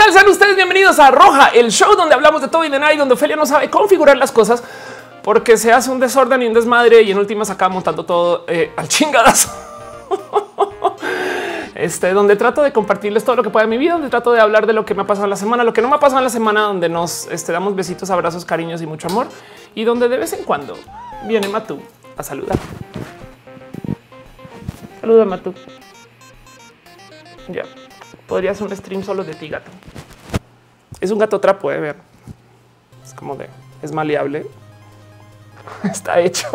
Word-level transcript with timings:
tal? 0.00 0.12
Sean 0.14 0.28
ustedes 0.28 0.56
bienvenidos 0.56 0.98
a 0.98 1.10
Roja, 1.10 1.48
el 1.48 1.70
show 1.70 1.94
donde 1.94 2.14
hablamos 2.14 2.40
de 2.40 2.48
todo 2.48 2.64
y 2.64 2.70
de 2.70 2.78
nada 2.78 2.94
y 2.94 2.96
donde 2.96 3.12
Ophelia 3.12 3.36
no 3.36 3.44
sabe 3.44 3.68
configurar 3.68 4.16
las 4.16 4.32
cosas 4.32 4.62
porque 5.22 5.58
se 5.58 5.72
hace 5.72 5.90
un 5.90 6.00
desorden 6.00 6.40
y 6.42 6.46
un 6.46 6.54
desmadre 6.54 7.02
y 7.02 7.10
en 7.10 7.18
últimas 7.18 7.50
acaba 7.50 7.74
montando 7.74 8.04
todo 8.04 8.44
eh, 8.48 8.72
al 8.76 8.88
chingadazo. 8.88 9.50
Este, 11.72 12.12
donde 12.12 12.36
trato 12.36 12.60
de 12.60 12.74
compartirles 12.74 13.24
todo 13.24 13.36
lo 13.36 13.42
que 13.42 13.48
pueda 13.48 13.64
en 13.64 13.70
mi 13.70 13.78
vida, 13.78 13.94
donde 13.94 14.10
trato 14.10 14.32
de 14.32 14.40
hablar 14.40 14.66
de 14.66 14.74
lo 14.74 14.84
que 14.84 14.94
me 14.94 15.00
ha 15.00 15.06
pasado 15.06 15.24
en 15.24 15.30
la 15.30 15.36
semana, 15.36 15.64
lo 15.64 15.72
que 15.72 15.80
no 15.80 15.88
me 15.88 15.94
ha 15.94 15.98
pasado 15.98 16.18
en 16.18 16.24
la 16.24 16.30
semana, 16.30 16.60
donde 16.62 16.90
nos 16.90 17.26
este, 17.28 17.52
damos 17.52 17.74
besitos, 17.74 18.10
abrazos, 18.10 18.44
cariños 18.44 18.82
y 18.82 18.86
mucho 18.86 19.08
amor 19.08 19.28
y 19.74 19.84
donde 19.84 20.10
de 20.10 20.18
vez 20.18 20.34
en 20.34 20.44
cuando 20.44 20.76
viene 21.24 21.48
Matú 21.48 21.80
a 22.18 22.22
saludar. 22.22 22.58
Saluda 25.00 25.24
Matú. 25.24 25.54
Ya 27.48 27.62
ser 28.54 28.66
un 28.66 28.76
stream 28.76 29.02
solo 29.02 29.24
de 29.24 29.34
ti, 29.34 29.48
gato. 29.48 29.70
Es 31.00 31.10
un 31.10 31.18
gato 31.18 31.40
trapo, 31.40 31.70
de 31.70 31.80
ver. 31.80 31.96
Es 33.04 33.14
como 33.14 33.36
de 33.36 33.48
es 33.82 33.92
maleable. 33.92 34.46
Está 35.84 36.20
hecho 36.20 36.48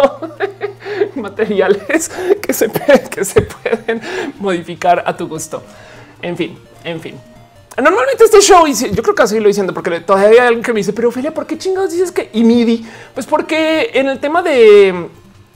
materiales 1.16 2.10
que 2.42 2.54
se, 2.54 2.70
que 3.10 3.26
se 3.26 3.42
pueden 3.42 4.02
modificar 4.40 5.04
a 5.06 5.16
tu 5.16 5.28
gusto. 5.28 5.64
En 6.22 6.36
fin, 6.36 6.58
en 6.84 7.00
fin. 7.00 7.20
Normalmente 7.78 8.24
este 8.24 8.40
show, 8.40 8.66
yo 8.68 9.04
creo 9.04 9.14
que 9.14 9.24
así 9.24 9.40
lo 9.40 9.48
diciendo, 9.48 9.74
porque 9.74 10.00
todavía 10.00 10.30
hay 10.30 10.48
alguien 10.48 10.64
que 10.64 10.72
me 10.72 10.80
dice, 10.80 10.94
pero 10.94 11.10
Ophelia, 11.10 11.34
¿por 11.34 11.46
qué 11.46 11.58
chingados 11.58 11.92
dices 11.92 12.12
que 12.12 12.30
y 12.32 12.44
MIDI? 12.44 12.86
Pues 13.14 13.26
porque 13.26 13.92
en 13.94 14.08
el 14.08 14.20
tema 14.20 14.42
de 14.42 15.10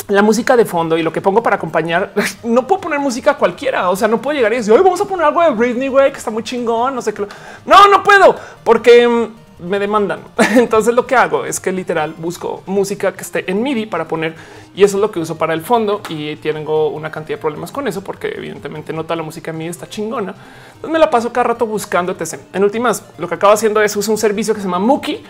la 0.09 0.21
música 0.21 0.57
de 0.57 0.65
fondo 0.65 0.97
y 0.97 1.03
lo 1.03 1.13
que 1.13 1.21
pongo 1.21 1.41
para 1.41 1.55
acompañar, 1.55 2.13
no 2.43 2.67
puedo 2.67 2.81
poner 2.81 2.99
música 2.99 3.35
cualquiera. 3.35 3.89
O 3.89 3.95
sea, 3.95 4.07
no 4.07 4.21
puedo 4.21 4.35
llegar 4.35 4.51
y 4.53 4.57
decir, 4.57 4.73
hoy 4.73 4.81
vamos 4.81 4.99
a 4.99 5.05
poner 5.05 5.25
algo 5.25 5.41
de 5.41 5.51
Britney, 5.51 5.87
güey, 5.87 6.11
que 6.11 6.17
está 6.17 6.31
muy 6.31 6.43
chingón. 6.43 6.95
No 6.95 7.01
sé 7.01 7.13
qué. 7.13 7.25
No, 7.65 7.87
no 7.87 8.03
puedo 8.03 8.35
porque 8.63 9.07
mm, 9.07 9.67
me 9.69 9.79
demandan. 9.79 10.21
Entonces 10.55 10.93
lo 10.93 11.05
que 11.05 11.15
hago 11.15 11.45
es 11.45 11.59
que 11.59 11.71
literal 11.71 12.15
busco 12.17 12.63
música 12.65 13.13
que 13.13 13.21
esté 13.21 13.49
en 13.49 13.61
MIDI 13.61 13.85
para 13.85 14.07
poner 14.07 14.35
y 14.75 14.83
eso 14.83 14.97
es 14.97 15.01
lo 15.01 15.11
que 15.11 15.19
uso 15.19 15.37
para 15.37 15.53
el 15.53 15.61
fondo 15.61 16.01
y 16.09 16.35
tengo 16.37 16.89
una 16.89 17.11
cantidad 17.11 17.37
de 17.37 17.41
problemas 17.41 17.71
con 17.71 17.87
eso 17.87 18.03
porque 18.03 18.33
evidentemente 18.35 18.93
no 18.93 19.03
toda 19.03 19.17
la 19.17 19.23
música 19.23 19.51
en 19.51 19.57
MIDI 19.57 19.69
está 19.69 19.87
chingona. 19.87 20.33
Entonces 20.67 20.91
me 20.91 20.99
la 20.99 21.09
paso 21.09 21.31
cada 21.31 21.49
rato 21.49 21.65
buscando 21.65 22.11
etc. 22.11 22.39
En 22.53 22.63
últimas, 22.63 23.03
lo 23.17 23.27
que 23.27 23.35
acabo 23.35 23.53
haciendo 23.53 23.81
es 23.81 23.95
usar 23.95 24.11
un 24.11 24.17
servicio 24.17 24.53
que 24.53 24.61
se 24.61 24.65
llama 24.65 24.79
Muki 24.79 25.23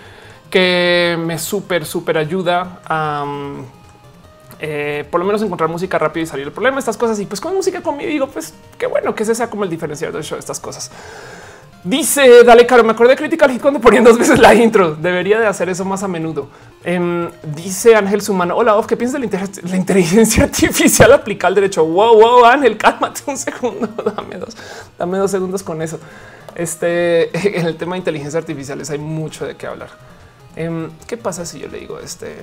que 0.50 1.16
me 1.20 1.38
súper, 1.38 1.86
súper 1.86 2.18
ayuda 2.18 2.80
a 2.86 3.24
mm, 3.26 3.79
eh, 4.60 5.06
por 5.10 5.20
lo 5.20 5.26
menos 5.26 5.42
encontrar 5.42 5.70
música 5.70 5.98
rápido 5.98 6.24
y 6.24 6.28
salir 6.28 6.46
del 6.46 6.54
problema, 6.54 6.80
estas 6.80 6.98
cosas. 6.98 7.20
Y 7.20 7.26
pues 7.26 7.40
con 7.40 7.56
música 7.56 7.82
conmigo 7.82 8.10
digo, 8.10 8.28
pues 8.28 8.54
qué 8.78 8.88
bueno 8.88 9.16
que 9.16 9.24
ese 9.24 9.36
sea 9.36 9.50
como 9.50 9.64
el 9.64 9.70
diferenciador 9.70 10.16
del 10.16 10.24
show, 10.24 10.38
estas 10.38 10.60
cosas. 10.60 10.92
Dice, 11.84 12.44
dale, 12.44 12.66
caro, 12.66 12.84
me 12.84 12.92
acordé 12.92 13.12
de 13.12 13.16
Critical 13.16 13.50
Hit 13.52 13.62
cuando 13.62 13.80
ponían 13.80 14.04
dos 14.04 14.18
veces 14.18 14.38
la 14.38 14.54
intro. 14.54 14.96
Debería 14.96 15.40
de 15.40 15.48
hacer 15.48 15.70
eso 15.70 15.86
más 15.86 16.04
a 16.04 16.10
menudo. 16.10 16.50
Em, 16.84 17.30
dice 17.56 17.96
Ángel 17.96 18.22
Sumano, 18.22 18.58
hola, 18.58 18.76
¿qué 18.86 18.98
piensas 18.98 19.22
de 19.22 19.62
la, 19.64 19.78
inteligencia 19.78 20.44
artificial 20.46 21.14
aplicada 21.14 21.48
al 21.48 21.56
derecho? 21.56 21.86
Wow, 21.86 22.20
wow, 22.20 22.46
Ángel, 22.46 22.78
cálmate 22.78 23.22
un 23.28 23.38
segundo, 23.38 23.88
dame 24.16 24.38
dos, 24.38 24.58
dame 24.98 25.18
dos 25.20 25.32
segundos 25.32 25.64
con 25.64 25.82
eso. 25.82 26.00
Este, 26.54 27.30
en 27.60 27.66
el 27.66 27.78
tema 27.78 27.94
de 27.94 28.00
inteligencia 28.00 28.40
artificiales 28.40 28.90
hay 28.90 29.00
mucho 29.00 29.46
de 29.46 29.56
qué 29.56 29.66
hablar. 29.66 29.90
Em, 30.58 30.90
¿Qué 31.08 31.16
pasa 31.16 31.46
si 31.46 31.60
yo 31.60 31.70
le 31.70 31.80
digo 31.80 32.00
este? 32.00 32.36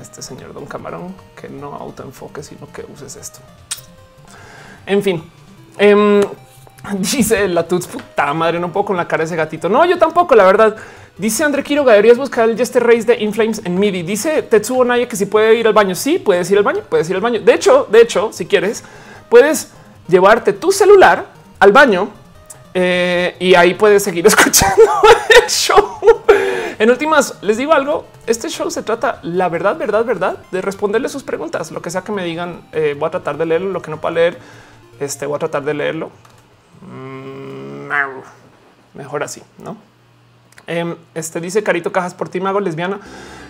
Este 0.00 0.22
señor 0.22 0.52
Don 0.54 0.66
Camarón 0.66 1.14
que 1.40 1.48
no 1.48 1.74
autoenfoque, 1.74 2.42
sino 2.42 2.70
que 2.72 2.84
uses 2.92 3.16
esto. 3.16 3.40
En 4.86 5.02
fin, 5.02 5.22
em, 5.78 6.20
dice 6.98 7.48
la 7.48 7.66
tuts 7.66 7.86
puta 7.86 8.32
madre, 8.34 8.58
no 8.58 8.72
puedo 8.72 8.86
con 8.86 8.96
la 8.96 9.06
cara 9.06 9.22
de 9.22 9.26
ese 9.26 9.36
gatito. 9.36 9.68
No, 9.68 9.84
yo 9.84 9.98
tampoco, 9.98 10.34
la 10.34 10.44
verdad. 10.44 10.76
Dice 11.16 11.42
André 11.42 11.64
Quiroga, 11.64 11.94
deberías 11.94 12.16
buscar 12.16 12.48
el 12.48 12.56
Jester 12.56 12.84
Race 12.84 13.02
de 13.02 13.20
Inflames 13.20 13.60
en 13.64 13.76
MIDI. 13.76 14.02
Dice 14.02 14.42
Tetsuo 14.42 14.84
Naya 14.84 15.08
que 15.08 15.16
si 15.16 15.26
puede 15.26 15.56
ir 15.56 15.66
al 15.66 15.72
baño. 15.72 15.96
Sí, 15.96 16.20
puedes 16.20 16.48
ir 16.52 16.58
al 16.58 16.62
baño, 16.62 16.82
puedes 16.88 17.10
ir 17.10 17.16
al 17.16 17.22
baño. 17.22 17.40
De 17.40 17.54
hecho, 17.54 17.88
de 17.90 18.02
hecho, 18.02 18.32
si 18.32 18.46
quieres, 18.46 18.84
puedes 19.28 19.72
llevarte 20.06 20.52
tu 20.52 20.70
celular 20.70 21.26
al 21.58 21.72
baño 21.72 22.08
eh, 22.72 23.34
y 23.40 23.56
ahí 23.56 23.74
puedes 23.74 24.04
seguir 24.04 24.26
escuchando 24.28 24.84
show. 25.52 25.98
En 26.78 26.90
últimas, 26.90 27.38
les 27.42 27.56
digo 27.56 27.72
algo. 27.72 28.06
Este 28.26 28.48
show 28.48 28.70
se 28.70 28.82
trata, 28.82 29.20
la 29.22 29.48
verdad, 29.48 29.76
verdad, 29.76 30.04
verdad, 30.04 30.38
de 30.50 30.60
responderle 30.60 31.08
sus 31.08 31.22
preguntas. 31.22 31.70
Lo 31.70 31.82
que 31.82 31.90
sea 31.90 32.02
que 32.02 32.12
me 32.12 32.24
digan, 32.24 32.62
eh, 32.72 32.94
voy 32.98 33.08
a 33.08 33.10
tratar 33.10 33.36
de 33.36 33.46
leerlo. 33.46 33.70
Lo 33.70 33.82
que 33.82 33.90
no 33.90 34.00
pueda 34.00 34.14
leer, 34.14 34.38
este 35.00 35.26
voy 35.26 35.36
a 35.36 35.38
tratar 35.40 35.64
de 35.64 35.74
leerlo. 35.74 36.10
Mm, 36.82 37.88
mejor 38.94 39.22
así, 39.22 39.42
no? 39.58 39.76
Em, 40.66 40.96
este 41.14 41.40
dice 41.40 41.62
Carito 41.62 41.90
Cajas 41.90 42.14
por 42.14 42.28
ti, 42.28 42.40
mago 42.40 42.60
lesbiana. 42.60 43.00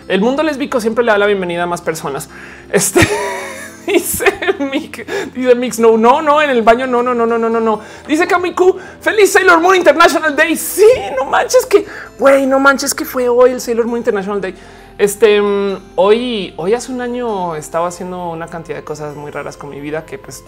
El 0.07 0.21
mundo 0.21 0.41
lésbico 0.41 0.79
siempre 0.79 1.03
le 1.03 1.11
da 1.11 1.17
la 1.17 1.25
bienvenida 1.25 1.63
a 1.63 1.67
más 1.67 1.81
personas. 1.81 2.29
Este. 2.71 3.01
Dice 3.89 4.25
Mix, 4.59 4.99
dice 5.33 5.55
Mix, 5.55 5.79
no, 5.79 5.97
no, 5.97 6.21
no, 6.21 6.41
en 6.41 6.51
el 6.51 6.61
baño, 6.61 6.85
no, 6.85 7.01
no, 7.01 7.15
no, 7.15 7.25
no, 7.25 7.37
no, 7.39 7.49
no, 7.49 7.59
no. 7.59 7.79
Dice 8.07 8.27
Kamiku, 8.27 8.77
feliz 9.01 9.31
Sailor 9.31 9.59
Moon 9.61 9.75
International 9.75 10.35
Day. 10.35 10.55
Sí, 10.55 10.85
no 11.17 11.25
manches 11.25 11.65
que, 11.65 11.85
güey, 12.19 12.45
no 12.45 12.59
manches 12.59 12.93
que 12.93 13.03
fue 13.03 13.27
hoy 13.27 13.51
el 13.51 13.61
Sailor 13.61 13.87
Moon 13.87 13.97
International 13.97 14.39
Day. 14.39 14.53
Este 14.99 15.41
mm, 15.41 15.93
hoy, 15.95 16.53
hoy 16.57 16.73
hace 16.73 16.91
un 16.91 17.01
año 17.01 17.55
estaba 17.55 17.87
haciendo 17.87 18.29
una 18.29 18.47
cantidad 18.47 18.77
de 18.77 18.83
cosas 18.83 19.15
muy 19.15 19.31
raras 19.31 19.57
con 19.57 19.69
mi 19.69 19.79
vida 19.79 20.05
que 20.05 20.19
pues 20.19 20.43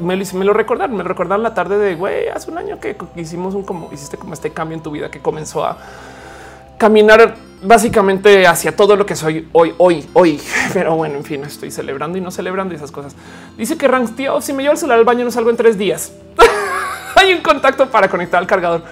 me, 0.00 0.16
me 0.16 0.44
lo 0.44 0.52
recordaron, 0.52 0.96
me 0.96 1.04
recordaron 1.04 1.42
la 1.42 1.54
tarde 1.54 1.78
de 1.78 1.94
güey, 1.94 2.28
hace 2.28 2.50
un 2.50 2.58
año 2.58 2.78
que 2.78 2.96
hicimos 3.16 3.54
un 3.54 3.62
como 3.62 3.88
hiciste 3.92 4.16
como 4.18 4.34
este 4.34 4.50
cambio 4.50 4.76
en 4.76 4.82
tu 4.82 4.90
vida 4.90 5.10
que 5.10 5.20
comenzó 5.20 5.64
a 5.64 5.78
caminar 6.78 7.36
básicamente 7.62 8.46
hacia 8.46 8.74
todo 8.74 8.96
lo 8.96 9.06
que 9.06 9.16
soy 9.16 9.48
hoy, 9.52 9.74
hoy, 9.78 10.06
hoy. 10.12 10.40
Pero 10.72 10.96
bueno, 10.96 11.16
en 11.16 11.24
fin, 11.24 11.44
estoy 11.44 11.70
celebrando 11.70 12.18
y 12.18 12.20
no 12.20 12.30
celebrando 12.30 12.74
esas 12.74 12.90
cosas. 12.90 13.14
Dice 13.56 13.76
que 13.76 13.88
Ranks, 13.88 14.16
tío, 14.16 14.40
si 14.40 14.52
me 14.52 14.62
llevo 14.62 14.72
el 14.72 14.78
celular 14.78 14.98
al 14.98 15.04
baño 15.04 15.24
no 15.24 15.30
salgo 15.30 15.50
en 15.50 15.56
tres 15.56 15.78
días. 15.78 16.12
Hay 17.16 17.32
un 17.32 17.40
contacto 17.40 17.90
para 17.90 18.08
conectar 18.08 18.38
al 18.38 18.46
cargador. 18.46 18.82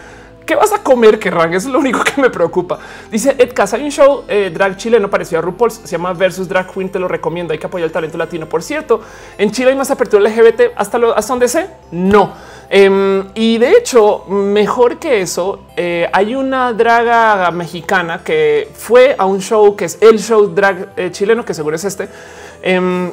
¿Qué 0.49 0.55
vas 0.57 0.73
a 0.73 0.83
comer, 0.83 1.21
Eso 1.23 1.57
es 1.57 1.67
lo 1.67 1.79
único 1.79 2.03
que 2.03 2.19
me 2.23 2.31
preocupa. 2.31 2.79
Dice 3.11 3.37
Ed 3.39 3.53
Casa, 3.53 3.77
hay 3.77 3.83
un 3.83 3.91
show 3.91 4.25
eh, 4.27 4.51
drag 4.51 4.79
chileno 4.79 5.11
parecido 5.11 5.41
a 5.41 5.43
RuPaul, 5.43 5.71
se 5.71 5.87
llama 5.87 6.15
Versus 6.15 6.49
Drag 6.49 6.73
Queen, 6.73 6.89
te 6.89 6.99
lo 6.99 7.07
recomiendo, 7.07 7.53
hay 7.53 7.59
que 7.59 7.67
apoyar 7.67 7.85
el 7.85 7.93
talento 7.93 8.17
latino. 8.17 8.49
Por 8.49 8.63
cierto, 8.63 9.03
en 9.37 9.51
Chile 9.51 9.73
hay 9.73 9.77
más 9.77 9.91
apertura 9.91 10.27
LGBT, 10.27 10.73
hasta, 10.75 10.97
lo, 10.97 11.15
hasta 11.15 11.35
donde 11.35 11.49
sé, 11.49 11.69
no. 11.91 12.33
Em, 12.71 13.27
y 13.35 13.59
de 13.59 13.73
hecho, 13.73 14.25
mejor 14.31 14.97
que 14.97 15.21
eso, 15.21 15.67
eh, 15.77 16.09
hay 16.15 16.35
una 16.35 16.73
draga 16.73 17.51
mexicana 17.51 18.23
que 18.25 18.71
fue 18.73 19.17
a 19.19 19.27
un 19.27 19.43
show 19.43 19.77
que 19.77 19.85
es 19.85 19.99
el 20.01 20.19
show 20.19 20.47
drag 20.47 20.95
eh, 20.97 21.11
chileno, 21.11 21.45
que 21.45 21.53
seguro 21.53 21.77
es 21.77 21.85
este, 21.85 22.09
em, 22.63 23.13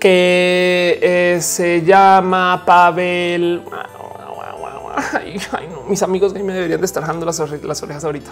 que 0.00 1.36
se 1.42 1.82
llama 1.82 2.62
Pavel 2.64 3.60
mis 5.88 6.02
amigos 6.02 6.34
me 6.34 6.52
deberían 6.52 6.80
de 6.80 6.86
estar 6.86 7.02
dejando 7.02 7.26
las, 7.26 7.40
orejas 7.40 8.04
ahorita. 8.04 8.30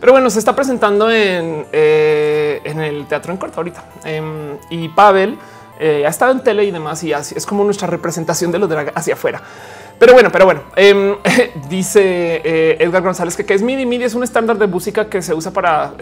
Pero 0.00 0.12
bueno, 0.12 0.30
se 0.30 0.38
está 0.38 0.54
presentando 0.54 1.10
en, 1.10 1.66
eh, 1.72 2.60
en 2.64 2.80
el 2.80 3.06
teatro 3.06 3.32
en 3.32 3.38
corto 3.38 3.58
ahorita. 3.58 3.84
Em, 4.04 4.56
y 4.70 4.88
Pavel 4.88 5.38
eh, 5.78 6.04
ha 6.06 6.10
estado 6.10 6.32
en 6.32 6.40
tele 6.40 6.64
y 6.64 6.70
demás 6.70 7.02
y 7.04 7.12
así 7.12 7.34
es 7.36 7.46
como 7.46 7.64
nuestra 7.64 7.86
representación 7.86 8.52
de 8.52 8.58
los 8.58 8.68
drag 8.68 8.92
hacia 8.94 9.14
afuera. 9.14 9.40
Pero 9.98 10.14
bueno, 10.14 10.30
pero 10.32 10.46
bueno, 10.46 10.62
em, 10.76 11.16
dice 11.68 12.40
eh, 12.44 12.76
Edgar 12.80 13.02
González 13.02 13.36
que, 13.36 13.44
que, 13.44 13.54
es 13.54 13.62
MIDI. 13.62 13.86
MIDI 13.86 14.04
es 14.04 14.14
un 14.14 14.24
estándar 14.24 14.58
de 14.58 14.66
música 14.66 15.08
que 15.08 15.22
se 15.22 15.34
usa 15.34 15.52
para 15.52 15.94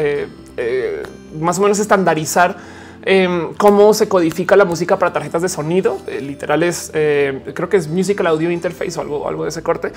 más 1.40 1.58
o 1.58 1.62
menos 1.62 1.78
estandarizar 1.78 2.56
Em, 3.02 3.54
cómo 3.54 3.94
se 3.94 4.08
codifica 4.08 4.56
la 4.56 4.64
música 4.64 4.98
para 4.98 5.12
tarjetas 5.12 5.42
de 5.42 5.48
sonido. 5.48 5.98
Eh, 6.06 6.20
literal 6.20 6.62
es, 6.62 6.90
eh, 6.94 7.52
creo 7.54 7.68
que 7.68 7.76
es 7.76 7.88
Musical 7.88 8.26
Audio 8.26 8.50
Interface 8.50 8.98
o 8.98 9.02
algo, 9.02 9.28
algo 9.28 9.44
de 9.44 9.50
ese 9.50 9.62
corte. 9.62 9.92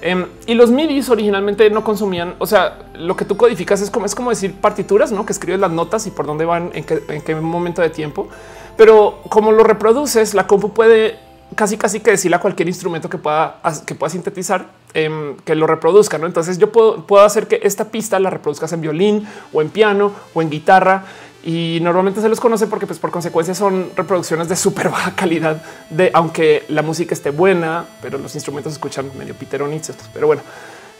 Em, 0.00 0.26
y 0.46 0.54
los 0.54 0.70
MIDIs 0.70 1.08
originalmente 1.08 1.70
no 1.70 1.84
consumían, 1.84 2.34
o 2.38 2.46
sea, 2.46 2.78
lo 2.94 3.16
que 3.16 3.24
tú 3.24 3.36
codificas 3.36 3.80
es 3.80 3.90
como, 3.90 4.04
es 4.04 4.14
como 4.14 4.30
decir 4.30 4.54
partituras, 4.54 5.12
¿no? 5.12 5.24
Que 5.24 5.32
escribes 5.32 5.60
las 5.60 5.70
notas 5.70 6.06
y 6.06 6.10
por 6.10 6.26
dónde 6.26 6.44
van, 6.44 6.70
en 6.74 6.84
qué, 6.84 7.02
en 7.08 7.22
qué 7.22 7.34
momento 7.36 7.80
de 7.82 7.90
tiempo. 7.90 8.28
Pero 8.76 9.20
como 9.28 9.52
lo 9.52 9.64
reproduces, 9.64 10.34
la 10.34 10.46
compu 10.46 10.72
puede 10.72 11.18
casi 11.54 11.76
casi 11.76 12.00
que 12.00 12.12
decirle 12.12 12.36
a 12.36 12.40
cualquier 12.40 12.68
instrumento 12.68 13.10
que 13.10 13.18
pueda 13.18 13.60
que 13.86 13.94
pueda 13.94 14.10
sintetizar 14.10 14.68
em, 14.94 15.36
que 15.44 15.54
lo 15.54 15.66
reproduzca. 15.66 16.18
¿no? 16.18 16.26
Entonces 16.26 16.58
yo 16.58 16.72
puedo, 16.72 17.06
puedo 17.06 17.24
hacer 17.24 17.46
que 17.46 17.60
esta 17.62 17.86
pista 17.86 18.18
la 18.18 18.30
reproduzcas 18.30 18.72
en 18.72 18.80
violín 18.80 19.28
o 19.52 19.62
en 19.62 19.68
piano 19.68 20.12
o 20.34 20.42
en 20.42 20.50
guitarra 20.50 21.04
y 21.44 21.80
normalmente 21.82 22.20
se 22.20 22.28
los 22.28 22.38
conoce 22.38 22.68
porque 22.68 22.86
pues 22.86 22.98
por 23.00 23.10
consecuencia 23.10 23.54
son 23.54 23.90
reproducciones 23.96 24.48
de 24.48 24.54
súper 24.54 24.88
baja 24.88 25.14
calidad 25.16 25.60
de 25.90 26.10
aunque 26.14 26.64
la 26.68 26.82
música 26.82 27.14
esté 27.14 27.30
buena, 27.30 27.84
pero 28.00 28.18
los 28.18 28.34
instrumentos 28.34 28.72
se 28.72 28.76
escuchan 28.76 29.10
medio 29.18 29.34
piteronitos. 29.34 29.96
Pero 30.14 30.28
bueno, 30.28 30.42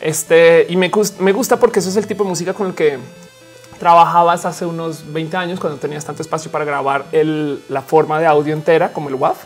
este 0.00 0.66
y 0.68 0.76
me, 0.76 0.88
gusta 0.88 1.58
porque 1.60 1.78
eso 1.78 1.90
es 1.90 1.96
el 1.96 2.06
tipo 2.06 2.24
de 2.24 2.30
música 2.30 2.54
con 2.54 2.68
el 2.68 2.74
que 2.74 2.98
trabajabas 3.78 4.44
hace 4.44 4.66
unos 4.66 5.12
20 5.12 5.36
años 5.36 5.60
cuando 5.60 5.78
tenías 5.78 6.04
tanto 6.04 6.22
espacio 6.22 6.50
para 6.50 6.64
grabar 6.64 7.06
el, 7.12 7.62
la 7.68 7.82
forma 7.82 8.18
de 8.18 8.26
audio 8.26 8.52
entera 8.52 8.92
como 8.92 9.08
el 9.08 9.14
WAV. 9.14 9.36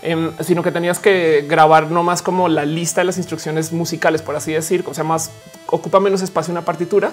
em, 0.00 0.32
sino 0.40 0.62
que 0.62 0.72
tenías 0.72 0.98
que 0.98 1.44
grabar 1.46 1.90
no 1.90 2.02
más 2.02 2.22
como 2.22 2.48
la 2.48 2.64
lista 2.64 3.02
de 3.02 3.06
las 3.06 3.18
instrucciones 3.18 3.72
musicales, 3.72 4.22
por 4.22 4.36
así 4.36 4.52
decir, 4.52 4.84
o 4.86 4.94
sea, 4.94 5.04
más 5.04 5.30
ocupa 5.66 6.00
menos 6.00 6.22
espacio 6.22 6.52
una 6.52 6.62
partitura 6.64 7.12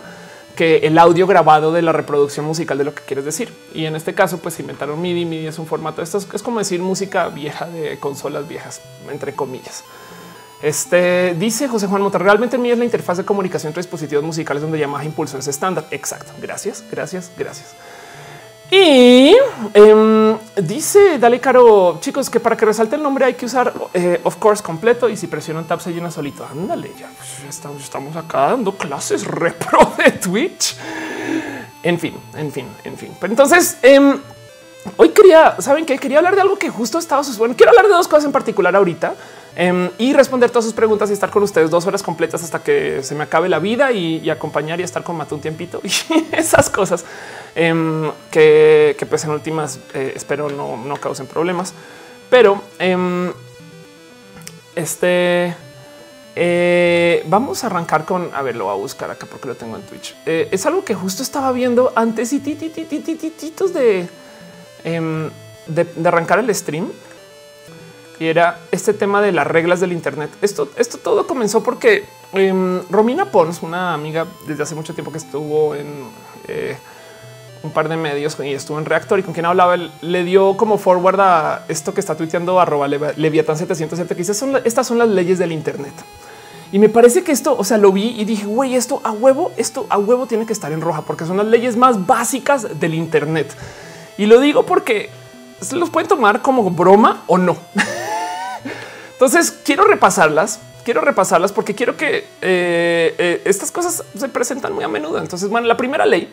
que 0.56 0.78
el 0.78 0.98
audio 0.98 1.28
grabado 1.28 1.72
de 1.72 1.82
la 1.82 1.92
reproducción 1.92 2.46
musical 2.46 2.78
de 2.78 2.84
lo 2.84 2.96
que 2.96 3.04
quieres 3.04 3.26
decir. 3.26 3.54
Y 3.74 3.86
en 3.86 3.96
este 3.96 4.14
caso, 4.14 4.40
pues 4.40 4.60
inventaron 4.60 5.02
MIDI. 5.02 5.26
MIDI 5.26 5.48
es 5.48 5.60
un 5.60 5.68
formato. 5.68 6.02
Esto 6.02 6.18
es, 6.18 6.42
como 6.42 6.60
decir 6.60 6.82
música 6.82 7.28
vieja 7.30 7.68
de 7.68 8.00
consolas 8.00 8.48
viejas, 8.48 8.82
entre 9.12 9.34
comillas. 9.34 9.84
Este 10.62 11.36
dice 11.38 11.68
José 11.68 11.88
Juan 11.88 12.02
Mota. 12.02 12.18
Realmente 12.18 12.58
MIDI 12.58 12.72
es 12.72 12.78
la 12.80 12.86
interfaz 12.86 13.18
de 13.18 13.26
comunicación 13.26 13.70
entre 13.70 13.82
dispositivos 13.82 14.24
musicales 14.24 14.62
donde 14.62 14.80
Yamaha 14.80 15.04
impulso 15.04 15.38
es 15.38 15.48
estándar. 15.48 15.86
Exacto. 15.92 16.32
Gracias, 16.42 16.84
gracias, 16.90 17.32
gracias. 17.38 17.76
Y 18.72 19.36
em, 19.74 20.38
dice 20.56 21.20
Dale 21.20 21.40
Caro, 21.40 22.00
chicos, 22.02 22.30
que 22.30 22.40
para 22.40 22.58
que 22.58 22.66
resalte 22.66 22.96
el 22.96 23.04
nombre 23.04 23.26
hay 23.26 23.36
que 23.36 23.46
usar 23.46 23.74
eh, 23.94 24.20
of 24.24 24.38
course 24.38 24.64
completo 24.64 25.08
y 25.08 25.16
si 25.16 25.28
presionan 25.28 25.66
tab 25.66 25.80
se 25.80 25.92
llena 25.92 26.10
solito. 26.10 26.46
Ándale, 26.46 26.92
ya 27.00 27.10
pues, 27.16 27.50
estamos, 27.50 27.84
estamos 27.84 28.16
acá 28.16 28.48
dando 28.48 28.74
clases 28.74 29.26
repro 29.28 29.94
de 29.98 30.12
Twitch. 30.12 30.76
En 31.84 32.00
fin, 32.00 32.16
en 32.36 32.52
fin, 32.52 32.68
en 32.84 32.98
fin. 32.98 33.12
Pero 33.20 33.34
entonces, 33.34 33.78
em, 33.84 34.20
hoy 34.98 35.10
quería, 35.10 35.56
saben 35.60 35.86
que 35.86 35.98
quería 36.00 36.18
hablar 36.18 36.36
de 36.36 36.42
algo 36.42 36.58
que 36.58 36.70
justo 36.70 36.98
estaba 36.98 37.22
bueno. 37.38 37.56
Quiero 37.56 37.70
hablar 37.70 37.86
de 37.88 37.94
dos 37.94 38.08
cosas 38.08 38.26
en 38.26 38.32
particular 38.32 38.76
ahorita 38.76 39.14
em, 39.56 39.90
y 39.98 40.14
responder 40.14 40.50
todas 40.50 40.66
sus 40.66 40.74
preguntas 40.74 41.10
y 41.10 41.14
estar 41.14 41.30
con 41.30 41.44
ustedes 41.44 41.70
dos 41.70 41.86
horas 41.86 42.04
completas 42.04 42.44
hasta 42.44 42.60
que 42.60 43.02
se 43.04 43.16
me 43.16 43.24
acabe 43.24 43.50
la 43.50 43.60
vida 43.60 43.92
y, 43.92 44.30
acompañar 44.30 44.80
y 44.80 44.84
estar 44.84 45.04
con 45.04 45.16
Mato 45.16 45.36
un 45.36 45.42
tiempito 45.42 45.82
y 45.84 45.90
esas 46.36 46.70
cosas. 46.70 47.06
Em, 47.56 48.12
que, 48.32 48.96
pues 49.10 49.24
en 49.24 49.32
últimas 49.32 49.80
eh, 49.94 50.14
espero 50.16 50.50
no, 50.50 50.98
causen 50.98 51.28
problemas. 51.28 51.74
Pero 52.30 52.62
em, 52.80 53.32
este 54.76 55.56
eh, 56.38 57.24
vamos 57.28 57.64
a 57.64 57.68
arrancar 57.68 58.04
con 58.04 58.30
a 58.34 58.42
ver, 58.42 58.58
lo 58.58 58.66
voy 58.66 58.74
a 58.74 58.78
buscar 58.78 59.10
acá 59.10 59.26
porque 59.26 59.48
lo 59.48 59.56
tengo 59.56 59.78
en 59.78 59.84
Twitch. 59.84 60.16
Eh, 60.26 60.50
es 60.52 60.66
algo 60.66 60.84
que 60.84 60.94
justo 60.94 61.24
estaba 61.24 61.52
viendo 61.54 61.94
antes 61.96 62.34
y 62.34 62.40
de, 62.40 64.08
de, 64.84 65.84
de 65.96 66.08
arrancar 66.08 66.40
el 66.40 66.54
stream 66.54 66.92
y 68.20 68.28
era 68.28 68.60
este 68.72 68.94
tema 68.94 69.22
de 69.22 69.32
las 69.32 69.48
reglas 69.48 69.80
del 69.80 69.92
Internet. 69.92 70.30
Esto, 70.42 70.70
esto 70.78 70.98
todo 70.98 71.28
comenzó 71.28 71.64
porque 71.64 72.06
Romina 72.90 73.32
Pons, 73.32 73.62
una 73.62 73.94
amiga 73.94 74.26
desde 74.48 74.64
hace 74.64 74.76
mucho 74.76 74.94
tiempo 74.94 75.12
que 75.12 75.18
estuvo 75.18 75.76
en 75.76 76.06
un 77.66 77.72
par 77.72 77.90
de 77.90 77.98
medios 77.98 78.38
y 78.40 78.54
estuvo 78.54 78.80
en 78.80 78.86
Reactor 78.86 79.20
y 79.20 79.24
con 79.24 79.34
quien 79.34 79.46
hablaba, 79.46 79.76
le 79.76 80.24
dio 80.24 80.56
como 80.56 80.78
forward 80.78 81.20
a 81.20 81.66
esto 81.68 81.94
que 81.94 82.00
está 82.00 82.16
tuiteando 82.16 82.60
arroba 82.60 82.88
Leviatán 82.88 83.58
707 83.58 84.16
que 84.16 84.22
dice 84.22 84.34
estas 84.64 84.88
son 84.88 84.98
las 84.98 85.10
leyes 85.10 85.40
del 85.40 85.52
Internet. 85.52 85.94
Y 86.72 86.80
me 86.80 86.90
parece 86.90 87.24
que 87.24 87.32
esto, 87.32 87.56
o 87.58 87.64
sea, 87.64 87.78
lo 87.78 87.92
vi 87.92 88.20
y 88.20 88.26
dije, 88.26 88.46
güey, 88.46 88.76
esto 88.76 89.00
a 89.04 89.12
huevo, 89.12 89.52
esto 89.56 89.86
a 89.90 89.98
huevo 89.98 90.26
tiene 90.26 90.46
que 90.46 90.54
estar 90.54 90.72
en 90.72 90.82
roja 90.82 91.02
porque 91.02 91.26
son 91.26 91.38
las 91.38 91.46
leyes 91.46 91.78
más 91.78 92.06
básicas 92.06 92.80
del 92.80 92.94
Internet. 92.94 93.56
Y 94.18 94.26
lo 94.26 94.40
digo 94.40 94.66
porque 94.66 95.10
los 95.72 95.90
pueden 95.90 96.08
tomar 96.08 96.42
como 96.42 96.70
broma 96.72 97.24
o 97.28 97.38
no. 97.38 97.58
Entonces 99.14 99.52
quiero 99.64 99.86
repasarlas 99.86 100.60
quiero 100.86 101.02
repasarlas 101.02 101.52
porque 101.52 101.76
quiero 101.76 101.98
que 101.98 102.20
eh, 102.42 103.16
eh, 103.18 103.42
estas 103.44 103.72
cosas 103.72 104.04
se 104.18 104.30
presentan 104.30 104.72
muy 104.72 104.86
a 104.86 104.88
menudo. 104.88 105.20
Entonces, 105.20 105.50
bueno, 105.50 105.68
la 105.68 105.76
primera 105.76 106.06
ley 106.06 106.32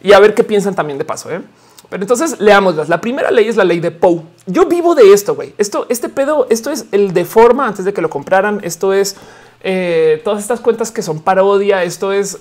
y 0.00 0.12
a 0.12 0.20
ver 0.20 0.34
qué 0.34 0.44
piensan 0.44 0.76
también 0.76 0.98
de 0.98 1.04
paso. 1.04 1.32
¿eh? 1.32 1.40
Pero 1.88 2.02
entonces 2.02 2.38
leámoslas. 2.38 2.88
La 2.88 3.00
primera 3.00 3.32
ley 3.32 3.48
es 3.48 3.56
la 3.56 3.64
ley 3.64 3.80
de 3.80 3.90
Poe. 3.90 4.22
Yo 4.46 4.66
vivo 4.66 4.94
de 4.94 5.12
esto, 5.12 5.34
güey. 5.34 5.54
Esto, 5.58 5.86
este 5.88 6.08
pedo, 6.08 6.46
esto 6.50 6.70
es 6.70 6.84
el 6.92 7.12
de 7.14 7.24
forma 7.24 7.66
antes 7.66 7.84
de 7.84 7.92
que 7.92 8.02
lo 8.02 8.10
compraran. 8.10 8.60
Esto 8.62 8.92
es 8.92 9.16
eh, 9.62 10.20
todas 10.22 10.40
estas 10.42 10.60
cuentas 10.60 10.92
que 10.92 11.02
son 11.02 11.20
parodia. 11.20 11.82
Esto 11.82 12.12
es 12.12 12.38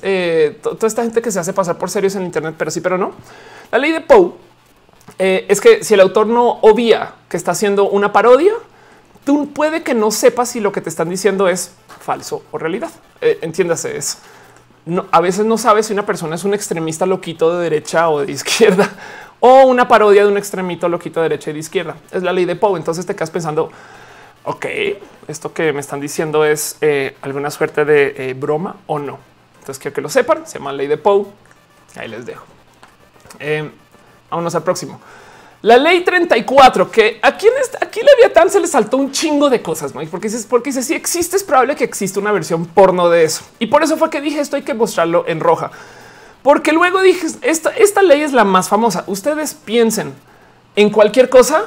toda 0.61 0.87
esta 0.87 1.03
gente 1.03 1.21
que 1.21 1.31
se 1.31 1.39
hace 1.39 1.53
pasar 1.53 1.77
por 1.77 1.89
serios 1.89 2.13
en 2.15 2.23
Internet, 2.23 2.55
pero 2.57 2.69
sí, 2.69 2.81
pero 2.81 2.97
no. 2.97 3.13
La 3.71 3.77
ley 3.77 3.93
de 3.93 4.01
Poe 4.01 4.33
es 5.17 5.61
que 5.61 5.83
si 5.83 5.93
el 5.93 5.99
autor 6.01 6.27
no 6.27 6.59
obvia 6.61 7.13
que 7.29 7.37
está 7.37 7.51
haciendo 7.51 7.89
una 7.89 8.11
parodia, 8.13 8.53
tú 9.25 9.51
puede 9.51 9.83
que 9.83 9.93
no 9.93 10.11
sepas 10.11 10.49
si 10.49 10.59
lo 10.59 10.71
que 10.71 10.81
te 10.81 10.89
están 10.89 11.09
diciendo 11.09 11.47
es 11.47 11.71
falso 12.01 12.43
o 12.51 12.57
realidad. 12.57 12.91
entiéndase, 13.21 13.97
es 13.97 14.19
a 15.11 15.21
veces 15.21 15.45
no 15.45 15.57
sabes 15.57 15.87
si 15.87 15.93
una 15.93 16.05
persona 16.05 16.35
es 16.35 16.43
un 16.43 16.53
extremista 16.53 17.05
loquito 17.05 17.57
de 17.57 17.63
derecha 17.63 18.09
o 18.09 18.25
de 18.25 18.31
izquierda 18.31 18.89
o 19.39 19.65
una 19.65 19.87
parodia 19.87 20.23
de 20.23 20.31
un 20.31 20.37
extremito 20.37 20.89
loquito 20.89 21.21
de 21.21 21.29
derecha 21.29 21.51
y 21.51 21.53
de 21.53 21.59
izquierda. 21.59 21.95
Es 22.11 22.23
la 22.23 22.33
ley 22.33 22.45
de 22.45 22.55
Poe. 22.55 22.77
Entonces 22.77 23.05
te 23.05 23.15
quedas 23.15 23.29
pensando, 23.29 23.71
ok, 24.43 24.65
esto 25.27 25.53
que 25.53 25.73
me 25.73 25.79
están 25.79 25.99
diciendo 25.99 26.43
es 26.43 26.77
eh, 26.81 27.15
alguna 27.21 27.51
suerte 27.51 27.85
de 27.85 28.15
eh, 28.17 28.33
broma 28.33 28.77
o 28.87 28.97
no. 28.97 29.19
Entonces 29.59 29.79
quiero 29.79 29.93
que 29.93 30.01
lo 30.01 30.09
sepan. 30.09 30.47
Se 30.47 30.57
llama 30.57 30.73
ley 30.73 30.87
de 30.87 30.97
Poe. 30.97 31.25
Ahí 31.95 32.07
les 32.07 32.25
dejo. 32.25 32.45
Eh, 33.39 33.69
vámonos 34.29 34.55
al 34.55 34.63
próximo. 34.63 34.99
La 35.63 35.77
ley 35.77 36.03
34, 36.03 36.91
que 36.91 37.19
aquí 37.21 37.47
en 37.47 37.53
este, 37.59 37.77
aquí 37.81 37.99
Leviatán 38.01 38.49
se 38.49 38.59
le 38.59 38.67
saltó 38.67 38.97
un 38.97 39.11
chingo 39.11 39.49
de 39.49 39.61
cosas, 39.61 39.95
¿no? 39.95 40.01
Porque 40.09 40.27
dices, 40.27 40.45
porque 40.45 40.71
si 40.71 40.93
existe, 40.93 41.35
es 41.35 41.43
probable 41.43 41.75
que 41.75 41.83
exista 41.83 42.19
una 42.19 42.31
versión 42.31 42.67
porno 42.67 43.09
de 43.09 43.23
eso. 43.23 43.43
Y 43.57 43.65
por 43.65 43.83
eso 43.83 43.97
fue 43.97 44.09
que 44.11 44.21
dije 44.21 44.39
esto 44.39 44.55
hay 44.55 44.61
que 44.61 44.75
mostrarlo 44.75 45.25
en 45.27 45.39
roja. 45.39 45.71
Porque 46.43 46.71
luego 46.71 47.01
dije, 47.01 47.25
esta, 47.41 47.71
esta 47.71 48.03
ley 48.03 48.21
es 48.21 48.33
la 48.33 48.43
más 48.43 48.69
famosa. 48.69 49.03
Ustedes 49.07 49.55
piensen 49.55 50.13
en 50.75 50.91
cualquier 50.91 51.27
cosa 51.27 51.65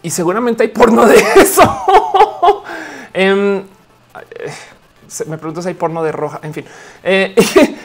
y 0.00 0.10
seguramente 0.10 0.62
hay 0.62 0.68
porno 0.68 1.04
de 1.04 1.16
eso. 1.36 2.64
eh, 3.12 3.64
me 5.26 5.38
pregunto 5.38 5.62
si 5.62 5.68
hay 5.68 5.74
porno 5.74 6.02
de 6.02 6.12
roja, 6.12 6.40
en 6.42 6.54
fin. 6.54 6.64
Eh, 7.02 7.34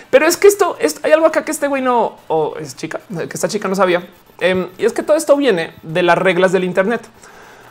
pero 0.09 0.25
es 0.25 0.37
que 0.37 0.47
esto, 0.47 0.77
hay 1.03 1.11
algo 1.11 1.25
acá 1.25 1.45
que 1.45 1.51
este 1.51 1.67
güey 1.67 1.81
no, 1.81 2.17
o 2.27 2.55
es 2.59 2.75
chica, 2.75 2.99
que 3.09 3.33
esta 3.33 3.47
chica 3.47 3.67
no 3.67 3.75
sabía. 3.75 4.07
Em, 4.39 4.67
y 4.77 4.85
es 4.85 4.93
que 4.93 5.03
todo 5.03 5.17
esto 5.17 5.35
viene 5.37 5.73
de 5.83 6.03
las 6.03 6.17
reglas 6.17 6.51
del 6.51 6.63
Internet. 6.63 7.01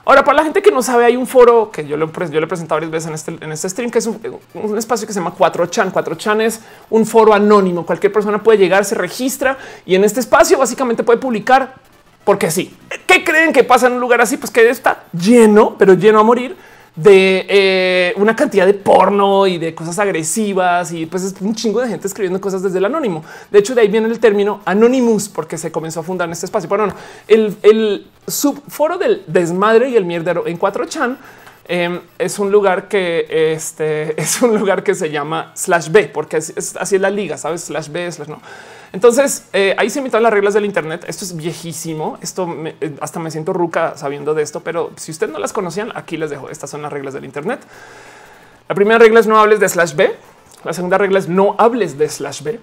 Ahora, 0.04 0.24
para 0.24 0.38
la 0.38 0.44
gente 0.44 0.62
que 0.62 0.72
no 0.72 0.82
sabe, 0.82 1.04
hay 1.04 1.16
un 1.16 1.28
foro 1.28 1.70
que 1.70 1.86
yo, 1.86 1.96
lo, 1.96 2.10
yo 2.12 2.40
le 2.40 2.44
he 2.44 2.48
presentado 2.48 2.76
varias 2.76 2.90
veces 2.90 3.08
en 3.08 3.14
este, 3.14 3.44
en 3.44 3.52
este 3.52 3.68
stream, 3.68 3.90
que 3.90 3.98
es 3.98 4.06
un, 4.06 4.18
espacio 4.76 5.06
que 5.06 5.12
se 5.12 5.20
llama 5.20 5.34
4chan. 5.36 5.92
4chan 5.92 6.40
es 6.42 6.60
un 6.90 7.06
foro 7.06 7.32
anónimo. 7.32 7.86
Cualquier 7.86 8.12
persona 8.12 8.42
puede 8.42 8.58
llegar, 8.58 8.84
se 8.84 8.96
registra 8.96 9.56
y 9.86 9.94
en 9.94 10.02
este 10.02 10.18
espacio 10.18 10.58
básicamente 10.58 11.04
puede 11.04 11.20
publicar 11.20 11.74
porque 12.24 12.50
sí. 12.50 12.76
¿Qué 13.06 13.22
creen 13.22 13.52
que 13.52 13.62
pasa 13.62 13.86
en 13.86 13.94
un 13.94 14.00
lugar 14.00 14.20
así? 14.20 14.36
Pues 14.36 14.50
que 14.50 14.68
está 14.68 15.04
lleno, 15.12 15.76
pero 15.78 15.94
lleno 15.94 16.18
a 16.18 16.24
morir 16.24 16.56
de 16.94 17.46
eh, 17.48 18.14
una 18.16 18.36
cantidad 18.36 18.66
de 18.66 18.74
porno 18.74 19.46
y 19.46 19.56
de 19.58 19.74
cosas 19.74 19.98
agresivas 19.98 20.92
y 20.92 21.06
pues 21.06 21.22
es 21.22 21.34
un 21.40 21.54
chingo 21.54 21.80
de 21.80 21.88
gente 21.88 22.06
escribiendo 22.06 22.40
cosas 22.40 22.62
desde 22.62 22.78
el 22.78 22.84
anónimo. 22.84 23.24
De 23.50 23.58
hecho, 23.58 23.74
de 23.74 23.80
ahí 23.80 23.88
viene 23.88 24.08
el 24.08 24.20
término 24.20 24.60
Anonymous 24.64 25.28
porque 25.28 25.56
se 25.56 25.72
comenzó 25.72 26.00
a 26.00 26.02
fundar 26.02 26.28
en 26.28 26.32
este 26.32 26.46
espacio. 26.46 26.68
Pero 26.68 26.86
no, 26.86 26.94
el, 27.28 27.56
el 27.62 28.06
subforo 28.26 28.98
del 28.98 29.22
desmadre 29.26 29.88
y 29.88 29.96
el 29.96 30.04
mierdero 30.04 30.46
en 30.46 30.58
4chan 30.58 31.16
em, 31.66 32.00
es 32.18 32.38
un 32.38 32.50
lugar 32.50 32.88
que 32.88 33.52
este 33.54 34.20
es 34.20 34.40
un 34.42 34.58
lugar 34.58 34.82
que 34.82 34.94
se 34.94 35.10
llama 35.10 35.52
slash 35.54 35.90
B 35.90 36.10
porque 36.12 36.36
así 36.38 36.52
es, 36.56 37.00
la 37.00 37.10
liga, 37.10 37.36
sabes? 37.36 37.64
Slash 37.64 37.88
B, 37.88 38.10
slash 38.10 38.28
no. 38.28 38.40
Entonces 38.92 39.48
eh, 39.52 39.74
ahí 39.78 39.88
se 39.88 39.98
invitan 39.98 40.22
las 40.22 40.32
reglas 40.32 40.54
del 40.54 40.64
Internet. 40.64 41.04
Esto 41.08 41.24
es 41.24 41.36
viejísimo. 41.36 42.18
Esto 42.20 42.48
eh, 42.64 42.96
hasta 43.00 43.20
me 43.20 43.30
siento 43.30 43.52
ruca 43.52 43.96
sabiendo 43.96 44.34
de 44.34 44.42
esto, 44.42 44.60
pero 44.60 44.92
si 44.96 45.10
ustedes 45.10 45.32
no 45.32 45.38
las 45.38 45.52
conocían, 45.52 45.92
aquí 45.94 46.16
les 46.16 46.30
dejo. 46.30 46.50
Estas 46.50 46.70
son 46.70 46.82
las 46.82 46.92
reglas 46.92 47.14
del 47.14 47.24
Internet. 47.24 47.60
La 48.68 48.74
primera 48.74 48.98
regla 48.98 49.20
es 49.20 49.26
no 49.26 49.38
hables 49.38 49.60
de 49.60 49.68
slash 49.68 49.94
B. 49.94 50.14
La 50.64 50.72
segunda 50.72 50.98
regla 50.98 51.18
es 51.18 51.28
no 51.28 51.56
hables 51.58 51.98
de 51.98 52.08
slash 52.08 52.42
B. 52.42 52.60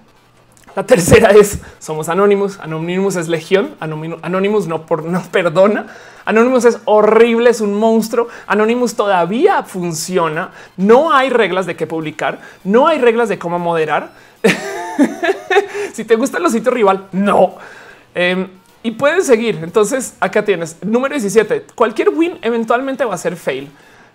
La 0.75 0.85
tercera 0.85 1.31
es 1.31 1.59
somos 1.79 2.09
anónimos. 2.09 2.59
Anonymous 2.59 3.15
es 3.15 3.27
legión. 3.27 3.75
Anonymous 3.79 4.67
no, 4.67 4.85
por, 4.85 5.03
no 5.03 5.21
perdona. 5.31 5.87
Anonymous 6.25 6.65
es 6.65 6.79
horrible, 6.85 7.49
es 7.49 7.61
un 7.61 7.73
monstruo. 7.73 8.27
Anonymous 8.47 8.95
todavía 8.95 9.63
funciona. 9.63 10.51
No 10.77 11.11
hay 11.11 11.29
reglas 11.29 11.65
de 11.65 11.75
qué 11.75 11.87
publicar. 11.87 12.39
No 12.63 12.87
hay 12.87 12.99
reglas 12.99 13.29
de 13.29 13.39
cómo 13.39 13.59
moderar. 13.59 14.11
si 15.93 16.05
te 16.05 16.15
gustan 16.15 16.43
los 16.43 16.51
sitios 16.51 16.73
rival, 16.73 17.07
no. 17.11 17.55
Em, 18.13 18.47
y 18.83 18.91
pueden 18.91 19.23
seguir. 19.23 19.59
Entonces 19.63 20.15
acá 20.19 20.45
tienes 20.45 20.77
número 20.83 21.13
17. 21.13 21.65
Cualquier 21.75 22.09
win 22.09 22.37
eventualmente 22.41 23.03
va 23.05 23.15
a 23.15 23.17
ser 23.17 23.35
fail. 23.35 23.69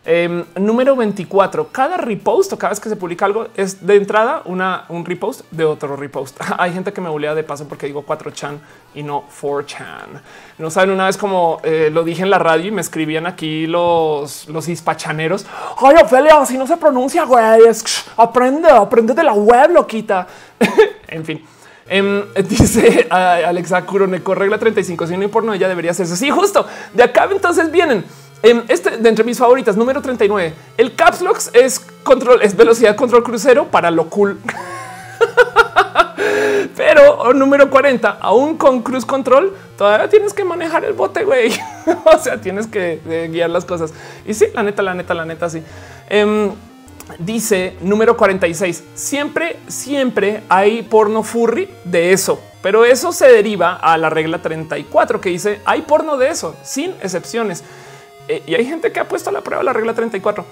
Em, 0.06 0.44
número 0.56 0.94
24. 0.94 1.68
Cada 1.72 1.96
repost 1.96 2.52
o 2.52 2.58
cada 2.58 2.70
vez 2.70 2.80
que 2.80 2.90
se 2.90 2.96
publica 2.96 3.24
algo 3.24 3.48
es 3.56 3.86
de 3.86 3.96
entrada 3.96 4.42
una, 4.44 4.84
un 4.90 5.02
repost 5.02 5.50
de 5.50 5.64
otro 5.64 5.96
repost. 5.96 6.38
Hay 6.58 6.74
gente 6.74 6.92
que 6.92 7.00
me 7.00 7.08
bulea 7.08 7.34
de 7.34 7.42
paso 7.42 7.66
porque 7.66 7.86
digo 7.86 8.04
4chan 8.04 8.58
y 8.94 9.02
no 9.02 9.24
4chan. 9.40 10.20
No 10.58 10.70
saben 10.70 10.90
una 10.90 11.06
vez 11.06 11.16
como 11.16 11.60
eh, 11.64 11.88
lo 11.90 12.04
dije 12.04 12.22
en 12.22 12.28
la 12.28 12.38
radio 12.38 12.68
y 12.68 12.70
me 12.70 12.82
escribían 12.82 13.26
aquí 13.26 13.66
los, 13.66 14.46
los 14.48 14.68
hispachaneros. 14.68 15.46
Ay, 15.78 15.96
Ophelia, 16.02 16.36
así 16.38 16.58
no 16.58 16.66
se 16.66 16.76
pronuncia, 16.76 17.24
güey. 17.24 17.62
aprende, 18.18 18.68
aprende 18.68 19.14
de 19.14 19.22
la 19.22 19.32
web, 19.32 19.70
loquita. 19.70 20.26
en 21.08 21.24
fin. 21.24 21.44
Em, 21.88 22.24
dice 22.48 23.06
Alexa 23.10 23.86
Kuroneko, 23.86 24.34
regla 24.34 24.58
35. 24.58 25.06
Si 25.06 25.16
no 25.16 25.22
hay 25.22 25.28
porno, 25.28 25.54
ella 25.54 25.68
debería 25.68 25.92
hacerse. 25.92 26.14
Sí, 26.14 26.30
justo 26.30 26.66
de 26.92 27.02
acá 27.02 27.26
entonces 27.30 27.70
vienen 27.70 28.04
este 28.42 28.98
de 28.98 29.08
entre 29.08 29.24
mis 29.24 29.38
favoritas, 29.38 29.76
número 29.76 30.02
39. 30.02 30.54
El 30.76 30.94
Caps 30.94 31.22
Lock 31.22 31.38
es 31.52 31.80
control, 32.02 32.42
es 32.42 32.56
velocidad 32.56 32.96
control 32.96 33.22
crucero 33.22 33.66
para 33.66 33.90
lo 33.90 34.10
cool. 34.10 34.38
Pero 36.76 37.18
oh, 37.18 37.32
número 37.32 37.70
40, 37.70 38.18
aún 38.20 38.56
con 38.56 38.82
cruise 38.82 39.04
control, 39.04 39.54
todavía 39.76 40.08
tienes 40.08 40.32
que 40.32 40.44
manejar 40.44 40.84
el 40.84 40.92
bote, 40.92 41.24
güey. 41.24 41.52
o 42.04 42.18
sea, 42.18 42.40
tienes 42.40 42.66
que 42.66 43.00
eh, 43.06 43.28
guiar 43.30 43.50
las 43.50 43.64
cosas. 43.64 43.92
Y 44.26 44.34
sí, 44.34 44.46
la 44.54 44.62
neta, 44.62 44.82
la 44.82 44.94
neta, 44.94 45.14
la 45.14 45.24
neta, 45.24 45.48
sí. 45.48 45.62
Em, 46.08 46.50
dice 47.18 47.76
número 47.80 48.16
46. 48.16 48.84
Siempre, 48.94 49.58
siempre 49.68 50.42
hay 50.48 50.82
porno 50.82 51.22
furry 51.22 51.68
de 51.84 52.12
eso, 52.12 52.40
pero 52.62 52.84
eso 52.84 53.12
se 53.12 53.26
deriva 53.26 53.74
a 53.74 53.98
la 53.98 54.10
regla 54.10 54.40
34 54.40 55.20
que 55.20 55.28
dice 55.28 55.60
hay 55.64 55.82
porno 55.82 56.16
de 56.16 56.30
eso, 56.30 56.56
sin 56.62 56.92
excepciones. 57.02 57.62
Eh, 58.28 58.42
y 58.46 58.54
hay 58.54 58.64
gente 58.64 58.92
que 58.92 59.00
ha 59.00 59.08
puesto 59.08 59.30
a 59.30 59.32
la 59.32 59.42
prueba 59.42 59.62
la 59.62 59.72
regla 59.72 59.94
34. 59.94 60.44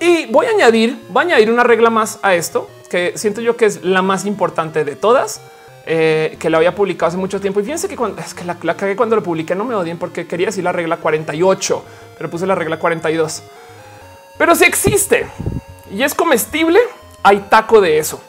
Y 0.00 0.26
voy 0.26 0.46
a 0.46 0.50
añadir, 0.50 0.98
voy 1.08 1.22
a 1.22 1.26
añadir 1.26 1.50
una 1.50 1.62
regla 1.62 1.90
más 1.90 2.18
a 2.22 2.34
esto 2.34 2.68
que 2.88 3.12
siento 3.16 3.40
yo 3.40 3.56
que 3.56 3.66
es 3.66 3.84
la 3.84 4.02
más 4.02 4.24
importante 4.26 4.84
de 4.84 4.96
todas. 4.96 5.40
Eh, 5.88 6.36
que 6.40 6.50
la 6.50 6.56
había 6.56 6.74
publicado 6.74 7.06
hace 7.10 7.16
mucho 7.16 7.40
tiempo. 7.40 7.60
Y 7.60 7.62
fíjense 7.62 7.86
que 7.86 7.96
cuando 7.96 8.20
es 8.20 8.34
que 8.34 8.44
la, 8.44 8.56
la 8.60 8.74
cuando 8.96 9.14
lo 9.14 9.22
publiqué, 9.22 9.54
no 9.54 9.64
me 9.64 9.72
odien 9.76 9.98
porque 9.98 10.26
quería 10.26 10.46
decir 10.46 10.64
la 10.64 10.72
regla 10.72 10.96
48, 10.96 11.84
pero 12.18 12.28
puse 12.28 12.44
la 12.44 12.56
regla 12.56 12.80
42. 12.80 13.44
Pero 14.36 14.56
si 14.56 14.64
existe 14.64 15.28
y 15.88 16.02
es 16.02 16.12
comestible, 16.12 16.80
hay 17.22 17.46
taco 17.48 17.80
de 17.80 17.98
eso. 17.98 18.20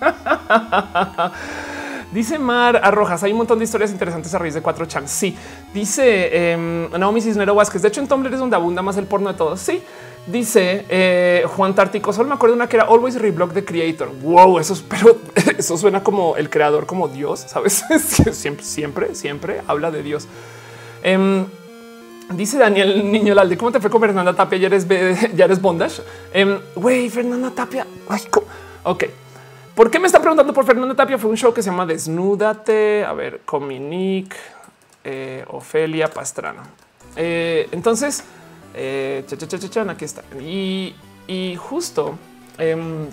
Dice 2.12 2.38
Mar 2.38 2.78
Arrojas, 2.84 3.22
hay 3.22 3.32
un 3.32 3.38
montón 3.38 3.58
de 3.58 3.64
historias 3.64 3.90
interesantes 3.90 4.34
a 4.34 4.38
raíz 4.38 4.52
de 4.52 4.60
cuatro 4.60 4.84
chan. 4.84 5.08
Sí, 5.08 5.34
dice 5.72 6.28
eh, 6.30 6.88
Naomi 6.98 7.22
Cisnero 7.22 7.54
Vázquez. 7.54 7.80
De 7.80 7.88
hecho, 7.88 8.02
en 8.02 8.06
Tumblr 8.06 8.34
es 8.34 8.38
donde 8.38 8.54
abunda 8.54 8.82
más 8.82 8.98
el 8.98 9.06
porno 9.06 9.32
de 9.32 9.38
todos. 9.38 9.58
Sí, 9.60 9.82
dice 10.26 10.84
eh, 10.90 11.44
Juan 11.56 11.74
Tártico. 11.74 12.12
Solo 12.12 12.28
me 12.28 12.34
acuerdo 12.34 12.54
una 12.54 12.68
que 12.68 12.76
era 12.76 12.84
Always 12.84 13.18
Reblock 13.18 13.54
the 13.54 13.64
Creator. 13.64 14.10
Wow, 14.20 14.58
eso 14.58 14.74
es, 14.74 14.82
pero 14.82 15.16
eso 15.58 15.78
suena 15.78 16.02
como 16.02 16.36
el 16.36 16.50
creador, 16.50 16.84
como 16.84 17.08
Dios, 17.08 17.46
sabes? 17.48 17.82
siempre, 18.32 18.62
siempre, 18.62 19.14
siempre 19.14 19.62
habla 19.66 19.90
de 19.90 20.02
Dios. 20.02 20.28
Em, 21.02 21.46
dice 22.34 22.58
Daniel 22.58 23.10
Niño 23.10 23.34
Lalde, 23.34 23.56
¿cómo 23.56 23.72
te 23.72 23.80
fue 23.80 23.88
con 23.88 24.02
Fernanda 24.02 24.34
Tapia? 24.34 24.58
Ya 24.58 24.66
eres, 24.66 24.86
ya 25.34 25.46
eres 25.46 25.62
bondage. 25.62 26.02
Em, 26.34 26.58
güey, 26.74 27.08
Fernanda 27.08 27.50
Tapia. 27.50 27.86
Ay, 28.06 28.20
ok. 28.84 29.04
¿Por 29.74 29.90
qué 29.90 29.98
me 29.98 30.06
están 30.06 30.20
preguntando 30.20 30.52
por 30.52 30.66
Fernanda 30.66 30.94
Tapia? 30.94 31.16
Fue 31.16 31.30
un 31.30 31.36
show 31.36 31.54
que 31.54 31.62
se 31.62 31.70
llama 31.70 31.86
Desnúdate. 31.86 33.06
A 33.06 33.14
ver, 33.14 33.40
Cominique, 33.46 34.36
eh, 35.02 35.46
Ofelia 35.48 36.08
Pastrana. 36.08 36.62
Eh, 37.16 37.68
entonces, 37.72 38.22
eh, 38.74 39.24
aquí 39.88 40.04
está. 40.04 40.22
Y, 40.38 40.94
justo, 41.56 42.18
em, 42.58 43.06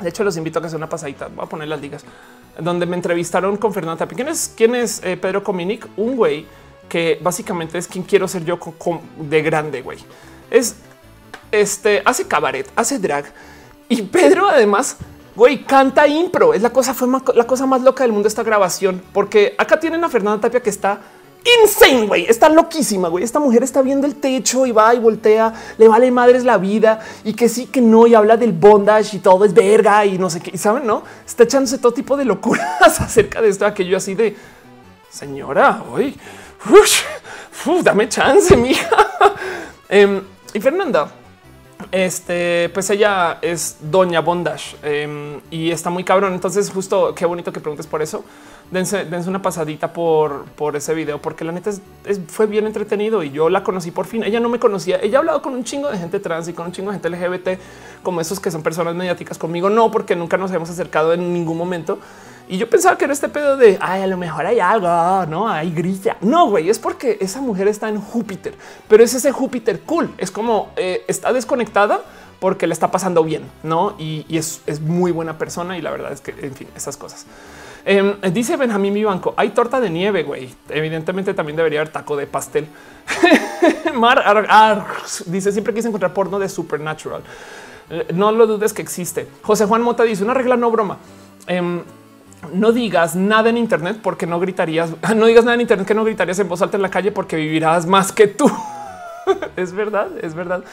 de 0.00 0.08
hecho, 0.10 0.22
los 0.22 0.36
invito 0.36 0.58
a 0.58 0.62
que 0.62 0.68
sea 0.68 0.76
una 0.76 0.88
pasadita. 0.88 1.28
Voy 1.28 1.46
a 1.46 1.48
poner 1.48 1.68
las 1.68 1.80
ligas 1.80 2.04
donde 2.58 2.84
me 2.84 2.96
entrevistaron 2.96 3.56
con 3.56 3.72
Fernanda 3.72 4.00
Tapia. 4.00 4.16
¿Quién 4.16 4.28
es, 4.28 4.52
quién 4.54 4.74
es 4.74 5.00
Pedro 5.00 5.42
Cominic? 5.42 5.88
Un 5.96 6.16
güey 6.16 6.44
que 6.90 7.18
básicamente 7.22 7.78
es 7.78 7.88
quien 7.88 8.04
quiero 8.04 8.28
ser 8.28 8.44
yo 8.44 8.60
de 9.16 9.40
grande, 9.40 9.80
güey. 9.80 9.98
Es 10.50 10.76
este, 11.50 12.02
hace 12.04 12.28
cabaret, 12.28 12.70
hace 12.76 12.98
drag. 12.98 13.24
Y 13.88 14.02
Pedro 14.02 14.50
además 14.50 14.98
Güey, 15.34 15.64
canta 15.64 16.06
impro. 16.06 16.52
Es 16.54 16.62
la 16.62 16.70
cosa, 16.70 16.94
fue 16.94 17.08
la 17.34 17.46
cosa 17.46 17.66
más 17.66 17.82
loca 17.82 18.04
del 18.04 18.12
mundo 18.12 18.28
esta 18.28 18.42
grabación, 18.42 19.02
porque 19.12 19.54
acá 19.56 19.80
tienen 19.80 20.04
a 20.04 20.08
Fernanda 20.08 20.40
Tapia 20.40 20.62
que 20.62 20.70
está 20.70 21.00
insane, 21.64 22.06
güey. 22.06 22.26
Está 22.28 22.48
loquísima, 22.48 23.08
güey. 23.08 23.24
Esta 23.24 23.40
mujer 23.40 23.62
está 23.62 23.82
viendo 23.82 24.06
el 24.06 24.16
techo 24.16 24.66
y 24.66 24.72
va 24.72 24.94
y 24.94 24.98
voltea, 24.98 25.52
le 25.78 25.88
vale 25.88 26.10
madres 26.10 26.44
la 26.44 26.58
vida 26.58 27.00
y 27.24 27.32
que 27.32 27.48
sí, 27.48 27.66
que 27.66 27.80
no, 27.80 28.06
y 28.06 28.14
habla 28.14 28.36
del 28.36 28.52
bondage 28.52 29.16
y 29.16 29.20
todo 29.20 29.44
es 29.44 29.54
verga 29.54 30.04
y 30.04 30.18
no 30.18 30.28
sé 30.28 30.40
qué. 30.40 30.50
Y 30.54 30.58
saben, 30.58 30.86
no 30.86 31.02
está 31.26 31.44
echándose 31.44 31.78
todo 31.78 31.92
tipo 31.92 32.16
de 32.16 32.24
locuras 32.24 32.80
acerca 33.00 33.40
de 33.40 33.48
esto, 33.48 33.66
aquello 33.66 33.96
así 33.96 34.14
de 34.14 34.36
señora, 35.10 35.82
hoy 35.92 36.16
dame 37.82 38.08
chance, 38.08 38.56
mija. 38.56 38.88
Em, 39.88 40.22
y 40.54 40.60
Fernanda 40.60 41.06
este, 41.92 42.70
pues 42.70 42.88
ella 42.88 43.38
es 43.42 43.76
Doña 43.82 44.20
Bondage 44.20 44.76
em, 44.82 45.40
y 45.50 45.70
está 45.70 45.90
muy 45.90 46.04
cabrón. 46.04 46.32
Entonces, 46.32 46.70
justo 46.70 47.14
qué 47.14 47.26
bonito 47.26 47.52
que 47.52 47.60
preguntes 47.60 47.86
por 47.86 48.00
eso. 48.00 48.24
Dense, 48.70 49.06
una 49.26 49.42
pasadita 49.42 49.92
por, 49.92 50.46
por 50.56 50.74
ese 50.74 50.94
video, 50.94 51.20
porque 51.20 51.44
la 51.44 51.52
neta 51.52 51.70
fue 52.28 52.46
bien 52.46 52.66
entretenido 52.66 53.22
y 53.22 53.30
yo 53.30 53.50
la 53.50 53.62
conocí 53.62 53.90
por 53.90 54.06
fin. 54.06 54.24
Ella 54.24 54.40
no 54.40 54.48
me 54.48 54.58
conocía. 54.58 54.98
Ella 55.02 55.18
ha 55.18 55.20
hablado 55.20 55.42
con 55.42 55.52
un 55.52 55.62
chingo 55.62 55.90
de 55.90 55.98
gente 55.98 56.18
trans 56.18 56.48
y 56.48 56.54
con 56.54 56.66
un 56.66 56.72
chingo 56.72 56.90
de 56.90 56.98
gente 56.98 57.10
LGBT, 57.10 57.60
como 58.02 58.22
esos 58.22 58.40
que 58.40 58.50
son 58.50 58.62
personas 58.62 58.94
mediáticas 58.94 59.36
conmigo. 59.36 59.68
No, 59.68 59.90
porque 59.90 60.16
nunca 60.16 60.38
nos 60.38 60.50
hemos 60.52 60.70
acercado 60.70 61.12
en 61.12 61.34
ningún 61.34 61.58
momento. 61.58 61.98
Y 62.52 62.58
yo 62.58 62.68
pensaba 62.68 62.98
que 62.98 63.06
era 63.06 63.14
este 63.14 63.30
pedo 63.30 63.56
de 63.56 63.78
ay, 63.80 64.02
a 64.02 64.06
lo 64.06 64.18
mejor 64.18 64.44
hay 64.44 64.60
algo, 64.60 64.86
no 65.24 65.48
hay 65.48 65.70
grilla. 65.70 66.18
No, 66.20 66.50
güey, 66.50 66.68
es 66.68 66.78
porque 66.78 67.16
esa 67.18 67.40
mujer 67.40 67.66
está 67.66 67.88
en 67.88 67.98
Júpiter, 67.98 68.52
pero 68.88 69.02
es 69.02 69.14
ese 69.14 69.32
Júpiter 69.32 69.80
cool. 69.80 70.12
Es 70.18 70.30
como 70.30 70.70
eh, 70.76 71.02
está 71.08 71.32
desconectada 71.32 72.02
porque 72.40 72.66
le 72.66 72.74
está 72.74 72.90
pasando 72.90 73.24
bien, 73.24 73.50
no? 73.62 73.94
Y, 73.98 74.26
es, 74.36 74.60
muy 74.82 75.12
buena 75.12 75.38
persona. 75.38 75.78
Y 75.78 75.80
la 75.80 75.92
verdad 75.92 76.12
es 76.12 76.20
que, 76.20 76.32
en 76.42 76.54
fin, 76.54 76.68
esas 76.76 76.98
cosas. 76.98 77.24
Em, 77.86 78.20
dice 78.34 78.58
Benjamín 78.58 78.92
mi 78.92 79.02
banco, 79.02 79.32
hay 79.38 79.48
torta 79.48 79.80
de 79.80 79.88
nieve, 79.88 80.22
güey. 80.22 80.54
Evidentemente 80.68 81.32
también 81.32 81.56
debería 81.56 81.80
haber 81.80 81.90
taco 81.90 82.18
de 82.18 82.26
pastel. 82.26 82.66
Mar 83.94 84.22
dice 85.24 85.52
siempre 85.52 85.72
quise 85.72 85.88
encontrar 85.88 86.12
porno 86.12 86.38
de 86.38 86.50
Supernatural. 86.50 87.22
Eh, 87.88 88.08
no 88.12 88.30
lo 88.30 88.46
dudes 88.46 88.74
que 88.74 88.82
existe. 88.82 89.26
José 89.40 89.64
Juan 89.64 89.80
Mota 89.80 90.02
dice 90.02 90.22
una 90.22 90.34
regla 90.34 90.58
no 90.58 90.70
broma. 90.70 90.98
Em, 91.46 91.82
no 92.52 92.72
digas 92.72 93.14
nada 93.14 93.50
en 93.50 93.56
Internet 93.56 93.98
porque 94.02 94.26
no 94.26 94.40
gritarías, 94.40 94.90
no 95.16 95.26
digas 95.26 95.44
nada 95.44 95.54
en 95.54 95.60
Internet 95.60 95.86
que 95.86 95.94
no 95.94 96.04
gritarías 96.04 96.38
en 96.38 96.48
voz 96.48 96.62
alta 96.62 96.76
en 96.76 96.82
la 96.82 96.90
calle 96.90 97.12
porque 97.12 97.36
vivirás 97.36 97.86
más 97.86 98.12
que 98.12 98.26
tú. 98.26 98.50
es 99.56 99.72
verdad, 99.72 100.08
es 100.20 100.34
verdad. 100.34 100.64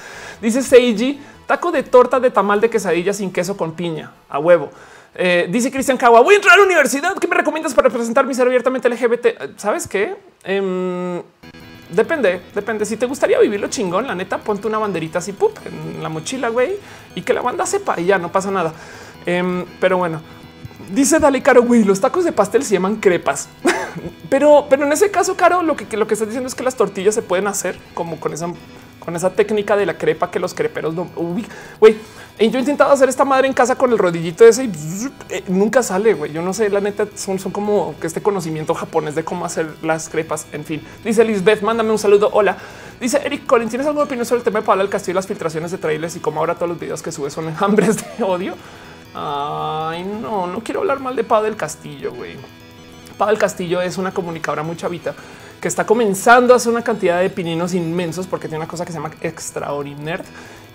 Dice 0.42 0.62
Seiji, 0.62 1.20
taco 1.46 1.72
de 1.72 1.84
torta 1.84 2.20
de 2.20 2.32
tamal 2.32 2.62
de 2.62 2.70
quesadilla 2.70 3.14
sin 3.14 3.32
queso 3.32 3.56
con 3.56 3.74
piña, 3.74 4.12
a 4.30 4.40
huevo. 4.40 4.70
Eh, 5.16 5.48
dice 5.50 5.72
Cristian 5.72 5.98
Cagua, 5.98 6.22
voy 6.22 6.36
a 6.36 6.38
entrar 6.38 6.56
a 6.56 6.58
la 6.60 6.66
universidad. 6.66 7.14
¿Qué 7.18 7.28
me 7.28 7.36
recomiendas 7.36 7.74
para 7.74 7.90
representar 7.90 8.26
mi 8.26 8.34
ser 8.34 8.48
abiertamente 8.48 8.90
LGBT? 8.90 9.58
¿Sabes 9.58 9.88
qué? 9.88 10.16
Em, 10.44 11.22
depende, 11.90 12.42
depende. 12.54 12.86
Si 12.86 12.96
te 12.96 13.06
gustaría 13.06 13.40
vivirlo 13.40 13.68
chingón, 13.68 14.08
la 14.08 14.16
neta, 14.16 14.38
ponte 14.38 14.68
una 14.68 14.78
banderita 14.78 15.20
así 15.20 15.34
pup, 15.34 15.58
en 15.66 16.02
la 16.02 16.10
mochila, 16.10 16.50
güey, 16.50 16.78
y 17.16 17.22
que 17.22 17.34
la 17.34 17.42
banda 17.42 17.66
sepa 17.66 18.00
y 18.00 18.06
ya 18.06 18.18
no 18.18 18.32
pasa 18.32 18.52
nada. 18.52 18.72
Em, 19.26 19.66
pero 19.80 19.98
bueno, 19.98 20.22
Dice 20.92 21.20
Dale 21.20 21.42
Caro, 21.42 21.64
güey, 21.64 21.84
los 21.84 22.02
tacos 22.02 22.26
de 22.26 22.32
pastel 22.32 22.64
se 22.64 22.74
llaman 22.74 22.96
crepas. 22.96 23.48
pero, 24.30 24.66
pero 24.70 24.86
en 24.86 24.92
ese 24.92 25.12
caso, 25.12 25.36
Caro, 25.36 25.64
lo 25.64 25.76
que, 25.76 25.98
lo 25.98 26.08
que 26.08 26.14
estás 26.14 26.28
diciendo 26.28 26.48
es 26.48 26.56
que 26.56 26.64
las 26.64 26.76
tortillas 26.76 27.16
se 27.16 27.22
pueden 27.22 27.48
hacer 27.48 27.78
como 27.94 28.20
con 28.20 28.34
esa, 28.34 28.48
con 29.00 29.16
esa 29.16 29.32
técnica 29.32 29.78
de 29.78 29.86
la 29.86 29.98
crepa 29.98 30.32
que 30.32 30.40
los 30.40 30.54
creperos 30.54 30.96
no 30.96 31.08
Güey, 31.80 31.98
yo 32.40 32.58
he 32.58 32.62
intentado 32.62 32.92
hacer 32.92 33.10
esta 33.10 33.26
madre 33.26 33.48
en 33.48 33.54
casa 33.54 33.76
con 33.76 33.92
el 33.92 33.98
rodillito 33.98 34.46
ese 34.46 34.64
y 34.64 34.72
eh, 35.30 35.44
nunca 35.48 35.84
sale. 35.84 36.14
Güey, 36.14 36.32
yo 36.32 36.42
no 36.42 36.54
sé. 36.54 36.70
La 36.70 36.80
neta 36.80 37.06
son, 37.16 37.38
son 37.38 37.52
como 37.52 37.96
que 38.00 38.08
este 38.08 38.22
conocimiento 38.22 38.74
japonés 38.74 39.14
de 39.14 39.24
cómo 39.24 39.46
hacer 39.46 39.68
las 39.82 40.10
crepas. 40.10 40.48
En 40.54 40.64
fin, 40.64 40.82
dice 41.04 41.24
Lisbeth, 41.26 41.62
mándame 41.62 41.92
un 41.92 42.00
saludo. 42.00 42.30
Hola. 42.32 42.58
Dice 43.00 43.22
Eric 43.24 43.46
Collins, 43.46 43.70
¿tienes 43.70 43.88
alguna 43.88 44.06
opinión 44.06 44.26
sobre 44.26 44.40
el 44.40 44.44
tema 44.44 44.60
de 44.60 44.66
Pablo 44.66 44.84
del 44.84 44.90
Castillo 44.90 45.14
y 45.14 45.16
las 45.16 45.28
filtraciones 45.28 45.72
de 45.72 45.78
trailers 45.78 46.16
y 46.16 46.20
cómo 46.20 46.40
ahora 46.40 46.56
todos 46.56 46.70
los 46.70 46.80
videos 46.80 47.02
que 47.02 47.12
sube 47.12 47.30
son 47.30 47.48
enjambres 47.50 47.98
de 47.98 48.24
odio? 48.24 48.56
Ay, 49.14 50.04
no, 50.04 50.48
no 50.48 50.60
quiero 50.62 50.82
hablar 50.82 51.00
mal 51.00 51.16
de 51.16 51.24
Pau 51.24 51.44
del 51.44 51.56
Castillo, 51.56 52.14
güey. 52.14 52.36
Pau 53.18 53.28
del 53.28 53.38
Castillo 53.38 53.82
es 53.82 53.98
una 53.98 54.12
comunicadora 54.12 54.64
muy 54.64 54.76
chavita 54.76 55.14
que 55.60 55.68
está 55.68 55.86
comenzando 55.86 56.54
a 56.54 56.58
hacer 56.58 56.72
una 56.72 56.84
cantidad 56.84 57.20
de 57.20 57.30
pininos 57.30 57.74
inmensos 57.74 58.28
porque 58.28 58.48
tiene 58.48 58.60
una 58.60 58.68
cosa 58.68 58.86
que 58.86 58.92
se 58.92 58.98
llama 58.98 59.12
Extraordinary 59.22 60.24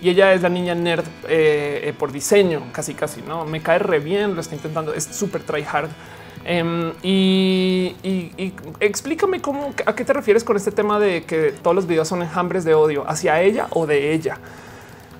y 0.01 0.09
ella 0.09 0.33
es 0.33 0.41
la 0.41 0.49
niña 0.49 0.75
nerd 0.75 1.05
eh, 1.27 1.81
eh, 1.85 1.93
por 1.97 2.11
diseño, 2.11 2.61
casi 2.71 2.93
casi, 2.93 3.21
¿no? 3.21 3.45
Me 3.45 3.61
cae 3.61 3.79
re 3.79 3.99
bien, 3.99 4.35
lo 4.35 4.41
está 4.41 4.53
intentando, 4.55 4.93
es 4.93 5.05
súper 5.05 5.41
try 5.43 5.63
hard. 5.63 5.89
Em, 6.43 6.93
y, 7.01 7.95
explícame 8.79 9.41
cómo, 9.41 9.73
a 9.83 9.95
qué 9.95 10.05
te 10.05 10.13
refieres 10.13 10.43
con 10.43 10.57
este 10.57 10.71
tema 10.71 10.99
de 10.99 11.23
que 11.23 11.55
todos 11.63 11.75
los 11.75 11.87
videos 11.87 12.07
son 12.07 12.21
enjambres 12.21 12.63
de 12.63 12.75
odio 12.75 13.03
hacia 13.07 13.41
ella 13.41 13.67
o 13.71 13.87
de 13.87 14.13
ella. 14.13 14.37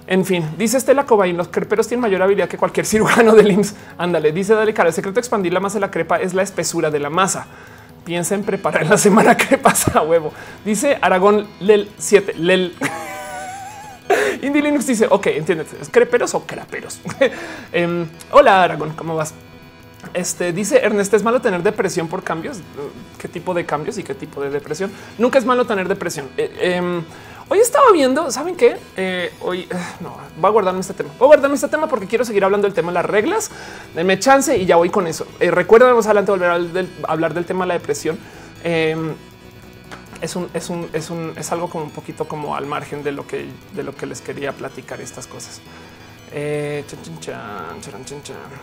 En 0.07 0.23
fin, 0.23 0.47
dice 0.57 0.77
Estela 0.77 1.05
Cobain, 1.05 1.35
los 1.35 1.47
creperos 1.47 1.87
tienen 1.87 2.01
mayor 2.01 2.21
habilidad 2.21 2.47
que 2.47 2.57
cualquier 2.57 2.85
cirujano 2.85 3.33
del 3.33 3.51
IMSS. 3.51 3.75
Ándale, 3.97 4.31
dice 4.31 4.53
Dale 4.53 4.73
cara. 4.73 4.89
El 4.89 4.95
secreto 4.95 5.15
de 5.15 5.21
expandir 5.21 5.53
la 5.53 5.59
masa 5.59 5.75
de 5.75 5.81
la 5.81 5.91
crepa 5.91 6.17
es 6.17 6.33
la 6.33 6.43
espesura 6.43 6.91
de 6.91 6.99
la 6.99 7.09
masa. 7.09 7.47
Piensa 8.03 8.35
en 8.35 8.43
preparar 8.43 8.85
la 8.85 8.97
semana 8.97 9.35
crepas 9.37 9.95
a 9.95 10.01
huevo. 10.01 10.31
Dice 10.63 10.97
Aragón 11.01 11.47
Lel 11.59 11.89
7. 11.97 12.35
Lel. 12.37 12.75
Indy 14.41 14.61
Linux 14.61 14.85
dice, 14.85 15.07
ok, 15.09 15.27
entiendes, 15.27 15.67
¿es 15.81 15.89
creperos 15.89 16.35
o 16.35 16.45
craperos? 16.45 16.99
Em, 17.71 18.05
hola 18.31 18.63
Aragón, 18.63 18.93
¿cómo 18.95 19.15
vas? 19.15 19.33
Este 20.13 20.53
dice 20.53 20.77
Ernest, 20.83 21.11
es 21.15 21.23
malo 21.23 21.41
tener 21.41 21.63
depresión 21.63 22.07
por 22.07 22.21
cambios. 22.21 22.59
¿Qué 23.17 23.27
tipo 23.27 23.55
de 23.55 23.65
cambios 23.65 23.97
y 23.97 24.03
qué 24.03 24.13
tipo 24.13 24.41
de 24.41 24.51
depresión? 24.51 24.91
Nunca 25.17 25.39
es 25.39 25.45
malo 25.45 25.65
tener 25.65 25.87
depresión. 25.87 26.29
Eh, 26.37 26.75
em, 26.75 27.03
hoy 27.49 27.59
estaba 27.59 27.91
viendo, 27.91 28.31
¿saben 28.31 28.55
qué? 28.55 28.77
Eh, 28.95 29.33
hoy 29.41 29.61
eh, 29.61 29.75
no, 29.99 30.17
voy 30.37 30.47
a 30.47 30.51
guardarme 30.51 30.81
este 30.81 30.93
tema. 30.93 31.09
Voy 31.17 31.25
a 31.25 31.27
guardarme 31.27 31.55
este 31.55 31.67
tema 31.67 31.87
porque 31.87 32.07
quiero 32.07 32.25
seguir 32.25 32.43
hablando 32.43 32.67
del 32.67 32.73
tema 32.73 32.89
de 32.89 32.95
las 32.95 33.05
reglas. 33.05 33.51
Denme 33.93 34.19
chance 34.19 34.57
y 34.57 34.65
ya 34.65 34.75
voy 34.75 34.89
con 34.89 35.07
eso. 35.07 35.27
recuerden, 35.39 35.89
vamos 35.89 36.05
adelante 36.05 36.31
volver 36.31 36.49
a 36.49 37.11
hablar 37.11 37.33
del 37.33 37.45
tema 37.45 37.65
de 37.65 37.69
la 37.69 37.73
depresión. 37.75 38.17
Em, 38.63 39.13
es 40.21 40.35
un, 40.35 40.49
es 40.53 40.69
un, 40.69 40.89
es 40.93 41.09
un, 41.09 41.33
es 41.37 41.51
algo 41.51 41.69
como 41.69 41.83
un 41.85 41.91
poquito 41.91 42.27
como 42.27 42.55
al 42.55 42.65
margen 42.65 43.03
de 43.03 43.11
lo 43.11 43.27
que, 43.27 43.47
de 43.73 43.83
lo 43.83 43.95
que 43.95 44.05
les 44.05 44.21
quería 44.21 44.51
platicar 44.53 45.01
estas 45.01 45.27
cosas. 45.27 45.61
Eh, 46.31 46.83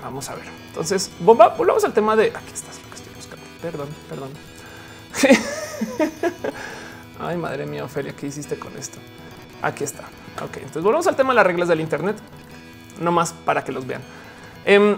Vamos 0.02 0.28
a 0.28 0.34
ver. 0.34 0.44
Entonces, 0.68 1.10
bomba, 1.20 1.48
volvamos 1.48 1.84
al 1.84 1.92
tema 1.92 2.16
de 2.16 2.26
aquí 2.34 2.52
estás 2.52 2.80
lo 2.82 2.88
que 2.88 2.96
estoy 2.96 3.14
buscando. 3.14 3.44
Perdón, 3.62 3.88
perdón. 4.08 4.30
Ay, 7.22 7.36
madre 7.36 7.66
mía, 7.66 7.84
Ofelia, 7.84 8.12
¿qué 8.18 8.26
hiciste 8.26 8.58
con 8.58 8.76
esto? 8.76 8.98
Aquí 9.62 9.84
está. 9.84 10.02
Ok, 10.42 10.56
entonces 10.56 10.82
volvamos 10.82 11.06
al 11.06 11.14
tema 11.14 11.32
de 11.32 11.36
las 11.36 11.46
reglas 11.46 11.68
del 11.68 11.80
Internet, 11.80 12.16
no 13.00 13.12
más 13.12 13.32
para 13.32 13.62
que 13.62 13.70
los 13.70 13.86
vean. 13.86 14.02
Eh, 14.64 14.96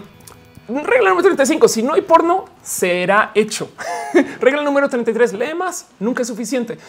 regla 0.67 1.09
número 1.09 1.21
35. 1.21 1.67
Si 1.67 1.83
no 1.83 1.93
hay 1.93 2.01
porno, 2.01 2.45
será 2.63 3.29
hecho. 3.35 3.69
regla 4.39 4.63
número 4.63 4.89
33. 4.89 5.33
Lee 5.33 5.53
más. 5.53 5.87
Nunca 5.99 6.23
es 6.23 6.27
suficiente. 6.27 6.79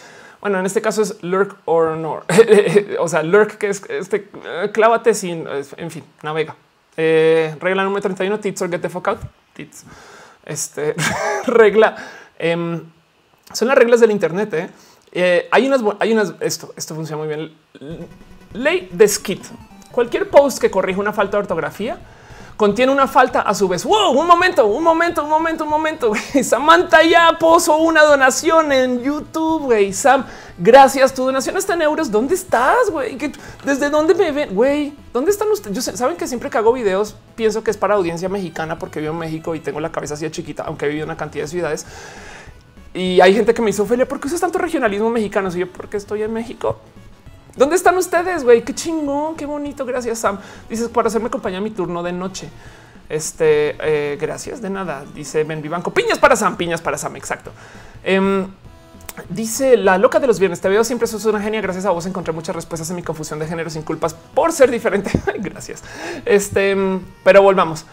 Bueno, 0.41 0.59
en 0.59 0.65
este 0.65 0.81
caso 0.81 1.03
es 1.03 1.21
lurk 1.21 1.55
or 1.65 1.97
no. 1.97 2.23
o 2.99 3.07
sea, 3.07 3.21
lurk 3.21 3.59
que 3.59 3.69
es 3.69 3.83
este 3.89 4.31
eh, 4.43 4.71
clávate 4.73 5.13
sin, 5.13 5.47
en 5.77 5.91
fin, 5.91 6.03
navega. 6.23 6.55
Eh, 6.95 7.55
regla 7.59 7.83
número 7.83 8.01
31, 8.01 8.39
tits 8.39 8.59
or 8.63 8.71
get 8.71 8.81
the 8.81 8.89
fuck 8.89 9.07
out. 9.07 9.19
Tits. 9.53 9.83
Este 10.43 10.95
regla 11.45 11.95
em, 12.39 12.81
son 13.53 13.67
las 13.67 13.77
reglas 13.77 13.99
del 13.99 14.09
Internet. 14.09 14.53
¿eh? 14.55 14.69
¿Eh? 15.17 15.47
hay 15.51 15.67
unas, 15.67 15.81
hay 15.99 16.13
unas, 16.13 16.33
esto, 16.39 16.73
esto 16.75 16.95
funciona 16.95 17.23
muy 17.23 17.27
bien. 17.27 17.53
Ley 18.53 18.89
de 18.91 19.07
skit. 19.07 19.43
Cualquier 19.91 20.29
post 20.29 20.59
que 20.59 20.69
corrija 20.69 20.99
una 20.99 21.13
falta 21.13 21.37
de 21.37 21.41
ortografía 21.41 21.97
contiene 22.57 22.91
una 22.91 23.07
falta 23.07 23.41
a 23.41 23.53
su 23.53 23.67
vez. 23.67 23.85
Wow, 23.85 24.19
un 24.19 24.27
momento, 24.27 24.65
un 24.65 24.83
momento, 24.83 25.23
un 25.23 25.29
momento, 25.29 25.63
un 25.63 25.69
momento. 25.69 26.11
Samantha 26.43 27.03
ya 27.03 27.37
puso 27.39 27.77
una 27.77 28.03
donación 28.03 28.71
en 28.71 29.01
YouTube. 29.01 29.63
Güey, 29.65 29.93
Sam, 29.93 30.25
gracias. 30.57 31.13
Tu 31.13 31.23
donación 31.23 31.55
está 31.55 31.75
en 31.75 31.83
euros. 31.83 32.11
¿Dónde 32.11 32.33
estás? 32.33 32.89
Güey, 32.89 33.17
desde 33.63 33.89
dónde 33.89 34.15
me 34.15 34.31
ven? 34.31 34.55
Güey, 34.55 34.93
¿dónde 35.13 35.31
están 35.31 35.49
ustedes? 35.51 35.85
saben 35.85 36.17
que 36.17 36.27
siempre 36.27 36.49
que 36.49 36.57
hago 36.57 36.73
videos 36.73 37.15
pienso 37.35 37.63
que 37.63 37.69
es 37.71 37.77
para 37.77 37.93
audiencia 37.93 38.27
mexicana 38.27 38.79
porque 38.79 38.99
vivo 38.99 39.13
en 39.13 39.19
México 39.19 39.53
y 39.53 39.59
tengo 39.59 39.79
la 39.79 39.91
cabeza 39.91 40.15
así 40.15 40.25
de 40.25 40.31
chiquita, 40.31 40.63
aunque 40.63 40.85
he 40.85 40.89
vivido 40.89 41.03
en 41.03 41.11
una 41.11 41.17
cantidad 41.17 41.45
de 41.45 41.49
ciudades. 41.49 41.85
Y 42.97 43.21
hay 43.21 43.35
gente 43.35 43.53
que 43.53 43.61
me 43.61 43.67
dice, 43.67 43.83
Ophelia, 43.83 44.07
¿por 44.07 44.19
qué 44.19 44.27
usas 44.27 44.41
tanto 44.41 44.57
regionalismo 44.57 45.11
mexicano? 45.11 45.51
Si 45.51 45.59
yo, 45.59 45.71
porque 45.71 45.97
estoy 45.97 46.23
en 46.23 46.33
México. 46.33 46.79
¿Dónde 47.55 47.75
están 47.75 47.95
ustedes? 47.95 48.43
Güey, 48.43 48.63
qué 48.63 48.73
chingón, 48.73 49.35
qué 49.35 49.45
bonito. 49.45 49.85
Gracias, 49.85 50.17
Sam. 50.17 50.39
Dices 50.67 50.89
para 50.89 51.07
hacerme 51.07 51.29
compañía 51.29 51.61
mi 51.61 51.69
turno 51.69 52.01
de 52.01 52.11
noche. 52.11 52.49
Este, 53.07 53.75
eh, 53.79 54.17
gracias 54.19 54.63
de 54.63 54.71
nada. 54.71 55.05
Dice 55.13 55.43
Ben 55.43 55.61
Vivanco. 55.61 55.93
Piñas 55.93 56.17
para 56.17 56.35
Sam, 56.35 56.57
piñas 56.57 56.81
para 56.81 56.97
Sam. 56.97 57.15
Exacto. 57.17 57.51
Em, 58.03 58.47
dice 59.29 59.77
la 59.77 59.99
loca 59.99 60.19
de 60.19 60.25
los 60.25 60.39
viernes. 60.39 60.59
Te 60.59 60.67
veo 60.67 60.83
siempre. 60.83 61.07
Sos 61.07 61.23
una 61.25 61.39
genia. 61.39 61.61
Gracias 61.61 61.85
a 61.85 61.91
vos 61.91 62.03
encontré 62.07 62.33
muchas 62.33 62.55
respuestas 62.55 62.89
en 62.89 62.95
mi 62.95 63.03
confusión 63.03 63.37
de 63.37 63.45
género 63.45 63.69
sin 63.69 63.83
culpas 63.83 64.15
por 64.15 64.51
ser 64.51 64.71
diferente. 64.71 65.11
gracias. 65.37 65.83
Este, 66.25 66.71
em, 66.71 66.99
pero 67.23 67.43
volvamos. 67.43 67.85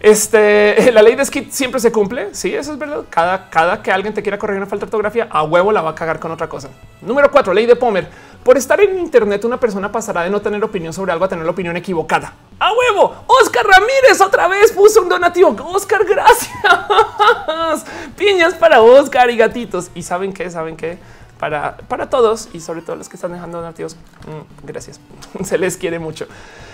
Este, 0.00 0.92
la 0.92 1.02
ley 1.02 1.16
de 1.16 1.24
skit 1.24 1.50
siempre 1.50 1.80
se 1.80 1.92
cumple. 1.92 2.34
Sí, 2.34 2.54
eso 2.54 2.72
es 2.72 2.78
verdad. 2.78 3.04
Cada, 3.10 3.50
cada 3.50 3.82
que 3.82 3.90
alguien 3.90 4.14
te 4.14 4.22
quiera 4.22 4.38
corregir 4.38 4.58
una 4.58 4.68
falta 4.68 4.86
de 4.86 4.88
ortografía, 4.88 5.28
a 5.30 5.42
huevo 5.42 5.72
la 5.72 5.82
va 5.82 5.90
a 5.90 5.94
cagar 5.94 6.18
con 6.18 6.30
otra 6.30 6.48
cosa. 6.48 6.68
Número 7.00 7.30
cuatro, 7.30 7.52
ley 7.52 7.66
de 7.66 7.76
Pomer. 7.76 8.08
Por 8.44 8.56
estar 8.56 8.80
en 8.80 8.98
Internet, 8.98 9.44
una 9.44 9.58
persona 9.58 9.90
pasará 9.90 10.22
de 10.22 10.30
no 10.30 10.40
tener 10.40 10.62
opinión 10.62 10.92
sobre 10.92 11.12
algo 11.12 11.24
a 11.24 11.28
tener 11.28 11.44
la 11.44 11.50
opinión 11.50 11.76
equivocada. 11.76 12.32
A 12.58 12.70
huevo. 12.72 13.24
Oscar 13.26 13.66
Ramírez 13.66 14.20
otra 14.20 14.48
vez 14.48 14.72
puso 14.72 15.02
un 15.02 15.08
donativo. 15.08 15.54
Oscar, 15.74 16.04
gracias. 16.04 16.54
Piñas 18.16 18.54
para 18.54 18.80
Oscar 18.80 19.28
y 19.30 19.36
gatitos. 19.36 19.90
Y 19.94 20.02
saben 20.02 20.32
qué, 20.32 20.50
saben 20.50 20.76
qué 20.76 20.98
para, 21.38 21.76
para 21.88 22.10
todos 22.10 22.48
y 22.52 22.60
sobre 22.60 22.82
todo 22.82 22.96
los 22.96 23.08
que 23.08 23.16
están 23.16 23.32
dejando 23.32 23.58
donativos. 23.58 23.96
Mm, 24.26 24.66
gracias. 24.66 25.00
Se 25.44 25.58
les 25.58 25.76
quiere 25.76 25.98
mucho. 25.98 26.26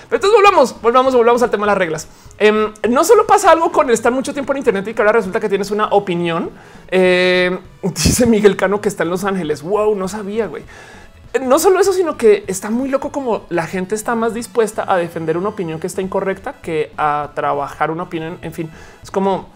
Entonces 0.04 0.30
volvamos, 0.32 0.80
volvamos, 0.80 1.14
volvamos 1.14 1.42
al 1.42 1.50
tema 1.50 1.66
de 1.66 1.70
las 1.72 1.78
reglas. 1.78 2.08
Em, 2.38 2.72
no 2.88 3.04
solo 3.04 3.26
pasa 3.26 3.50
algo 3.50 3.70
con 3.72 3.90
estar 3.90 4.12
mucho 4.12 4.32
tiempo 4.32 4.52
en 4.52 4.58
Internet 4.58 4.88
y 4.88 4.94
que 4.94 5.02
ahora 5.02 5.12
resulta 5.12 5.40
que 5.40 5.48
tienes 5.48 5.70
una 5.70 5.86
opinión. 5.88 6.50
Eh, 6.88 7.58
dice 7.82 8.26
Miguel 8.26 8.56
Cano 8.56 8.80
que 8.80 8.88
está 8.88 9.02
en 9.02 9.10
Los 9.10 9.24
Ángeles. 9.24 9.62
Wow, 9.62 9.94
no 9.94 10.08
sabía, 10.08 10.46
güey. 10.46 10.62
No 11.42 11.58
solo 11.58 11.80
eso, 11.80 11.92
sino 11.92 12.16
que 12.16 12.44
está 12.46 12.70
muy 12.70 12.88
loco 12.88 13.10
como 13.10 13.44
la 13.48 13.66
gente 13.66 13.96
está 13.96 14.14
más 14.14 14.34
dispuesta 14.34 14.84
a 14.86 14.96
defender 14.96 15.36
una 15.36 15.48
opinión 15.48 15.80
que 15.80 15.88
está 15.88 16.00
incorrecta 16.00 16.54
que 16.62 16.92
a 16.96 17.30
trabajar 17.34 17.90
una 17.90 18.04
opinión. 18.04 18.38
En 18.42 18.52
fin, 18.52 18.70
es 19.02 19.10
como 19.10 19.48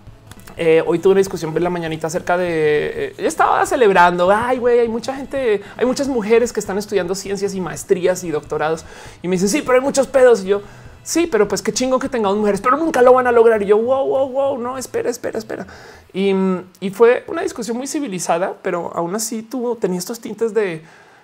eh, 0.58 0.82
hoy 0.86 0.98
tuve 0.98 1.12
una 1.12 1.20
discusión 1.20 1.56
en 1.56 1.62
la 1.62 1.70
mañanita 1.70 2.08
acerca 2.08 2.36
de 2.36 3.06
eh, 3.06 3.14
estaba 3.18 3.64
celebrando. 3.64 4.30
Ay, 4.30 4.58
güey, 4.58 4.80
hay 4.80 4.88
mucha 4.88 5.14
gente, 5.14 5.62
hay 5.76 5.86
muchas 5.86 6.08
mujeres 6.08 6.52
que 6.52 6.60
están 6.60 6.76
estudiando 6.76 7.14
ciencias 7.14 7.54
y 7.54 7.60
maestrías 7.60 8.24
y 8.24 8.30
doctorados. 8.30 8.84
Y 9.22 9.28
me 9.28 9.36
dicen, 9.36 9.48
sí, 9.48 9.62
pero 9.62 9.78
hay 9.78 9.80
muchos 9.80 10.06
pedos. 10.06 10.44
Y 10.44 10.48
yo, 10.48 10.62
sí, 11.02 11.26
pero 11.26 11.48
pues 11.48 11.62
qué 11.62 11.72
chingo 11.72 11.98
que 11.98 12.08
tengamos 12.08 12.36
mujeres, 12.36 12.60
pero 12.60 12.76
nunca 12.76 13.00
lo 13.00 13.12
van 13.14 13.26
a 13.26 13.32
lograr. 13.32 13.62
Y 13.62 13.66
yo, 13.66 13.78
wow, 13.78 14.06
wow, 14.06 14.28
wow, 14.28 14.58
no, 14.58 14.76
espera, 14.76 15.08
espera, 15.08 15.38
espera. 15.38 15.66
Y, 16.12 16.34
y 16.80 16.90
fue 16.90 17.24
una 17.28 17.42
discusión 17.42 17.76
muy 17.76 17.86
civilizada, 17.86 18.56
pero 18.62 18.92
aún 18.94 19.14
así 19.14 19.42
tuvo, 19.42 19.76
tenía 19.76 19.98
estos 19.98 20.20
tintes 20.20 20.52
de 20.52 20.82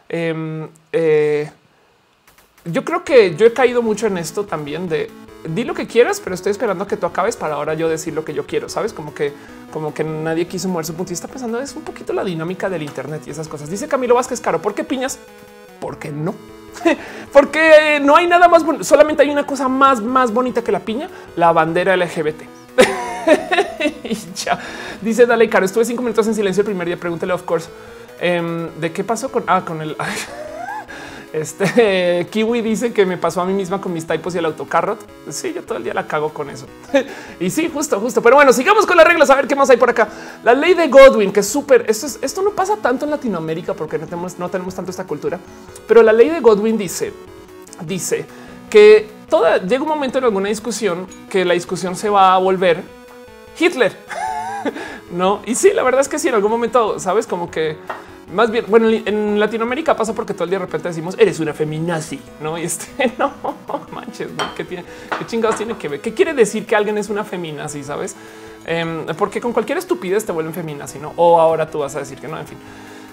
Em, 0.08 0.68
eh, 0.92 1.50
yo 2.66 2.84
creo 2.84 3.04
que 3.04 3.34
yo 3.34 3.46
he 3.46 3.52
caído 3.52 3.82
mucho 3.82 4.06
en 4.06 4.18
esto 4.18 4.44
también 4.44 4.88
de 4.88 5.10
di 5.48 5.64
lo 5.64 5.74
que 5.74 5.87
quieras, 5.87 6.20
pero 6.20 6.35
estoy 6.35 6.50
esperando 6.52 6.87
que 6.87 6.96
tú 6.96 7.07
acabes 7.07 7.37
para 7.37 7.54
ahora 7.54 7.74
yo 7.74 7.88
decir 7.88 8.14
lo 8.14 8.24
que 8.24 8.35
yo 8.35 8.46
quiero. 8.46 8.68
Sabes 8.68 8.92
como 8.92 9.14
que, 9.14 9.33
como 9.72 9.94
que 9.94 10.04
nadie 10.04 10.46
quiso 10.46 10.68
mover 10.68 10.87
su 10.87 10.94
punto 10.94 11.12
y 11.12 11.14
está 11.14 11.28
pensando 11.28 11.61
es 11.61 11.74
un 11.76 11.83
poquito 11.83 12.12
la 12.12 12.24
dinámica 12.24 12.68
del 12.68 12.83
Internet 12.83 13.22
y 13.26 13.30
esas 13.30 13.48
cosas. 13.48 13.70
Dice 13.70 13.88
Camilo 13.88 14.14
Vázquez 14.14 14.40
Caro, 14.40 14.61
¿por 14.61 14.74
qué 14.74 14.85
piñas? 14.85 15.18
¿Por 15.80 15.98
qué 15.98 16.11
no? 16.11 16.35
Porque 17.33 18.00
no 18.02 18.16
hay 18.16 18.26
nada 18.26 18.48
más, 18.48 18.64
solamente 18.87 19.22
hay 19.22 19.30
una 19.30 19.46
cosa 19.46 19.68
más, 19.68 20.00
más 20.00 20.33
bonita 20.33 20.62
que 20.62 20.72
la 20.72 20.80
piña, 20.80 21.09
la 21.37 21.52
bandera 21.52 21.96
LGBT. 21.96 22.42
y 24.04 24.14
ya 24.35 24.59
dice 25.00 25.26
Dale 25.26 25.48
Caro, 25.48 25.64
estuve 25.64 25.85
cinco 25.85 26.02
minutos 26.02 26.26
en 26.26 26.35
silencio 26.35 26.62
el 26.62 26.66
primer 26.66 26.87
día, 26.87 26.96
pregúntale 26.96 27.33
of 27.33 27.42
course. 27.42 27.68
Em, 28.20 28.68
¿De 28.80 28.92
qué 28.92 29.04
pasó 29.04 29.30
con, 29.30 29.44
ah, 29.46 29.64
con 29.64 29.83
el... 29.83 29.96
Este 31.34 32.28
Kiwi 32.30 32.62
dice 32.62 32.92
que 32.92 33.04
me 33.04 33.18
pasó 33.18 33.40
a 33.40 33.44
mí 33.44 33.52
misma 33.52 33.80
con 33.80 33.92
mis 33.92 34.06
typos 34.06 34.36
y 34.36 34.38
el 34.38 34.44
autocarrot. 34.44 35.04
Sí, 35.30 35.52
yo 35.52 35.64
todo 35.64 35.78
el 35.78 35.84
día 35.84 35.92
la 35.92 36.06
cago 36.06 36.32
con 36.32 36.48
eso. 36.48 36.66
y 37.40 37.50
sí, 37.50 37.68
justo, 37.74 37.98
justo. 37.98 38.22
Pero 38.22 38.36
bueno, 38.36 38.52
sigamos 38.52 38.86
con 38.86 38.96
las 38.96 39.04
reglas. 39.04 39.30
A 39.30 39.34
ver 39.34 39.48
qué 39.48 39.56
más 39.56 39.68
hay 39.68 39.76
por 39.76 39.90
acá. 39.90 40.08
La 40.44 40.54
ley 40.54 40.74
de 40.74 40.86
Godwin, 40.86 41.32
que 41.32 41.40
es 41.40 41.48
súper. 41.48 41.86
Esto, 41.88 42.42
no 42.42 42.50
pasa 42.50 42.76
tanto 42.76 43.04
en 43.04 43.10
Latinoamérica 43.10 43.74
porque 43.74 43.98
no 43.98 44.06
tenemos, 44.06 44.38
no 44.38 44.48
tenemos 44.48 44.76
tanto 44.76 44.92
esta 44.92 45.08
cultura. 45.08 45.40
Pero 45.88 46.04
la 46.04 46.12
ley 46.12 46.30
de 46.30 46.38
Godwin 46.38 46.78
dice, 46.78 47.12
dice 47.84 48.26
que 48.70 49.10
toda 49.28 49.58
llega 49.58 49.82
un 49.82 49.88
momento 49.88 50.18
en 50.18 50.24
alguna 50.24 50.50
discusión 50.50 51.08
que 51.28 51.44
la 51.44 51.54
discusión 51.54 51.96
se 51.96 52.08
va 52.10 52.34
a 52.34 52.38
volver 52.38 52.80
Hitler. 53.58 53.96
no, 55.10 55.42
y 55.46 55.56
sí, 55.56 55.72
la 55.74 55.82
verdad 55.82 56.00
es 56.00 56.08
que 56.08 56.20
sí, 56.20 56.28
en 56.28 56.36
algún 56.36 56.52
momento, 56.52 57.00
sabes, 57.00 57.26
como 57.26 57.50
que 57.50 57.76
más 58.34 58.50
bien, 58.50 58.64
bueno, 58.68 58.88
en 58.90 59.38
Latinoamérica 59.38 59.96
pasa 59.96 60.12
porque 60.12 60.34
todo 60.34 60.44
el 60.44 60.50
día 60.50 60.58
de 60.58 60.66
repente 60.66 60.88
decimos 60.88 61.14
eres 61.18 61.38
una 61.40 61.54
feminazi, 61.54 62.20
no? 62.40 62.58
Y 62.58 62.64
este 62.64 63.12
no 63.18 63.32
manches, 63.92 64.28
¿qué, 64.56 64.64
tiene, 64.64 64.84
qué 65.18 65.26
chingados 65.26 65.56
tiene 65.56 65.76
que 65.76 65.88
ver? 65.88 66.00
¿Qué 66.00 66.12
quiere 66.12 66.34
decir 66.34 66.66
que 66.66 66.74
alguien 66.74 66.98
es 66.98 67.08
una 67.08 67.24
feminazi? 67.24 67.84
Sabes? 67.84 68.16
Em, 68.66 69.06
porque 69.16 69.40
con 69.40 69.52
cualquier 69.52 69.78
estupidez 69.78 70.24
te 70.24 70.32
vuelven 70.32 70.52
feminazi, 70.52 70.98
no? 70.98 71.12
O 71.16 71.40
ahora 71.40 71.70
tú 71.70 71.78
vas 71.78 71.94
a 71.96 72.00
decir 72.00 72.18
que 72.18 72.28
no, 72.28 72.38
en 72.38 72.46
fin. 72.46 72.58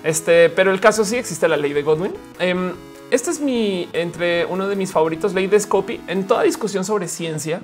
Este, 0.04 0.50
pero 0.50 0.72
el 0.72 0.80
caso 0.80 1.06
sí 1.06 1.18
existe 1.18 1.48
la 1.48 1.58
ley 1.58 1.74
de 1.74 1.84
Godwin. 1.84 2.14
Em, 2.40 2.72
este 3.12 3.30
es 3.30 3.40
mi 3.40 3.90
entre 3.94 4.46
uno 4.46 4.68
de 4.68 4.76
mis 4.76 4.92
favoritos, 4.92 5.34
ley 5.34 5.48
de 5.48 5.60
Scopy. 5.60 6.02
En 6.08 6.26
toda 6.26 6.44
discusión 6.44 6.84
sobre 6.84 7.08
ciencia, 7.08 7.62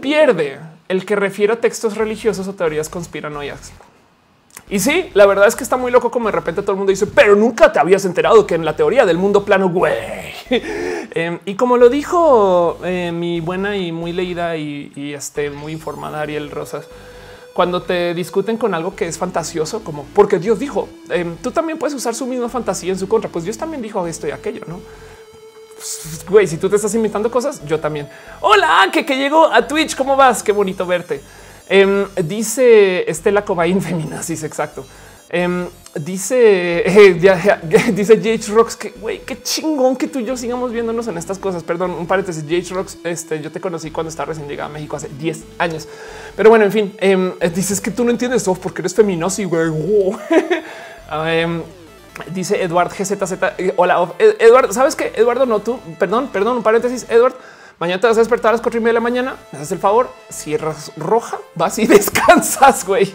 pierde 0.00 0.58
el 0.88 1.04
que 1.04 1.16
refiere 1.16 1.52
a 1.52 1.60
textos 1.60 1.96
religiosos 1.96 2.48
o 2.48 2.54
teorías 2.54 2.88
conspiranoicas. 2.88 3.72
Y 4.70 4.80
sí, 4.80 5.10
la 5.14 5.26
verdad 5.26 5.46
es 5.46 5.56
que 5.56 5.64
está 5.64 5.76
muy 5.76 5.90
loco 5.90 6.10
como 6.10 6.26
de 6.26 6.32
repente 6.32 6.62
todo 6.62 6.72
el 6.72 6.78
mundo 6.78 6.90
dice, 6.90 7.06
pero 7.06 7.34
nunca 7.34 7.72
te 7.72 7.78
habías 7.78 8.04
enterado 8.04 8.46
que 8.46 8.54
en 8.54 8.64
la 8.64 8.76
teoría 8.76 9.06
del 9.06 9.18
mundo 9.18 9.44
plano, 9.44 9.68
güey. 9.68 9.94
Em, 11.10 11.38
y 11.46 11.54
como 11.54 11.78
lo 11.78 11.88
dijo 11.88 12.78
eh, 12.84 13.10
mi 13.12 13.40
buena 13.40 13.76
y 13.76 13.92
muy 13.92 14.12
leída 14.12 14.56
y, 14.56 15.14
este, 15.14 15.48
muy 15.48 15.72
informada 15.72 16.20
Ariel 16.20 16.50
Rosas, 16.50 16.86
cuando 17.54 17.82
te 17.82 18.12
discuten 18.12 18.58
con 18.58 18.74
algo 18.74 18.94
que 18.94 19.08
es 19.08 19.16
fantasioso, 19.16 19.82
como 19.82 20.04
porque 20.14 20.38
Dios 20.38 20.58
dijo, 20.58 20.86
em, 21.08 21.36
tú 21.36 21.50
también 21.50 21.78
puedes 21.78 21.94
usar 21.94 22.14
su 22.14 22.26
misma 22.26 22.50
fantasía 22.50 22.92
en 22.92 22.98
su 22.98 23.08
contra. 23.08 23.30
Pues 23.30 23.44
Dios 23.44 23.56
también 23.56 23.82
dijo 23.82 24.06
esto 24.06 24.28
y 24.28 24.32
aquello, 24.32 24.62
no? 24.66 24.80
Pues, 25.74 26.26
güey, 26.28 26.46
si 26.46 26.58
tú 26.58 26.68
te 26.68 26.76
estás 26.76 26.94
inventando 26.94 27.30
cosas, 27.30 27.64
yo 27.64 27.80
también. 27.80 28.08
Hola, 28.40 28.88
que, 28.92 29.06
que 29.06 29.16
llegó 29.16 29.46
a 29.46 29.66
Twitch. 29.66 29.96
¿Cómo 29.96 30.14
vas? 30.14 30.42
Qué 30.42 30.52
bonito 30.52 30.84
verte. 30.84 31.22
Em, 31.68 32.06
dice 32.24 33.10
Estela 33.10 33.44
Cobain 33.44 33.80
feminazis, 33.82 34.42
exacto. 34.42 34.86
Em, 35.30 35.66
dice, 35.94 36.84
dice 37.92 38.18
JH 38.18 38.54
Rocks 38.54 38.76
que 38.76 38.90
güey, 38.90 39.20
qué 39.20 39.42
chingón 39.42 39.96
que 39.96 40.08
tú 40.08 40.20
y 40.20 40.24
yo 40.24 40.38
sigamos 40.38 40.72
viéndonos 40.72 41.06
en 41.08 41.18
estas 41.18 41.38
cosas. 41.38 41.62
Perdón, 41.62 41.90
un 41.90 42.06
paréntesis. 42.06 42.46
JH 42.46 42.74
Rocks, 42.74 42.98
este 43.04 43.42
yo 43.42 43.52
te 43.52 43.60
conocí 43.60 43.90
cuando 43.90 44.08
estaba 44.08 44.26
recién 44.26 44.48
llegada 44.48 44.70
a 44.70 44.72
México 44.72 44.96
hace 44.96 45.08
10 45.08 45.44
años, 45.58 45.86
pero 46.36 46.48
bueno, 46.48 46.64
en 46.64 46.72
fin, 46.72 46.94
em, 46.98 47.32
dices 47.54 47.80
que 47.80 47.90
tú 47.90 48.04
no 48.04 48.10
entiendes 48.10 48.42
soft 48.42 48.60
porque 48.60 48.82
eres 48.82 48.94
feminazi. 48.94 49.44
Güey, 49.44 49.70
dice 52.32 52.62
Eduard 52.62 52.90
GZZ. 52.90 53.32
Eh, 53.58 53.72
hola, 53.76 54.12
Eduardo. 54.18 54.72
Sabes 54.72 54.96
que 54.96 55.12
Eduardo, 55.14 55.46
no 55.46 55.60
tú, 55.60 55.78
perdón, 55.98 56.28
perdón, 56.28 56.58
un 56.58 56.62
paréntesis. 56.62 57.06
Edward, 57.08 57.34
mañana 57.78 58.00
te 58.00 58.06
vas 58.06 58.16
a 58.16 58.20
despertar 58.20 58.50
a 58.50 58.52
las 58.52 58.60
cuatro 58.60 58.78
y 58.78 58.82
media 58.82 58.90
de 58.90 58.94
la 58.94 59.00
mañana. 59.00 59.36
Me 59.52 59.58
haces 59.58 59.72
el 59.72 59.78
favor, 59.78 60.10
cierras 60.30 60.92
roja, 60.96 61.38
vas 61.54 61.78
y 61.78 61.86
descansas, 61.88 62.86
güey. 62.86 63.14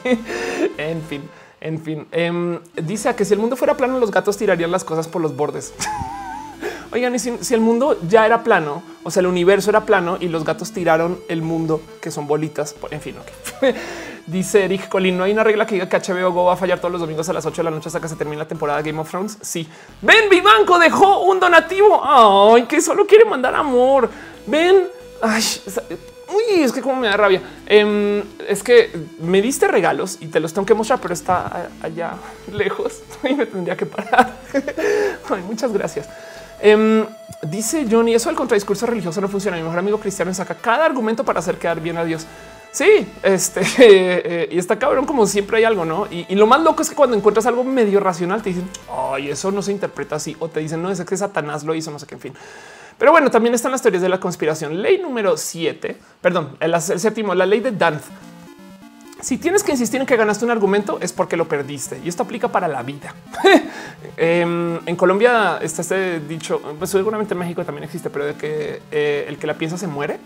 en 0.78 1.02
fin. 1.04 1.30
En 1.64 1.80
fin, 1.80 2.06
em, 2.12 2.60
dice 2.76 3.16
que 3.16 3.24
si 3.24 3.34
el 3.34 3.40
mundo 3.40 3.56
fuera 3.56 3.78
plano, 3.78 3.98
los 3.98 4.12
gatos 4.12 4.36
tirarían 4.36 4.70
las 4.70 4.84
cosas 4.84 5.08
por 5.08 5.22
los 5.22 5.34
bordes. 5.34 5.74
Oigan, 6.92 7.16
y 7.16 7.20
si, 7.20 7.54
el 7.54 7.62
mundo 7.62 7.98
ya 8.08 8.26
era 8.26 8.44
plano, 8.44 8.84
o 9.02 9.10
sea, 9.10 9.22
el 9.22 9.28
universo 9.28 9.70
era 9.70 9.86
plano 9.86 10.18
y 10.20 10.28
los 10.28 10.44
gatos 10.44 10.74
tiraron 10.74 11.20
el 11.30 11.42
mundo, 11.42 11.82
que 12.02 12.12
son 12.12 12.28
bolitas. 12.28 12.76
En 12.92 13.00
fin, 13.00 13.16
ok. 13.18 13.74
dice 14.28 14.66
Eric 14.66 14.90
Colin, 14.90 15.18
no 15.18 15.24
hay 15.24 15.32
una 15.32 15.44
regla 15.44 15.66
que 15.66 15.76
diga 15.76 15.90
que 15.90 15.98
HBO 15.98 16.46
va 16.46 16.54
a 16.54 16.58
fallar 16.58 16.80
todos 16.80 16.92
los 16.92 17.02
domingos 17.02 17.28
a 17.30 17.34
las 17.34 17.46
8 17.46 17.56
de 17.56 17.64
la 17.64 17.72
noche 17.72 17.88
hasta 17.88 18.00
que 18.00 18.10
se 18.10 18.16
termine 18.16 18.38
la 18.38 18.48
temporada 18.48 18.82
de 18.82 18.92
Game 18.92 19.02
of 19.02 19.10
Thrones. 19.10 19.38
Sí. 19.42 19.68
Ven, 20.02 20.30
Vivanco 20.30 20.78
dejó 20.78 21.22
un 21.22 21.40
donativo. 21.40 22.02
Ay, 22.04 22.64
que 22.64 22.82
solo 22.82 23.08
quiere 23.08 23.26
mandar 23.26 23.56
amor. 23.56 24.10
Ven. 24.48 24.88
Ay, 25.22 25.42
Uy, 26.34 26.64
es 26.64 26.72
que 26.72 26.82
como 26.82 26.96
me 26.96 27.08
da 27.08 27.18
rabia. 27.18 27.42
Em, 27.66 28.24
es 28.48 28.64
que 28.64 28.92
me 29.20 29.42
diste 29.42 29.68
regalos 29.68 30.18
y 30.20 30.28
te 30.28 30.40
los 30.40 30.54
tengo 30.54 30.66
que 30.66 30.74
mostrar, 30.74 31.00
pero 31.00 31.14
está 31.14 31.70
allá 31.82 32.14
lejos 32.52 33.02
y 33.24 33.34
me 33.34 33.46
tendría 33.46 33.76
que 33.76 33.86
parar. 33.86 34.38
Ay, 35.30 35.42
muchas 35.48 35.72
gracias. 35.72 36.10
Em, 36.60 37.06
dice 37.44 37.86
Johnny, 37.90 38.16
eso 38.16 38.30
del 38.30 38.38
contradiscurso 38.38 38.86
religioso 38.86 39.22
no 39.22 39.28
funciona. 39.28 39.58
Mi 39.58 39.64
mejor 39.64 39.80
amigo 39.80 40.00
cristiano 40.00 40.34
saca 40.34 40.56
cada 40.56 40.86
argumento 40.86 41.24
para 41.24 41.40
hacer 41.40 41.58
quedar 41.58 41.80
bien 41.80 41.98
a 41.98 42.06
Dios. 42.06 42.26
Sí, 42.72 43.08
este 43.22 43.62
eh, 43.78 44.50
y 44.52 44.58
está 44.58 44.80
cabrón, 44.80 45.06
como 45.06 45.28
siempre 45.28 45.58
hay 45.58 45.64
algo, 45.64 45.86
no? 45.86 46.08
Y, 46.10 46.34
lo 46.34 46.48
más 46.48 46.60
loco 46.62 46.82
es 46.82 46.90
que 46.90 46.96
cuando 46.96 47.16
encuentras 47.16 47.46
algo 47.46 47.64
medio 47.64 48.00
racional, 48.00 48.42
te 48.42 48.50
dicen, 48.50 48.68
ay, 48.90 49.30
eso 49.30 49.52
no 49.52 49.62
se 49.62 49.72
interpreta 49.72 50.16
así, 50.16 50.36
o 50.40 50.48
te 50.48 50.60
dicen, 50.60 50.82
no, 50.82 50.90
es 50.90 51.00
que 51.02 51.16
Satanás 51.16 51.64
lo 51.64 51.76
hizo, 51.76 51.92
no 51.92 52.00
sé 52.00 52.08
qué, 52.08 52.16
en 52.16 52.22
fin. 52.22 52.34
Pero 52.98 53.12
bueno, 53.12 53.30
también 53.30 53.54
están 53.54 53.72
las 53.72 53.82
teorías 53.82 54.02
de 54.02 54.10
la 54.10 54.20
conspiración. 54.20 54.82
Ley 54.82 55.00
número 55.00 55.38
7, 55.38 55.98
perdón, 56.22 56.58
el, 56.60 56.80
séptimo, 56.82 57.34
la 57.36 57.46
ley 57.46 57.60
de 57.60 57.72
Danth. 57.72 58.04
Si 59.22 59.38
tienes 59.38 59.64
que 59.64 59.72
insistir 59.72 60.02
en 60.02 60.06
que 60.06 60.18
ganaste 60.18 60.44
un 60.44 60.52
argumento 60.52 60.98
es 61.00 61.14
porque 61.14 61.38
lo 61.38 61.48
perdiste 61.48 61.98
y 62.04 62.10
esto 62.10 62.24
aplica 62.24 62.50
para 62.50 62.68
la 62.68 62.84
vida. 62.84 63.16
Em, 64.18 64.80
en 64.86 64.96
Colombia 64.96 65.60
está 65.62 65.82
este 65.82 66.20
dicho, 66.20 66.62
pues 66.78 66.92
seguramente 66.92 67.34
en 67.34 67.40
México 67.40 67.64
también 67.64 67.86
existe, 67.86 68.10
pero 68.10 68.26
de 68.26 68.36
que 68.36 68.82
eh, 68.92 69.26
el 69.28 69.38
que 69.38 69.48
la 69.48 69.56
piensa 69.56 69.78
se 69.78 69.88
muere. 69.88 70.20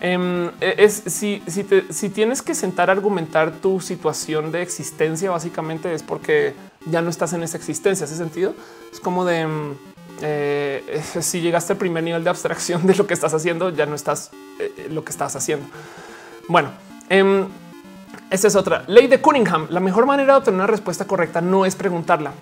Em, 0.00 0.50
e, 0.60 0.74
es 0.78 1.02
si, 1.06 1.42
si 1.46 2.08
tienes 2.10 2.42
que 2.42 2.54
sentar 2.54 2.90
a 2.90 2.92
argumentar 2.92 3.50
tu 3.50 3.80
situación 3.80 4.52
de 4.52 4.60
existencia, 4.60 5.30
básicamente 5.30 5.94
es 5.94 6.02
porque 6.02 6.54
ya 6.86 7.00
no 7.00 7.08
estás 7.08 7.32
en 7.32 7.42
esa 7.42 7.56
existencia. 7.56 8.04
Ese 8.04 8.16
sentido 8.16 8.54
es 8.92 9.00
como 9.00 9.24
de 9.24 9.40
em, 9.40 9.74
eh, 10.22 11.02
si 11.20 11.40
llegaste 11.40 11.72
al 11.72 11.78
primer 11.78 12.02
nivel 12.02 12.24
de 12.24 12.30
abstracción 12.30 12.86
de 12.86 12.94
lo 12.94 13.06
que 13.06 13.14
estás 13.14 13.34
haciendo, 13.34 13.70
ya 13.70 13.86
no 13.86 13.94
estás 13.94 14.30
eh, 14.58 14.88
lo 14.90 15.04
que 15.04 15.10
estás 15.10 15.34
haciendo. 15.36 15.66
Bueno, 16.48 16.70
eh, 17.08 17.44
esta 18.30 18.48
es 18.48 18.56
otra 18.56 18.84
ley 18.86 19.06
de 19.06 19.20
Cunningham. 19.20 19.66
La 19.70 19.80
mejor 19.80 20.06
manera 20.06 20.34
de 20.34 20.38
obtener 20.38 20.60
una 20.60 20.66
respuesta 20.66 21.06
correcta 21.06 21.40
no 21.40 21.66
es 21.66 21.74
preguntarla, 21.74 22.32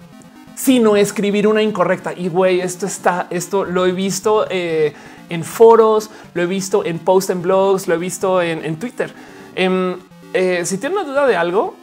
sino 0.54 0.96
escribir 0.96 1.46
una 1.46 1.62
incorrecta. 1.62 2.12
Y 2.12 2.28
güey, 2.28 2.60
esto 2.60 2.86
está, 2.86 3.26
esto 3.30 3.64
lo 3.64 3.86
he 3.86 3.92
visto 3.92 4.46
eh, 4.50 4.94
en 5.28 5.44
foros, 5.44 6.10
lo 6.34 6.42
he 6.42 6.46
visto 6.46 6.84
en 6.84 6.98
post 6.98 7.30
en 7.30 7.42
blogs, 7.42 7.88
lo 7.88 7.94
he 7.94 7.98
visto 7.98 8.42
en, 8.42 8.64
en 8.64 8.76
Twitter. 8.76 9.12
Em, 9.54 9.96
si 10.64 10.78
tienen 10.78 10.98
una 10.98 11.04
duda 11.04 11.26
de 11.26 11.36
algo, 11.36 11.76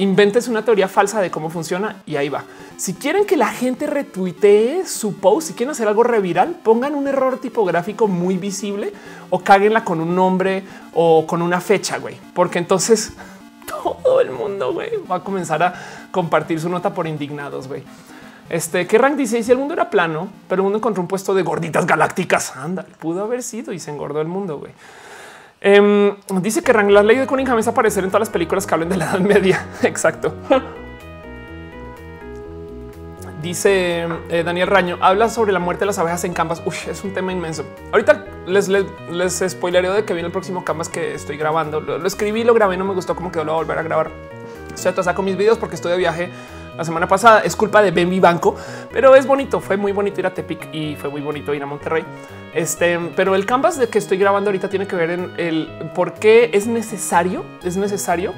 inventes 0.00 0.48
una 0.48 0.64
teoría 0.64 0.88
falsa 0.88 1.20
de 1.20 1.30
cómo 1.30 1.50
funciona 1.50 2.02
y 2.06 2.16
ahí 2.16 2.28
va. 2.28 2.44
Si 2.76 2.94
quieren 2.94 3.26
que 3.26 3.36
la 3.36 3.48
gente 3.48 3.86
retuitee 3.86 4.86
su 4.86 5.16
post, 5.16 5.48
si 5.48 5.54
quieren 5.54 5.72
hacer 5.72 5.86
algo 5.88 6.02
reviral, 6.02 6.56
pongan 6.62 6.94
un 6.94 7.06
error 7.06 7.38
tipográfico 7.38 8.08
muy 8.08 8.38
visible 8.38 8.92
o 9.28 9.40
cáguenla 9.40 9.84
con 9.84 10.00
un 10.00 10.14
nombre 10.14 10.64
o 10.94 11.26
con 11.26 11.42
una 11.42 11.60
fecha, 11.60 11.98
güey, 11.98 12.16
porque 12.34 12.58
entonces 12.58 13.12
todo 13.66 14.20
el 14.20 14.30
mundo 14.30 14.74
va 15.10 15.16
a 15.16 15.24
comenzar 15.24 15.62
a 15.62 15.74
compartir 16.10 16.58
su 16.58 16.70
nota 16.70 16.94
por 16.94 17.06
indignados, 17.06 17.68
güey. 17.68 17.84
Este 18.48 18.86
que 18.86 18.98
rank 18.98 19.16
dice 19.16 19.42
si 19.42 19.52
el 19.52 19.58
mundo 19.58 19.74
era 19.74 19.90
plano, 19.90 20.28
pero 20.48 20.60
el 20.60 20.64
mundo 20.64 20.78
encontró 20.78 21.02
un 21.02 21.08
puesto 21.08 21.34
de 21.34 21.42
gorditas 21.42 21.86
galácticas. 21.86 22.56
Anda, 22.56 22.84
pudo 22.98 23.22
haber 23.22 23.42
sido 23.44 23.72
y 23.72 23.78
se 23.78 23.90
engordó 23.92 24.20
el 24.20 24.26
mundo. 24.26 24.58
Güey. 24.58 24.72
Em, 25.62 26.16
dice 26.40 26.62
que 26.62 26.72
la 26.72 27.02
ley 27.02 27.18
de 27.18 27.26
Cunningham 27.26 27.58
es 27.58 27.68
aparecer 27.68 28.02
en 28.02 28.10
todas 28.10 28.20
las 28.20 28.30
películas 28.30 28.66
que 28.66 28.74
hablen 28.74 28.88
de 28.88 28.96
la 28.96 29.04
Edad 29.10 29.20
Media. 29.20 29.66
Exacto. 29.82 30.34
Dice 33.42 34.06
eh, 34.28 34.42
Daniel 34.44 34.68
Raño, 34.68 34.98
habla 35.00 35.28
sobre 35.28 35.52
la 35.52 35.58
muerte 35.58 35.80
de 35.80 35.86
las 35.86 35.98
abejas 35.98 36.24
en 36.24 36.32
Canvas. 36.32 36.62
Uy, 36.64 36.74
es 36.88 37.04
un 37.04 37.12
tema 37.12 37.32
inmenso. 37.32 37.64
Ahorita 37.92 38.24
les, 38.46 38.68
les, 38.68 38.84
les 39.10 39.44
spoilereo 39.48 39.92
de 39.92 40.04
que 40.04 40.12
viene 40.12 40.26
el 40.26 40.32
próximo 40.32 40.64
Canvas 40.64 40.88
que 40.88 41.14
estoy 41.14 41.36
grabando. 41.36 41.80
Lo, 41.80 42.06
escribí, 42.06 42.44
lo 42.44 42.54
grabé, 42.54 42.76
no 42.76 42.84
me 42.84 42.94
gustó 42.94 43.14
cómo 43.14 43.30
quedó, 43.30 43.44
lo 43.44 43.52
voy 43.52 43.60
a 43.60 43.64
volver 43.64 43.78
a 43.78 43.82
grabar. 43.82 44.10
Estoy 44.74 44.92
atrasado 44.92 45.16
con 45.16 45.24
mis 45.24 45.36
videos 45.36 45.58
porque 45.58 45.74
estoy 45.74 45.92
de 45.92 45.98
viaje 45.98 46.30
la 46.76 46.84
semana 46.84 47.06
pasada. 47.06 47.40
Es 47.40 47.56
culpa 47.56 47.82
de 47.82 47.90
Ben 47.90 48.20
Banco, 48.20 48.56
pero 48.92 49.14
es 49.14 49.26
bonito. 49.26 49.60
Fue 49.60 49.76
muy 49.76 49.92
bonito 49.92 50.20
ir 50.20 50.26
a 50.26 50.34
Tepic 50.34 50.68
y 50.72 50.96
fue 50.96 51.10
muy 51.10 51.20
bonito 51.20 51.54
ir 51.54 51.62
a 51.62 51.66
Monterrey. 51.66 52.04
Este, 52.54 52.98
pero 53.16 53.34
el 53.34 53.46
canvas 53.46 53.78
de 53.78 53.88
que 53.88 53.98
estoy 53.98 54.18
grabando 54.18 54.50
ahorita 54.50 54.68
tiene 54.68 54.86
que 54.86 54.96
ver 54.96 55.10
en 55.10 55.32
el 55.36 55.68
por 55.94 56.14
qué 56.14 56.50
es 56.52 56.66
necesario, 56.66 57.44
es 57.62 57.76
necesario 57.76 58.32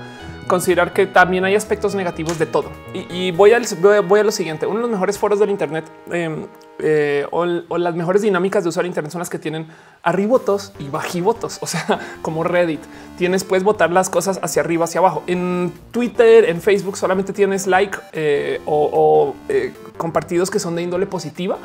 considerar 0.46 0.92
que 0.92 1.06
también 1.06 1.44
hay 1.44 1.54
aspectos 1.54 1.94
negativos 1.94 2.38
de 2.38 2.46
todo. 2.46 2.70
Y, 2.92 3.30
voy, 3.30 3.52
a, 3.52 3.60
voy 4.06 4.20
a 4.20 4.24
lo 4.24 4.32
siguiente. 4.32 4.66
Uno 4.66 4.76
de 4.76 4.82
los 4.82 4.90
mejores 4.90 5.18
foros 5.18 5.38
del 5.38 5.50
Internet 5.50 5.84
em, 6.10 6.46
eh, 6.78 7.26
o, 7.30 7.46
las 7.46 7.94
mejores 7.94 8.22
dinámicas 8.22 8.64
de 8.64 8.68
usar 8.68 8.84
Internet 8.84 9.12
son 9.12 9.20
las 9.20 9.30
que 9.30 9.38
tienen 9.38 9.66
arribotos 10.02 10.72
y 10.78 10.88
bajivotos. 10.88 11.58
O 11.62 11.66
sea, 11.66 12.00
como 12.22 12.44
Reddit 12.44 12.80
tienes, 13.16 13.44
puedes 13.44 13.64
votar 13.64 13.90
las 13.92 14.10
cosas 14.10 14.40
hacia 14.42 14.62
arriba, 14.62 14.84
hacia 14.84 14.98
abajo. 14.98 15.22
En 15.26 15.72
Twitter, 15.90 16.48
en 16.48 16.60
Facebook 16.60 16.96
solamente 16.96 17.32
tienes 17.32 17.66
like 17.66 17.96
eh, 18.12 18.60
o, 18.66 19.34
eh, 19.48 19.72
compartidos 19.96 20.50
que 20.50 20.58
son 20.58 20.74
de 20.76 20.82
índole 20.82 21.06
positiva. 21.06 21.56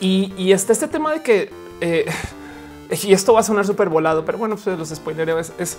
Em, 0.00 0.32
y, 0.36 0.52
está 0.52 0.72
este 0.72 0.88
tema 0.88 1.12
de 1.12 1.22
que, 1.22 1.50
y 3.02 3.12
esto 3.12 3.34
va 3.34 3.40
a 3.40 3.42
sonar 3.42 3.66
súper 3.66 3.88
volado, 3.88 4.24
pero 4.24 4.38
bueno, 4.38 4.56
pues 4.56 4.78
los 4.78 4.88
spoilers 4.88 5.52
es 5.58 5.78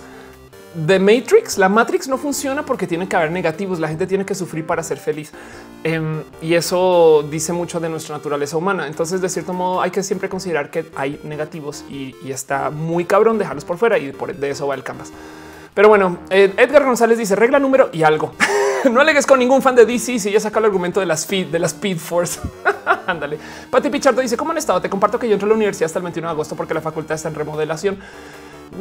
The 0.86 1.00
Matrix, 1.00 1.58
la 1.58 1.68
Matrix 1.68 2.06
no 2.06 2.16
funciona 2.16 2.64
porque 2.64 2.86
tiene 2.86 3.08
que 3.08 3.16
haber 3.16 3.32
negativos. 3.32 3.80
La 3.80 3.88
gente 3.88 4.06
tiene 4.06 4.24
que 4.24 4.36
sufrir 4.36 4.64
para 4.64 4.84
ser 4.84 4.98
feliz. 4.98 5.32
Em, 5.82 6.22
y 6.40 6.54
eso 6.54 7.26
dice 7.28 7.52
mucho 7.52 7.80
de 7.80 7.88
nuestra 7.88 8.16
naturaleza 8.16 8.56
humana. 8.56 8.86
Entonces, 8.86 9.20
de 9.20 9.28
cierto 9.28 9.52
modo, 9.52 9.80
hay 9.80 9.90
que 9.90 10.04
siempre 10.04 10.28
considerar 10.28 10.70
que 10.70 10.86
hay 10.94 11.20
negativos 11.24 11.84
y, 11.90 12.14
está 12.30 12.70
muy 12.70 13.04
cabrón 13.04 13.38
dejarlos 13.38 13.64
por 13.64 13.78
fuera 13.78 13.98
y 13.98 14.12
de 14.12 14.50
eso 14.50 14.68
va 14.68 14.76
el 14.76 14.84
canvas. 14.84 15.10
Pero 15.74 15.88
bueno, 15.88 16.18
eh, 16.30 16.52
Edgar 16.56 16.84
González 16.84 17.16
dice 17.18 17.36
regla 17.36 17.58
número 17.58 17.90
y 17.92 18.02
algo. 18.02 18.32
no 18.90 19.00
alegues 19.00 19.26
con 19.26 19.38
ningún 19.38 19.62
fan 19.62 19.74
de 19.74 19.86
DC 19.86 20.18
si 20.18 20.30
ya 20.30 20.40
saca 20.40 20.58
el 20.58 20.66
argumento 20.66 21.00
de 21.00 21.06
la 21.06 21.14
speed, 21.14 21.48
de 21.48 21.58
la 21.58 21.66
Speed 21.66 21.98
Force. 21.98 22.40
Ándale. 23.06 23.38
Pati 23.70 23.90
Pichardo 23.90 24.20
dice 24.20 24.36
cómo 24.36 24.50
han 24.50 24.58
estado. 24.58 24.80
Te 24.80 24.90
comparto 24.90 25.18
que 25.18 25.28
yo 25.28 25.34
entro 25.34 25.46
a 25.46 25.50
la 25.50 25.54
universidad 25.54 25.86
hasta 25.86 25.98
el 25.98 26.04
21 26.04 26.28
de 26.28 26.32
agosto 26.32 26.56
porque 26.56 26.74
la 26.74 26.80
facultad 26.80 27.14
está 27.14 27.28
en 27.28 27.34
remodelación. 27.34 27.98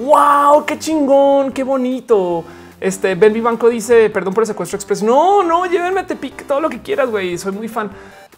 Wow, 0.03 0.65
qué 0.65 0.77
chingón, 0.79 1.51
qué 1.51 1.63
bonito. 1.63 2.43
Este 2.79 3.15
Ben 3.15 3.33
Vivanco 3.33 3.67
dice 3.67 4.09
perdón 4.09 4.33
por 4.33 4.43
el 4.43 4.47
secuestro 4.47 4.77
express. 4.77 5.03
No, 5.03 5.43
no, 5.43 5.65
llévenme 5.65 6.01
a 6.01 6.07
Tepic, 6.07 6.45
todo 6.45 6.61
lo 6.61 6.69
que 6.69 6.81
quieras, 6.81 7.09
güey. 7.09 7.37
Soy 7.37 7.51
muy 7.51 7.67
fan. 7.67 7.89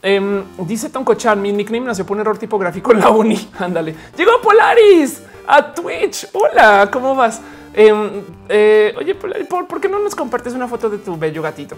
Em, 0.02 0.44
dice 0.60 0.90
Tonko 0.90 1.14
Chan, 1.14 1.40
mi 1.40 1.52
nickname 1.52 1.86
nació 1.86 2.06
por 2.06 2.18
un 2.18 2.22
error 2.22 2.38
tipográfico 2.38 2.92
en 2.92 3.00
la 3.00 3.10
uni. 3.12 3.50
Ándale. 3.60 3.96
Llegó 4.18 4.42
Polaris 4.42 5.22
a 5.48 5.74
Twitch. 5.74 6.28
Hola, 6.34 6.90
¿cómo 6.92 7.14
vas? 7.16 7.40
Em, 7.74 8.24
eh, 8.50 8.94
oye, 8.98 9.16
Polaris, 9.16 9.48
¿por, 9.48 9.80
qué 9.80 9.88
no 9.88 10.00
nos 10.00 10.16
compartes 10.16 10.54
una 10.54 10.68
foto 10.68 10.90
de 10.90 10.98
tu 10.98 11.18
bello 11.18 11.42
gatito? 11.42 11.76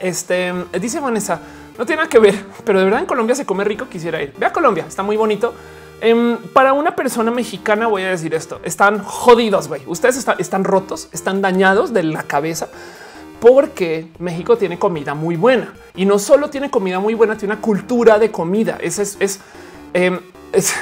Este 0.00 0.52
dice 0.80 1.00
Vanessa, 1.00 1.40
no 1.78 1.86
tiene 1.86 2.02
nada 2.02 2.08
que 2.08 2.18
ver, 2.18 2.34
pero 2.64 2.78
de 2.78 2.84
verdad 2.86 3.00
en 3.00 3.06
Colombia 3.06 3.34
se 3.34 3.46
come 3.46 3.64
rico. 3.64 3.88
Quisiera 3.88 4.22
ir. 4.22 4.32
Ve 4.38 4.46
a 4.46 4.52
Colombia, 4.52 4.84
está 4.88 5.02
muy 5.02 5.16
bonito. 5.16 5.54
Em, 6.00 6.36
para 6.52 6.72
una 6.72 6.96
persona 6.96 7.30
mexicana 7.30 7.86
voy 7.86 8.02
a 8.02 8.10
decir 8.10 8.34
esto, 8.34 8.60
están 8.64 9.04
jodidos, 9.04 9.68
güey. 9.68 9.82
Ustedes 9.86 10.26
están, 10.38 10.64
rotos, 10.64 11.08
están 11.12 11.40
dañados 11.40 11.92
de 11.92 12.02
la 12.02 12.24
cabeza 12.24 12.68
porque 13.38 14.08
México 14.18 14.56
tiene 14.56 14.80
comida 14.80 15.14
muy 15.14 15.36
buena 15.36 15.72
y 15.94 16.04
no 16.04 16.18
solo 16.18 16.50
tiene 16.50 16.70
comida 16.70 16.98
muy 16.98 17.14
buena, 17.14 17.36
tiene 17.36 17.54
una 17.54 17.62
cultura 17.62 18.18
de 18.18 18.32
comida. 18.32 18.78
Ese 18.80 19.02
es, 19.02 19.16
es, 19.20 19.40
em, 19.94 20.18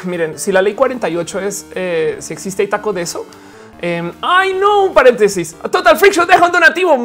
miren, 0.05 0.39
si 0.39 0.53
la 0.53 0.63
ley 0.63 0.73
48 0.73 1.41
es 1.41 1.67
eh, 1.75 2.17
si 2.21 2.33
existe 2.33 2.67
taco 2.67 2.95
de 2.95 3.03
eso, 3.03 3.27
Em, 3.83 4.13
ay, 4.21 4.55
no, 4.55 4.85
un 4.85 4.95
paréntesis. 4.95 5.57
Total 5.71 5.97
Freak 5.97 6.13
Show 6.13 6.27
un 6.45 6.53
donativo. 6.53 6.97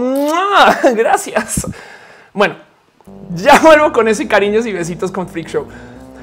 Gracias. 0.95 1.67
Bueno, 2.33 2.55
ya 3.33 3.59
vuelvo 3.59 3.93
con 3.93 4.07
ese 4.07 4.27
cariños 4.27 4.65
y 4.65 4.73
besitos 4.73 5.11
con 5.11 5.27
Freak 5.27 5.47
Show. 5.47 5.67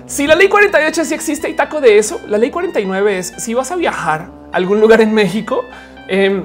Si 0.07 0.27
la 0.27 0.35
ley 0.35 0.49
48 0.49 1.05
sí 1.05 1.15
existe 1.15 1.49
y 1.49 1.55
taco 1.55 1.81
de 1.81 1.97
eso, 1.97 2.21
la 2.27 2.37
ley 2.37 2.51
49 2.51 3.19
es 3.19 3.33
si 3.39 3.55
vas 3.55 3.71
a 3.71 3.77
viajar 3.77 4.29
a 4.53 4.57
algún 4.57 4.81
lugar 4.81 5.01
en 5.01 5.15
México, 5.15 5.65
eh, 6.09 6.43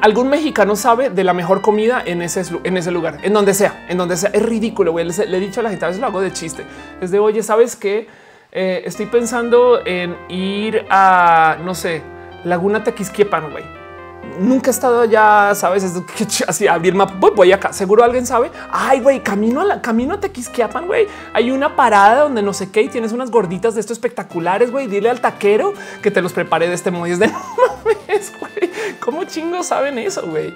algún 0.00 0.28
mexicano 0.28 0.76
sabe 0.76 1.10
de 1.10 1.24
la 1.24 1.34
mejor 1.34 1.62
comida 1.62 2.02
en 2.04 2.22
ese, 2.22 2.42
en 2.62 2.76
ese 2.76 2.92
lugar, 2.92 3.18
en 3.22 3.32
donde 3.32 3.54
sea, 3.54 3.84
en 3.88 3.98
donde 3.98 4.16
sea. 4.16 4.30
Es 4.32 4.42
ridículo. 4.42 4.92
Güey. 4.92 5.06
Le, 5.06 5.36
he 5.36 5.40
dicho 5.40 5.60
a 5.60 5.62
la 5.64 5.70
gente, 5.70 5.84
a 5.84 5.88
veces 5.88 6.00
lo 6.00 6.06
hago 6.06 6.20
de 6.20 6.32
chiste. 6.32 6.64
Es 7.00 7.10
de 7.10 7.18
oye, 7.18 7.42
sabes 7.42 7.74
que 7.74 8.06
eh, 8.52 8.82
estoy 8.84 9.06
pensando 9.06 9.84
en 9.84 10.16
ir 10.28 10.86
a 10.88 11.56
no 11.64 11.74
sé, 11.74 12.02
Laguna 12.44 12.82
Tequisquiepan, 12.82 13.50
güey 13.50 13.82
nunca 14.38 14.70
he 14.70 14.72
estado 14.72 15.00
allá, 15.00 15.54
sabes, 15.54 15.82
es 15.82 16.42
así 16.48 16.66
abrir 16.66 16.94
mapa. 16.94 17.30
Voy 17.34 17.52
acá. 17.52 17.72
Seguro 17.72 18.04
alguien 18.04 18.26
sabe. 18.26 18.50
Ay, 18.70 19.00
güey, 19.00 19.20
camino 19.20 19.60
a 19.60 19.64
la 19.64 19.82
camino 19.82 20.18
Tequisquiapan, 20.18 20.86
güey. 20.86 21.06
Hay 21.32 21.50
una 21.50 21.76
parada 21.76 22.22
donde 22.22 22.42
no 22.42 22.52
sé 22.52 22.70
qué 22.70 22.82
y 22.82 22.88
tienes 22.88 23.12
unas 23.12 23.30
gorditas 23.30 23.74
de 23.74 23.80
estos 23.80 23.96
espectaculares, 23.96 24.70
güey. 24.70 24.86
Dile 24.86 25.10
al 25.10 25.20
taquero 25.20 25.74
que 26.02 26.10
te 26.10 26.22
los 26.22 26.32
prepare 26.32 26.68
de 26.68 26.74
este 26.74 26.90
modo. 26.90 27.06
Es 27.06 27.18
de 27.18 27.28
no 27.28 27.38
mames, 27.66 28.32
güey. 28.38 28.70
¿Cómo 29.00 29.24
chingos 29.24 29.66
saben 29.66 29.98
eso, 29.98 30.26
güey? 30.26 30.52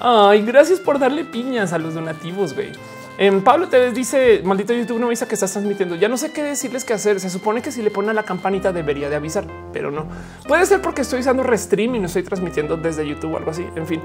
Ay, 0.00 0.42
gracias 0.42 0.78
por 0.78 0.98
darle 0.98 1.24
piñas 1.24 1.72
a 1.72 1.78
los 1.78 1.94
donativos, 1.94 2.54
güey. 2.54 2.72
En 3.20 3.42
Pablo 3.42 3.68
TV 3.68 3.90
dice 3.90 4.42
maldito 4.44 4.72
YouTube 4.72 4.94
no 4.94 5.00
me 5.00 5.06
avisa 5.06 5.26
que 5.26 5.34
estás 5.34 5.50
transmitiendo. 5.50 5.96
Ya 5.96 6.08
no 6.08 6.16
sé 6.16 6.30
qué 6.30 6.40
decirles 6.44 6.84
qué 6.84 6.92
hacer. 6.92 7.18
Se 7.18 7.28
supone 7.28 7.60
que 7.62 7.72
si 7.72 7.82
le 7.82 7.90
ponen 7.90 8.14
la 8.14 8.22
campanita 8.22 8.72
debería 8.72 9.10
de 9.10 9.16
avisar, 9.16 9.44
pero 9.72 9.90
no 9.90 10.06
puede 10.46 10.64
ser 10.66 10.80
porque 10.80 11.02
estoy 11.02 11.18
usando 11.18 11.42
Restream 11.42 11.96
y 11.96 11.98
no 11.98 12.06
estoy 12.06 12.22
transmitiendo 12.22 12.76
desde 12.76 13.04
YouTube 13.04 13.34
o 13.34 13.36
algo 13.36 13.50
así. 13.50 13.66
En 13.74 13.88
fin, 13.88 14.00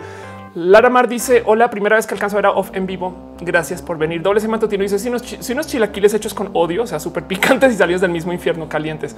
Lara 0.56 0.89
Mar 0.89 1.08
dice 1.08 1.42
hola, 1.46 1.70
primera 1.72 1.96
vez 1.96 2.06
que 2.06 2.13
alcanzo 2.13 2.36
a 2.36 2.39
ver 2.39 2.46
a 2.46 2.52
off 2.52 2.70
en 2.74 2.86
vivo. 2.86 3.36
Gracias 3.42 3.82
por 3.82 3.98
venir. 3.98 4.22
Doble 4.22 4.48
Matutino 4.48 4.84
dice 4.84 5.00
si 5.00 5.10
unos, 5.10 5.24
si 5.24 5.54
unos 5.54 5.68
chilaquiles 5.68 6.13
hechos 6.13 6.34
con 6.34 6.52
odio, 6.54 6.84
o 6.84 6.88
sea, 6.88 7.00
súper 7.00 7.24
picantes 7.24 7.74
y 7.74 7.78
salidos 7.78 8.02
del 8.02 8.12
mismo 8.12 8.32
infierno 8.34 8.70
calientes. 8.70 9.16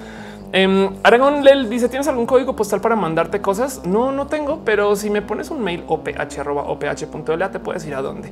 Eh, 0.54 0.90
Aragón 1.04 1.44
Lel 1.44 1.70
dice 1.70 1.90
tienes 1.90 2.08
algún 2.08 2.26
código 2.26 2.56
postal 2.56 2.80
para 2.80 2.96
mandarte 2.96 3.42
cosas? 3.42 3.82
No, 3.86 4.12
no 4.12 4.28
tengo, 4.28 4.62
pero 4.64 4.96
si 4.96 5.10
me 5.10 5.22
pones 5.22 5.50
un 5.52 5.62
mail 5.62 5.84
oph 5.88 6.08
te 6.08 7.60
puedes 7.60 7.86
ir 7.86 7.96
a 7.96 8.02
dónde. 8.02 8.32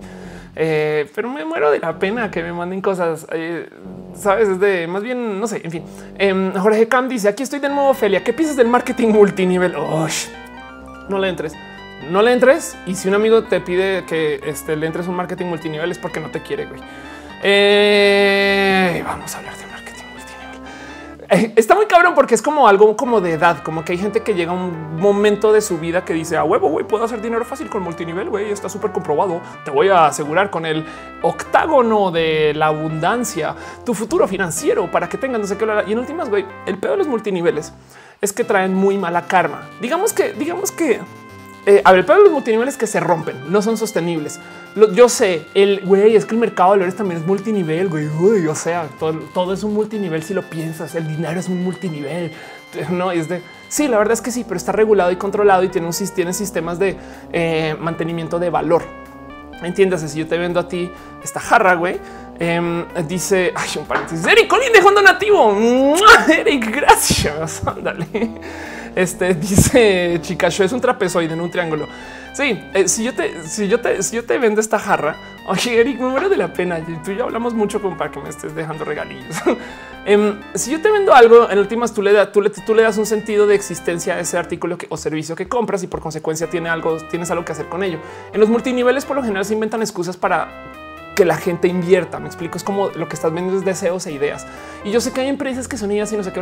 Eh, 0.56 1.10
pero 1.14 1.30
me 1.30 1.44
muero 1.44 1.72
de 1.72 1.80
la 1.80 2.00
pena 2.00 2.32
que 2.32 2.42
me 2.42 2.54
manden 2.54 2.82
cosas. 2.82 3.28
Eh, 3.32 3.70
Sabes, 4.16 4.48
es 4.48 4.60
de 4.60 4.88
más 4.88 5.02
bien, 5.02 5.40
no 5.40 5.48
sé, 5.48 5.62
en 5.64 5.72
fin. 5.72 5.84
Em, 6.18 6.54
Jorge 6.54 6.88
Cam 6.88 7.10
dice 7.10 7.28
aquí 7.28 7.44
estoy 7.44 7.60
de 7.60 7.70
nuevo, 7.70 7.90
Ophelia. 7.90 8.24
¿Qué 8.24 8.32
piensas 8.32 8.56
del 8.56 8.68
marketing 8.68 9.08
multinivel? 9.10 9.74
no 11.10 11.20
le 11.20 11.28
entres, 11.28 11.54
no 12.10 12.22
le 12.22 12.34
entres. 12.34 12.78
Y 12.86 12.96
si 12.96 13.08
un 13.08 13.16
amigo 13.16 13.44
te 13.44 13.60
pide 13.62 14.06
que 14.06 14.40
este, 14.46 14.76
le 14.76 14.88
entres 14.88 15.08
un 15.08 15.16
marketing 15.16 15.46
multinivel 15.46 15.92
es 15.92 16.00
porque 16.00 16.20
no 16.20 16.30
te 16.30 16.42
quiere. 16.42 16.66
Güey. 16.66 16.82
Eh, 17.44 19.04
vamos 19.06 19.34
a 19.36 19.38
hablar 19.40 19.58
de 19.58 19.64
está 21.56 21.76
muy 21.76 21.86
cabrón 21.86 22.14
porque 22.16 22.36
es 22.36 22.42
como 22.42 22.68
algo 22.68 22.96
como 22.96 23.22
de 23.22 23.34
edad, 23.34 23.64
como 23.64 23.84
que 23.84 23.94
hay 23.94 23.98
gente 23.98 24.22
que 24.22 24.34
llega 24.34 24.52
a 24.52 24.56
un 24.56 24.98
momento 24.98 25.52
de 25.52 25.62
su 25.62 25.80
vida 25.80 26.06
que 26.06 26.14
dice 26.14 26.38
a 26.38 26.44
huevo, 26.44 26.70
güey, 26.70 26.86
puedo 26.86 27.04
hacer 27.04 27.22
dinero 27.22 27.46
fácil 27.46 27.70
con 27.70 27.82
multinivel, 27.84 28.30
güey, 28.30 28.52
está 28.52 28.70
súper 28.70 28.92
comprobado. 28.92 29.42
Te 29.66 29.72
voy 29.72 29.90
a 29.90 30.06
asegurar 30.06 30.50
con 30.50 30.66
el 30.66 30.86
octágono 31.22 32.12
de 32.12 32.54
la 32.56 32.68
abundancia, 32.68 33.56
tu 33.86 33.94
futuro 33.94 34.28
financiero 34.28 34.92
para 34.92 35.10
que 35.10 35.18
tengan 35.18 35.42
no 35.42 35.48
sé 35.48 35.58
qué. 35.58 35.66
Y 35.88 35.94
en 35.94 36.00
últimas, 36.00 36.30
güey, 36.30 36.46
el 36.66 36.78
peor 36.78 36.94
de 36.94 36.98
los 37.00 37.08
multiniveles 37.08 37.74
es 38.22 38.34
que 38.34 38.44
traen 38.44 38.74
muy 38.74 38.98
mala 38.98 39.24
karma. 39.24 39.70
Digamos 39.82 40.14
que, 40.14 40.34
digamos 40.34 40.72
que 40.72 41.00
eh, 41.66 41.82
a 41.86 41.92
ver, 41.94 42.02
el 42.02 42.06
de 42.06 42.16
los 42.16 42.32
multiniveles 42.32 42.78
que 42.78 42.88
se 42.88 43.00
rompen, 43.00 43.36
no 43.50 43.62
son 43.62 43.78
sostenibles. 43.78 44.40
yo 44.94 45.08
sé, 45.08 45.46
el 45.54 45.82
güey 45.86 46.16
es 46.16 46.26
que 46.26 46.36
el 46.36 46.42
mercado 46.42 46.72
de 46.72 46.78
valores 46.80 46.96
también 46.96 47.22
es 47.22 47.28
multinivel, 47.28 47.88
güey. 47.88 48.08
o 48.48 48.56
sea, 48.56 48.88
todo, 49.00 49.54
es 49.54 49.64
un 49.64 49.74
multinivel 49.74 50.24
si 50.24 50.34
lo 50.34 50.42
piensas. 50.44 50.94
El 50.96 51.08
dinero 51.08 51.40
es 51.40 51.48
un 51.48 51.64
multinivel. 51.64 52.32
No 52.90 53.12
es 53.12 53.30
de 53.30 53.42
sí, 53.70 53.88
la 53.88 53.98
verdad 53.98 54.14
es 54.14 54.22
que 54.22 54.32
sí, 54.32 54.44
pero 54.44 54.58
está 54.58 54.72
regulado 54.72 55.12
y 55.12 55.16
controlado 55.16 55.64
y 55.64 55.70
tiene, 55.70 55.88
un, 55.88 55.94
tiene 56.14 56.34
sistemas 56.34 56.80
de 56.80 56.98
eh, 57.32 57.76
mantenimiento 57.80 58.40
de 58.40 58.50
valor. 58.50 58.84
Entiéndase, 59.62 60.10
si 60.10 60.20
yo 60.20 60.28
te 60.28 60.38
vendo 60.38 60.60
a 60.60 60.68
ti 60.68 60.92
esta 61.24 61.40
jarra, 61.40 61.76
güey, 61.76 62.00
em, 62.40 62.86
dice, 63.08 63.54
ay, 63.56 63.70
un 63.78 63.86
paréntesis, 63.86 64.26
Eric 64.26 64.48
Colin 64.48 64.74
dejó 64.74 64.90
un 64.90 64.96
donativo. 64.96 65.96
Eric, 66.28 66.76
gracias. 66.76 67.62
Ándale. 67.66 68.08
Este 68.96 69.34
dice 69.34 70.20
Chicacho 70.22 70.64
es 70.64 70.72
un 70.72 70.82
trapezoide 70.82 71.34
en 71.34 71.42
un 71.42 71.50
triángulo. 71.52 71.88
Sí, 72.34 72.60
eh, 72.74 72.88
si 72.88 73.04
yo 73.04 73.14
te, 73.14 73.48
si 73.48 73.68
yo 73.68 73.80
te, 73.80 74.02
si 74.02 74.16
yo 74.16 74.26
te 74.26 74.40
vendo 74.40 74.60
esta 74.60 74.80
jarra, 74.80 75.16
oye, 75.48 75.80
Eric, 75.80 76.00
me 76.00 76.10
muero 76.10 76.30
de 76.30 76.38
la 76.38 76.52
pena. 76.52 76.80
Tú 77.04 77.12
y 77.12 77.18
yo 77.18 77.26
hablamos 77.26 77.54
mucho 77.54 77.82
con 77.82 77.96
para 77.96 78.12
que 78.12 78.20
me 78.20 78.30
estés 78.30 78.56
dejando 78.56 78.84
regalillos. 78.86 79.36
Em, 80.06 80.42
si 80.54 80.70
yo 80.70 80.82
te 80.82 80.92
vendo 80.92 81.14
algo, 81.14 81.50
en 81.50 81.60
últimas 81.60 81.94
tú 81.94 82.02
le, 82.02 82.12
das, 82.12 82.30
tú, 82.34 82.42
le, 82.42 82.52
le 82.76 82.82
das 82.82 82.98
un 82.98 83.06
sentido 83.06 83.48
de 83.48 83.56
existencia 83.56 84.16
a 84.16 84.20
ese 84.20 84.38
artículo 84.38 84.78
o 84.90 84.98
servicio 84.98 85.34
que 85.34 85.48
compras 85.48 85.82
y 85.82 85.88
por 85.88 86.02
consecuencia 86.02 86.50
tiene 86.50 86.68
algo, 86.68 86.98
tienes 87.10 87.32
algo 87.32 87.46
que 87.46 87.54
hacer 87.54 87.68
con 87.68 87.84
ello. 87.84 88.00
En 88.34 88.42
los 88.42 88.50
multiniveles, 88.50 89.06
por 89.06 89.16
lo 89.16 89.24
general, 89.24 89.46
se 89.46 89.54
inventan 89.54 89.82
excusas 89.82 90.18
para 90.18 90.74
que 91.16 91.26
la 91.26 91.38
gente 91.38 91.68
invierta. 91.68 92.20
Me 92.20 92.28
explico, 92.28 92.58
es 92.58 92.64
como 92.64 92.90
lo 92.90 93.08
que 93.08 93.16
estás 93.16 93.34
vendiendo 93.34 93.60
es 93.60 93.66
deseos 93.66 94.06
e 94.08 94.12
ideas. 94.12 94.46
Y 94.84 94.92
yo 94.92 95.02
sé 95.02 95.12
que 95.12 95.22
hay 95.22 95.28
empresas 95.28 95.68
que 95.68 95.78
son 95.78 95.92
ideas 95.92 96.12
y 96.12 96.18
no 96.18 96.24
sé 96.24 96.32
qué, 96.32 96.42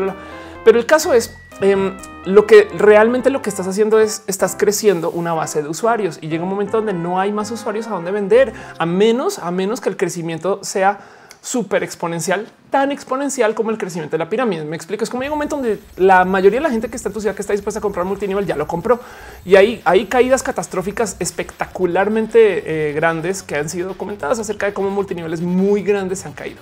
pero 0.63 0.79
el 0.79 0.85
caso 0.85 1.13
es 1.13 1.35
em, 1.61 1.97
lo 2.25 2.45
que 2.45 2.67
realmente 2.77 3.29
lo 3.29 3.41
que 3.41 3.49
estás 3.49 3.67
haciendo 3.67 3.99
es 3.99 4.23
estás 4.27 4.55
creciendo 4.57 5.09
una 5.11 5.33
base 5.33 5.61
de 5.63 5.69
usuarios 5.69 6.19
y 6.21 6.27
llega 6.27 6.43
un 6.43 6.49
momento 6.49 6.77
donde 6.77 6.93
no 6.93 7.19
hay 7.19 7.31
más 7.31 7.51
usuarios 7.51 7.87
a 7.87 7.91
dónde 7.91 8.11
vender, 8.11 8.53
a 8.77 8.85
menos, 8.85 9.39
a 9.39 9.51
menos 9.51 9.81
que 9.81 9.89
el 9.89 9.97
crecimiento 9.97 10.59
sea 10.63 10.99
súper 11.41 11.83
exponencial, 11.83 12.47
tan 12.69 12.91
exponencial 12.91 13.55
como 13.55 13.71
el 13.71 13.77
crecimiento 13.79 14.13
de 14.13 14.19
la 14.19 14.29
pirámide. 14.29 14.63
Me 14.63 14.75
explico. 14.75 15.03
Es 15.03 15.09
como 15.09 15.23
hay 15.23 15.29
un 15.29 15.33
momento 15.33 15.55
donde 15.55 15.79
la 15.97 16.23
mayoría 16.23 16.59
de 16.59 16.63
la 16.63 16.69
gente 16.69 16.87
que 16.89 16.95
está 16.95 17.09
en 17.09 17.13
tu 17.13 17.21
ciudad 17.21 17.35
que 17.35 17.41
está 17.41 17.53
dispuesta 17.53 17.79
a 17.79 17.81
comprar 17.81 18.05
multinivel 18.05 18.45
ya 18.45 18.55
lo 18.55 18.67
compró 18.67 18.99
y 19.43 19.55
hay, 19.55 19.81
hay 19.83 20.05
caídas 20.05 20.43
catastróficas 20.43 21.17
espectacularmente 21.19 22.89
eh, 22.89 22.93
grandes 22.93 23.41
que 23.41 23.55
han 23.55 23.69
sido 23.69 23.89
documentadas 23.89 24.37
acerca 24.39 24.67
de 24.67 24.73
cómo 24.73 24.91
multiniveles 24.91 25.41
muy 25.41 25.81
grandes 25.81 26.19
se 26.19 26.27
han 26.27 26.33
caído. 26.33 26.59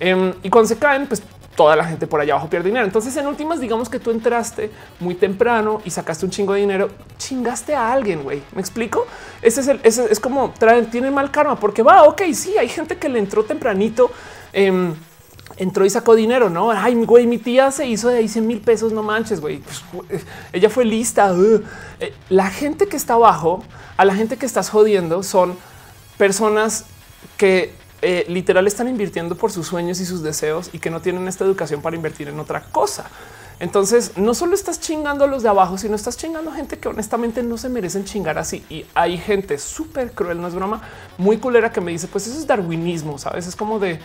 Em, 0.00 0.34
y 0.42 0.50
cuando 0.50 0.68
se 0.68 0.76
caen, 0.76 1.06
pues 1.06 1.22
toda 1.56 1.74
la 1.74 1.84
gente 1.84 2.06
por 2.06 2.20
allá 2.20 2.34
abajo 2.34 2.48
pierde 2.48 2.68
dinero. 2.68 2.86
Entonces, 2.86 3.16
en 3.16 3.26
últimas, 3.26 3.60
digamos 3.60 3.88
que 3.88 3.98
tú 3.98 4.10
entraste 4.10 4.70
muy 5.00 5.14
temprano 5.14 5.80
y 5.84 5.90
sacaste 5.90 6.24
un 6.24 6.30
chingo 6.30 6.52
de 6.52 6.60
dinero, 6.60 6.88
chingaste 7.18 7.74
a 7.74 7.92
alguien, 7.92 8.22
güey. 8.22 8.42
¿Me 8.54 8.60
explico? 8.60 9.06
Ese 9.42 9.62
es 9.62 9.68
el, 9.68 9.80
ese 9.82 10.12
es 10.12 10.20
como 10.20 10.52
traen, 10.58 10.90
tiene 10.90 11.10
mal 11.10 11.30
karma 11.30 11.58
porque 11.58 11.82
va, 11.82 12.04
ok, 12.04 12.22
sí, 12.32 12.56
hay 12.58 12.68
gente 12.68 12.96
que 12.98 13.08
le 13.08 13.18
entró 13.18 13.44
tempranito. 13.44 14.10
Em, 14.52 14.94
entró 15.56 15.86
y 15.86 15.90
sacó 15.90 16.14
dinero, 16.14 16.50
no? 16.50 16.70
Ay, 16.70 16.94
güey, 16.94 17.26
mi 17.26 17.38
tía 17.38 17.70
se 17.70 17.86
hizo 17.86 18.08
de 18.08 18.18
ahí 18.18 18.28
100 18.28 18.46
mil 18.46 18.60
pesos. 18.60 18.92
No 18.92 19.02
manches, 19.02 19.40
güey. 19.40 19.62
Pues, 19.92 20.24
ella 20.52 20.68
fue 20.68 20.84
lista. 20.84 21.34
Eh, 22.00 22.12
la 22.28 22.50
gente 22.50 22.86
que 22.86 22.96
está 22.96 23.14
abajo, 23.14 23.64
a 23.96 24.04
la 24.04 24.14
gente 24.14 24.36
que 24.36 24.46
estás 24.46 24.68
jodiendo, 24.68 25.22
son 25.22 25.56
personas 26.18 26.84
que 27.36 27.72
eh, 28.02 28.24
literal 28.28 28.66
están 28.66 28.88
invirtiendo 28.88 29.36
por 29.36 29.50
sus 29.52 29.66
sueños 29.66 30.00
y 30.00 30.06
sus 30.06 30.22
deseos 30.22 30.70
y 30.72 30.78
que 30.78 30.90
no 30.90 31.00
tienen 31.00 31.28
esta 31.28 31.44
educación 31.44 31.82
para 31.82 31.96
invertir 31.96 32.28
en 32.28 32.38
otra 32.38 32.62
cosa. 32.72 33.06
Entonces, 33.58 34.18
no 34.18 34.34
solo 34.34 34.54
estás 34.54 34.80
chingando 34.80 35.24
a 35.24 35.26
los 35.26 35.42
de 35.42 35.48
abajo, 35.48 35.78
sino 35.78 35.96
estás 35.96 36.18
chingando 36.18 36.50
a 36.50 36.54
gente 36.54 36.78
que 36.78 36.88
honestamente 36.88 37.42
no 37.42 37.56
se 37.56 37.70
merecen 37.70 38.04
chingar 38.04 38.36
así. 38.36 38.62
Y 38.68 38.84
hay 38.94 39.16
gente 39.16 39.56
súper 39.56 40.12
cruel, 40.12 40.40
no 40.40 40.48
es 40.48 40.54
broma, 40.54 40.82
muy 41.16 41.38
culera 41.38 41.72
que 41.72 41.80
me 41.80 41.90
dice, 41.90 42.06
pues 42.06 42.26
eso 42.26 42.38
es 42.38 42.46
darwinismo, 42.46 43.16
sabes? 43.16 43.46
Es 43.46 43.56
como 43.56 43.78
de 43.78 43.98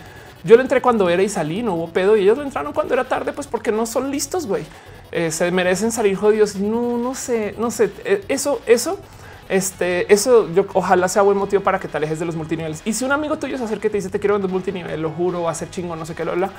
yo 0.44 0.56
le 0.56 0.62
entré 0.62 0.80
cuando 0.82 1.08
era 1.08 1.22
y 1.22 1.28
salí, 1.28 1.62
no 1.62 1.74
hubo 1.74 1.88
pedo 1.90 2.16
y 2.16 2.22
ellos 2.22 2.36
lo 2.36 2.44
entraron 2.44 2.72
cuando 2.72 2.94
era 2.94 3.04
tarde, 3.04 3.32
pues 3.32 3.46
porque 3.46 3.70
no 3.70 3.86
son 3.86 4.10
listos, 4.10 4.46
güey. 4.46 4.64
Eh, 5.12 5.30
se 5.30 5.50
merecen 5.50 5.92
salir 5.92 6.16
jodidos. 6.16 6.56
No, 6.56 6.96
no 6.96 7.14
sé, 7.14 7.54
no 7.58 7.70
sé. 7.70 7.90
Eh, 8.04 8.24
eso, 8.28 8.60
eso 8.66 8.98
este, 9.48 10.12
eso 10.12 10.48
yo 10.54 10.66
ojalá 10.74 11.08
sea 11.08 11.22
buen 11.22 11.36
motivo 11.36 11.62
para 11.62 11.78
que 11.78 11.88
te 11.88 11.96
alejes 11.96 12.18
de 12.18 12.24
los 12.24 12.36
multiniveles. 12.36 12.82
Y 12.84 12.92
si 12.92 13.04
un 13.04 13.12
amigo 13.12 13.38
tuyo 13.38 13.58
se 13.58 13.64
acerca 13.64 13.88
y 13.88 13.90
te 13.90 13.96
dice 13.98 14.08
te 14.08 14.18
quiero 14.18 14.34
vender 14.34 14.50
multinivel, 14.50 15.00
lo 15.00 15.10
juro, 15.10 15.42
va 15.42 15.50
a 15.50 15.54
ser 15.54 15.70
chingo, 15.70 15.96
no 15.96 16.06
sé 16.06 16.14
qué 16.14 16.24
lo 16.24 16.32
habla. 16.32 16.50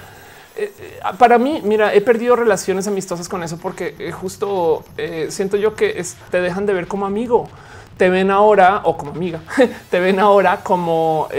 Eh, 0.55 0.71
eh, 0.79 0.99
para 1.17 1.39
mí, 1.39 1.61
mira, 1.63 1.93
he 1.93 2.01
perdido 2.01 2.35
relaciones 2.35 2.87
amistosas 2.87 3.27
con 3.27 3.41
eso 3.41 3.57
porque 3.57 3.95
eh, 3.97 4.11
justo 4.11 4.83
siento 5.29 5.57
yo 5.57 5.73
que 5.75 6.03
te 6.29 6.41
dejan 6.41 6.65
de 6.65 6.73
ver 6.73 6.87
como 6.87 7.05
amigo. 7.05 7.49
Te 7.97 8.09
ven 8.09 8.31
ahora 8.31 8.81
o 8.85 8.97
como 8.97 9.11
amiga, 9.11 9.41
te 9.91 9.99
ven 9.99 10.19
ahora 10.19 10.61
como 10.63 11.29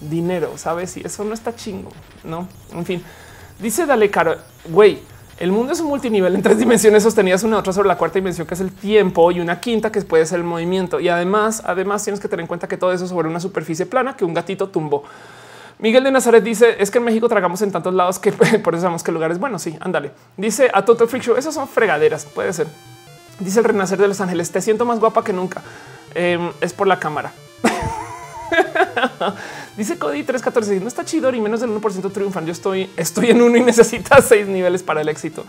dinero, 0.00 0.58
sabes? 0.58 0.98
Y 0.98 1.00
eso 1.00 1.24
no 1.24 1.32
está 1.32 1.56
chingo, 1.56 1.90
no? 2.24 2.46
En 2.72 2.84
fin, 2.84 3.02
dice 3.58 3.86
Dale 3.86 4.10
Caro, 4.10 4.36
güey, 4.66 5.00
el 5.38 5.50
mundo 5.50 5.72
es 5.72 5.80
un 5.80 5.88
multinivel 5.88 6.34
en 6.34 6.42
tres 6.42 6.58
dimensiones 6.58 7.02
sostenidas 7.02 7.42
una 7.42 7.58
otra 7.58 7.72
sobre 7.72 7.88
la 7.88 7.96
cuarta 7.96 8.18
dimensión 8.18 8.46
que 8.46 8.54
es 8.54 8.60
el 8.60 8.70
tiempo 8.70 9.30
y 9.32 9.40
una 9.40 9.60
quinta 9.60 9.90
que 9.90 10.00
puede 10.02 10.26
ser 10.26 10.38
el 10.38 10.44
movimiento. 10.44 11.00
Y 11.00 11.08
además, 11.08 11.62
además 11.64 12.04
tienes 12.04 12.20
que 12.20 12.28
tener 12.28 12.42
en 12.42 12.46
cuenta 12.46 12.68
que 12.68 12.76
todo 12.76 12.92
eso 12.92 13.06
sobre 13.06 13.28
una 13.28 13.40
superficie 13.40 13.86
plana 13.86 14.16
que 14.16 14.24
un 14.24 14.34
gatito 14.34 14.68
tumbó. 14.68 15.04
Miguel 15.78 16.04
de 16.04 16.12
Nazaret 16.12 16.44
dice 16.44 16.76
es 16.78 16.90
que 16.90 16.98
en 16.98 17.04
México 17.04 17.28
tragamos 17.28 17.60
en 17.62 17.72
tantos 17.72 17.92
lados 17.92 18.18
que 18.18 18.32
por 18.62 18.74
eso 18.74 18.82
sabemos 18.82 19.02
que 19.02 19.10
el 19.10 19.14
lugar 19.14 19.32
es 19.32 19.38
bueno. 19.38 19.58
Sí, 19.58 19.76
ándale. 19.80 20.12
Dice 20.36 20.70
a 20.72 20.84
Toto 20.84 21.08
Freak 21.08 21.24
Show. 21.24 21.36
Esos 21.36 21.54
son 21.54 21.66
fregaderas. 21.66 22.24
Puede 22.24 22.52
ser. 22.52 22.68
Dice 23.40 23.58
el 23.58 23.64
renacer 23.64 23.98
de 23.98 24.08
los 24.08 24.20
ángeles. 24.20 24.50
Te 24.52 24.60
siento 24.60 24.84
más 24.84 25.00
guapa 25.00 25.24
que 25.24 25.32
nunca. 25.32 25.62
Em, 26.14 26.52
es 26.60 26.72
por 26.72 26.86
la 26.86 27.00
cámara. 27.00 27.32
Dice 29.76 29.98
Cody 29.98 30.22
314. 30.22 30.80
No 30.80 30.88
está 30.88 31.04
chido 31.04 31.32
y 31.32 31.40
menos 31.40 31.60
del 31.60 31.70
1% 31.70 32.12
triunfan. 32.12 32.46
Yo 32.46 32.52
estoy, 32.52 32.90
estoy 32.96 33.30
en 33.30 33.42
uno 33.42 33.56
y 33.56 33.60
necesitas 33.64 34.26
seis 34.26 34.46
niveles 34.46 34.82
para 34.82 35.00
el 35.00 35.08
éxito. 35.08 35.44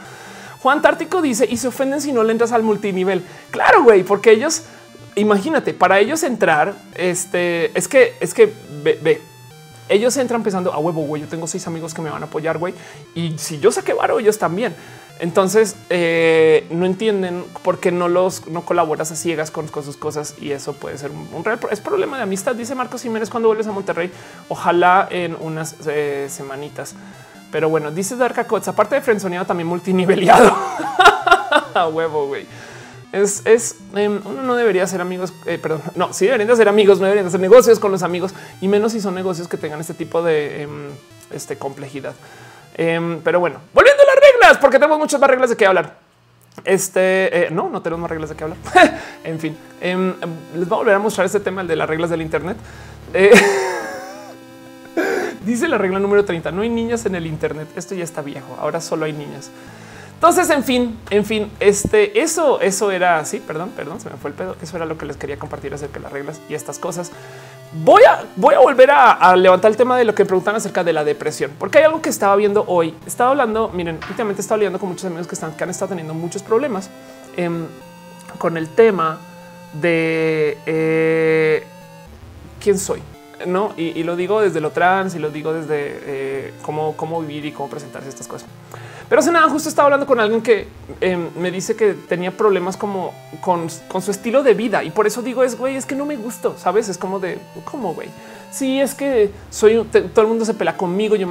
Juan 0.61 0.81
Tártico 0.81 1.21
dice 1.21 1.45
y 1.49 1.57
se 1.57 1.67
ofenden 1.67 1.99
si 1.99 2.13
no 2.13 2.23
le 2.23 2.31
entras 2.31 2.53
al 2.53 2.63
multinivel. 2.63 3.23
Claro, 3.51 3.83
güey, 3.83 4.03
porque 4.03 4.31
ellos, 4.31 4.63
imagínate, 5.15 5.73
para 5.73 5.99
ellos 5.99 6.23
entrar, 6.23 6.73
este 6.95 7.77
es 7.77 7.89
que 7.89 8.15
es 8.21 8.33
que 8.33 8.53
ve, 8.81 9.21
ellos 9.89 10.15
entran 10.15 10.41
pensando 10.41 10.71
a 10.71 10.77
huevo, 10.77 11.01
güey. 11.01 11.21
Yo 11.21 11.27
tengo 11.27 11.47
seis 11.47 11.67
amigos 11.67 11.93
que 11.93 12.01
me 12.01 12.09
van 12.09 12.23
a 12.23 12.27
apoyar, 12.27 12.57
güey. 12.57 12.73
Y 13.13 13.37
si 13.37 13.59
yo 13.59 13.71
saqué 13.71 13.91
varo, 13.91 14.19
ellos 14.19 14.39
también. 14.39 14.73
Entonces 15.23 15.77
eh, 15.89 16.67
no 16.69 16.85
entienden 16.85 17.45
por 17.63 17.79
qué 17.79 17.93
no 17.93 18.09
los 18.09 18.45
no 18.47 18.65
colaboras 18.65 19.09
a 19.09 19.15
ciegas 19.15 19.51
con, 19.51 19.69
sus 19.69 19.95
cosas 19.95 20.35
y 20.41 20.51
eso 20.51 20.73
puede 20.73 20.97
ser 20.97 21.11
un, 21.11 21.45
real 21.45 21.61
es 21.71 21.79
problema 21.79 22.17
de 22.17 22.23
amistad. 22.23 22.53
Dice 22.55 22.75
Marcos 22.75 23.03
Jiménez 23.03 23.29
cuando 23.29 23.47
vuelves 23.47 23.65
a 23.67 23.71
Monterrey. 23.71 24.11
Ojalá 24.49 25.07
en 25.09 25.37
unas 25.39 25.77
eh, 25.87 26.27
semanitas. 26.29 26.95
Pero 27.53 27.69
bueno, 27.69 27.89
dice 27.89 28.17
Darka 28.17 28.45
Cots, 28.45 28.67
aparte 28.67 28.95
de 28.95 29.01
frenzoneado, 29.01 29.45
también 29.45 29.65
multiniveliado. 29.65 30.53
a 31.73 31.87
huevo, 31.87 32.27
güey. 32.27 32.45
Es, 33.13 33.45
es 33.45 33.77
em, 33.95 34.19
uno 34.25 34.43
no 34.43 34.55
debería 34.57 34.85
ser 34.87 34.99
amigos, 34.99 35.33
eh, 35.45 35.57
perdón, 35.57 35.83
no, 35.95 36.11
sí 36.11 36.25
deberían 36.25 36.49
de 36.49 36.55
ser 36.57 36.67
amigos, 36.67 36.99
no 36.99 37.05
deberían 37.05 37.23
de 37.23 37.29
hacer 37.29 37.39
negocios 37.39 37.79
con 37.79 37.93
los 37.93 38.03
amigos 38.03 38.33
y 38.59 38.67
menos 38.67 38.91
si 38.91 38.99
son 38.99 39.15
negocios 39.15 39.47
que 39.47 39.55
tengan 39.55 39.79
este 39.79 39.93
tipo 39.93 40.21
de 40.21 40.63
em, 40.63 40.89
este, 41.31 41.57
complejidad. 41.57 42.13
Em, 42.75 43.21
pero 43.21 43.39
bueno, 43.39 43.59
volviendo 43.73 44.01
a 44.03 44.05
las 44.07 44.12
porque 44.59 44.77
tenemos 44.77 44.99
muchas 44.99 45.19
más 45.19 45.29
reglas 45.29 45.49
de 45.49 45.57
qué 45.57 45.65
hablar. 45.65 45.97
Este 46.65 47.45
eh, 47.45 47.49
no, 47.51 47.69
no 47.69 47.81
tenemos 47.81 48.01
más 48.01 48.11
reglas 48.11 48.29
de 48.29 48.35
qué 48.35 48.43
hablar. 48.43 48.59
en 49.23 49.39
fin, 49.39 49.57
les 49.81 50.69
voy 50.69 50.75
a 50.75 50.79
volver 50.79 50.95
a 50.95 50.99
mostrar 50.99 51.25
este 51.25 51.39
tema, 51.39 51.61
el 51.61 51.67
de 51.67 51.75
las 51.75 51.89
reglas 51.89 52.09
del 52.09 52.21
Internet. 52.21 52.57
Eh, 53.13 53.31
dice 55.45 55.67
la 55.67 55.77
regla 55.77 55.99
número 55.99 56.25
30. 56.25 56.51
No 56.51 56.61
hay 56.61 56.69
niñas 56.69 57.05
en 57.05 57.15
el 57.15 57.25
Internet. 57.25 57.67
Esto 57.75 57.95
ya 57.95 58.03
está 58.03 58.21
viejo. 58.21 58.57
Ahora 58.59 58.81
solo 58.81 59.05
hay 59.05 59.13
niñas. 59.13 59.49
Entonces, 60.15 60.49
en 60.51 60.63
fin, 60.63 60.97
en 61.09 61.25
fin, 61.25 61.51
este, 61.59 62.21
eso, 62.21 62.61
eso 62.61 62.91
era 62.91 63.19
así. 63.19 63.41
Perdón, 63.41 63.71
perdón, 63.75 63.99
se 63.99 64.09
me 64.09 64.15
fue 64.15 64.29
el 64.29 64.35
pedo. 64.35 64.55
Eso 64.61 64.77
era 64.77 64.85
lo 64.85 64.97
que 64.97 65.05
les 65.05 65.17
quería 65.17 65.37
compartir 65.37 65.73
acerca 65.73 65.95
de 65.95 66.03
las 66.03 66.13
reglas 66.13 66.39
y 66.47 66.53
estas 66.53 66.79
cosas. 66.79 67.11
Voy 67.75 68.03
a, 68.03 68.23
voy 68.35 68.53
a 68.53 68.59
volver 68.59 68.91
a, 68.91 69.35
levantar 69.35 69.71
el 69.71 69.77
tema 69.77 69.97
de 69.97 70.05
lo 70.05 70.13
que 70.13 70.25
preguntan 70.25 70.55
acerca 70.55 70.83
de 70.83 70.93
la 70.93 71.03
depresión, 71.03 71.51
porque 71.57 71.79
hay 71.79 71.85
algo 71.85 72.03
que 72.03 72.09
estaba 72.09 72.35
viendo 72.35 72.63
hoy. 72.67 72.93
Estaba 73.07 73.31
hablando, 73.31 73.69
miren, 73.69 73.99
últimamente 74.09 74.41
estaba 74.41 74.57
hablando 74.57 74.77
con 74.77 74.89
muchos 74.89 75.05
amigos 75.05 75.25
que 75.25 75.33
están, 75.33 75.53
que 75.57 75.63
han 75.63 75.71
estado 75.71 75.89
teniendo 75.89 76.13
muchos 76.13 76.43
problemas 76.43 76.91
em, 77.35 77.65
con 78.37 78.57
el 78.57 78.69
tema 78.69 79.17
de 79.81 80.57
eh, 80.67 81.63
quién 82.61 82.77
soy. 82.77 83.01
No, 83.47 83.73
y, 83.75 84.03
lo 84.03 84.15
digo 84.15 84.39
desde 84.39 84.61
lo 84.61 84.69
trans 84.69 85.15
y 85.15 85.19
lo 85.19 85.31
digo 85.31 85.51
desde 85.51 85.99
eh, 86.05 86.53
cómo, 86.61 86.95
cómo 86.95 87.21
vivir 87.21 87.45
y 87.45 87.51
cómo 87.51 87.69
presentarse 87.69 88.07
estas 88.07 88.27
cosas. 88.27 88.47
Pero 89.09 89.19
hace 89.19 89.31
nada, 89.31 89.49
justo 89.49 89.69
estaba 89.69 89.87
hablando 89.87 90.05
con 90.05 90.19
alguien 90.19 90.41
que 90.41 90.67
em, 91.01 91.29
me 91.37 91.51
dice 91.51 91.75
que 91.75 91.93
tenía 91.93 92.31
problemas 92.31 92.77
como 92.77 93.13
con, 93.41 93.69
su 93.69 94.11
estilo 94.11 94.43
de 94.43 94.53
vida 94.53 94.83
y 94.83 94.91
por 94.91 95.07
eso 95.07 95.21
digo 95.21 95.43
es 95.43 95.57
güey, 95.57 95.75
es 95.75 95.85
que 95.85 95.95
no 95.95 96.05
me 96.05 96.15
gustó, 96.15 96.57
sabes? 96.57 96.89
Es 96.89 96.97
como 96.97 97.19
de 97.19 97.37
cómo 97.65 97.93
güey. 97.93 98.09
Sí, 98.51 98.79
es 98.79 98.93
que 98.93 99.31
soy 99.49 99.83
todo 99.83 100.21
el 100.21 100.27
mundo 100.27 100.45
se 100.45 100.53
pelea 100.53 100.77
conmigo. 100.77 101.15
Yo 101.15 101.27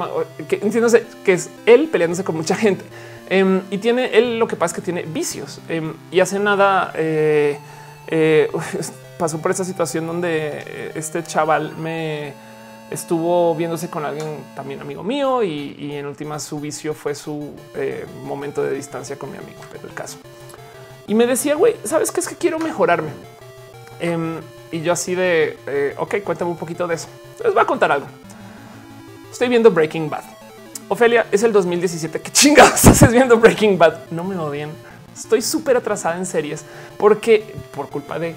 que 0.47 0.59
entiéndose 0.61 1.05
que 1.23 1.33
es 1.33 1.49
él 1.65 1.87
peleándose 1.89 2.23
con 2.23 2.35
mucha 2.35 2.55
gente 2.55 2.83
em, 3.29 3.61
y 3.71 3.77
tiene 3.77 4.17
él. 4.17 4.39
Lo 4.39 4.47
que 4.47 4.55
pasa 4.55 4.73
es 4.73 4.81
que 4.81 4.81
tiene 4.81 5.03
vicios 5.03 5.59
em, 5.69 5.93
y 6.11 6.19
hace 6.19 6.39
nada. 6.39 6.91
Eh, 6.95 7.57
eh, 8.07 8.49
pasó 9.17 9.39
por 9.39 9.51
esa 9.51 9.63
situación 9.63 10.07
donde 10.07 10.91
este 10.95 11.23
chaval 11.23 11.77
me 11.77 12.33
estuvo 12.93 13.55
viéndose 13.55 13.89
con 13.89 14.05
alguien 14.05 14.43
también 14.55 14.79
amigo 14.79 15.03
mío 15.03 15.41
y, 15.41 15.95
en 15.95 16.05
última 16.05 16.39
su 16.39 16.59
vicio 16.59 16.93
fue 16.93 17.15
su 17.15 17.55
eh, 17.75 18.05
momento 18.23 18.63
de 18.63 18.71
distancia 18.71 19.17
con 19.17 19.31
mi 19.31 19.37
amigo, 19.37 19.59
pero 19.71 19.87
el 19.87 19.93
caso. 19.93 20.19
Y 21.07 21.15
me 21.15 21.25
decía, 21.25 21.55
güey, 21.55 21.75
¿sabes 21.83 22.11
qué 22.11 22.19
es 22.19 22.27
que 22.27 22.35
quiero 22.35 22.59
mejorarme? 22.59 23.09
Em, 23.99 24.39
y 24.71 24.81
yo 24.81 24.93
así 24.93 25.15
de, 25.15 25.57
eh, 25.65 25.95
ok, 25.97 26.17
cuéntame 26.23 26.51
un 26.51 26.57
poquito 26.57 26.87
de 26.87 26.95
eso. 26.95 27.07
Les 27.43 27.53
voy 27.53 27.63
a 27.63 27.65
contar 27.65 27.91
algo. 27.91 28.07
Estoy 29.31 29.49
viendo 29.49 29.71
Breaking 29.71 30.09
Bad. 30.09 30.23
Ofelia, 30.87 31.25
es 31.31 31.41
el 31.41 31.51
2017. 31.51 32.21
¿Qué 32.21 32.31
chingados 32.31 32.85
haces 32.85 33.11
viendo 33.11 33.37
Breaking 33.37 33.77
Bad? 33.77 34.11
No 34.11 34.23
me 34.23 34.37
odien. 34.37 34.69
Estoy 35.15 35.41
súper 35.41 35.77
atrasada 35.77 36.17
en 36.17 36.25
series 36.25 36.63
porque 36.97 37.53
por 37.75 37.89
culpa 37.89 38.19
de 38.19 38.35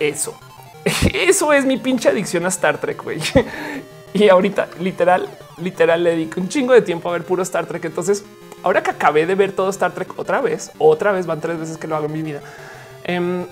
eso. 0.00 0.38
Eso 1.14 1.52
es 1.52 1.64
mi 1.64 1.76
pinche 1.76 2.08
adicción 2.08 2.44
a 2.44 2.48
Star 2.48 2.78
Trek, 2.78 3.02
güey. 3.02 3.20
Y 4.12 4.28
ahorita, 4.28 4.68
literal, 4.80 5.28
literal, 5.62 6.02
le 6.02 6.10
dedico 6.10 6.40
un 6.40 6.48
chingo 6.48 6.72
de 6.72 6.82
tiempo 6.82 7.08
a 7.08 7.12
ver 7.12 7.22
puro 7.22 7.44
Star 7.44 7.66
Trek. 7.66 7.84
Entonces, 7.84 8.24
ahora 8.62 8.82
que 8.82 8.90
acabé 8.90 9.24
de 9.24 9.36
ver 9.36 9.52
todo 9.52 9.70
Star 9.70 9.92
Trek 9.92 10.18
otra 10.18 10.40
vez, 10.40 10.72
otra 10.78 11.12
vez, 11.12 11.26
van 11.26 11.40
tres 11.40 11.60
veces 11.60 11.78
que 11.78 11.86
lo 11.86 11.94
hago 11.94 12.06
en 12.06 12.12
mi 12.12 12.22
vida. 12.22 12.40
Em, 13.04 13.46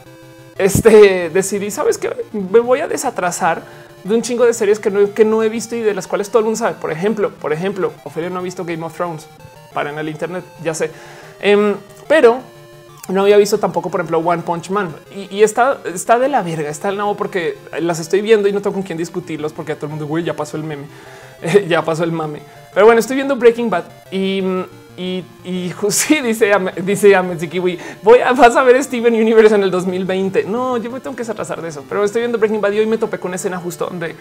este 0.59 1.31
decidí, 1.33 1.71
sabes 1.71 1.97
que 1.97 2.11
me 2.33 2.59
voy 2.59 2.81
a 2.81 2.89
desatrasar 2.89 3.63
de 4.03 4.15
un 4.15 4.23
chingo 4.23 4.45
de 4.45 4.53
series 4.53 4.81
que 4.81 4.91
no, 4.91 5.15
que 5.15 5.25
no 5.25 5.43
he 5.43 5.49
visto 5.49 5.77
y 5.77 5.81
de 5.81 5.95
las 5.95 6.09
cuales 6.09 6.29
todo 6.29 6.41
el 6.41 6.47
mundo 6.47 6.59
sabe. 6.59 6.75
Por 6.75 6.91
ejemplo, 6.91 7.31
por 7.31 7.53
ejemplo, 7.53 7.93
Ophelia 8.05 8.31
no 8.31 8.41
ha 8.41 8.43
visto 8.43 8.65
Game 8.65 8.85
of 8.85 8.97
Thrones 8.97 9.29
para 9.73 9.91
en 9.91 9.99
el 9.99 10.09
Internet, 10.09 10.45
ya 10.63 10.75
sé, 10.75 10.91
em, 11.41 11.77
pero 12.09 12.41
no 13.09 13.23
había 13.23 13.37
visto 13.37 13.59
tampoco, 13.59 13.91
por 13.91 14.01
ejemplo, 14.01 14.19
One 14.19 14.43
Punch 14.43 14.71
Man 14.71 14.95
y, 15.31 15.43
está, 15.43 15.79
está 15.93 16.19
de 16.19 16.29
la 16.29 16.43
verga, 16.43 16.69
está 16.69 16.91
el 16.91 16.97
nuevo 16.97 17.17
porque 17.17 17.57
las 17.81 18.01
estoy 18.01 18.21
viendo 18.21 18.49
y 18.49 18.53
no 18.53 18.61
tengo 18.61 18.75
con 18.75 18.83
quién 18.83 18.99
discutirlos 18.99 19.53
porque 19.53 19.73
a 19.73 19.77
todo 19.77 19.87
el 19.87 19.91
mundo 19.91 20.07
güey, 20.07 20.25
ya 20.25 20.35
pasó 20.35 20.57
el 20.57 20.65
meme, 20.65 20.87
ya 21.69 21.83
pasó 21.83 22.05
el 22.05 22.13
mame. 22.13 22.41
Pero 22.75 22.87
bueno, 22.87 23.01
estoy 23.01 23.17
viendo 23.17 23.37
Breaking 23.37 23.71
Bad 23.71 23.85
y, 24.11 24.43
y, 24.97 25.25
y 25.45 25.73
sí, 25.89 26.21
dice, 26.21 26.53
dice 26.85 27.49
Kiwi, 27.49 27.79
voy 28.03 28.21
a, 28.21 28.33
vas 28.33 28.57
a 28.57 28.63
ver 28.63 28.83
Steven 28.83 29.15
Universe 29.15 29.55
en 29.55 29.63
el 29.63 29.71
2020. 29.71 30.45
No, 30.45 30.77
yo 30.77 30.91
me 30.91 31.01
tengo 31.01 31.17
que 31.17 31.23
atrasar 31.23 31.63
de 31.63 31.69
eso, 31.69 31.85
pero 31.89 32.05
estoy 32.05 32.23
viendo 32.23 32.39
Breaking 32.39 32.61
Bad 32.61 32.73
y 32.73 32.81
hoy 32.81 32.87
me 32.87 32.99
topé 32.99 33.19
con 33.19 33.31
una 33.31 33.37
escena 33.37 33.59
justo 33.59 33.87
donde 33.87 34.15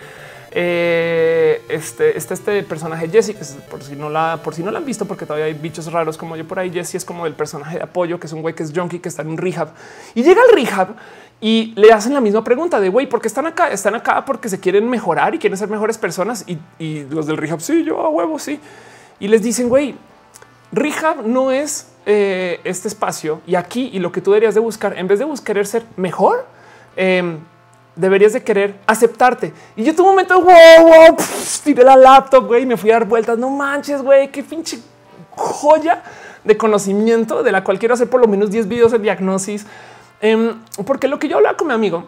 eh, 0.59 1.61
este 1.69 2.17
está 2.17 2.33
este 2.33 2.63
personaje 2.63 3.07
Jesse, 3.09 3.35
que 3.35 3.45
por 3.69 3.83
si 3.83 3.95
no 3.95 4.09
la, 4.09 4.39
por 4.43 4.55
si 4.55 4.63
no 4.63 4.71
la 4.71 4.79
han 4.79 4.85
visto, 4.85 5.05
porque 5.05 5.27
todavía 5.27 5.45
hay 5.45 5.53
bichos 5.53 5.91
raros 5.91 6.17
como 6.17 6.35
yo 6.35 6.47
por 6.47 6.57
ahí. 6.57 6.71
Jesse 6.71 6.95
es 6.95 7.05
como 7.05 7.27
el 7.27 7.35
personaje 7.35 7.77
de 7.77 7.83
apoyo, 7.83 8.19
que 8.19 8.25
es 8.25 8.33
un 8.33 8.41
güey 8.41 8.55
que 8.55 8.63
es 8.63 8.73
junkie, 8.75 8.97
que 8.97 9.07
está 9.07 9.21
en 9.21 9.27
un 9.27 9.37
rehab 9.37 9.69
y 10.15 10.23
llega 10.23 10.41
al 10.41 10.55
rehab 10.55 10.95
y 11.39 11.73
le 11.75 11.93
hacen 11.93 12.15
la 12.15 12.21
misma 12.21 12.43
pregunta 12.43 12.79
de 12.79 12.89
güey, 12.89 13.05
¿por 13.05 13.21
qué 13.21 13.27
están 13.27 13.45
acá? 13.45 13.69
Están 13.69 13.93
acá 13.93 14.25
porque 14.25 14.49
se 14.49 14.59
quieren 14.59 14.89
mejorar 14.89 15.35
y 15.35 15.37
quieren 15.37 15.59
ser 15.59 15.69
mejores 15.69 15.99
personas. 15.99 16.43
Y, 16.79 17.03
los 17.03 17.27
del 17.27 17.37
rehab, 17.37 17.61
sí, 17.61 17.83
yo 17.83 18.01
a 18.01 18.09
huevo, 18.09 18.39
sí. 18.39 18.59
Y 19.19 19.27
les 19.27 19.43
dicen, 19.43 19.69
güey, 19.69 19.93
rehab 20.71 21.23
no 21.23 21.51
es 21.51 21.91
eh, 22.07 22.61
este 22.63 22.87
espacio 22.87 23.41
y 23.45 23.53
aquí 23.53 23.91
y 23.93 23.99
lo 23.99 24.11
que 24.11 24.21
tú 24.21 24.31
deberías 24.31 24.55
de 24.55 24.59
buscar 24.59 24.97
en 24.97 25.07
vez 25.07 25.19
de 25.19 25.25
buscar 25.25 25.63
ser 25.67 25.83
mejor. 25.97 26.47
Eh, 26.95 27.37
deberías 27.97 28.33
de 28.33 28.43
querer 28.43 28.75
aceptarte. 28.85 29.53
Y 29.75 29.83
yo 29.83 29.93
tuve 29.93 30.03
un 30.03 30.11
momento, 30.13 30.39
wow, 30.41 30.87
wow, 30.87 31.17
tiré 31.63 31.83
la 31.83 31.95
laptop, 31.95 32.47
güey, 32.47 32.65
me 32.65 32.77
fui 32.77 32.91
a 32.91 32.93
dar 32.93 33.05
vueltas. 33.05 33.37
No 33.37 33.49
manches, 33.49 34.01
güey, 34.01 34.31
qué 34.31 34.43
pinche 34.43 34.79
joya 35.31 36.03
de 36.43 36.57
conocimiento 36.57 37.43
de 37.43 37.51
la 37.51 37.63
cual 37.63 37.77
quiero 37.77 37.93
hacer 37.93 38.09
por 38.09 38.21
lo 38.21 38.27
menos 38.27 38.49
10 38.49 38.67
videos 38.67 38.91
de 38.91 38.99
diagnosis. 38.99 39.65
Em, 40.21 40.55
porque 40.85 41.07
lo 41.07 41.19
que 41.19 41.27
yo 41.27 41.37
hablaba 41.37 41.57
con 41.57 41.67
mi 41.67 41.73
amigo 41.73 42.05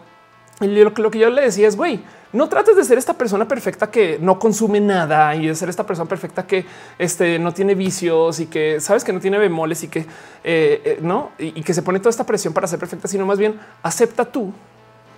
y 0.60 0.66
lo 0.66 0.92
que, 0.94 1.02
lo 1.02 1.10
que 1.10 1.18
yo 1.18 1.30
le 1.30 1.42
decía 1.42 1.68
es, 1.68 1.76
güey, 1.76 2.00
no 2.32 2.48
trates 2.48 2.76
de 2.76 2.84
ser 2.84 2.98
esta 2.98 3.14
persona 3.14 3.46
perfecta 3.46 3.90
que 3.90 4.18
no 4.20 4.38
consume 4.38 4.80
nada 4.80 5.34
y 5.34 5.46
de 5.46 5.54
ser 5.54 5.68
esta 5.68 5.84
persona 5.84 6.08
perfecta 6.08 6.46
que 6.46 6.64
este, 6.98 7.38
no 7.38 7.52
tiene 7.52 7.74
vicios 7.74 8.38
y 8.40 8.46
que 8.46 8.80
sabes 8.80 9.02
que 9.02 9.12
no 9.12 9.20
tiene 9.20 9.38
bemoles 9.38 9.82
y 9.82 9.88
que 9.88 10.00
eh, 10.00 10.06
eh, 10.44 10.98
no 11.02 11.30
y, 11.38 11.58
y 11.58 11.62
que 11.62 11.74
se 11.74 11.82
pone 11.82 11.98
toda 11.98 12.10
esta 12.10 12.24
presión 12.24 12.52
para 12.54 12.66
ser 12.66 12.78
perfecta, 12.78 13.08
sino 13.08 13.26
más 13.26 13.38
bien 13.38 13.58
acepta 13.82 14.24
tú 14.24 14.52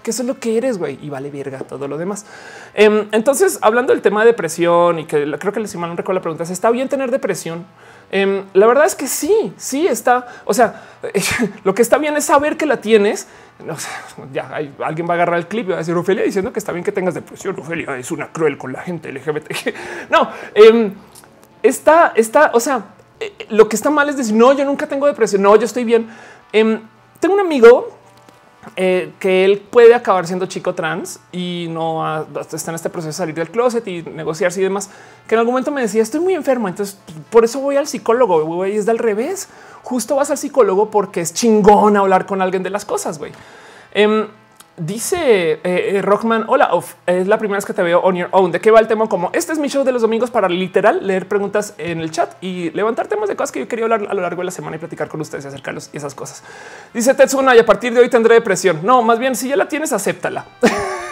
que 0.03 0.11
eso 0.11 0.23
es 0.23 0.29
lo 0.29 0.39
que 0.39 0.57
eres, 0.57 0.79
güey, 0.79 0.99
y 1.01 1.09
vale 1.09 1.31
verga 1.31 1.61
todo 1.61 1.89
lo 1.89 1.97
demás. 1.97 2.27
Em, 2.75 3.09
entonces, 3.13 3.59
hablando 3.63 3.93
del 3.93 4.03
tema 4.03 4.21
de 4.21 4.27
depresión 4.27 4.99
y 4.99 5.05
que 5.05 5.31
creo 5.39 5.53
que 5.53 5.61
les 5.61 5.75
mal 5.77 5.91
no 5.91 5.97
recuerdo 5.97 6.19
la 6.19 6.23
pregunta, 6.23 6.45
¿está 6.45 6.71
bien 6.71 6.89
tener 6.89 7.11
depresión? 7.11 7.65
Em, 8.11 8.45
la 8.53 8.67
verdad 8.67 8.85
es 8.85 8.95
que 8.95 9.07
sí, 9.07 9.55
sí 9.57 9.87
está. 9.87 10.27
O 10.45 10.53
sea, 10.53 10.83
lo 11.65 11.75
que 11.75 11.81
está 11.81 11.97
bien 11.97 12.17
es 12.17 12.27
saber 12.27 12.57
que 12.57 12.67
la 12.67 12.79
tienes. 12.79 13.27
ya 14.33 14.51
alguien 14.85 15.09
va 15.09 15.13
a 15.13 15.15
agarrar 15.15 15.39
el 15.39 15.47
clip 15.47 15.67
y 15.67 15.71
va 15.71 15.77
a 15.77 15.79
decir 15.79 15.95
Ofelia 15.95 16.23
diciendo 16.23 16.53
que 16.53 16.59
está 16.59 16.73
bien 16.73 16.85
que 16.85 16.93
tengas 16.93 17.15
depresión. 17.15 17.59
Ofelia 17.59 17.97
es 17.97 18.11
una 18.11 18.31
cruel 18.31 18.59
con 18.59 18.73
la 18.73 18.83
gente 18.83 19.11
LGBT. 19.11 19.51
No, 20.11 20.29
em, 20.55 20.93
está, 21.63 22.13
está, 22.15 22.51
o 22.53 22.61
sea, 22.61 22.85
eh, 23.19 23.33
lo 23.49 23.69
que 23.69 23.77
está 23.77 23.89
mal 23.89 24.09
es 24.11 24.17
decir 24.17 24.35
no, 24.35 24.53
yo 24.53 24.65
nunca 24.65 24.87
tengo 24.87 25.07
depresión. 25.07 25.41
No, 25.41 25.57
yo 25.57 25.65
estoy 25.65 25.85
bien. 25.85 26.09
tengo 26.53 27.35
un 27.35 27.41
amigo 27.41 28.02
eh, 28.77 29.13
que 29.19 29.45
él 29.45 29.59
puede 29.59 29.93
acabar 29.95 30.27
siendo 30.27 30.47
chico 30.47 30.75
trans 30.75 31.19
y 31.33 31.67
no 31.71 32.25
está 32.41 32.71
en 32.71 32.77
este 32.77 32.91
proceso 32.91 33.09
de 33.09 33.13
salir 33.13 33.35
del 33.35 33.51
closet 33.51 33.87
y 33.89 34.03
negociarse 34.03 34.61
y 34.61 34.65
demás. 34.65 34.89
Que 35.27 35.35
en 35.35 35.41
algún 35.41 35.55
momento 35.55 35.73
me 35.73 35.81
decía 35.81 36.01
estoy 36.03 36.21
muy 36.21 36.35
enfermo, 36.35 36.69
entonces 36.69 36.99
por 37.31 37.45
eso 37.45 37.61
voy 37.61 37.77
al 37.77 37.89
psicólogo. 37.89 38.45
Güey, 38.45 38.77
es 38.77 38.87
del 38.87 38.99
revés. 38.99 39.49
Justo 39.83 40.15
vas 40.15 40.31
al 40.31 40.39
psicólogo 40.39 40.91
porque 40.91 41.21
es 41.21 41.35
chingón 41.35 41.97
hablar 41.97 42.25
con 42.25 42.41
alguien 42.41 42.63
de 42.63 42.71
las 42.71 42.85
cosas. 42.85 43.19
Güey. 43.19 43.33
Em, 43.93 44.29
Dice 44.79 45.53
eh, 45.53 45.61
eh, 45.65 46.01
Rockman, 46.01 46.47
hola, 46.49 46.71
es 47.05 47.27
la 47.27 47.37
primera 47.37 47.59
vez 47.59 47.67
que 47.67 47.75
te 47.75 47.83
veo 47.83 48.01
on 48.01 48.17
your 48.17 48.29
own. 48.33 48.51
¿De 48.51 48.59
qué 48.59 48.71
va 48.71 48.81
el 48.81 48.89
tema? 48.89 49.07
Como 49.07 49.29
este 49.35 49.53
es 49.53 49.59
mi 49.59 49.69
show 49.69 49.85
de 49.85 49.93
los 49.93 50.01
domingos 50.01 50.31
para 50.31 50.49
literal 50.49 51.07
leer 51.07 51.29
preguntas 51.29 51.75
en 51.77 52.01
el 52.01 52.11
chat 52.11 52.43
y 52.43 52.71
levantar 52.71 53.07
temas 53.07 53.29
de 53.29 53.37
cosas 53.37 53.53
que 53.53 53.61
yo 53.61 53.69
quería 53.69 53.85
hablar 53.85 54.07
a 54.09 54.15
lo 54.15 54.23
largo 54.23 54.41
de 54.41 54.47
la 54.47 54.51
semana 54.51 54.77
y 54.77 54.79
platicar 54.79 55.09
con 55.09 55.21
ustedes 55.21 55.45
y 55.45 55.49
acercarlos 55.49 55.91
y 55.93 55.99
esas 55.99 56.15
cosas. 56.15 56.43
Dice 56.95 57.13
Tetsuna 57.13 57.55
y 57.55 57.59
a 57.59 57.67
partir 57.67 57.93
de 57.93 58.01
hoy 58.01 58.09
tendré 58.09 58.35
depresión. 58.35 58.81
No, 58.83 59.03
más 59.03 59.19
bien 59.19 59.37
si 59.37 59.49
ya 59.49 59.57
la 59.57 59.69
tienes, 59.69 59.93
acéptala. 59.93 60.47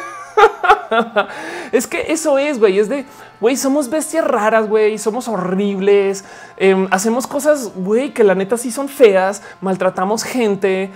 es 1.73 1.87
que 1.87 2.13
eso 2.13 2.39
es, 2.39 2.59
güey, 2.59 2.79
es 2.79 2.89
de, 2.89 3.05
güey, 3.41 3.57
somos 3.57 3.91
bestias 3.91 4.27
raras, 4.27 4.69
güey, 4.69 4.99
somos 4.99 5.29
horribles, 5.29 6.25
em, 6.57 6.89
hacemos 6.91 7.27
cosas, 7.27 7.73
güey, 7.75 8.13
que 8.13 8.25
la 8.25 8.35
neta 8.35 8.57
sí 8.57 8.71
son 8.71 8.89
feas, 8.89 9.43
maltratamos 9.61 10.25
gente, 10.25 10.91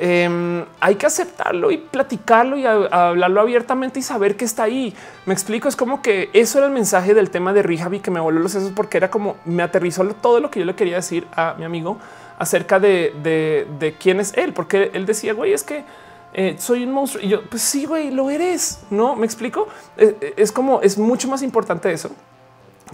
Em, 0.00 0.64
hay 0.78 0.94
que 0.94 1.06
aceptarlo 1.06 1.72
y 1.72 1.78
platicarlo 1.78 2.56
y 2.56 2.64
hablarlo 2.64 3.40
abiertamente 3.40 3.98
y 3.98 4.02
saber 4.02 4.36
que 4.36 4.44
está 4.44 4.62
ahí. 4.64 4.94
Me 5.26 5.34
explico, 5.34 5.68
es 5.68 5.74
como 5.74 6.02
que 6.02 6.30
eso 6.32 6.58
era 6.58 6.68
el 6.68 6.72
mensaje 6.72 7.14
del 7.14 7.30
tema 7.30 7.52
de 7.52 7.62
Rijavi 7.62 7.98
que 7.98 8.12
me 8.12 8.20
voló 8.20 8.38
los 8.38 8.52
sesos 8.52 8.70
porque 8.76 8.96
era 8.96 9.10
como 9.10 9.36
me 9.44 9.62
aterrizó 9.62 10.04
todo 10.06 10.38
lo 10.38 10.50
que 10.50 10.60
yo 10.60 10.66
le 10.66 10.76
quería 10.76 10.96
decir 10.96 11.26
a 11.34 11.54
mi 11.58 11.64
amigo 11.64 11.98
acerca 12.38 12.78
de, 12.78 13.96
quién 13.98 14.20
es 14.20 14.32
él, 14.36 14.52
porque 14.52 14.92
él 14.94 15.04
decía, 15.04 15.34
güey, 15.34 15.52
es 15.52 15.64
que 15.64 15.84
eh, 16.32 16.54
soy 16.58 16.84
un 16.84 16.92
monstruo 16.92 17.24
y 17.24 17.28
yo, 17.28 17.42
pues 17.48 17.62
sí, 17.62 17.84
güey, 17.84 18.12
lo 18.12 18.30
eres. 18.30 18.80
No 18.90 19.16
me 19.16 19.26
explico. 19.26 19.66
Eh, 19.96 20.16
eh, 20.20 20.34
es 20.36 20.52
como 20.52 20.80
es 20.80 20.96
mucho 20.96 21.26
más 21.26 21.42
importante 21.42 21.90
eso 21.92 22.10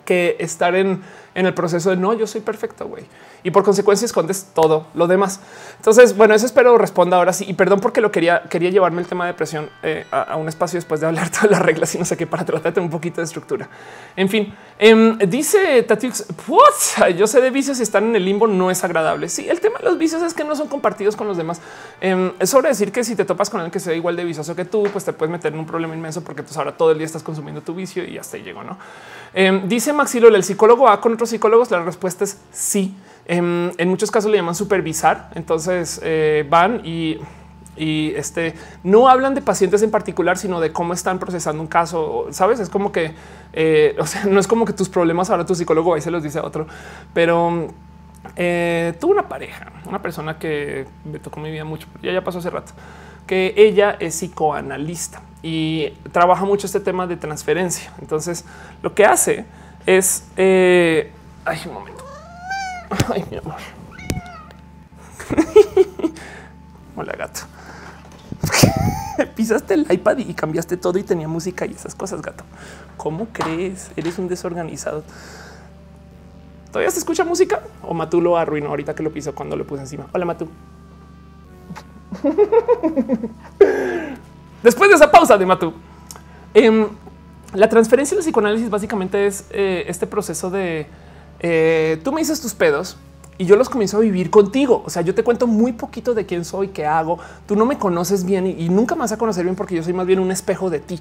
que 0.04 0.36
estar 0.38 0.74
en, 0.74 1.02
en 1.34 1.46
el 1.46 1.54
proceso 1.54 1.90
de 1.90 1.96
no, 1.96 2.12
yo 2.12 2.26
soy 2.26 2.40
perfecto, 2.40 2.86
güey 2.86 3.04
y 3.44 3.50
por 3.50 3.62
consecuencia 3.62 4.06
escondes 4.06 4.48
todo 4.54 4.86
lo 4.94 5.06
demás. 5.06 5.38
Entonces, 5.76 6.16
bueno, 6.16 6.34
eso 6.34 6.46
espero 6.46 6.78
responda 6.78 7.18
ahora 7.18 7.34
sí. 7.34 7.44
Y 7.46 7.52
perdón 7.52 7.78
porque 7.78 8.00
lo 8.00 8.10
quería, 8.10 8.42
quería 8.48 8.70
llevarme 8.70 9.02
el 9.02 9.06
tema 9.06 9.26
de 9.26 9.32
depresión 9.32 9.68
eh, 9.82 10.06
a, 10.10 10.36
un 10.36 10.48
espacio 10.48 10.78
después 10.78 11.00
de 11.00 11.06
hablar 11.06 11.30
todas 11.30 11.50
las 11.50 11.60
reglas 11.60 11.94
y 11.94 11.98
no 11.98 12.06
sé 12.06 12.16
qué 12.16 12.26
para 12.26 12.44
tratar 12.44 12.72
de 12.72 12.80
un 12.80 12.88
poquito 12.88 13.20
de 13.20 13.26
estructura. 13.26 13.68
En 14.16 14.30
fin, 14.30 14.54
em, 14.78 15.18
dice 15.18 15.82
Tatiux, 15.82 16.24
yo 17.18 17.26
sé 17.26 17.42
de 17.42 17.50
vicios 17.50 17.78
y 17.80 17.82
están 17.82 18.04
en 18.04 18.16
el 18.16 18.24
limbo 18.24 18.46
no 18.46 18.70
es 18.70 18.82
agradable. 18.82 19.28
Sí, 19.28 19.46
el 19.46 19.60
tema 19.60 19.78
de 19.78 19.84
los 19.84 19.98
vicios 19.98 20.22
es 20.22 20.32
que 20.32 20.42
no 20.42 20.56
son 20.56 20.68
compartidos 20.68 21.14
con 21.14 21.26
los 21.26 21.36
demás. 21.36 21.60
Em, 22.00 22.32
es 22.38 22.48
sobre 22.48 22.70
decir 22.70 22.92
que 22.92 23.04
si 23.04 23.14
te 23.14 23.26
topas 23.26 23.50
con 23.50 23.60
alguien 23.60 23.72
que 23.72 23.80
sea 23.80 23.92
igual 23.92 24.16
de 24.16 24.24
vicioso 24.24 24.56
que 24.56 24.64
tú, 24.64 24.84
pues 24.90 25.04
te 25.04 25.12
puedes 25.12 25.30
meter 25.30 25.52
en 25.52 25.58
un 25.58 25.66
problema 25.66 25.94
inmenso 25.94 26.24
porque 26.24 26.42
tú 26.42 26.58
ahora 26.58 26.74
todo 26.74 26.92
el 26.92 26.96
día 26.96 27.06
estás 27.06 27.22
consumiendo 27.22 27.60
tu 27.60 27.74
vicio 27.74 28.04
y 28.04 28.16
hasta 28.16 28.38
ahí 28.38 28.42
llegó, 28.42 28.64
¿no? 28.64 28.78
Em, 29.34 29.68
dice 29.68 29.92
Maxilo, 29.92 30.28
el 30.28 30.44
psicólogo 30.44 30.84
va 30.84 30.98
con 31.00 31.12
psicólogos. 31.30 31.70
La 31.70 31.82
respuesta 31.82 32.24
es 32.24 32.38
sí. 32.52 32.94
En, 33.26 33.72
muchos 33.86 34.10
casos 34.10 34.30
le 34.30 34.36
llaman 34.36 34.54
supervisar. 34.54 35.30
Entonces 35.34 36.00
eh, 36.02 36.46
van 36.48 36.82
y, 36.84 37.18
este 37.76 38.54
no 38.84 39.08
hablan 39.08 39.34
de 39.34 39.42
pacientes 39.42 39.82
en 39.82 39.90
particular, 39.90 40.38
sino 40.38 40.60
de 40.60 40.72
cómo 40.72 40.92
están 40.92 41.18
procesando 41.18 41.60
un 41.60 41.68
caso. 41.68 42.28
Sabes, 42.30 42.60
es 42.60 42.68
como 42.68 42.92
que 42.92 43.14
eh, 43.52 43.96
no 44.28 44.38
es 44.38 44.46
como 44.46 44.64
que 44.64 44.72
tus 44.72 44.88
problemas 44.88 45.30
ahora 45.30 45.44
tu 45.44 45.54
psicólogo 45.54 45.94
ahí 45.94 46.00
se 46.00 46.10
los 46.12 46.22
dice 46.22 46.38
a 46.38 46.44
otro, 46.44 46.68
pero 47.12 47.68
eh, 48.36 48.94
tuve 49.00 49.12
una 49.12 49.28
pareja, 49.28 49.72
una 49.86 50.00
persona 50.00 50.38
que 50.38 50.86
me 51.04 51.18
tocó 51.18 51.40
mi 51.40 51.50
vida 51.50 51.64
mucho. 51.64 51.88
Ya 52.00 52.12
ya 52.12 52.22
pasó 52.22 52.38
hace 52.38 52.50
rato 52.50 52.72
que 53.26 53.54
ella 53.56 53.96
es 54.00 54.14
psicoanalista 54.16 55.22
y 55.42 55.90
trabaja 56.12 56.44
mucho 56.44 56.66
este 56.66 56.80
tema 56.80 57.06
de 57.06 57.16
transferencia. 57.16 57.92
Entonces, 58.00 58.44
lo 58.82 58.94
que 58.94 59.04
hace 59.04 59.44
es 59.86 60.24
eh, 60.36 61.12
ay, 61.44 61.60
un 61.66 61.74
momento. 61.74 62.04
Ay, 63.12 63.24
mi 63.30 63.36
amor. 63.38 63.56
Hola, 66.96 67.12
gato. 67.12 67.40
Pisaste 69.36 69.74
el 69.74 69.86
iPad 69.90 70.18
y 70.18 70.34
cambiaste 70.34 70.76
todo 70.76 70.98
y 70.98 71.02
tenía 71.02 71.28
música 71.28 71.66
y 71.66 71.72
esas 71.72 71.94
cosas, 71.94 72.22
gato. 72.22 72.44
¿Cómo 72.96 73.28
crees? 73.32 73.90
Eres 73.96 74.18
un 74.18 74.28
desorganizado. 74.28 75.04
¿Todavía 76.68 76.90
se 76.90 76.98
escucha 76.98 77.24
música? 77.24 77.62
¿O 77.82 77.94
Matú 77.94 78.20
lo 78.20 78.36
arruinó 78.36 78.70
ahorita 78.70 78.94
que 78.94 79.02
lo 79.02 79.12
pisó 79.12 79.34
cuando 79.34 79.56
lo 79.56 79.66
puse 79.66 79.82
encima? 79.82 80.06
Hola, 80.12 80.24
Matú. 80.24 80.48
Después 84.62 84.88
de 84.90 84.96
esa 84.96 85.10
pausa 85.10 85.36
de 85.36 85.46
Matú, 85.46 85.74
em, 86.54 86.88
la 87.54 87.68
transferencia 87.68 88.16
del 88.16 88.24
psicoanálisis 88.24 88.68
básicamente 88.68 89.26
es 89.26 89.46
eh, 89.50 89.84
este 89.88 90.06
proceso 90.06 90.50
de 90.50 90.86
eh, 91.40 92.00
tú 92.02 92.12
me 92.12 92.20
dices 92.20 92.40
tus 92.40 92.54
pedos 92.54 92.96
y 93.36 93.46
yo 93.46 93.56
los 93.56 93.68
comienzo 93.68 93.96
a 93.96 94.00
vivir 94.00 94.30
contigo. 94.30 94.82
O 94.86 94.90
sea, 94.90 95.02
yo 95.02 95.14
te 95.14 95.24
cuento 95.24 95.46
muy 95.46 95.72
poquito 95.72 96.14
de 96.14 96.24
quién 96.24 96.44
soy, 96.44 96.68
qué 96.68 96.86
hago. 96.86 97.18
Tú 97.46 97.56
no 97.56 97.66
me 97.66 97.78
conoces 97.78 98.24
bien 98.24 98.46
y, 98.46 98.68
nunca 98.68 98.94
me 98.94 99.00
vas 99.00 99.12
a 99.12 99.16
conocer 99.16 99.44
bien 99.44 99.56
porque 99.56 99.74
yo 99.74 99.82
soy 99.82 99.92
más 99.92 100.06
bien 100.06 100.20
un 100.20 100.30
espejo 100.30 100.70
de 100.70 100.78
ti. 100.80 101.00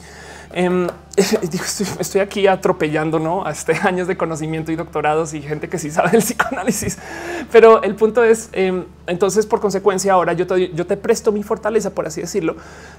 Em, 0.51 0.88
estoy, 1.99 2.22
aquí 2.22 2.47
atropellando 2.47 3.20
¿no? 3.20 3.45
a 3.45 3.51
este 3.51 3.74
años 3.84 4.08
de 4.08 4.18
conocimiento 4.18 4.72
y 4.72 4.76
doctorados 4.76 5.34
y 5.34 5.41
gente 5.41 5.70
que 5.70 5.78
sí 5.78 5.91
sabe 5.91 6.12
del 6.12 6.22
psicoanálisis. 6.22 6.97
Pero 7.51 7.84
el 7.84 7.95
punto 7.95 8.24
es, 8.24 8.49
em, 8.54 8.86
entonces, 9.06 9.45
por 9.45 9.60
consecuencia, 9.60 10.14
ahora 10.14 10.32
yo 10.34 10.47
te, 10.47 10.74
yo 10.74 10.88
te 10.88 10.95
presto 10.95 11.32
mi 11.34 11.43
fortaleza, 11.43 11.89
por 11.89 12.08
así 12.08 12.22
decirlo, 12.22 12.56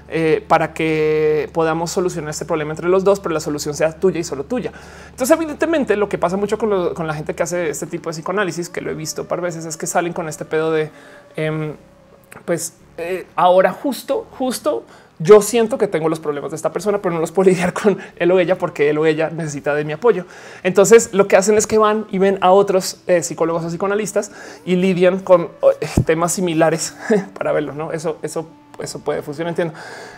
eh, 0.07 0.43
para 0.47 0.73
que 0.73 1.49
podamos 1.51 1.89
solucionar 1.91 2.29
este 2.29 2.45
problema 2.45 2.73
entre 2.73 2.87
los 2.89 3.03
dos, 3.03 3.19
pero 3.19 3.33
la 3.33 3.39
solución 3.39 3.73
sea 3.73 3.91
tuya 3.91 4.19
y 4.19 4.23
solo 4.23 4.43
tuya. 4.43 4.71
Entonces, 5.09 5.35
evidentemente, 5.35 5.95
lo 5.95 6.07
que 6.07 6.19
pasa 6.19 6.37
mucho 6.37 6.59
con, 6.59 7.07
la 7.07 7.13
gente 7.15 7.33
que 7.33 7.41
hace 7.41 7.69
este 7.69 7.87
tipo 7.87 8.09
de 8.09 8.13
psicoanálisis, 8.13 8.69
que 8.69 8.81
lo 8.81 8.91
he 8.91 8.93
visto 8.93 9.25
par 9.25 9.41
veces, 9.41 9.65
es 9.65 9.77
que 9.77 9.87
salen 9.87 10.13
con 10.13 10.29
este 10.29 10.45
pedo 10.45 10.71
de, 10.71 10.91
em, 11.35 11.73
pues, 12.45 12.73
eh, 12.97 13.25
ahora 13.35 13.71
justo, 13.71 14.27
justo 14.37 14.83
yo 15.19 15.41
siento 15.41 15.77
que 15.77 15.87
tengo 15.87 16.09
los 16.09 16.19
problemas 16.19 16.51
de 16.51 16.57
esta 16.57 16.71
persona, 16.73 17.01
pero 17.01 17.15
no 17.15 17.21
los 17.21 17.31
puedo 17.31 17.49
lidiar 17.51 17.73
con 17.73 17.97
él 18.15 18.31
o 18.31 18.39
ella 18.39 18.57
porque 18.57 18.89
él 18.89 18.97
o 18.97 19.05
ella 19.05 19.29
necesita 19.29 19.73
de 19.73 19.85
mi 19.85 19.93
apoyo. 19.93 20.25
Entonces 20.63 21.13
lo 21.13 21.27
que 21.27 21.37
hacen 21.37 21.57
es 21.57 21.67
que 21.67 21.77
van 21.77 22.05
y 22.11 22.17
ven 22.17 22.37
a 22.41 22.51
otros 22.51 23.01
eh, 23.07 23.23
psicólogos 23.23 23.63
o 23.65 23.67
psicoanalistas 23.67 24.31
y 24.65 24.75
lidian 24.75 25.19
con 25.19 25.43
eh, 25.81 25.87
temas 26.05 26.33
similares 26.33 26.95
para 27.37 27.51
verlo. 27.51 27.73
No, 27.73 27.91
eso, 27.91 28.17
eso, 28.21 28.47
eso 28.79 28.99
puede 28.99 29.21
funcionar. 29.21 29.51
Entiendo. 29.51 29.73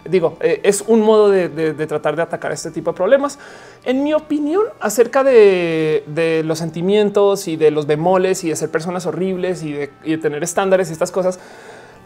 Digo, 0.05 0.37
eh, 0.39 0.61
es 0.63 0.83
un 0.87 1.01
modo 1.01 1.29
de, 1.29 1.73
tratar 1.87 2.15
de 2.15 2.23
atacar 2.23 2.51
este 2.51 2.71
tipo 2.71 2.91
de 2.91 2.97
problemas. 2.97 3.37
En 3.83 4.03
mi 4.03 4.13
opinión, 4.13 4.63
acerca 4.79 5.23
de, 5.23 6.43
los 6.45 6.59
sentimientos 6.59 7.47
y 7.47 7.55
de 7.55 7.71
los 7.71 7.85
bemoles 7.85 8.43
y 8.43 8.49
de 8.49 8.55
ser 8.55 8.69
personas 8.69 9.05
horribles 9.05 9.61
de, 9.61 9.91
y 10.03 10.11
de 10.11 10.17
tener 10.17 10.43
estándares 10.43 10.89
y 10.89 10.93
estas 10.93 11.11
cosas 11.11 11.39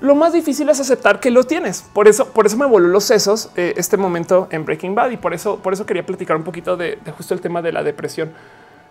lo 0.01 0.15
más 0.15 0.33
difícil 0.33 0.67
es 0.69 0.79
aceptar 0.79 1.19
que 1.19 1.29
lo 1.29 1.43
tienes. 1.43 1.83
Por 1.93 2.07
eso, 2.07 2.27
por 2.29 2.47
eso 2.47 2.57
me 2.57 2.65
voló 2.65 2.87
los 2.87 3.03
sesos 3.03 3.51
eh, 3.55 3.73
este 3.77 3.97
momento 3.97 4.47
en 4.51 4.65
Breaking 4.65 4.95
Bad 4.95 5.11
y 5.11 5.17
por 5.17 5.33
eso, 5.33 5.57
por 5.57 5.73
eso 5.73 5.85
quería 5.85 6.03
platicar 6.05 6.35
un 6.35 6.43
poquito 6.43 6.75
de, 6.75 6.97
justo 7.15 7.35
el 7.35 7.41
tema 7.41 7.61
de 7.61 7.71
la 7.71 7.83
depresión. 7.83 8.31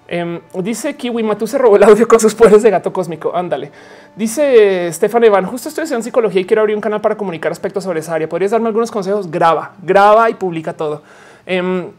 Em, 0.07 0.41
dice 0.55 0.97
Kiwi 0.97 1.23
Matú 1.23 1.47
se 1.47 1.57
robó 1.57 1.77
el 1.77 1.85
audio 1.85 2.09
con 2.09 2.19
sus 2.19 2.35
poderes 2.35 2.63
de 2.63 2.71
gato 2.71 2.93
cósmico. 2.93 3.35
Ándale. 3.35 3.73
Dice 4.15 4.89
Stefan 4.93 5.25
Evan, 5.25 5.47
justo 5.47 5.69
estoy 5.69 5.83
estudiando 5.83 6.05
psicología 6.05 6.41
y 6.41 6.45
quiero 6.45 6.63
abrir 6.63 6.77
un 6.77 6.83
canal 6.83 7.01
para 7.01 7.17
comunicar 7.17 7.51
aspectos 7.51 7.85
sobre 7.85 8.01
esa 8.01 8.15
área. 8.15 8.29
¿Podrías 8.29 8.53
darme 8.53 8.69
algunos 8.69 8.91
consejos? 8.91 9.31
Graba, 9.31 9.73
graba 9.83 10.31
y 10.31 10.35
publica 10.35 10.73
todo. 10.73 11.03
Em, 11.45 11.91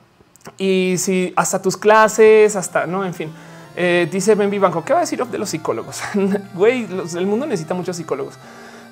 y 0.57 0.95
si 0.97 1.33
hasta 1.35 1.61
tus 1.61 1.75
clases, 1.75 2.55
hasta 2.55 2.87
no, 2.87 3.05
en 3.05 3.13
fin. 3.13 3.29
Eh, 3.75 4.07
dice 4.11 4.35
Ben 4.35 4.59
Banco, 4.59 4.83
¿qué 4.83 4.93
va 4.93 4.99
a 4.99 5.01
decir 5.01 5.25
de 5.25 5.37
los 5.37 5.49
psicólogos? 5.49 6.01
Güey, 6.53 6.87
el 7.15 7.25
mundo 7.25 7.45
necesita 7.45 7.73
muchos 7.73 7.97
psicólogos. 7.97 8.35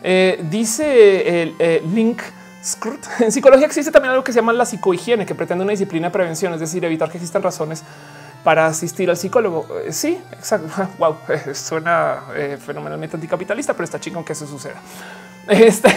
Eh, 0.03 0.43
dice 0.49 1.41
el 1.41 1.55
eh, 1.59 1.81
Link. 1.93 2.21
En 3.21 3.31
psicología 3.31 3.65
existe 3.65 3.89
también 3.89 4.11
algo 4.11 4.23
que 4.23 4.33
se 4.33 4.39
llama 4.39 4.51
la 4.51 4.65
psicohigiene, 4.65 5.25
que 5.25 5.33
pretende 5.33 5.63
una 5.63 5.71
disciplina 5.71 6.07
de 6.07 6.11
prevención, 6.11 6.53
es 6.53 6.59
decir, 6.59 6.83
evitar 6.83 7.09
que 7.09 7.17
existan 7.17 7.41
razones 7.41 7.83
para 8.43 8.67
asistir 8.67 9.09
al 9.09 9.17
psicólogo. 9.17 9.65
Eh, 9.85 9.93
sí, 9.93 10.19
exacto. 10.33 10.67
Wow, 10.99 11.17
suena 11.53 12.23
fenomenalmente 12.63 13.15
anticapitalista, 13.15 13.73
pero 13.73 13.85
está 13.85 13.99
chico 13.99 14.23
que 14.25 14.33
eso 14.33 14.45
suceda. 14.45 14.81
Este 15.47 15.89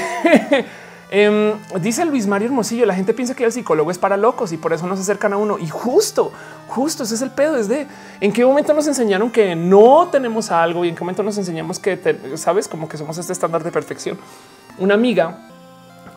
Em, 1.15 1.59
dice 1.79 2.07
Luis 2.07 2.27
Mario 2.27 2.49
Hermosillo, 2.49 2.87
la 2.87 2.95
gente 2.95 3.13
piensa 3.13 3.35
que 3.35 3.45
el 3.45 3.53
psicólogo 3.53 3.91
es 3.91 3.99
para 3.99 4.17
locos 4.17 4.51
y 4.51 4.57
por 4.57 4.73
eso 4.73 4.87
no 4.87 4.97
se 4.97 5.03
acercan 5.03 5.35
a 5.35 5.37
uno. 5.37 5.59
Y 5.59 5.69
justo, 5.69 6.33
justo 6.69 7.03
ese 7.03 7.17
es 7.17 7.21
el 7.21 7.31
pedo, 7.31 7.59
es 7.59 7.69
de 7.69 7.87
en 8.23 8.33
qué 8.33 8.47
momento 8.47 8.73
nos 8.73 8.87
enseñaron 8.87 9.31
que 9.31 9.55
no 9.55 10.09
tenemos 10.11 10.51
algo 10.51 10.87
y 10.87 10.89
en 10.89 10.95
qué 10.95 11.01
momento 11.01 11.23
nos 11.23 11.37
enseñamos 11.37 11.79
que, 11.79 11.99
sabes, 12.37 12.67
como 12.67 12.89
que 12.89 12.97
somos 12.97 13.19
este 13.19 13.31
estándar 13.31 13.63
de 13.63 13.71
perfección. 13.71 14.17
Una 14.79 14.95
amiga 14.95 15.51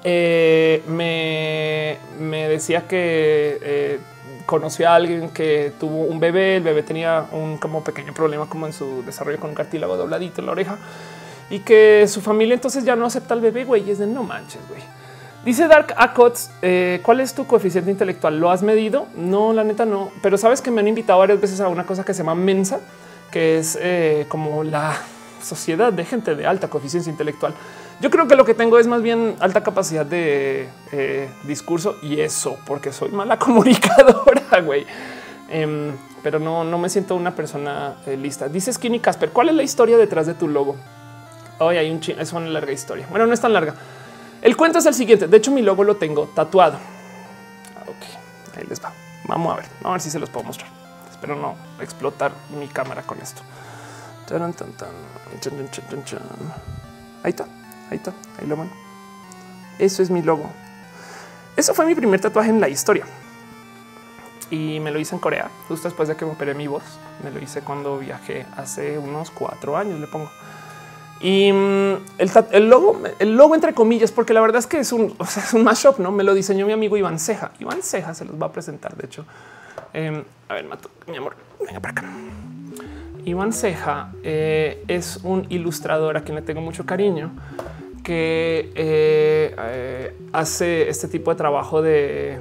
eh, 0.01 0.81
me, 0.87 2.47
decía 2.47 2.87
que 2.87 3.59
eh, 3.61 3.99
conoció 4.45 4.89
a 4.89 4.95
alguien 4.95 5.29
que 5.31 5.73
tuvo 5.77 6.03
un 6.03 6.21
bebé, 6.21 6.55
el 6.55 6.63
bebé 6.63 6.83
tenía 6.83 7.25
un 7.33 7.57
como 7.57 7.83
pequeño 7.83 8.13
problema 8.13 8.47
como 8.47 8.65
en 8.65 8.71
su 8.71 9.03
desarrollo 9.05 9.41
con 9.41 9.49
un 9.49 9.57
cartílago 9.57 9.97
dobladito 9.97 10.39
en 10.39 10.45
la 10.45 10.53
oreja 10.53 10.77
y 11.49 11.59
que 11.59 12.07
su 12.07 12.21
familia 12.21 12.55
entonces 12.55 12.83
ya 12.83 12.95
no 12.95 13.05
acepta 13.05 13.33
al 13.33 13.41
bebé, 13.41 13.65
güey. 13.65 13.87
Y 13.87 13.91
es 13.91 13.99
de 13.99 14.07
no 14.07 14.23
manches, 14.23 14.61
güey. 14.67 14.81
Dice 15.45 15.67
Dark 15.67 15.93
Acots, 15.95 16.49
eh, 16.63 17.01
¿cuál 17.03 17.19
es 17.19 17.35
tu 17.35 17.45
coeficiente 17.45 17.91
intelectual? 17.91 18.39
¿Lo 18.39 18.49
has 18.49 18.63
medido? 18.63 19.05
No, 19.15 19.53
la 19.53 19.63
neta 19.63 19.85
no. 19.85 20.09
Pero 20.23 20.39
sabes 20.39 20.59
que 20.59 20.71
me 20.71 20.81
han 20.81 20.87
invitado 20.87 21.19
varias 21.19 21.39
veces 21.39 21.61
a 21.61 21.67
una 21.67 21.85
cosa 21.85 22.03
que 22.03 22.15
se 22.15 22.23
llama 22.23 22.33
Mensa, 22.33 22.79
que 23.31 23.59
es 23.59 23.77
eh, 23.79 24.25
como 24.27 24.63
la 24.63 24.97
sociedad 25.43 25.93
de 25.93 26.03
gente 26.03 26.33
de 26.33 26.47
alta 26.47 26.67
coeficiencia 26.67 27.11
intelectual. 27.11 27.53
Yo 28.01 28.09
creo 28.09 28.27
que 28.27 28.35
lo 28.35 28.43
que 28.43 28.55
tengo 28.55 28.79
es 28.79 28.87
más 28.87 29.03
bien 29.03 29.35
alta 29.39 29.61
capacidad 29.61 30.03
de 30.03 30.67
eh, 30.91 31.29
discurso 31.43 31.95
y 32.01 32.21
eso, 32.21 32.57
porque 32.65 32.91
soy 32.91 33.11
mala 33.11 33.37
comunicadora, 33.39 34.61
güey. 34.61 34.87
Em, 35.47 35.91
pero 36.23 36.39
no, 36.39 36.63
no 36.63 36.79
me 36.79 36.89
siento 36.89 37.15
una 37.15 37.35
persona 37.35 37.97
lista. 38.19 38.49
Dice 38.49 38.73
Skinny 38.73 38.99
Casper, 38.99 39.29
¿cuál 39.29 39.49
es 39.49 39.55
la 39.55 39.61
historia 39.61 39.95
detrás 39.95 40.25
de 40.25 40.33
tu 40.33 40.47
logo? 40.47 40.75
Hoy 41.59 41.77
hay 41.77 41.89
un 41.89 41.99
chino, 42.01 42.21
es 42.21 42.33
una 42.33 42.47
larga 42.47 42.71
historia. 42.71 43.07
Bueno, 43.09 43.25
no 43.25 43.33
es 43.33 43.41
tan 43.41 43.53
larga. 43.53 43.75
El 44.41 44.57
cuento 44.57 44.79
es 44.79 44.85
el 44.85 44.93
siguiente. 44.93 45.27
De 45.27 45.37
hecho, 45.37 45.51
mi 45.51 45.61
logo 45.61 45.83
lo 45.83 45.95
tengo 45.95 46.29
tatuado. 46.35 46.77
Ah, 47.75 47.83
ok, 47.83 48.57
ahí 48.57 48.65
les 48.67 48.83
va. 48.83 48.91
Vamos 49.27 49.53
a 49.53 49.55
ver, 49.57 49.65
vamos 49.81 49.85
a 49.85 49.91
ver 49.93 50.01
si 50.01 50.09
se 50.11 50.19
los 50.19 50.29
puedo 50.29 50.45
mostrar. 50.45 50.69
Espero 51.09 51.35
no 51.35 51.55
explotar 51.81 52.31
mi 52.59 52.67
cámara 52.67 53.01
con 53.03 53.19
esto. 53.21 53.41
Ahí 57.23 57.29
está, 57.29 57.45
ahí 57.89 57.97
está, 57.97 58.13
ahí 58.39 58.47
lo 58.47 58.57
van. 58.57 58.69
Eso 59.79 60.03
es 60.03 60.09
mi 60.09 60.21
logo. 60.21 60.49
Eso 61.55 61.73
fue 61.73 61.85
mi 61.85 61.95
primer 61.95 62.19
tatuaje 62.19 62.49
en 62.49 62.59
la 62.59 62.67
historia. 62.67 63.05
Y 64.51 64.79
me 64.79 64.91
lo 64.91 64.99
hice 64.99 65.15
en 65.15 65.21
Corea, 65.21 65.49
justo 65.67 65.87
después 65.87 66.07
de 66.07 66.15
que 66.15 66.25
me 66.25 66.31
operé 66.31 66.53
mi 66.53 66.67
voz. 66.67 66.83
Me 67.23 67.31
lo 67.31 67.39
hice 67.39 67.61
cuando 67.61 67.97
viajé 67.97 68.45
hace 68.57 68.97
unos 68.97 69.31
cuatro 69.31 69.77
años, 69.77 69.99
le 69.99 70.07
pongo. 70.07 70.29
Y 71.21 71.51
mm, 71.51 71.95
el, 72.51 72.69
logo, 72.69 73.01
el 73.19 73.35
logo 73.35 73.55
entre 73.55 73.73
comillas, 73.73 74.11
porque 74.11 74.33
la 74.33 74.41
verdad 74.41 74.59
es 74.59 74.67
que 74.67 74.79
es 74.79 74.91
un, 74.91 75.13
o 75.17 75.25
sea, 75.25 75.43
es 75.43 75.53
un 75.53 75.63
mashup, 75.63 75.99
no 75.99 76.11
me 76.11 76.23
lo 76.23 76.33
diseñó 76.33 76.65
mi 76.65 76.73
amigo 76.73 76.97
Iván 76.97 77.19
Ceja. 77.19 77.51
Iván 77.59 77.81
Ceja 77.81 78.13
se 78.13 78.25
los 78.25 78.41
va 78.41 78.47
a 78.47 78.51
presentar. 78.51 78.95
De 78.95 79.05
hecho, 79.05 79.25
em, 79.93 80.23
a 80.49 80.53
ver, 80.53 80.65
Mato, 80.65 80.89
mi 81.07 81.17
amor, 81.17 81.35
venga 81.65 81.79
para 81.79 81.91
acá. 81.91 82.03
Iván 83.25 83.53
Ceja 83.53 84.11
eh, 84.23 84.83
es 84.87 85.19
un 85.23 85.47
ilustrador 85.49 86.17
a 86.17 86.21
quien 86.21 86.35
le 86.35 86.41
tengo 86.43 86.61
mucho 86.61 86.85
cariño 86.85 87.31
que 88.03 88.71
eh, 88.75 89.55
eh, 89.57 90.15
hace 90.31 90.89
este 90.89 91.07
tipo 91.07 91.31
de 91.31 91.37
trabajo 91.37 91.81
de 91.81 92.39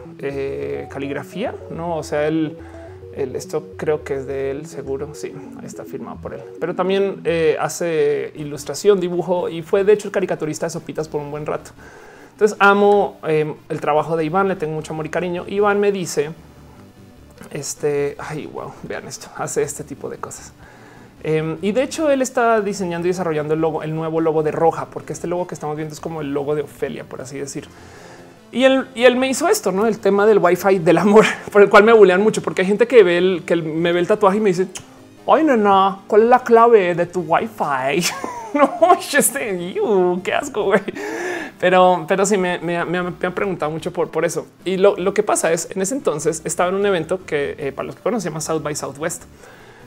caligrafía, 0.90 1.54
no? 1.70 1.96
O 1.96 2.02
sea, 2.02 2.28
él 2.28 2.58
esto 3.16 3.64
creo 3.76 4.04
que 4.04 4.14
es 4.14 4.26
de 4.26 4.50
él, 4.50 4.66
seguro. 4.66 5.14
Sí, 5.14 5.32
está 5.64 5.84
firmado 5.84 6.18
por 6.18 6.34
él. 6.34 6.40
Pero 6.60 6.74
también 6.74 7.20
eh, 7.24 7.56
hace 7.60 8.32
ilustración, 8.36 9.00
dibujo 9.00 9.48
y 9.48 9.62
fue 9.62 9.84
de 9.84 9.92
hecho 9.92 10.08
el 10.08 10.12
caricaturista 10.12 10.66
de 10.66 10.70
Sopitas 10.70 11.08
por 11.08 11.20
un 11.20 11.30
buen 11.30 11.46
rato. 11.46 11.70
Entonces 12.32 12.56
amo 12.60 13.18
em, 13.22 13.54
el 13.68 13.80
trabajo 13.80 14.16
de 14.16 14.24
Iván, 14.24 14.48
le 14.48 14.56
tengo 14.56 14.74
mucho 14.74 14.92
amor 14.92 15.06
y 15.06 15.08
cariño. 15.08 15.44
Iván 15.46 15.78
me 15.78 15.92
dice, 15.92 16.30
este, 17.52 18.16
ay, 18.18 18.46
wow, 18.46 18.72
vean 18.82 19.06
esto, 19.06 19.28
hace 19.36 19.62
este 19.62 19.84
tipo 19.84 20.08
de 20.08 20.18
cosas. 20.18 20.52
Em, 21.22 21.56
y 21.62 21.72
de 21.72 21.82
hecho 21.82 22.10
él 22.10 22.22
está 22.22 22.60
diseñando 22.60 23.06
y 23.06 23.10
desarrollando 23.10 23.54
el 23.54 23.60
logo, 23.60 23.82
el 23.82 23.94
nuevo 23.94 24.20
logo 24.20 24.42
de 24.42 24.50
Roja, 24.50 24.86
porque 24.90 25.12
este 25.12 25.26
logo 25.26 25.46
que 25.46 25.54
estamos 25.54 25.76
viendo 25.76 25.94
es 25.94 26.00
como 26.00 26.20
el 26.20 26.34
logo 26.34 26.54
de 26.54 26.62
Ofelia, 26.62 27.04
por 27.04 27.22
así 27.22 27.38
decir. 27.38 27.68
Y 28.54 28.62
él, 28.62 28.86
y 28.94 29.02
él 29.02 29.16
me 29.16 29.28
hizo 29.28 29.48
esto, 29.48 29.72
no 29.72 29.84
el 29.84 29.98
tema 29.98 30.26
del 30.26 30.38
wifi 30.38 30.78
del 30.78 30.98
amor, 30.98 31.24
por 31.52 31.60
el 31.60 31.68
cual 31.68 31.82
me 31.82 31.92
bulean 31.92 32.22
mucho, 32.22 32.40
porque 32.40 32.62
hay 32.62 32.68
gente 32.68 32.86
que 32.86 33.02
ve 33.02 33.18
el 33.18 33.42
que 33.44 33.56
me 33.56 33.92
ve 33.92 33.98
el 33.98 34.06
tatuaje 34.06 34.36
y 34.38 34.40
me 34.40 34.50
dice, 34.50 34.68
ay, 35.26 35.42
no, 35.42 36.02
¿cuál 36.06 36.22
es 36.22 36.28
la 36.28 36.38
clave 36.38 36.94
de 36.94 37.06
tu 37.06 37.22
wifi? 37.22 38.08
no, 38.54 38.70
este, 39.12 39.74
qué 40.22 40.32
asco, 40.32 40.62
güey. 40.66 40.82
Pero, 41.58 42.04
pero 42.06 42.24
sí 42.24 42.36
me, 42.36 42.60
me, 42.60 42.84
me, 42.84 42.98
han 42.98 43.34
preguntado 43.34 43.72
mucho 43.72 43.92
por, 43.92 44.10
por 44.10 44.24
eso. 44.24 44.46
Y 44.64 44.76
lo, 44.76 44.96
lo, 44.98 45.12
que 45.14 45.24
pasa 45.24 45.52
es, 45.52 45.68
en 45.74 45.82
ese 45.82 45.96
entonces 45.96 46.40
estaba 46.44 46.68
en 46.68 46.76
un 46.76 46.86
evento 46.86 47.24
que 47.26 47.56
eh, 47.58 47.72
para 47.72 47.86
los 47.86 47.96
que 47.96 48.02
conocen 48.02 48.22
se 48.22 48.28
llama 48.28 48.40
South 48.40 48.62
by 48.62 48.76
Southwest. 48.76 49.24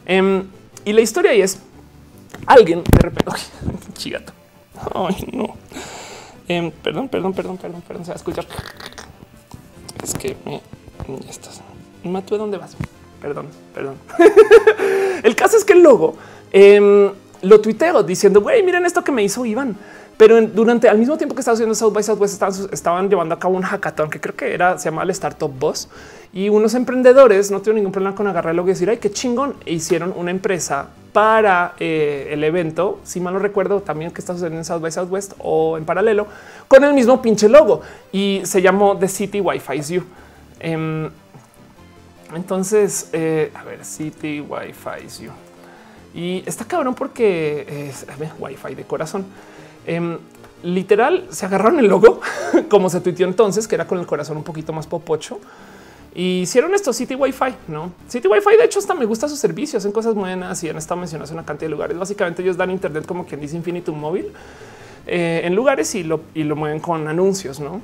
Um, 0.10 0.44
y 0.84 0.92
la 0.92 1.00
historia 1.00 1.32
ahí 1.32 1.42
es 1.42 1.60
alguien 2.46 2.84
de 2.84 3.00
repente, 3.00 3.32
chigato. 3.94 4.34
Ay, 4.94 5.30
no. 5.32 5.56
Em, 6.48 6.72
perdón, 6.72 7.10
perdón, 7.10 7.34
perdón, 7.34 7.58
perdón, 7.58 7.82
perdón, 7.88 8.06
se 8.06 8.12
va 8.12 8.16
a 8.16 8.18
escuchar. 8.18 8.46
Es 10.04 10.14
que 10.14 10.38
me 10.46 10.62
estás. 11.30 11.62
Matue, 12.04 12.38
¿dónde 12.38 12.58
vas? 12.58 12.76
Perdón, 13.22 13.48
perdón. 13.74 13.96
el 15.24 15.36
caso 15.36 15.58
es 15.58 15.66
que 15.66 15.74
el 15.74 15.84
logo 15.84 16.16
em, 16.52 17.12
lo 17.42 17.62
tuiteo 17.62 18.04
diciendo, 18.04 18.42
güey, 18.42 18.64
miren 18.64 18.86
esto 18.86 19.04
que 19.04 19.12
me 19.12 19.24
hizo 19.24 19.46
Iván. 19.46 19.76
Pero 20.18 20.42
durante 20.42 20.90
al 20.90 20.98
mismo 20.98 21.16
tiempo 21.16 21.36
que 21.36 21.42
estaba 21.42 21.54
haciendo 21.54 21.76
South 21.76 21.94
by 21.94 22.02
Southwest, 22.02 22.42
estaban, 22.74 23.08
llevando 23.08 23.36
a 23.36 23.40
cabo 23.40 23.56
un 23.56 23.62
hackathon 23.62 24.10
que 24.10 24.20
creo 24.20 24.36
que 24.36 24.52
era, 24.52 24.80
se 24.80 24.86
llama 24.86 25.04
el 25.04 25.12
Startup 25.12 25.52
Boss 25.60 25.90
y 26.34 26.50
unos 26.50 26.74
emprendedores 26.74 27.52
no 27.52 27.60
tuvieron 27.60 27.76
ningún 27.76 27.92
problema 27.92 28.16
con 28.16 28.26
agarrar 28.26 28.52
el 28.52 28.58
logo 28.58 28.70
y 28.70 28.72
decir, 28.72 28.90
ay, 28.90 28.98
qué 28.98 29.12
chingón. 29.12 29.56
E 29.66 29.74
hicieron 29.74 30.14
una 30.18 30.32
empresa 30.32 30.90
para 31.18 31.74
eh, 31.80 32.30
el 32.30 32.44
evento, 32.44 33.00
si 33.04 33.20
mal 33.20 33.34
no 33.34 33.40
recuerdo, 33.40 33.82
también 33.82 34.12
que 34.12 34.22
está 34.22 34.34
sucediendo 34.34 34.60
en 34.60 34.66
South 34.66 34.82
by 34.82 34.92
Southwest 34.92 35.34
o 35.40 35.76
en 35.76 35.84
paralelo, 35.84 36.28
con 36.68 36.84
el 36.84 36.94
mismo 36.94 37.20
pinche 37.24 37.50
logo 37.50 37.82
y 38.12 38.42
se 38.44 38.62
llamó 38.62 38.96
The 38.96 39.08
City 39.08 39.42
Wi-Fi 39.42 39.96
You. 39.96 40.04
Em, 40.60 41.10
entonces, 42.36 43.10
eh, 43.14 43.52
a 43.56 43.64
ver, 43.64 43.84
City 43.84 44.42
Wi-Fi 44.42 45.24
You. 45.24 45.32
Y 46.14 46.44
está 46.46 46.66
cabrón 46.66 46.94
porque 46.94 47.92
Wi-Fi 48.38 48.76
de 48.76 48.84
corazón. 48.84 49.26
Em, 49.88 50.20
literal, 50.62 51.26
se 51.32 51.48
agarraron 51.48 51.80
el 51.80 51.88
logo 51.88 52.22
como 52.70 52.92
se 52.92 53.02
tuiteó 53.02 53.26
entonces, 53.26 53.68
que 53.68 53.74
era 53.74 53.88
con 53.88 53.98
el 53.98 54.06
corazón 54.06 54.38
un 54.38 54.44
poquito 54.44 54.72
más 54.72 54.86
popocho 54.86 55.40
y 56.18 56.42
hicieron 56.42 56.74
esto 56.74 56.94
City 56.94 57.14
Wi-Fi, 57.14 57.54
no 57.68 57.92
City 58.08 58.28
Wi-Fi. 58.28 58.58
De 58.58 58.66
hecho, 58.66 58.80
hasta 58.80 58.96
me 58.96 59.06
gusta 59.06 59.30
sus 59.30 59.38
servicios, 59.38 59.86
en 59.86 59.92
cosas 59.92 60.16
buenas 60.16 60.64
y 60.64 60.70
han 60.70 60.78
estado 60.78 61.00
mencionados 61.00 61.30
en 61.30 61.38
una 61.38 61.46
cantidad 61.46 61.68
de 61.68 61.72
lugares. 61.76 61.96
Básicamente, 61.96 62.42
ellos 62.42 62.58
dan 62.58 62.72
Internet 62.72 63.06
como 63.06 63.28
quien 63.28 63.40
dice 63.40 63.56
Infinitum 63.56 64.00
móvil 64.00 64.32
eh, 65.06 65.42
en 65.44 65.54
lugares 65.54 65.94
y 65.94 66.04
lo, 66.04 66.22
y 66.34 66.44
lo 66.44 66.56
mueven 66.56 66.80
con 66.80 67.08
anuncios, 67.08 67.60
no? 67.60 67.82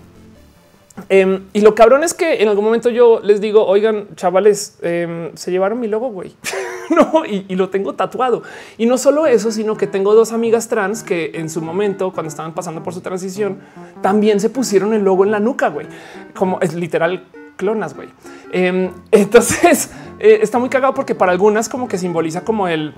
Em, 1.09 1.43
y 1.53 1.61
lo 1.61 1.75
cabrón 1.75 2.03
es 2.03 2.15
que 2.15 2.41
en 2.41 2.49
algún 2.49 2.65
momento 2.65 2.89
yo 2.89 3.19
les 3.19 3.39
digo, 3.39 3.67
oigan, 3.67 4.07
chavales, 4.15 4.79
em, 4.81 5.29
se 5.35 5.51
llevaron 5.51 5.79
mi 5.79 5.87
logo, 5.87 6.09
güey. 6.09 6.33
no, 6.89 7.25
y, 7.27 7.45
y, 7.47 7.55
lo 7.55 7.69
tengo 7.69 7.93
tatuado. 7.93 8.41
Y 8.79 8.87
no 8.87 8.97
solo 8.97 9.27
eso, 9.27 9.51
sino 9.51 9.77
que 9.77 9.85
tengo 9.85 10.15
dos 10.15 10.31
amigas 10.31 10.69
trans 10.69 11.03
que 11.03 11.33
en 11.35 11.51
su 11.51 11.61
momento, 11.61 12.11
cuando 12.11 12.29
estaban 12.29 12.55
pasando 12.55 12.81
por 12.81 12.95
su 12.95 13.01
transición, 13.01 13.59
también 14.01 14.39
se 14.39 14.49
pusieron 14.49 14.91
el 14.95 15.03
logo 15.03 15.23
en 15.23 15.29
la 15.29 15.39
nuca, 15.39 15.69
güey. 15.69 15.85
Como 16.33 16.59
es 16.61 16.73
literal 16.73 17.27
clonas, 17.55 17.95
güey. 17.95 18.09
Em, 18.51 18.91
entonces 19.11 19.91
eh, 20.19 20.39
está 20.41 20.59
muy 20.59 20.69
cagado 20.69 20.93
porque 20.93 21.15
para 21.15 21.31
algunas 21.31 21.69
como 21.69 21.87
que 21.87 21.97
simboliza 21.97 22.43
como 22.43 22.67
el 22.67 22.93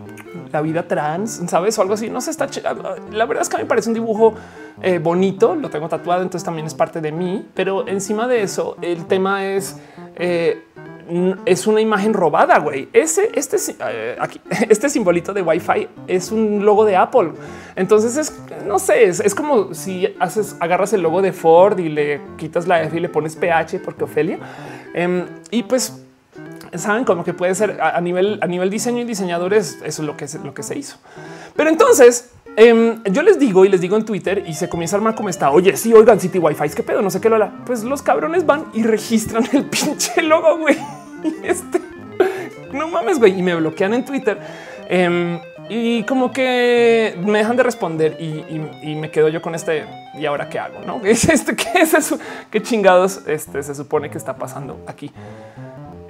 la 0.51 0.61
vida 0.61 0.87
trans, 0.87 1.41
sabes 1.47 1.77
o 1.77 1.81
algo 1.81 1.95
así. 1.95 2.09
No 2.09 2.21
sé, 2.21 2.31
está 2.31 2.47
la 3.11 3.25
verdad 3.25 3.41
es 3.41 3.49
que 3.49 3.55
a 3.55 3.59
mí 3.59 3.63
me 3.63 3.69
parece 3.69 3.89
un 3.89 3.93
dibujo 3.93 4.33
eh, 4.81 4.99
bonito. 4.99 5.55
Lo 5.55 5.69
tengo 5.69 5.89
tatuado, 5.89 6.21
entonces 6.21 6.45
también 6.45 6.65
es 6.65 6.73
parte 6.73 7.01
de 7.01 7.11
mí. 7.11 7.45
Pero 7.53 7.87
encima 7.87 8.27
de 8.27 8.41
eso, 8.41 8.77
el 8.81 9.05
tema 9.05 9.45
es 9.45 9.77
eh, 10.15 10.63
es 11.45 11.67
una 11.67 11.81
imagen 11.81 12.13
robada, 12.13 12.59
güey. 12.59 12.89
Ese, 12.93 13.31
este, 13.33 13.57
aquí, 14.19 14.41
este 14.69 14.89
simbolito 14.89 15.33
de 15.33 15.41
Wi-Fi 15.41 15.87
es 16.07 16.31
un 16.31 16.65
logo 16.65 16.85
de 16.85 16.95
Apple. 16.95 17.31
Entonces 17.75 18.17
es, 18.17 18.39
no 18.65 18.79
sé, 18.79 19.05
es, 19.05 19.35
como 19.35 19.73
si 19.73 20.15
haces, 20.19 20.55
agarras 20.59 20.93
el 20.93 21.01
logo 21.01 21.21
de 21.21 21.31
Ford 21.33 21.79
y 21.79 21.89
le 21.89 22.21
quitas 22.37 22.67
la 22.67 22.81
F 22.83 22.97
y 22.97 22.99
le 22.99 23.09
pones 23.09 23.35
PH 23.35 23.79
porque 23.83 24.03
Ofelia. 24.03 24.39
Em, 24.93 25.25
y 25.51 25.63
pues 25.63 26.01
saben 26.73 27.05
como 27.05 27.23
que 27.23 27.33
puede 27.33 27.55
ser 27.55 27.79
a, 27.81 27.99
nivel, 28.01 28.39
a 28.41 28.47
nivel 28.47 28.69
diseño 28.69 29.01
y 29.01 29.05
diseñadores. 29.05 29.79
Eso 29.83 30.01
es 30.01 30.07
lo 30.07 30.17
que 30.17 30.25
es 30.25 30.35
lo 30.35 30.53
que 30.53 30.63
se 30.63 30.77
hizo. 30.77 30.97
Pero 31.55 31.69
entonces 31.69 32.31
em, 32.57 33.03
yo 33.05 33.21
les 33.21 33.39
digo 33.39 33.65
y 33.65 33.69
les 33.69 33.81
digo 33.81 33.95
en 33.97 34.05
Twitter 34.05 34.43
y 34.47 34.53
se 34.53 34.69
comienza 34.69 34.95
a 34.95 34.99
armar 34.99 35.15
como 35.15 35.29
está. 35.29 35.51
Oye, 35.51 35.75
sí, 35.77 35.93
oigan, 35.93 36.19
City 36.19 36.39
Wi-Fi, 36.39 36.69
que 36.69 36.83
pedo, 36.83 37.01
no 37.01 37.09
sé 37.09 37.21
qué 37.21 37.29
lo 37.29 37.37
Pues 37.65 37.83
los 37.83 38.01
cabrones 38.01 38.45
van 38.45 38.65
y 38.73 38.83
registran 38.83 39.45
el 39.51 39.65
pinche 39.69 40.21
logo, 40.21 40.57
güey. 40.57 40.77
Este 41.43 41.85
no 42.75 42.87
mames, 42.87 43.19
güey, 43.19 43.39
y 43.39 43.41
me 43.41 43.55
bloquean 43.55 43.93
en 43.93 44.05
Twitter. 44.05 44.37
Em, 44.87 45.39
y 45.69 46.03
como 46.03 46.31
que 46.31 47.17
me 47.25 47.39
dejan 47.39 47.57
de 47.57 47.63
responder 47.63 48.17
y, 48.19 48.95
me 48.95 49.09
quedo 49.09 49.29
yo 49.29 49.41
con 49.41 49.55
este. 49.55 49.85
Y 50.13 50.25
ahora 50.25 50.47
qué 50.47 50.59
hago? 50.59 50.81
No 50.85 51.01
es 51.03 51.27
este, 51.27 51.55
qué 51.55 51.79
es 51.81 51.93
eso? 51.93 52.19
Qué 52.51 52.61
chingados 52.61 53.23
este 53.27 53.63
se 53.63 53.73
supone 53.73 54.09
que 54.09 54.17
está 54.17 54.35
pasando 54.35 54.79
aquí. 54.87 55.11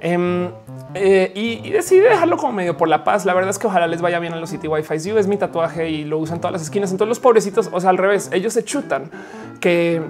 Em, 0.06 0.50
eh, 0.94 1.32
y, 1.34 1.68
decidí 1.70 1.98
dejarlo 1.98 2.36
como 2.36 2.52
medio 2.52 2.76
por 2.76 2.86
la 2.86 3.02
paz. 3.02 3.26
La 3.26 3.34
verdad 3.34 3.50
es 3.50 3.58
que 3.58 3.66
ojalá 3.66 3.88
les 3.88 4.00
vaya 4.00 4.20
bien 4.20 4.32
a 4.32 4.36
los 4.36 4.50
City 4.50 4.68
Wi-Fi. 4.68 5.00
Yo 5.00 5.18
es 5.18 5.26
mi 5.26 5.36
tatuaje 5.36 5.90
y 5.90 6.04
lo 6.04 6.18
usan 6.18 6.40
todas 6.40 6.52
las 6.52 6.62
esquinas. 6.62 6.92
En 6.92 6.96
todos 6.96 7.08
los 7.08 7.18
pobrecitos, 7.18 7.68
o 7.72 7.80
sea, 7.80 7.90
al 7.90 7.98
revés, 7.98 8.30
ellos 8.32 8.52
se 8.52 8.64
chutan 8.64 9.10
que 9.60 10.00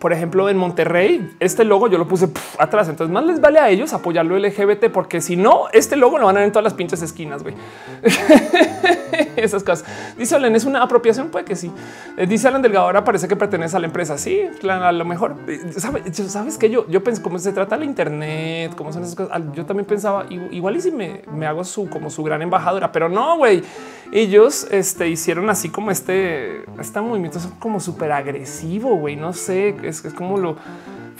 por 0.00 0.12
ejemplo, 0.12 0.48
en 0.48 0.56
Monterrey, 0.56 1.36
este 1.38 1.64
logo 1.64 1.86
yo 1.86 1.98
lo 1.98 2.08
puse 2.08 2.28
atrás. 2.58 2.88
Entonces, 2.88 3.12
más 3.12 3.24
les 3.24 3.40
vale 3.40 3.60
a 3.60 3.68
ellos 3.68 3.92
apoyarlo 3.92 4.36
LGBT, 4.38 4.86
porque 4.90 5.20
si 5.20 5.36
no, 5.36 5.66
este 5.72 5.96
logo 5.96 6.18
lo 6.18 6.26
van 6.26 6.36
a 6.36 6.40
ver 6.40 6.46
en 6.46 6.52
todas 6.52 6.64
las 6.64 6.74
pinches 6.74 7.02
esquinas. 7.02 7.42
güey. 7.42 7.54
esas 9.36 9.62
cosas. 9.62 9.84
Dice 10.16 10.36
Alan, 10.36 10.54
¿es 10.54 10.64
una 10.64 10.82
apropiación? 10.82 11.28
Puede 11.28 11.44
que 11.44 11.56
sí. 11.56 11.70
Eh, 12.16 12.26
dice 12.26 12.48
Alan 12.48 12.62
Delgado, 12.62 12.86
ahora 12.86 13.04
parece 13.04 13.28
que 13.28 13.36
pertenece 13.36 13.76
a 13.76 13.80
la 13.80 13.86
empresa. 13.86 14.18
Sí, 14.18 14.42
a 14.68 14.92
lo 14.92 15.04
mejor. 15.04 15.36
Eh, 15.46 15.60
¿Sabes, 15.76 16.58
que 16.58 16.70
yo, 16.70 16.86
yo 16.88 17.02
pensé 17.02 17.22
cómo 17.22 17.38
se 17.38 17.52
trata 17.52 17.76
la 17.76 17.84
internet, 17.84 18.74
cómo 18.76 18.92
son 18.92 19.02
esas 19.02 19.14
cosas. 19.14 19.40
Yo 19.54 19.66
también 19.66 19.86
pensaba 19.86 20.26
igual 20.28 20.76
y 20.76 20.80
si 20.80 20.90
me, 20.90 21.22
me 21.32 21.46
hago 21.46 21.64
su 21.64 21.88
como 21.88 22.10
su 22.10 22.22
gran 22.22 22.42
embajadora, 22.42 22.92
pero 22.92 23.08
no, 23.08 23.36
güey. 23.38 23.62
Ellos 24.12 24.66
este, 24.72 25.08
hicieron 25.08 25.50
así 25.50 25.68
como 25.68 25.92
este, 25.92 26.64
este 26.80 27.00
movimiento 27.00 27.38
como 27.60 27.78
súper 27.78 28.10
agresivo, 28.10 28.96
güey. 28.96 29.14
No 29.14 29.32
sé, 29.32 29.76
es, 29.90 30.04
es 30.04 30.14
como 30.14 30.38
lo 30.38 30.56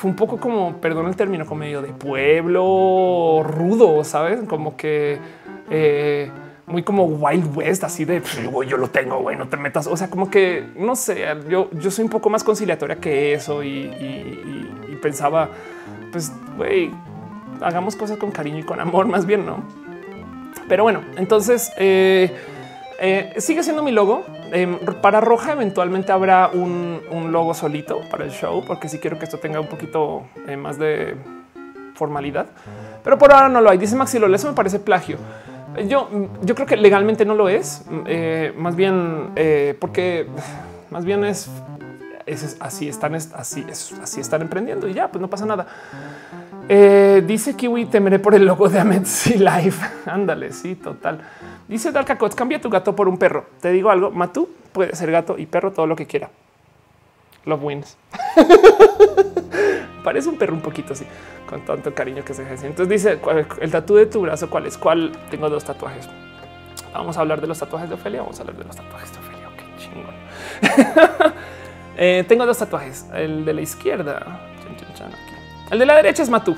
fue 0.01 0.09
un 0.09 0.17
poco 0.17 0.39
como, 0.39 0.79
perdón 0.81 1.09
el 1.09 1.17
término, 1.17 1.45
como 1.45 1.61
medio 1.61 1.83
de 1.83 1.89
pueblo 1.89 3.43
rudo, 3.45 4.03
sabes? 4.03 4.41
Como 4.49 4.75
que 4.75 5.19
eh, 5.69 6.31
muy 6.67 6.83
como 6.83 7.05
Wild 7.05 7.55
West, 7.55 7.85
así 7.85 8.07
de 8.07 8.23
pues, 8.23 8.41
yo 8.67 8.79
lo 8.79 8.89
tengo, 8.89 9.19
güey, 9.19 9.37
no 9.37 9.49
te 9.49 9.59
metas. 9.59 9.87
O 9.87 9.99
sea, 9.99 10.09
como 10.09 10.31
que 10.31 10.65
no 10.75 10.97
sé, 10.97 11.27
yo, 11.51 11.69
yo 11.73 11.91
soy 11.91 12.05
un 12.05 12.11
poco 12.11 12.31
más 12.31 12.45
conciliatoria 12.45 12.97
que 12.97 13.35
eso 13.35 13.63
y, 13.63 14.99
pensaba, 15.03 15.51
pues, 16.13 16.33
güey, 16.57 16.91
hagamos 17.61 17.95
cosas 17.95 18.17
con 18.17 18.31
cariño 18.31 18.61
y 18.61 18.63
con 18.63 18.81
amor, 18.81 19.07
más 19.07 19.27
bien, 19.27 19.45
no? 19.45 19.63
Pero 20.67 20.83
bueno, 20.83 21.03
entonces 21.17 21.73
eh, 21.77 22.35
eh, 23.01 23.35
sigue 23.37 23.63
siendo 23.63 23.83
mi 23.83 23.93
logo. 23.93 24.25
Em, 24.53 24.79
para 25.01 25.21
Roja 25.21 25.53
eventualmente 25.53 26.13
habrá 26.13 26.49
un, 26.49 27.01
logo 27.31 27.55
solito 27.55 28.01
para 28.11 28.25
el 28.25 28.31
show, 28.31 28.65
porque 28.67 28.89
si 28.89 28.99
quiero 28.99 29.19
que 29.19 29.25
esto 29.25 29.39
tenga 29.39 29.61
un 29.61 29.69
poquito 29.69 30.25
más 30.59 30.79
de 30.79 31.15
formalidad. 31.95 32.47
Pero 33.05 33.19
por 33.19 33.33
ahora 33.33 33.49
no 33.49 33.61
lo 33.61 33.71
hay. 33.71 33.79
Dice 33.79 33.95
Maxi 33.95 34.19
eso 34.19 34.49
me 34.49 34.55
parece 34.55 34.79
plagio. 34.79 35.19
Yo, 35.87 36.09
yo 36.43 36.55
creo 36.55 36.67
que 36.67 36.77
legalmente 36.77 37.25
no 37.25 37.35
lo 37.35 37.49
es, 37.49 37.85
eh, 38.07 38.53
más 38.57 38.75
bien 38.75 39.31
eh, 39.37 39.77
porque 39.81 40.27
más 40.91 41.05
bien 41.05 41.25
es, 41.25 41.49
así 42.59 42.89
están, 42.89 43.15
así, 43.15 43.65
así 44.03 44.21
están 44.21 44.43
emprendiendo 44.43 44.89
y 44.89 44.95
ya, 44.95 45.09
pues 45.09 45.21
no 45.21 45.31
pasa 45.31 45.47
nada. 45.47 45.67
Eh, 46.73 47.25
dice 47.27 47.57
Kiwi, 47.57 47.87
temeré 47.87 48.21
por 48.21 48.33
el 48.33 48.47
logo 48.47 48.69
de 48.69 48.79
Ametsi 48.79 49.39
Life. 49.39 49.85
Ándale, 50.07 50.53
sí, 50.53 50.77
total. 50.77 51.21
Dice 51.67 51.91
Darkacot, 51.91 52.33
cambia 52.37 52.61
tu 52.61 52.71
gato 52.71 52.95
por 52.95 53.09
un 53.09 53.19
perro. 53.19 53.47
Te 53.61 53.73
digo 53.73 53.91
algo, 53.91 54.13
Matú 54.13 54.49
puede 54.71 54.95
ser 54.95 55.11
gato 55.11 55.37
y 55.37 55.47
perro 55.47 55.73
todo 55.73 55.89
lo 55.89 55.97
que 55.97 56.07
quiera. 56.07 56.31
Love 57.45 57.65
wins. 57.65 57.99
Parece 60.05 60.29
un 60.29 60.39
perro 60.39 60.55
un 60.55 60.61
poquito 60.61 60.93
así, 60.93 61.05
con 61.49 61.63
tanto 61.63 61.93
cariño 61.93 62.25
que 62.25 62.35
se 62.35 62.45
ejerce. 62.45 62.69
Entonces 62.69 62.89
dice 62.89 63.21
el 63.61 63.71
tatu 63.73 63.97
de 63.97 64.07
tu 64.07 64.21
brazo. 64.21 64.49
¿Cuál 64.49 64.67
es? 64.67 64.79
¿Cuál? 64.79 65.11
Tengo 65.29 65.51
dos 65.51 65.65
tatuajes. 65.65 66.09
Vamos 66.93 67.17
a 67.17 67.23
hablar 67.23 67.41
de 67.41 67.49
los 67.49 67.59
tatuajes 67.59 67.89
de 67.89 67.97
Ofelia. 67.97 68.21
Vamos 68.21 68.39
a 68.39 68.43
hablar 68.43 68.57
de 68.57 68.65
los 68.65 68.77
tatuajes 68.77 69.11
de 69.13 69.19
Ofelia. 69.19 69.49
Qué 69.57 69.65
chingón. 69.83 71.33
Eh, 72.03 72.25
tengo 72.27 72.47
dos 72.47 72.57
tatuajes. 72.57 73.05
El 73.13 73.45
de 73.45 73.53
la 73.53 73.61
izquierda, 73.61 74.41
el 75.71 75.79
de 75.79 75.87
la 75.87 75.97
derecha 75.97 76.23
es 76.23 76.31
Matú, 76.31 76.57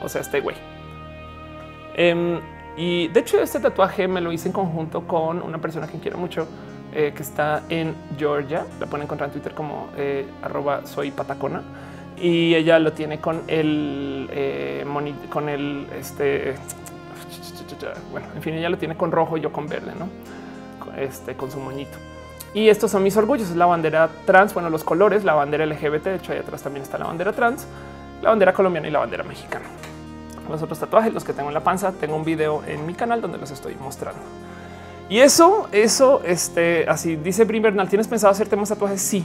o 0.00 0.08
sea, 0.08 0.20
este 0.20 0.40
güey. 0.40 0.56
Em, 1.94 2.40
y 2.76 3.08
de 3.08 3.20
hecho, 3.20 3.40
este 3.40 3.60
tatuaje 3.60 4.06
me 4.06 4.20
lo 4.20 4.32
hice 4.32 4.48
en 4.48 4.52
conjunto 4.52 5.06
con 5.06 5.42
una 5.42 5.58
persona 5.58 5.86
que 5.86 5.98
quiero 5.98 6.18
mucho, 6.18 6.46
eh, 6.92 7.12
que 7.14 7.22
está 7.22 7.62
en 7.68 7.94
Georgia. 8.18 8.66
La 8.80 8.86
pueden 8.86 9.04
encontrar 9.04 9.28
en 9.28 9.32
Twitter 9.32 9.54
como 9.54 9.88
eh, 9.96 10.26
arroba 10.42 10.86
soy 10.86 11.10
patacona 11.10 11.62
y 12.18 12.54
ella 12.54 12.78
lo 12.78 12.92
tiene 12.92 13.20
con 13.20 13.42
el 13.48 14.28
eh, 14.30 14.84
con 15.30 15.48
el 15.48 15.86
este 15.98 16.54
bueno, 18.10 18.26
en 18.34 18.42
fin, 18.42 18.54
ella 18.54 18.68
lo 18.68 18.78
tiene 18.78 18.96
con 18.96 19.12
rojo 19.12 19.36
y 19.36 19.40
yo 19.40 19.52
con 19.52 19.68
verde, 19.68 19.92
no? 19.98 20.08
Este 20.96 21.34
con 21.34 21.50
su 21.50 21.58
moñito. 21.58 21.98
Y 22.54 22.68
estos 22.68 22.90
son 22.90 23.02
mis 23.02 23.16
orgullos: 23.16 23.50
es 23.50 23.56
la 23.56 23.66
bandera 23.66 24.08
trans, 24.24 24.54
bueno, 24.54 24.70
los 24.70 24.84
colores, 24.84 25.24
la 25.24 25.34
bandera 25.34 25.66
LGBT. 25.66 26.04
De 26.04 26.14
hecho, 26.16 26.32
ahí 26.32 26.38
atrás 26.38 26.62
también 26.62 26.82
está 26.82 26.98
la 26.98 27.06
bandera 27.06 27.32
trans, 27.32 27.66
la 28.22 28.30
bandera 28.30 28.52
colombiana 28.52 28.88
y 28.88 28.90
la 28.90 29.00
bandera 29.00 29.24
mexicana. 29.24 29.66
Los 30.48 30.62
otros 30.62 30.78
tatuajes, 30.78 31.12
los 31.12 31.24
que 31.24 31.32
tengo 31.32 31.48
en 31.48 31.54
la 31.54 31.60
panza, 31.60 31.92
tengo 31.92 32.16
un 32.16 32.24
video 32.24 32.62
en 32.66 32.86
mi 32.86 32.94
canal 32.94 33.20
donde 33.20 33.38
los 33.38 33.50
estoy 33.50 33.74
mostrando. 33.74 34.20
Y 35.08 35.20
eso, 35.20 35.68
eso, 35.70 36.22
este 36.24 36.88
así 36.88 37.16
dice 37.16 37.44
Brim 37.44 37.62
Bernal. 37.62 37.88
¿Tienes 37.88 38.08
pensado 38.08 38.32
hacerte 38.32 38.56
más 38.56 38.68
tatuajes? 38.68 39.00
Sí. 39.00 39.24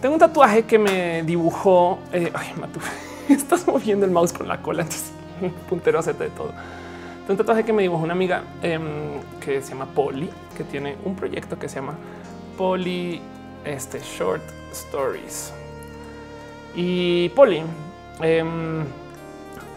Tengo 0.00 0.14
un 0.14 0.20
tatuaje 0.20 0.64
que 0.64 0.78
me 0.78 1.22
dibujó. 1.22 1.98
Eh, 2.12 2.30
ay, 2.34 2.52
Matu, 2.58 2.80
estás 3.28 3.66
moviendo 3.66 4.06
el 4.06 4.12
mouse 4.12 4.32
con 4.32 4.48
la 4.48 4.60
cola. 4.60 4.86
Puntero 5.68 6.00
hace 6.00 6.14
de 6.14 6.30
todo. 6.30 6.48
Tengo 6.48 7.32
un 7.32 7.36
tatuaje 7.36 7.64
que 7.64 7.72
me 7.72 7.82
dibujó 7.82 8.02
una 8.02 8.12
amiga 8.12 8.42
em, 8.62 9.20
que 9.40 9.62
se 9.62 9.70
llama 9.70 9.86
Polly, 9.86 10.28
que 10.56 10.64
tiene 10.64 10.96
un 11.04 11.14
proyecto 11.14 11.58
que 11.58 11.68
se 11.68 11.76
llama 11.76 11.94
Polly 12.58 13.20
este, 13.64 14.00
Short 14.00 14.42
Stories. 14.72 15.52
Y 16.74 17.28
Polly, 17.30 17.62
em, 18.22 18.84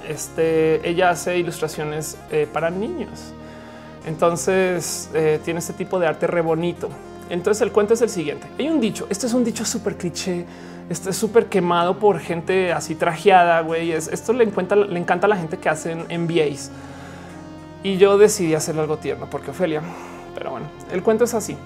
este, 0.08 0.88
ella 0.88 1.12
hace 1.12 1.38
ilustraciones 1.38 2.18
eh, 2.32 2.48
para 2.52 2.70
niños. 2.70 3.34
Entonces 4.06 5.10
eh, 5.14 5.40
tiene 5.44 5.60
este 5.60 5.74
tipo 5.74 6.00
de 6.00 6.08
arte 6.08 6.28
re 6.28 6.42
bonito. 6.42 6.90
Entonces 7.30 7.62
el 7.62 7.72
cuento 7.72 7.94
es 7.94 8.02
el 8.02 8.10
siguiente. 8.10 8.48
Hay 8.60 8.70
un 8.70 8.80
dicho, 8.80 9.08
este 9.10 9.28
es 9.28 9.34
un 9.34 9.44
dicho 9.44 9.66
súper 9.66 9.96
cliché, 9.96 10.46
este 10.90 11.12
es 11.12 11.18
súper 11.18 11.46
quemado 11.46 11.98
por 11.98 12.20
gente 12.20 12.74
así 12.74 12.96
trajeada, 12.96 13.62
güey. 13.62 13.92
Esto 13.94 14.34
le, 14.34 14.46
le 14.46 15.00
encanta 15.00 15.26
a 15.26 15.30
la 15.30 15.38
gente 15.38 15.58
que 15.58 15.70
hacen 15.70 16.06
MBAs. 16.10 16.70
Y 17.82 17.98
yo 17.98 18.18
decidí 18.18 18.54
hacer 18.54 18.78
algo 18.78 18.98
tierno 18.98 19.30
porque 19.30 19.52
Ofelia, 19.52 19.82
pero 20.36 20.52
bueno, 20.52 20.68
el 20.92 21.02
cuento 21.02 21.24
es 21.24 21.34
así. 21.34 21.58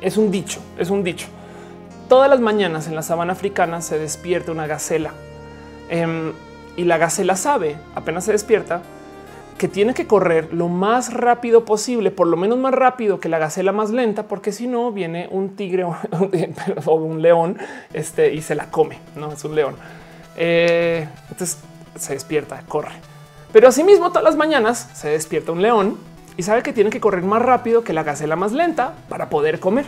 Es 0.00 0.16
un 0.16 0.30
dicho, 0.30 0.60
es 0.78 0.90
un 0.90 1.02
dicho. 1.02 1.26
Todas 2.08 2.28
las 2.28 2.40
mañanas 2.40 2.86
en 2.86 2.94
la 2.94 3.02
sabana 3.02 3.32
africana 3.32 3.80
se 3.80 3.98
despierta 3.98 4.52
una 4.52 4.66
gacela 4.66 5.12
em, 6.00 6.32
y 6.76 6.84
la 6.84 6.98
gacela 6.98 7.36
sabe, 7.36 7.76
apenas 7.94 8.24
se 8.24 8.32
despierta, 8.32 8.82
que 9.58 9.68
tiene 9.68 9.94
que 9.94 10.06
correr 10.06 10.52
lo 10.52 10.68
más 10.68 11.12
rápido 11.12 11.64
posible, 11.64 12.10
por 12.10 12.26
lo 12.26 12.36
menos 12.36 12.58
más 12.58 12.74
rápido 12.74 13.20
que 13.20 13.28
la 13.28 13.38
gacela 13.38 13.70
más 13.70 13.90
lenta, 13.90 14.24
porque 14.24 14.50
si 14.50 14.66
no 14.66 14.90
viene 14.90 15.28
un 15.30 15.54
tigre 15.54 15.84
o 15.84 15.94
un 16.94 17.22
león 17.22 17.58
este, 17.92 18.34
y 18.34 18.42
se 18.42 18.54
la 18.54 18.70
come. 18.70 18.98
No 19.14 19.32
es 19.32 19.44
un 19.44 19.54
león. 19.54 19.76
Eh, 20.36 21.06
entonces 21.30 21.58
se 21.96 22.14
despierta, 22.14 22.62
corre. 22.66 22.92
Pero 23.52 23.68
asimismo, 23.68 24.08
todas 24.08 24.24
las 24.24 24.36
mañanas 24.36 24.90
se 24.94 25.10
despierta 25.10 25.52
un 25.52 25.62
león 25.62 25.96
y 26.36 26.42
sabe 26.42 26.64
que 26.64 26.72
tiene 26.72 26.90
que 26.90 27.00
correr 27.00 27.22
más 27.22 27.40
rápido 27.40 27.84
que 27.84 27.92
la 27.92 28.02
gacela 28.02 28.34
más 28.34 28.50
lenta 28.50 28.94
para 29.08 29.30
poder 29.30 29.60
comer. 29.60 29.86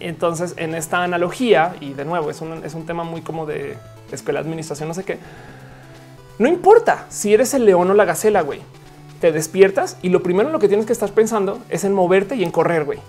Entonces, 0.00 0.54
en 0.56 0.74
esta 0.74 1.02
analogía, 1.02 1.74
y 1.80 1.92
de 1.92 2.04
nuevo, 2.04 2.30
es 2.30 2.40
un, 2.40 2.64
es 2.64 2.74
un 2.74 2.86
tema 2.86 3.04
muy 3.04 3.22
como 3.22 3.46
de 3.46 3.76
escuela 4.12 4.40
administración, 4.40 4.88
no 4.88 4.94
sé 4.94 5.04
qué 5.04 5.18
no 6.38 6.46
importa 6.46 7.06
si 7.08 7.34
eres 7.34 7.52
el 7.54 7.64
león 7.64 7.90
o 7.90 7.94
la 7.94 8.04
gacela, 8.04 8.42
güey. 8.42 8.60
Te 9.20 9.32
despiertas 9.32 9.96
y 10.02 10.10
lo 10.10 10.22
primero 10.22 10.48
en 10.48 10.52
lo 10.52 10.60
que 10.60 10.68
tienes 10.68 10.86
que 10.86 10.92
estar 10.92 11.10
pensando 11.10 11.58
es 11.68 11.82
en 11.82 11.92
moverte 11.92 12.36
y 12.36 12.44
en 12.44 12.52
correr, 12.52 12.84
güey. 12.84 13.00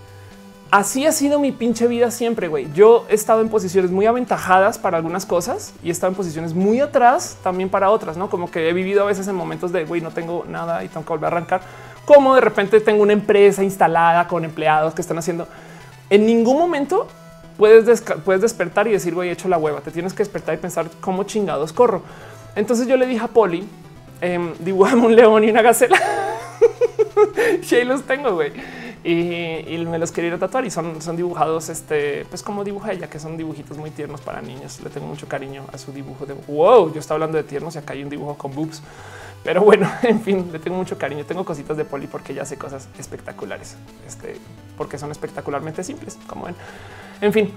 Así 0.72 1.06
ha 1.06 1.12
sido 1.12 1.40
mi 1.40 1.52
pinche 1.52 1.88
vida 1.88 2.10
siempre, 2.10 2.48
güey. 2.48 2.68
Yo 2.74 3.06
he 3.08 3.14
estado 3.14 3.42
en 3.42 3.50
posiciones 3.50 3.92
muy 3.92 4.08
aventajadas 4.08 4.80
para 4.80 4.98
algunas 4.98 5.28
cosas 5.28 5.74
y 5.84 5.90
he 5.90 5.92
estado 5.92 6.12
en 6.12 6.18
posiciones 6.18 6.56
muy 6.56 6.80
atrás 6.80 7.38
también 7.44 7.70
para 7.70 7.92
otras, 7.92 8.18
¿no? 8.18 8.32
Como 8.32 8.50
que 8.50 8.68
he 8.68 8.74
vivido 8.74 9.04
a 9.04 9.06
veces 9.06 9.28
en 9.28 9.36
momentos 9.36 9.72
de, 9.72 9.86
güey, 9.86 10.02
no 10.02 10.10
tengo 10.10 10.46
nada 10.48 10.84
y 10.84 10.88
tengo 10.88 11.06
que 11.06 11.10
volver 11.10 11.26
a 11.26 11.38
arrancar. 11.38 11.62
Como 12.06 12.34
de 12.34 12.42
repente 12.42 12.82
tengo 12.82 13.04
una 13.04 13.14
empresa 13.14 13.64
instalada 13.64 14.28
con 14.28 14.44
empleados 14.44 14.96
que 14.96 15.02
están 15.02 15.20
haciendo. 15.20 15.48
En 16.10 16.26
ningún 16.26 16.58
momento 16.58 17.08
puedes, 17.58 18.02
puedes 18.26 18.42
despertar 18.42 18.88
y 18.88 18.92
decir, 18.92 19.14
güey, 19.14 19.30
he 19.30 19.32
hecho 19.34 19.48
la 19.48 19.58
hueva. 19.58 19.82
Te 19.82 19.92
tienes 19.92 20.14
que 20.14 20.20
despertar 20.20 20.56
y 20.56 20.58
pensar 20.58 20.90
cómo 21.02 21.24
chingados 21.24 21.74
corro. 21.74 22.02
Entonces 22.56 22.88
yo 22.88 22.98
le 22.98 23.06
dije 23.06 23.24
a 23.24 23.28
Poli, 23.28 23.68
eh, 24.22 24.54
dibujame 24.60 25.06
un 25.06 25.16
león 25.16 25.44
y 25.44 25.52
una 25.52 25.62
gacela. 25.62 26.00
y 27.72 27.84
los 27.84 28.04
tengo, 28.04 28.34
güey. 28.34 28.52
Y, 29.04 29.78
me 29.86 29.98
los 29.98 30.12
quería 30.12 30.38
tatuar 30.38 30.66
y 30.66 30.70
son, 30.70 31.02
son 31.02 31.16
dibujados, 31.16 31.70
este, 31.70 32.26
pues 32.26 32.44
como 32.44 32.66
dibuja 32.66 32.92
ella, 32.92 33.10
que 33.10 33.18
son 33.18 33.38
dibujitos 33.38 33.78
muy 33.78 33.92
tiernos 33.92 34.20
para 34.22 34.42
niños. 34.42 34.82
Le 34.84 34.90
tengo 34.90 35.08
mucho 35.08 35.28
cariño 35.28 35.64
a 35.72 35.78
su 35.78 35.92
dibujo 35.92 36.26
de 36.26 36.34
wow. 36.48 36.94
Yo 36.94 37.00
estaba 37.00 37.16
hablando 37.16 37.38
de 37.38 37.44
tiernos 37.44 37.76
y 37.76 37.78
acá 37.78 37.94
hay 37.94 38.04
un 38.04 38.10
dibujo 38.10 38.36
con 38.38 38.54
boobs. 38.54 38.82
Pero 39.44 39.62
bueno, 39.62 39.92
en 40.04 40.22
fin, 40.22 40.50
le 40.52 40.60
tengo 40.60 40.78
mucho 40.78 40.98
cariño. 40.98 41.26
Tengo 41.26 41.46
cositas 41.46 41.78
de 41.78 41.86
Poli 41.86 42.08
porque 42.08 42.34
ella 42.34 42.44
hace 42.44 42.58
cosas 42.58 42.88
espectaculares, 42.98 43.76
este, 44.08 44.38
porque 44.78 44.98
son 44.98 45.12
espectacularmente 45.12 45.84
simples, 45.84 46.18
como 46.28 46.46
ven. 46.46 46.56
En 47.22 47.34
fin, 47.34 47.54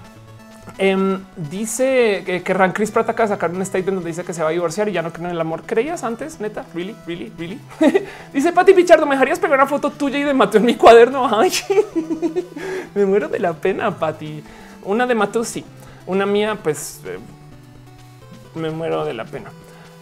Em, 0.77 1.23
dice 1.35 2.23
que, 2.25 2.41
que 2.41 2.53
Ran 2.53 2.71
Chris 2.71 2.89
Pratt 2.89 3.07
de 3.07 3.27
sacar 3.27 3.51
un 3.51 3.63
statement 3.65 3.95
donde 3.95 4.09
dice 4.09 4.23
que 4.23 4.33
se 4.33 4.41
va 4.41 4.49
a 4.49 4.51
divorciar 4.51 4.89
y 4.89 4.93
ya 4.93 5.01
no 5.01 5.11
creen 5.11 5.27
en 5.27 5.31
el 5.33 5.41
amor. 5.41 5.63
¿Creías 5.63 6.03
antes? 6.03 6.39
Neta, 6.39 6.65
really, 6.73 6.95
really, 7.05 7.31
really. 7.37 7.59
dice 8.33 8.51
Pati 8.51 8.73
Pichardo, 8.73 9.05
¿me 9.05 9.15
dejarías 9.15 9.39
pegar 9.39 9.59
una 9.59 9.67
foto 9.67 9.91
tuya 9.91 10.17
y 10.17 10.23
de 10.23 10.33
Mateo 10.33 10.59
en 10.59 10.65
mi 10.65 10.75
cuaderno? 10.75 11.29
Ay, 11.39 11.51
me 12.95 13.05
muero 13.05 13.27
de 13.27 13.39
la 13.39 13.53
pena, 13.53 13.97
Pati. 13.97 14.43
Una 14.83 15.05
de 15.05 15.15
Mateo, 15.15 15.43
sí. 15.43 15.63
Una 16.07 16.25
mía, 16.25 16.57
pues 16.61 17.01
eh, 17.05 17.19
me 18.55 18.71
muero 18.71 19.05
de 19.05 19.13
la 19.13 19.25
pena. 19.25 19.51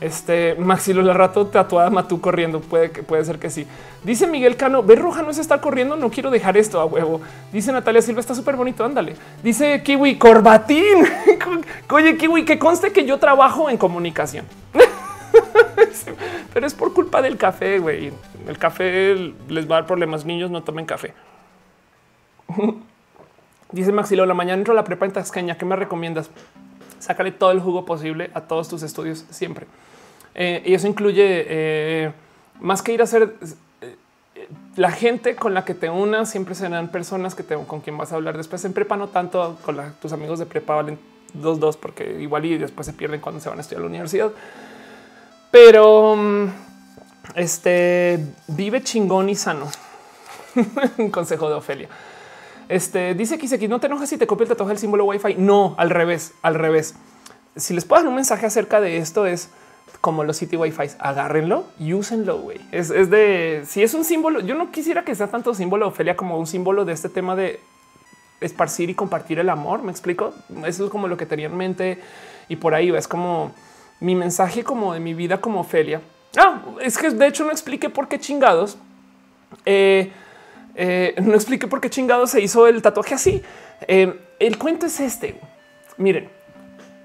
Este 0.02 0.56
Maxilo 0.56 1.04
la 1.04 1.14
rato 1.14 1.45
tatuada 1.45 1.91
Matú 1.91 2.20
corriendo. 2.20 2.60
Puede 2.60 2.89
que 2.89 3.04
puede 3.04 3.24
ser 3.24 3.38
que 3.38 3.52
sí. 3.52 3.68
Dice 4.04 4.26
Miguel 4.26 4.58
Cano, 4.58 4.82
ver 4.82 4.97
roja 4.97 5.22
no 5.22 5.30
es 5.30 5.38
estar 5.38 5.62
corriendo. 5.62 5.95
No 5.95 6.10
quiero 6.10 6.32
dejar 6.32 6.58
esto 6.58 6.82
a 6.82 6.86
huevo. 6.86 7.22
Dice 7.54 7.72
Natalia 7.72 8.02
Silva, 8.02 8.20
está 8.20 8.34
súper 8.34 8.56
bonito. 8.56 8.84
Ándale. 8.84 9.16
Dice 9.43 9.84
Kiwi 9.84 10.18
Corbatín. 10.18 11.06
Oye, 11.91 12.18
Kiwi, 12.18 12.45
que 12.45 12.58
conste 12.58 12.91
que 12.91 13.06
yo 13.06 13.20
trabajo 13.20 13.70
en 13.70 13.78
comunicación, 13.78 14.45
pero 16.54 16.66
es 16.66 16.74
por 16.74 16.93
culpa 16.93 17.22
del 17.22 17.38
café. 17.38 17.78
Güey, 17.78 18.12
el 18.47 18.58
café 18.58 19.16
les 19.49 19.70
va 19.70 19.76
a 19.76 19.80
dar 19.82 19.86
problemas. 19.86 20.26
Niños 20.26 20.49
no 20.49 20.64
tomen 20.64 20.88
café. 20.88 21.14
Dice 23.72 23.91
Maxilo, 23.91 24.26
la 24.26 24.34
mañana 24.34 24.58
entro 24.58 24.74
a 24.74 24.76
la 24.76 24.84
prepa 24.84 25.06
en 25.06 25.12
Tascaña. 25.14 25.60
¿Qué 25.60 25.66
me 25.66 25.76
recomiendas? 25.76 26.32
Sácale 26.97 27.32
todo 27.32 27.52
el 27.52 27.60
jugo 27.60 27.86
posible 27.86 28.32
a 28.34 28.41
todos 28.41 28.68
tus 28.68 28.82
estudios 28.82 29.26
siempre. 29.30 29.68
Eh, 30.36 30.63
y 30.65 30.73
eso 30.73 30.88
incluye 30.88 31.45
eh, 31.47 32.11
más 32.59 32.82
que 32.82 32.93
ir 32.93 33.01
a 33.01 33.03
hacer 33.03 33.36
eh, 33.82 34.47
la 34.75 34.91
gente 34.91 35.36
con 35.36 35.53
la 35.53 35.65
que 35.65 35.73
te 35.73 35.89
unas 35.89 36.29
siempre 36.29 36.55
serán 36.55 36.89
personas 36.89 37.36
que 37.36 37.43
te, 37.43 37.55
con 37.65 37.82
quien 37.82 37.97
vas 37.97 38.11
a 38.11 38.15
hablar 38.15 38.38
después 38.38 38.63
en 38.65 38.73
prepa, 38.73 38.95
no 38.95 39.09
tanto 39.09 39.57
con 39.63 39.77
tus 40.01 40.13
amigos 40.13 40.39
de 40.39 40.45
prepa 40.45 40.75
valen 40.75 40.99
dos, 41.34 41.59
dos, 41.59 41.77
porque 41.77 42.21
igual 42.21 42.45
y 42.45 42.57
después 42.57 42.86
se 42.86 42.93
pierden 42.93 43.19
cuando 43.21 43.41
se 43.41 43.49
van 43.49 43.57
a 43.57 43.61
estudiar 43.61 43.79
a 43.79 43.84
la 43.84 43.89
universidad. 43.89 44.32
Pero 45.51 46.15
mm, 46.15 46.47
este 47.36 48.19
vive 48.47 48.82
chingón 48.84 49.29
y 49.29 49.36
sano. 49.36 49.69
Un 50.97 51.09
consejo 51.09 51.49
de 51.49 51.55
Ofelia. 51.55 51.89
Este 52.69 53.13
dice 53.15 53.38
que 53.38 53.67
no 53.67 53.79
te 53.79 53.88
enojas 53.88 54.07
si 54.09 54.17
te 54.17 54.27
copia 54.27 54.43
el 54.43 54.49
tatuaje 54.49 54.69
del 54.69 54.77
símbolo 54.79 55.05
Wi-Fi. 55.05 55.36
No, 55.38 55.75
al 55.77 55.89
revés, 55.89 56.34
al 56.41 56.55
revés. 56.55 56.95
Si 57.55 57.73
les 57.73 57.84
puedo 57.84 58.01
dar 58.01 58.09
un 58.09 58.15
mensaje 58.15 58.45
acerca 58.45 58.79
de 58.79 58.97
esto 58.97 59.25
es 59.25 59.49
como 60.02 60.24
los 60.24 60.38
City 60.38 60.58
Wi-Fi, 60.58 60.95
agárrenlo 60.99 61.66
y 61.80 61.93
úsenlo. 61.93 62.39
Güey. 62.39 62.60
Es, 62.72 62.89
de 62.89 63.64
si 63.66 63.84
es 63.84 63.93
un 63.93 64.04
símbolo. 64.04 64.41
Yo 64.41 64.56
no 64.56 64.72
quisiera 64.72 65.06
que 65.06 65.16
sea 65.16 65.28
tanto 65.28 65.54
símbolo 65.54 65.88
Ofelia 65.88 66.18
como 66.18 66.38
un 66.38 66.47
símbolo 66.47 66.84
de 66.86 66.93
este 66.93 67.08
tema 67.08 67.36
de 67.36 67.60
esparcir 68.41 68.89
y 68.89 68.95
compartir 68.95 69.39
el 69.39 69.49
amor. 69.49 69.84
Me 69.84 69.91
explico. 69.91 70.34
Eso 70.66 70.86
es 70.86 70.91
como 70.91 71.08
lo 71.08 71.18
que 71.18 71.28
tenía 71.28 71.45
en 71.45 71.56
mente 71.56 71.99
y 72.49 72.56
por 72.56 72.74
ahí 72.74 72.89
es 72.89 73.08
como 73.08 73.54
mi 73.99 74.16
mensaje 74.16 74.64
como 74.64 74.93
de 74.93 74.99
mi 74.99 75.14
vida 75.14 75.39
como 75.39 75.62
Ofelia. 75.62 76.02
Ah, 76.36 76.62
es 76.82 76.97
que 76.97 77.12
de 77.12 77.28
hecho 77.28 77.45
no 77.45 77.52
expliqué 77.52 77.89
por 77.89 78.08
qué 78.08 78.20
chingados. 78.20 78.78
Eh, 79.66 80.12
eh, 80.74 81.16
no 81.22 81.36
expliqué 81.36 81.68
por 81.68 81.80
qué 81.80 81.89
chingados 81.89 82.32
se 82.32 82.41
hizo 82.41 82.66
el 82.66 82.82
tatuaje 82.82 83.14
así. 83.14 83.43
Eh, 83.88 84.20
el 84.39 84.58
cuento 84.58 84.88
es 84.88 84.99
este. 84.99 85.39
Miren, 85.97 86.28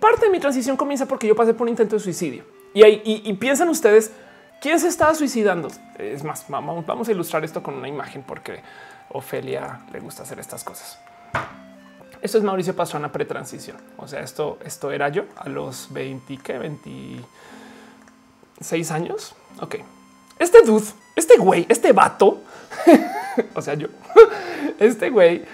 parte 0.01 0.27
de 0.27 0.33
mi 0.33 0.41
transición 0.41 0.79
comienza 0.79 1.05
porque 1.07 1.27
yo 1.27 1.37
pasé 1.37 1.53
por 1.53 1.65
un 1.65 1.71
intento 1.71 1.97
de 1.97 2.01
suicidio. 2.01 2.56
Y, 2.85 3.33
piensan 3.35 3.69
ustedes, 3.71 4.13
¿quién 4.61 4.79
se 4.79 4.89
estaba 4.89 5.15
suicidando? 5.15 5.69
Es 5.97 6.23
más, 6.23 6.45
vamos, 6.49 6.85
vamos 6.85 7.09
a 7.09 7.13
ilustrar 7.13 7.43
esto 7.43 7.63
con 7.63 7.73
una 7.75 7.89
imagen 7.89 8.23
porque 8.23 8.61
Ofelia 9.11 9.81
le 9.93 10.01
gusta 10.01 10.25
hacer 10.25 10.39
estas 10.39 10.63
cosas. 10.63 10.99
Esto 12.21 12.37
es 12.37 12.45
Mauricio 12.45 12.77
Pastrana 12.77 13.11
pretransición. 13.11 13.79
O 13.97 14.07
sea, 14.07 14.21
esto, 14.21 14.59
esto 14.63 14.93
era 14.93 15.09
yo 15.09 15.25
a 15.37 15.49
los 15.49 15.91
20, 15.91 16.37
¿qué? 16.37 16.59
26 16.59 18.91
años. 18.91 19.35
Ok. 19.61 19.77
Este 20.39 20.61
dude, 20.61 20.85
este 21.15 21.39
güey, 21.39 21.65
este 21.71 21.93
vato, 21.93 22.43
o 23.55 23.63
sea, 23.63 23.73
yo, 23.73 23.89
este 24.79 25.09
güey 25.09 25.47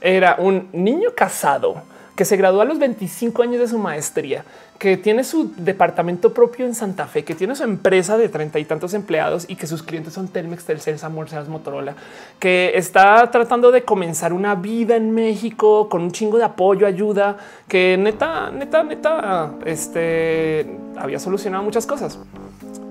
era 0.00 0.36
un 0.38 0.68
niño 0.72 1.10
casado 1.16 1.82
que 2.18 2.24
se 2.24 2.36
graduó 2.36 2.62
a 2.62 2.64
los 2.64 2.80
25 2.80 3.44
años 3.44 3.60
de 3.60 3.68
su 3.68 3.78
maestría, 3.78 4.44
que 4.80 4.96
tiene 4.96 5.22
su 5.22 5.52
departamento 5.56 6.34
propio 6.34 6.66
en 6.66 6.74
Santa 6.74 7.06
Fe, 7.06 7.22
que 7.22 7.36
tiene 7.36 7.54
su 7.54 7.62
empresa 7.62 8.18
de 8.18 8.28
treinta 8.28 8.58
y 8.58 8.64
tantos 8.64 8.92
empleados 8.92 9.44
y 9.48 9.54
que 9.54 9.68
sus 9.68 9.84
clientes 9.84 10.14
son 10.14 10.26
Telmex, 10.26 10.64
Telcel, 10.64 10.98
Samur, 10.98 11.28
Seas, 11.28 11.48
Motorola, 11.48 11.94
que 12.40 12.72
está 12.74 13.30
tratando 13.30 13.70
de 13.70 13.84
comenzar 13.84 14.32
una 14.32 14.56
vida 14.56 14.96
en 14.96 15.12
México 15.12 15.88
con 15.88 16.02
un 16.02 16.10
chingo 16.10 16.38
de 16.38 16.44
apoyo, 16.44 16.88
ayuda, 16.88 17.36
que 17.68 17.96
neta, 17.96 18.50
neta, 18.50 18.82
neta, 18.82 19.54
este 19.64 20.76
había 20.96 21.20
solucionado 21.20 21.62
muchas 21.62 21.86
cosas. 21.86 22.18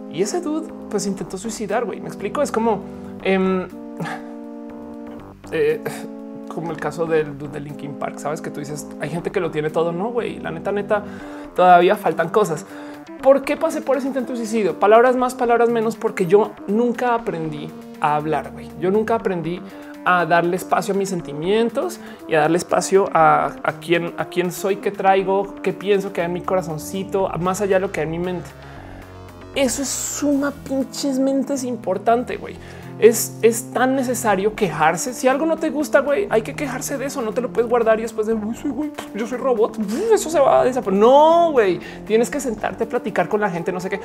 Y 0.10 0.22
ese 0.22 0.40
dude 0.40 0.72
pues 0.90 1.06
intentó 1.06 1.38
suicidar, 1.38 1.84
güey. 1.84 2.00
Me 2.00 2.08
explico, 2.08 2.42
es 2.42 2.50
como... 2.54 2.82
Em, 3.24 3.68
eh, 5.52 5.82
como 6.48 6.72
el 6.72 6.78
caso 6.78 7.06
del, 7.06 7.38
de 7.38 7.60
Linkin 7.60 7.96
Park. 7.96 8.20
Sabes 8.20 8.42
que 8.42 8.50
tú 8.50 8.60
dices 8.60 8.88
hay 9.00 9.10
gente 9.10 9.32
que 9.32 9.40
lo 9.40 9.52
tiene 9.52 9.70
todo. 9.70 9.92
No, 9.92 10.10
güey, 10.10 10.40
la 10.40 10.52
neta, 10.52 10.72
neta, 10.72 11.04
todavía 11.56 11.96
faltan 11.96 12.30
cosas. 12.30 12.66
¿Por 13.22 13.42
qué 13.42 13.58
pasé 13.58 13.82
por 13.82 13.98
ese 13.98 14.08
intento 14.08 14.32
de 14.34 14.38
suicidio? 14.38 14.80
Palabras 14.80 15.16
más, 15.16 15.36
palabras 15.36 15.70
menos, 15.70 15.96
porque 15.96 16.28
yo 16.28 16.52
nunca 16.68 17.16
aprendí 17.16 17.70
a 18.00 18.16
hablar. 18.16 18.52
güey. 18.52 18.70
Yo 18.80 18.92
nunca 18.92 19.16
aprendí 19.16 19.62
a 20.06 20.26
darle 20.26 20.56
espacio 20.56 20.94
a 20.94 20.98
mis 20.98 21.10
sentimientos 21.10 22.00
y 22.28 22.36
a 22.36 22.42
darle 22.42 22.58
espacio 22.58 23.10
a, 23.14 23.52
quién, 23.82 24.14
a 24.18 24.26
quién 24.26 24.52
soy, 24.52 24.78
qué 24.78 24.92
traigo, 24.92 25.56
qué 25.62 25.74
pienso 25.74 26.14
que 26.14 26.22
hay 26.22 26.28
en 26.28 26.34
mi 26.34 26.42
corazoncito, 26.42 27.30
más 27.40 27.60
allá 27.60 27.76
de 27.76 27.82
lo 27.82 27.92
que 27.92 28.00
hay 28.00 28.06
en 28.06 28.12
mi 28.12 28.20
mente. 28.20 28.50
Eso 29.56 29.82
es 29.82 29.90
suma 29.90 30.52
pinches 30.52 31.20
mentes 31.20 31.64
importante, 31.64 32.38
güey 32.38 32.56
es, 33.00 33.38
es 33.42 33.72
tan 33.72 33.96
necesario 33.96 34.56
quejarse. 34.56 35.14
Si 35.14 35.28
algo 35.28 35.46
no 35.46 35.58
te 35.58 35.70
gusta, 35.70 36.00
güey, 36.00 36.28
hay 36.30 36.42
que 36.42 36.56
quejarse 36.56 36.98
de 36.98 37.06
eso. 37.06 37.22
No 37.22 37.32
te 37.32 37.42
lo 37.42 37.50
puedes 37.50 37.70
guardar 37.70 38.00
y 38.00 38.04
después 38.04 38.28
de 38.28 38.34
güey, 38.34 38.92
yo 39.14 39.28
soy 39.28 39.38
robot. 39.38 39.78
Eso 40.14 40.30
se 40.30 40.40
va 40.40 40.62
a 40.62 40.64
desaparecer. 40.64 41.00
No, 41.00 41.52
güey, 41.52 41.80
tienes 42.06 42.30
que 42.30 42.40
sentarte 42.40 42.86
a 42.86 42.90
platicar 42.90 43.28
con 43.28 43.42
la 43.42 43.50
gente, 43.50 43.72
no 43.72 43.80
sé 43.80 43.90
qué. 43.90 44.00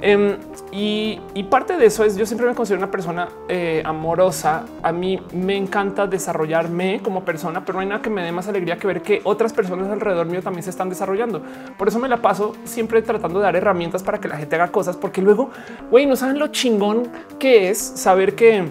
Em, 0.00 0.36
y, 0.72 1.20
parte 1.50 1.76
de 1.76 1.86
eso 1.86 2.02
es 2.04 2.16
yo 2.16 2.26
siempre 2.26 2.48
me 2.48 2.54
considero 2.54 2.80
una 2.80 2.90
persona 2.90 3.28
eh, 3.48 3.82
amorosa. 3.84 4.64
A 4.82 4.92
mí 4.92 5.20
me 5.32 5.56
encanta 5.56 6.06
desarrollarme 6.06 7.00
como 7.02 7.24
persona, 7.24 7.64
pero 7.64 7.76
no 7.76 7.82
hay 7.82 7.86
nada 7.86 8.02
que 8.02 8.10
me 8.10 8.22
dé 8.22 8.32
más 8.32 8.48
alegría 8.48 8.76
que 8.76 8.86
ver 8.86 9.02
que 9.02 9.20
otras 9.24 9.52
personas 9.52 9.88
alrededor 9.88 10.26
mío 10.26 10.42
también 10.42 10.64
se 10.64 10.70
están 10.70 10.88
desarrollando. 10.88 11.42
Por 11.78 11.88
eso 11.88 11.98
me 11.98 12.08
la 12.08 12.20
paso 12.20 12.54
siempre 12.64 13.02
tratando 13.02 13.38
de 13.38 13.44
dar 13.44 13.56
herramientas 13.56 14.02
para 14.02 14.18
que 14.18 14.26
la 14.26 14.36
gente 14.36 14.56
haga 14.56 14.68
cosas, 14.72 14.96
porque 14.96 15.22
luego, 15.22 15.50
güey, 15.90 16.06
no 16.06 16.16
saben 16.16 16.38
lo 16.38 16.48
chingón 16.48 17.08
que 17.38 17.70
es 17.70 17.78
saber 17.78 18.33
que 18.34 18.64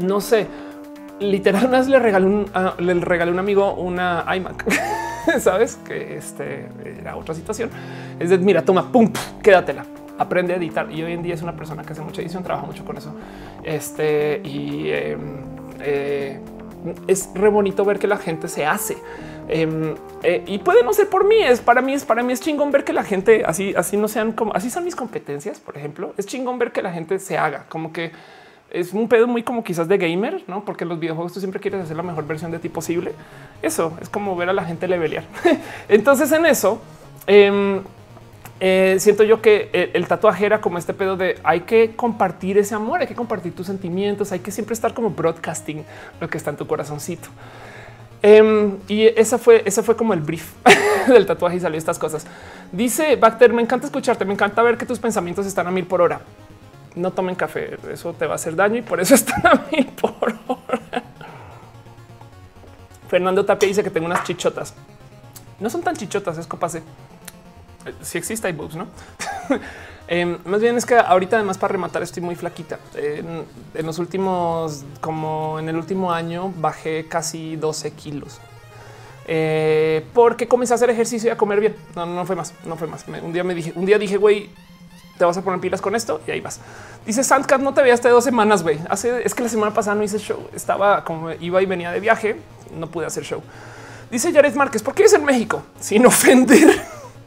no 0.00 0.20
sé, 0.20 0.46
literal 1.20 1.70
le 1.88 1.98
regalé 1.98 2.26
un, 2.26 2.50
ah, 2.54 2.74
le 2.78 2.94
regalé 2.94 3.30
un 3.30 3.38
amigo 3.38 3.74
una 3.74 4.24
iMac. 4.34 4.64
Sabes 5.40 5.76
que 5.76 6.16
este 6.16 6.68
era 7.00 7.16
otra 7.16 7.34
situación. 7.34 7.70
Es 8.18 8.30
de 8.30 8.38
mira, 8.38 8.62
toma, 8.62 8.90
pum, 8.92 9.10
quédatela, 9.42 9.84
aprende 10.18 10.54
a 10.54 10.56
editar. 10.56 10.90
Y 10.90 11.02
hoy 11.02 11.12
en 11.12 11.22
día 11.22 11.34
es 11.34 11.42
una 11.42 11.56
persona 11.56 11.82
que 11.82 11.92
hace 11.92 12.02
mucha 12.02 12.22
edición, 12.22 12.42
trabaja 12.42 12.66
mucho 12.66 12.84
con 12.84 12.96
eso. 12.96 13.12
Este 13.64 14.40
y 14.44 14.90
em, 14.90 15.42
eh, 15.80 16.40
es 17.08 17.30
re 17.34 17.48
bonito 17.48 17.84
ver 17.84 17.98
que 17.98 18.06
la 18.06 18.18
gente 18.18 18.48
se 18.48 18.64
hace. 18.64 18.96
Em, 19.48 19.94
eh, 20.22 20.42
y 20.46 20.58
puede 20.58 20.82
no 20.82 20.92
ser 20.92 21.08
por 21.08 21.24
mí, 21.24 21.36
es 21.40 21.60
para 21.60 21.80
mí, 21.80 21.94
es 21.94 22.04
para 22.04 22.22
mí 22.22 22.32
es 22.32 22.40
chingón 22.40 22.72
ver 22.72 22.84
que 22.84 22.92
la 22.92 23.04
gente 23.04 23.44
así, 23.46 23.74
así 23.76 23.96
no 23.96 24.08
sean 24.08 24.32
como 24.32 24.54
así 24.54 24.70
son 24.70 24.84
mis 24.84 24.94
competencias. 24.94 25.58
Por 25.58 25.76
ejemplo, 25.76 26.14
es 26.16 26.26
chingón 26.26 26.58
ver 26.58 26.72
que 26.72 26.82
la 26.82 26.92
gente 26.92 27.18
se 27.18 27.36
haga 27.36 27.66
como 27.68 27.92
que 27.92 28.12
es 28.70 28.92
un 28.92 29.08
pedo 29.08 29.26
muy 29.26 29.42
como 29.42 29.62
quizás 29.62 29.88
de 29.88 29.96
gamer, 29.96 30.42
no? 30.48 30.64
Porque 30.64 30.84
los 30.84 30.98
videojuegos 30.98 31.32
tú 31.32 31.40
siempre 31.40 31.60
quieres 31.60 31.82
hacer 31.82 31.96
la 31.96 32.02
mejor 32.02 32.26
versión 32.26 32.50
de 32.50 32.58
ti 32.58 32.68
posible. 32.68 33.12
Eso 33.62 33.96
es 34.00 34.08
como 34.08 34.36
ver 34.36 34.48
a 34.48 34.52
la 34.52 34.64
gente 34.64 34.88
levelear. 34.88 35.24
Entonces, 35.88 36.32
en 36.32 36.46
eso 36.46 36.80
em, 37.26 37.80
eh, 38.58 38.96
siento 38.98 39.22
yo 39.22 39.40
que 39.40 39.90
el, 39.94 40.06
tatuaje 40.08 40.46
era 40.46 40.60
como 40.60 40.78
este 40.78 40.94
pedo 40.94 41.16
de 41.16 41.38
hay 41.44 41.60
que 41.60 41.94
compartir 41.94 42.58
ese 42.58 42.74
amor, 42.74 43.00
hay 43.00 43.06
que 43.06 43.14
compartir 43.14 43.54
tus 43.54 43.66
sentimientos, 43.66 44.32
hay 44.32 44.40
que 44.40 44.50
siempre 44.50 44.74
estar 44.74 44.94
como 44.94 45.10
broadcasting 45.10 45.84
lo 46.20 46.28
que 46.28 46.36
está 46.36 46.50
en 46.50 46.56
tu 46.56 46.66
corazoncito. 46.66 47.28
Em, 48.22 48.78
y 48.88 49.04
esa 49.06 49.38
fue, 49.38 49.62
fue 49.70 49.94
como 49.96 50.12
el 50.12 50.20
brief 50.20 50.52
del 51.06 51.24
tatuaje 51.24 51.56
y 51.56 51.60
salió 51.60 51.78
estas 51.78 51.98
cosas. 51.98 52.26
Dice 52.72 53.14
Bacter, 53.14 53.52
me 53.52 53.62
encanta 53.62 53.86
escucharte, 53.86 54.24
me 54.24 54.32
encanta 54.32 54.60
ver 54.62 54.76
que 54.76 54.86
tus 54.86 54.98
pensamientos 54.98 55.46
están 55.46 55.68
a 55.68 55.70
mil 55.70 55.86
por 55.86 56.00
hora 56.00 56.20
no 56.96 57.12
tomen 57.12 57.34
café, 57.34 57.78
eso 57.92 58.12
te 58.14 58.26
va 58.26 58.32
a 58.32 58.34
hacer 58.36 58.56
daño 58.56 58.76
y 58.76 58.82
por 58.82 59.00
eso 59.00 59.14
están 59.16 59.46
a 59.46 59.66
mí 59.70 59.82
por 60.00 60.34
hora. 60.48 61.02
Fernando 63.08 63.44
Tapia 63.44 63.68
dice 63.68 63.84
que 63.84 63.90
tengo 63.90 64.06
unas 64.06 64.24
chichotas. 64.24 64.74
No 65.60 65.70
son 65.70 65.82
tan 65.82 65.94
chichotas, 65.94 66.36
es 66.38 66.46
copase. 66.46 66.82
Si 68.02 68.18
existe, 68.18 68.48
hay 68.48 68.52
boobs, 68.52 68.74
no? 68.74 68.88
Em, 70.08 70.38
más 70.44 70.60
bien 70.60 70.76
es 70.76 70.86
que 70.86 70.94
ahorita, 70.94 71.34
además, 71.34 71.58
para 71.58 71.72
rematar, 71.72 72.00
estoy 72.00 72.22
muy 72.22 72.36
flaquita. 72.36 72.78
En, 72.94 73.44
los 73.84 73.98
últimos, 73.98 74.84
como 75.00 75.58
en 75.58 75.68
el 75.68 75.74
último 75.74 76.12
año, 76.12 76.52
bajé 76.58 77.06
casi 77.08 77.56
12 77.56 77.90
kilos. 77.90 78.40
Eh, 79.26 80.06
porque 80.14 80.46
comencé 80.46 80.74
a 80.74 80.76
hacer 80.76 80.90
ejercicio 80.90 81.28
y 81.28 81.32
a 81.32 81.36
comer 81.36 81.58
bien. 81.58 81.76
No, 81.96 82.06
no 82.06 82.24
fue 82.24 82.36
más, 82.36 82.54
no 82.64 82.76
fue 82.76 82.86
más. 82.86 83.04
un 83.08 83.32
día 83.32 83.42
me 83.42 83.52
dije, 83.52 83.72
un 83.74 83.84
día 83.84 83.98
dije, 83.98 84.16
güey, 84.16 84.50
te 85.18 85.24
vas 85.24 85.36
a 85.36 85.42
poner 85.42 85.60
pilas 85.60 85.80
con 85.80 85.94
esto 85.94 86.20
y 86.26 86.30
ahí 86.30 86.40
vas. 86.40 86.60
Dice 87.04 87.22
Sandcat, 87.24 87.60
no 87.60 87.72
te 87.74 87.82
veía 87.82 87.94
hasta 87.94 88.08
dos 88.08 88.24
semanas, 88.24 88.62
güey. 88.62 88.78
Hace 88.88 89.24
es 89.24 89.34
que 89.34 89.42
la 89.42 89.48
semana 89.48 89.72
pasada 89.72 89.96
no 89.96 90.02
hice 90.02 90.18
show. 90.18 90.48
Estaba 90.54 91.04
como 91.04 91.32
iba 91.32 91.62
y 91.62 91.66
venía 91.66 91.90
de 91.90 92.00
viaje, 92.00 92.36
no 92.74 92.88
pude 92.88 93.06
hacer 93.06 93.24
show. 93.24 93.42
Dice 94.10 94.32
Jared 94.32 94.54
Márquez, 94.54 94.82
¿por 94.82 94.94
qué 94.94 95.04
es 95.04 95.12
en 95.12 95.24
México? 95.24 95.62
Sin 95.80 96.06
ofender. 96.06 96.80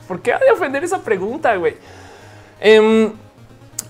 ¿Por 0.07 0.21
qué 0.21 0.33
ha 0.33 0.39
de 0.39 0.51
ofender 0.51 0.83
esa 0.83 0.99
pregunta, 0.99 1.55
güey? 1.55 1.77
Em, 2.59 3.11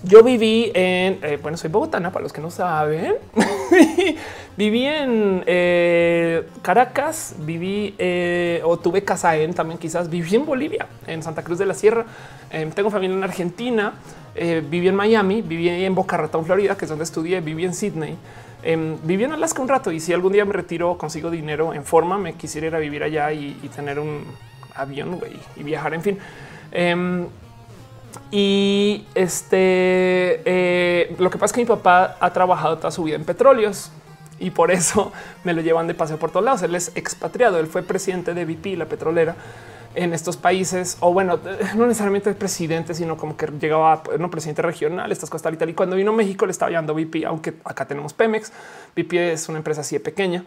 yo 0.02 0.22
viví 0.22 0.72
en, 0.74 1.18
eh, 1.22 1.38
bueno, 1.42 1.58
soy 1.58 1.68
bogotana 1.68 2.10
para 2.10 2.22
los 2.22 2.32
que 2.32 2.40
no 2.40 2.50
saben. 2.50 3.16
viví 4.56 4.86
en 4.86 5.44
eh, 5.46 6.46
Caracas, 6.62 7.34
viví 7.40 7.94
eh, 7.98 8.62
o 8.64 8.78
tuve 8.78 9.04
casa 9.04 9.36
en 9.36 9.52
también 9.52 9.78
quizás 9.78 10.08
viví 10.08 10.36
en 10.36 10.46
Bolivia, 10.46 10.86
en 11.06 11.22
Santa 11.22 11.42
Cruz 11.42 11.58
de 11.58 11.66
la 11.66 11.74
Sierra. 11.74 12.06
Em, 12.50 12.70
tengo 12.70 12.90
familia 12.90 13.16
en 13.16 13.24
Argentina, 13.24 13.92
viví 14.34 14.88
en 14.88 14.94
Miami, 14.94 15.42
viví 15.42 15.68
en 15.68 15.94
Boca 15.94 16.16
Ratón, 16.16 16.46
Florida, 16.46 16.76
que 16.76 16.86
es 16.86 16.88
donde 16.88 17.04
estudié, 17.04 17.40
viví 17.40 17.64
en 17.64 17.74
Sydney. 17.74 18.16
Em, 18.62 18.96
viví 19.04 19.24
en 19.24 19.32
Alaska 19.32 19.60
un 19.60 19.68
rato 19.68 19.92
y 19.92 20.00
si 20.00 20.14
algún 20.14 20.32
día 20.32 20.44
me 20.46 20.52
retiro, 20.52 20.96
consigo 20.96 21.30
dinero 21.30 21.74
en 21.74 21.84
forma, 21.84 22.16
me 22.16 22.34
quisiera 22.34 22.68
ir 22.68 22.74
a 22.74 22.78
vivir 22.78 23.02
allá 23.02 23.32
y, 23.32 23.52
tener 23.74 23.98
un 23.98 24.24
avión 24.74 25.20
y 25.56 25.62
viajar, 25.62 25.92
en 25.92 26.02
fin. 26.02 26.18
Y 28.30 29.04
este 29.14 30.42
eh, 30.44 31.14
lo 31.18 31.30
que 31.30 31.38
pasa 31.38 31.46
es 31.46 31.52
que 31.52 31.60
mi 31.60 31.66
papá 31.66 32.16
ha 32.20 32.32
trabajado 32.32 32.78
toda 32.78 32.90
su 32.90 33.04
vida 33.04 33.16
en 33.16 33.24
petróleos 33.24 33.90
y 34.38 34.50
por 34.50 34.70
eso 34.72 35.12
me 35.44 35.52
lo 35.52 35.60
llevan 35.60 35.86
de 35.86 35.94
paseo 35.94 36.18
por 36.18 36.30
todos 36.30 36.44
lados. 36.44 36.62
Él 36.62 36.74
es 36.74 36.92
expatriado. 36.94 37.58
Él 37.58 37.66
fue 37.66 37.82
presidente 37.82 38.34
de 38.34 38.44
BP, 38.44 38.78
la 38.78 38.86
petrolera 38.86 39.36
en 39.94 40.12
estos 40.12 40.36
países, 40.36 40.96
o 41.00 41.12
bueno, 41.12 41.40
no 41.76 41.86
necesariamente 41.86 42.32
presidente, 42.34 42.94
sino 42.94 43.16
como 43.16 43.36
que 43.36 43.46
llegaba 43.60 44.02
no 44.18 44.30
presidente 44.30 44.62
regional, 44.62 45.10
estas 45.10 45.28
cosas 45.28 45.42
tal 45.42 45.54
y 45.54 45.56
tal. 45.56 45.70
Y 45.70 45.74
cuando 45.74 45.96
vino 45.96 46.12
a 46.12 46.14
México 46.14 46.46
le 46.46 46.52
estaba 46.52 46.70
llevando 46.70 46.94
BP, 46.94 47.24
aunque 47.26 47.54
acá 47.64 47.86
tenemos 47.86 48.12
Pemex. 48.12 48.52
BP 48.96 49.14
es 49.14 49.48
una 49.48 49.58
empresa 49.58 49.80
así 49.80 49.96
de 49.96 50.00
pequeña. 50.00 50.44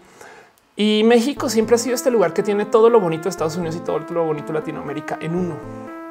Y 0.76 1.03
México 1.05 1.49
siempre 1.49 1.76
ha 1.76 1.78
sido 1.78 1.93
este 1.93 2.09
lugar 2.09 2.34
que 2.34 2.41
tiene 2.41 2.66
todo 2.66 2.89
lo 2.89 2.99
bonito 2.99 3.26
de 3.26 3.30
Estados 3.30 3.57
Unidos 3.57 3.76
y 3.76 3.80
todo 3.82 3.99
lo 4.09 4.26
bonito 4.26 4.47
de 4.47 4.53
Latinoamérica 4.53 5.20
en 5.22 5.36
uno. 5.36 6.03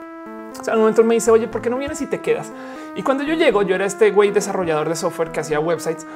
O 0.60 0.64
sea, 0.64 0.74
al 0.74 0.80
momento 0.80 1.02
me 1.04 1.14
dice, 1.14 1.30
oye, 1.30 1.48
¿por 1.48 1.62
qué 1.62 1.70
no 1.70 1.78
vienes 1.78 2.00
y 2.00 2.06
te 2.06 2.20
quedas? 2.20 2.50
Y 2.94 3.02
cuando 3.02 3.24
yo 3.24 3.34
llego, 3.34 3.62
yo 3.62 3.74
era 3.74 3.86
este 3.86 4.10
güey 4.10 4.30
desarrollador 4.30 4.88
de 4.88 4.96
software 4.96 5.32
que 5.32 5.40
hacía 5.40 5.60
websites 5.60 6.06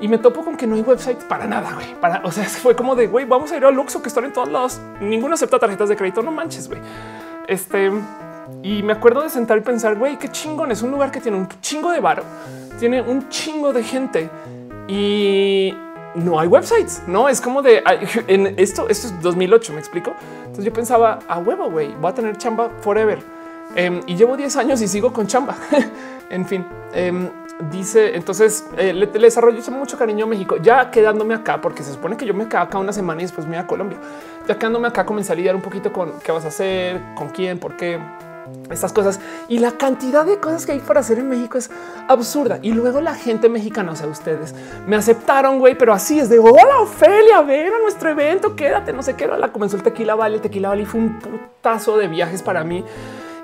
y 0.00 0.08
me 0.08 0.18
topo 0.18 0.44
con 0.44 0.56
que 0.56 0.66
no 0.66 0.74
hay 0.74 0.82
websites 0.82 1.24
para 1.24 1.46
nada. 1.46 1.72
Güey. 1.74 1.86
O 2.24 2.30
sea, 2.30 2.44
fue 2.44 2.76
como 2.76 2.94
de 2.94 3.06
güey, 3.06 3.24
vamos 3.24 3.52
a 3.52 3.56
ir 3.56 3.64
al 3.64 3.74
Luxo 3.74 4.02
que 4.02 4.08
están 4.08 4.24
en 4.24 4.32
todos 4.32 4.48
lados. 4.48 4.80
Ninguno 5.00 5.34
acepta 5.34 5.58
tarjetas 5.58 5.88
de 5.88 5.96
crédito. 5.96 6.22
No 6.22 6.30
manches, 6.30 6.68
güey. 6.68 6.80
Este 7.48 7.90
y 8.62 8.82
me 8.82 8.92
acuerdo 8.92 9.22
de 9.22 9.30
sentar 9.30 9.58
y 9.58 9.60
pensar, 9.62 9.96
güey, 9.96 10.18
qué 10.18 10.28
chingón. 10.28 10.70
Es 10.70 10.82
un 10.82 10.90
lugar 10.90 11.10
que 11.10 11.20
tiene 11.20 11.36
un 11.36 11.48
chingo 11.60 11.90
de 11.90 12.00
bar, 12.00 12.22
tiene 12.78 13.00
un 13.00 13.28
chingo 13.28 13.72
de 13.72 13.82
gente 13.82 14.30
y 14.88 15.74
no 16.14 16.38
hay 16.38 16.46
websites. 16.46 17.02
No 17.06 17.28
es 17.28 17.40
como 17.40 17.62
de 17.62 17.82
en 18.28 18.54
esto. 18.58 18.88
Esto 18.88 19.08
es 19.08 19.22
2008. 19.22 19.72
Me 19.72 19.78
explico. 19.78 20.12
Entonces 20.40 20.64
yo 20.64 20.72
pensaba 20.72 21.20
a 21.26 21.38
huevo, 21.38 21.70
güey, 21.70 21.94
voy 21.94 22.10
a 22.10 22.14
tener 22.14 22.36
chamba 22.36 22.70
forever 22.80 23.18
Em, 23.74 24.00
y 24.06 24.16
llevo 24.16 24.36
10 24.36 24.56
años 24.56 24.80
y 24.80 24.88
sigo 24.88 25.12
con 25.12 25.26
chamba. 25.26 25.56
en 26.30 26.46
fin, 26.46 26.64
em, 26.92 27.28
dice 27.70 28.16
entonces 28.16 28.66
eh, 28.76 28.92
le, 28.92 29.06
desarrollo 29.06 29.60
mucho 29.70 29.96
cariño 29.96 30.24
a 30.24 30.28
México, 30.28 30.56
ya 30.56 30.90
quedándome 30.90 31.34
acá, 31.34 31.60
porque 31.60 31.82
se 31.82 31.92
supone 31.92 32.16
que 32.16 32.26
yo 32.26 32.34
me 32.34 32.48
quedo 32.48 32.60
acá 32.60 32.78
una 32.78 32.92
semana 32.92 33.20
y 33.22 33.24
después 33.24 33.46
me 33.46 33.56
voy 33.56 33.64
a 33.64 33.66
Colombia. 33.66 33.98
Ya 34.46 34.58
quedándome 34.58 34.88
acá, 34.88 35.04
comencé 35.04 35.32
a 35.32 35.36
lidiar 35.36 35.54
un 35.54 35.62
poquito 35.62 35.92
con 35.92 36.20
qué 36.20 36.32
vas 36.32 36.44
a 36.44 36.48
hacer, 36.48 37.00
con 37.16 37.28
quién, 37.28 37.58
por 37.58 37.76
qué 37.76 37.98
estas 38.70 38.92
cosas 38.92 39.20
y 39.48 39.58
la 39.58 39.72
cantidad 39.72 40.24
de 40.24 40.38
cosas 40.38 40.66
que 40.66 40.72
hay 40.72 40.78
para 40.78 41.00
hacer 41.00 41.18
en 41.18 41.28
México 41.28 41.58
es 41.58 41.70
absurda. 42.08 42.58
Y 42.62 42.72
luego 42.72 43.00
la 43.00 43.14
gente 43.14 43.48
mexicana, 43.48 43.92
o 43.92 43.96
sea, 43.96 44.06
ustedes 44.06 44.54
me 44.86 44.96
aceptaron, 44.96 45.58
güey, 45.58 45.76
pero 45.76 45.92
así 45.92 46.18
es 46.18 46.28
de 46.28 46.38
hola, 46.38 46.80
Ofelia, 46.80 47.42
ven 47.42 47.72
a 47.72 47.78
nuestro 47.80 48.10
evento, 48.10 48.54
quédate, 48.54 48.92
no 48.92 49.02
sé 49.02 49.14
qué. 49.14 49.26
La 49.26 49.52
comenzó 49.52 49.76
el 49.76 49.82
Tequila 49.82 50.14
Valley. 50.14 50.36
El 50.36 50.42
Tequila 50.42 50.68
Valley 50.68 50.86
fue 50.86 51.00
un 51.00 51.18
putazo 51.18 51.98
de 51.98 52.08
viajes 52.08 52.42
para 52.42 52.62
mí 52.64 52.84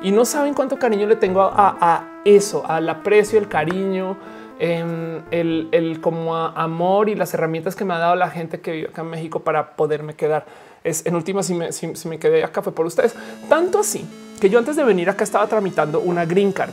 y 0.03 0.11
no 0.11 0.25
saben 0.25 0.55
cuánto 0.55 0.79
cariño 0.79 1.07
le 1.07 1.17
tengo 1.17 1.43
a, 1.43 2.21
eso, 2.25 2.65
al 2.67 2.89
aprecio, 2.89 3.39
el 3.39 3.49
cariño, 3.49 4.17
em, 4.59 5.23
el, 5.31 5.99
como 6.01 6.37
amor 6.37 7.09
y 7.09 7.15
las 7.15 7.33
herramientas 7.35 7.77
que 7.77 7.85
me 7.85 7.95
ha 7.95 7.99
dado 7.99 8.17
la 8.17 8.31
gente 8.31 8.61
que 8.61 8.73
vive 8.73 8.89
acá 8.89 9.03
en 9.03 9.11
México 9.11 9.41
para 9.41 9.77
poderme 9.77 10.15
quedar. 10.15 10.45
Es 10.85 11.07
en 11.07 11.15
última, 11.15 11.43
si 11.43 11.55
me, 11.55 11.73
si, 11.73 12.09
me 12.09 12.19
quedé 12.19 12.43
acá 12.43 12.63
fue 12.63 12.75
por 12.75 12.87
ustedes. 12.87 13.15
Tanto 13.49 13.79
así 13.79 14.05
que 14.41 14.51
yo 14.51 14.59
antes 14.59 14.75
de 14.75 14.83
venir 14.83 15.09
acá 15.09 15.23
estaba 15.23 15.47
tramitando 15.47 16.01
una 16.01 16.25
green 16.25 16.53
card. 16.53 16.73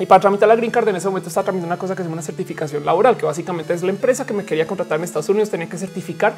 Y 0.00 0.06
para 0.06 0.20
tramitar 0.20 0.48
la 0.48 0.56
green 0.56 0.72
card 0.72 0.88
en 0.88 0.96
ese 0.96 1.06
momento 1.06 1.28
estaba 1.28 1.44
tramitando 1.44 1.72
una 1.72 1.78
cosa 1.78 1.94
que 1.94 2.02
es 2.02 2.08
una 2.08 2.22
certificación 2.22 2.84
laboral, 2.84 3.16
que 3.16 3.24
básicamente 3.24 3.72
es 3.74 3.84
la 3.84 3.90
empresa 3.90 4.26
que 4.26 4.34
me 4.34 4.44
quería 4.44 4.66
contratar 4.66 4.98
en 4.98 5.04
Estados 5.04 5.28
Unidos 5.28 5.50
tenía 5.50 5.68
que 5.68 5.78
certificar 5.78 6.34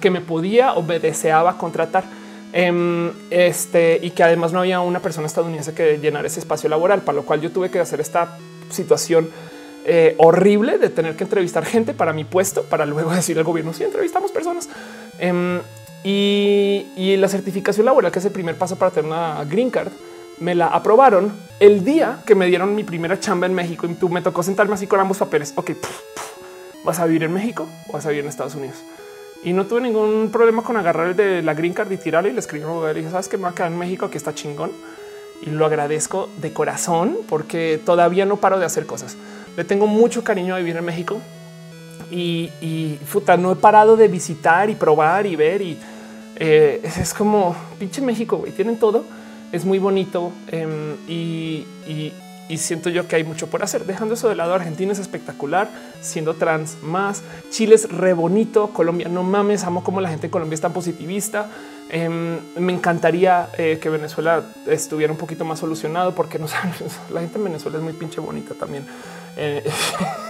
que 0.00 0.10
me 0.10 0.20
podía 0.20 0.74
o 0.74 0.82
me 0.82 1.00
deseaba 1.00 1.58
contratar. 1.58 2.04
Em, 2.52 3.10
este 3.30 4.00
y 4.02 4.10
que 4.10 4.22
además 4.22 4.52
no 4.52 4.60
había 4.60 4.80
una 4.80 5.00
persona 5.00 5.26
estadounidense 5.26 5.74
que 5.74 5.98
llenar 5.98 6.24
ese 6.24 6.40
espacio 6.40 6.68
laboral, 6.70 7.02
para 7.02 7.16
lo 7.16 7.24
cual 7.24 7.40
yo 7.40 7.50
tuve 7.50 7.70
que 7.70 7.78
hacer 7.78 8.00
esta 8.00 8.38
situación 8.70 9.28
eh, 9.84 10.14
horrible 10.18 10.78
de 10.78 10.88
tener 10.88 11.14
que 11.14 11.24
entrevistar 11.24 11.64
gente 11.66 11.92
para 11.92 12.12
mi 12.12 12.24
puesto, 12.24 12.62
para 12.64 12.86
luego 12.86 13.10
decir 13.14 13.36
al 13.38 13.44
gobierno 13.44 13.72
si 13.72 13.84
entrevistamos 13.84 14.32
personas. 14.32 14.68
Em, 15.18 15.60
y, 16.04 17.16
la 17.18 17.28
certificación 17.28 17.84
laboral, 17.84 18.12
que 18.12 18.20
es 18.20 18.24
el 18.24 18.32
primer 18.32 18.56
paso 18.56 18.76
para 18.76 18.92
tener 18.92 19.10
una 19.10 19.44
green 19.44 19.70
card, 19.70 19.90
me 20.38 20.54
la 20.54 20.68
aprobaron 20.68 21.32
el 21.58 21.84
día 21.84 22.20
que 22.24 22.36
me 22.36 22.46
dieron 22.46 22.74
mi 22.74 22.84
primera 22.84 23.18
chamba 23.18 23.46
en 23.46 23.54
México 23.54 23.86
y 23.86 24.08
me 24.08 24.22
tocó 24.22 24.44
sentarme 24.44 24.74
así 24.74 24.86
con 24.86 25.00
ambos 25.00 25.18
papeles. 25.18 25.52
Ok, 25.56 25.72
vas 26.84 27.00
a 27.00 27.06
vivir 27.06 27.24
en 27.24 27.32
México 27.32 27.68
o 27.88 27.92
vas 27.92 28.06
a 28.06 28.10
vivir 28.10 28.24
en 28.24 28.30
Estados 28.30 28.54
Unidos 28.54 28.76
y 29.44 29.52
no 29.52 29.66
tuve 29.66 29.80
ningún 29.80 30.30
problema 30.32 30.62
con 30.62 30.76
agarrar 30.76 31.08
el 31.08 31.16
de 31.16 31.42
la 31.42 31.54
green 31.54 31.72
card 31.72 31.90
y 31.90 31.96
tirarle 31.96 32.30
y 32.30 32.32
le 32.32 32.40
escribí 32.40 32.64
y 32.64 32.94
dije, 32.94 33.10
sabes 33.10 33.28
que 33.28 33.36
me 33.36 33.44
va 33.44 33.50
a 33.50 33.54
quedar 33.54 33.70
en 33.70 33.78
México, 33.78 34.10
que 34.10 34.18
está 34.18 34.34
chingón 34.34 34.72
y 35.42 35.50
lo 35.50 35.66
agradezco 35.66 36.28
de 36.40 36.52
corazón 36.52 37.18
porque 37.28 37.80
todavía 37.84 38.26
no 38.26 38.36
paro 38.36 38.58
de 38.58 38.66
hacer 38.66 38.86
cosas. 38.86 39.16
Le 39.56 39.64
tengo 39.64 39.86
mucho 39.86 40.24
cariño 40.24 40.54
a 40.54 40.58
vivir 40.58 40.76
en 40.76 40.84
México 40.84 41.20
y, 42.10 42.50
y 42.60 42.98
no 43.38 43.52
he 43.52 43.56
parado 43.56 43.96
de 43.96 44.08
visitar 44.08 44.70
y 44.70 44.74
probar 44.74 45.26
y 45.26 45.36
ver 45.36 45.62
y 45.62 45.78
eh, 46.36 46.80
es 47.00 47.14
como 47.14 47.54
pinche 47.78 48.00
México, 48.00 48.38
güey, 48.38 48.52
tienen 48.52 48.78
todo, 48.78 49.04
es 49.52 49.64
muy 49.64 49.78
bonito 49.78 50.32
em, 50.48 50.94
y, 51.08 51.64
y 51.86 52.12
siento 52.56 52.88
yo 52.88 53.06
que 53.06 53.16
hay 53.16 53.24
mucho 53.24 53.48
por 53.48 53.62
hacer. 53.62 53.84
Dejando 53.84 54.14
eso 54.14 54.28
de 54.28 54.34
lado, 54.34 54.54
Argentina 54.54 54.92
es 54.92 54.98
espectacular, 54.98 55.68
siendo 56.00 56.34
trans 56.34 56.78
más. 56.82 57.22
Chile 57.50 57.74
es 57.74 57.90
re 57.90 58.14
bonito, 58.14 58.70
Colombia 58.70 59.08
no 59.08 59.22
mames, 59.22 59.64
amo 59.64 59.84
como 59.84 60.00
la 60.00 60.08
gente 60.08 60.26
en 60.26 60.30
Colombia 60.30 60.54
es 60.54 60.60
tan 60.60 60.72
positivista. 60.72 61.50
Em, 61.90 62.38
me 62.56 62.72
encantaría 62.72 63.50
eh, 63.56 63.78
que 63.80 63.88
Venezuela 63.90 64.42
estuviera 64.66 65.12
un 65.12 65.18
poquito 65.18 65.44
más 65.44 65.58
solucionado 65.58 66.14
porque 66.14 66.38
no 66.38 66.48
saben, 66.48 66.72
la 67.10 67.20
gente 67.20 67.38
en 67.38 67.44
Venezuela 67.44 67.78
es 67.78 67.84
muy 67.84 67.92
pinche 67.92 68.20
bonita 68.20 68.54
también 68.54 68.86
eh, 69.36 69.62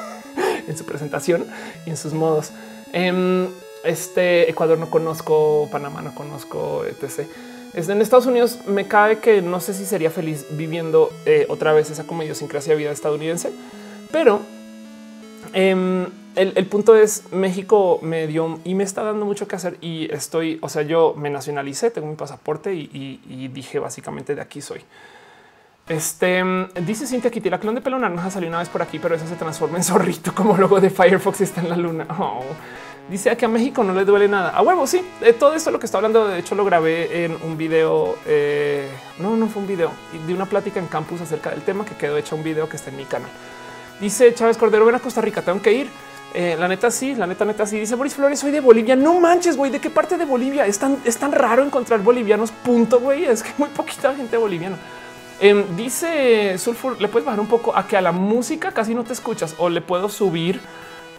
en 0.69 0.77
su 0.77 0.85
presentación 0.85 1.47
y 1.87 1.91
en 1.91 1.97
sus 1.97 2.12
modos. 2.12 2.51
Em, 2.93 3.49
este 3.85 4.51
Ecuador 4.51 4.79
no 4.79 4.91
conozco, 4.91 5.69
Panamá 5.71 6.03
no 6.03 6.14
conozco, 6.14 6.85
etc 6.85 7.29
en 7.75 8.03
Estados 8.03 8.27
Unidos 8.27 8.59
me 8.66 8.87
cae 8.87 9.19
que 9.19 9.43
no 9.43 9.61
sé 9.61 9.75
si 9.75 9.85
sería 9.85 10.11
feliz 10.11 10.47
viviendo 10.51 11.11
eh, 11.27 11.47
otra 11.49 11.73
vez 11.73 11.91
esa 11.91 12.05
como 12.05 12.23
idiosincrasia 12.23 12.73
de 12.73 12.79
vida 12.79 12.91
estadounidense, 12.91 13.53
pero 14.11 14.41
em, 15.53 16.07
el, 16.35 16.66
punto 16.66 16.97
es 16.97 17.25
México 17.33 17.99
me 18.03 18.27
dio 18.27 18.61
y 18.64 18.75
me 18.75 18.85
está 18.85 19.03
dando 19.03 19.25
mucho 19.25 19.49
que 19.49 19.57
hacer 19.57 19.77
y 19.81 20.12
estoy, 20.12 20.59
o 20.62 20.69
sea, 20.69 20.83
yo 20.83 21.14
me 21.16 21.31
nacionalicé, 21.31 21.91
tengo 21.91 22.07
mi 22.07 22.16
pasaporte 22.16 22.75
y, 22.75 23.51
dije 23.53 23.79
básicamente 23.79 24.35
de 24.35 24.41
aquí 24.41 24.61
soy. 24.61 24.81
Este 25.89 26.45
dice 26.83 27.07
Cintia 27.07 27.31
Kitty, 27.31 27.49
la 27.49 27.59
clon 27.59 27.75
de 27.75 27.81
pelo 27.81 27.99
naranja 27.99 28.31
salió 28.31 28.49
una 28.49 28.59
vez 28.59 28.69
por 28.69 28.83
aquí, 28.83 28.99
pero 28.99 29.14
eso 29.14 29.27
se 29.27 29.37
transforma 29.37 29.79
en 29.79 29.85
zorrito 29.85 30.35
como 30.37 30.57
logo 30.57 30.81
de 30.81 30.91
Firefox 30.91 31.41
está 31.41 31.61
en 31.62 31.71
la 31.71 31.77
luna. 31.77 32.07
Oh. 32.19 32.45
Dice 33.09 33.35
que 33.39 33.47
a 33.47 33.49
México 33.49 33.83
no 33.83 33.95
le 33.95 34.05
duele 34.05 34.29
nada. 34.29 34.51
A 34.51 34.61
huevo, 34.61 34.87
sí. 34.87 35.03
De 35.21 35.33
todo 35.33 35.55
esto 35.55 35.71
lo 35.71 35.79
que 35.81 35.87
está 35.87 35.97
hablando, 35.97 36.29
de 36.29 36.39
hecho, 36.39 36.55
lo 36.55 36.65
grabé 36.65 37.25
en 37.25 37.39
un 37.43 37.57
video. 37.57 38.19
Eh, 38.27 38.87
no, 39.19 39.35
no 39.35 39.47
fue 39.49 39.63
un 39.63 39.69
video 39.69 39.91
de 40.27 40.35
una 40.35 40.45
plática 40.45 40.79
en 40.79 40.87
campus 40.87 41.23
acerca 41.23 41.51
del 41.51 41.63
tema 41.63 41.87
que 41.87 41.95
quedó 41.95 42.19
hecha 42.19 42.35
un 42.35 42.43
video 42.43 42.69
que 42.69 42.77
está 42.77 42.91
en 42.91 42.99
mi 42.99 43.07
canal. 43.07 43.31
Dice 43.99 44.35
Chávez 44.35 44.59
Cordero, 44.59 44.85
ven 44.85 44.95
a 44.95 45.01
Costa 45.01 45.23
Rica, 45.23 45.41
tengo 45.41 45.63
que 45.63 45.73
ir. 45.73 45.89
Eh, 46.35 46.57
la 46.59 46.69
neta, 46.69 46.91
sí, 46.91 47.15
la 47.15 47.27
neta, 47.27 47.47
neta, 47.47 47.65
sí. 47.65 47.81
Dice 47.81 47.95
Boris 47.95 48.15
Flores, 48.15 48.39
soy 48.39 48.51
de 48.51 48.61
Bolivia. 48.61 48.95
No 48.95 49.19
manches, 49.19 49.57
güey. 49.57 49.71
¿De 49.71 49.81
qué 49.81 49.89
parte 49.89 50.19
de 50.19 50.27
Bolivia? 50.27 50.67
Es 50.67 50.79
tan, 50.79 50.99
es 51.05 51.17
tan 51.17 51.33
raro 51.33 51.65
encontrar 51.65 52.01
bolivianos. 52.01 52.51
Punto, 52.51 53.01
güey. 53.01 53.25
Es 53.25 53.43
que 53.43 53.53
muy 53.57 53.71
poquita 53.71 54.15
gente 54.15 54.37
boliviana. 54.37 54.77
Em, 55.41 55.65
dice 55.77 56.59
Sulfur, 56.59 57.01
le 57.01 57.09
puedes 57.09 57.25
bajar 57.25 57.41
un 57.41 57.47
poco 57.47 57.75
a 57.75 57.87
que 57.87 57.97
a 57.97 58.01
la 58.01 58.13
música 58.13 58.73
casi 58.73 58.95
no 58.95 59.05
te 59.05 59.13
escuchas 59.13 59.55
o 59.59 59.69
le 59.69 59.81
puedo 59.81 60.09
subir 60.09 60.61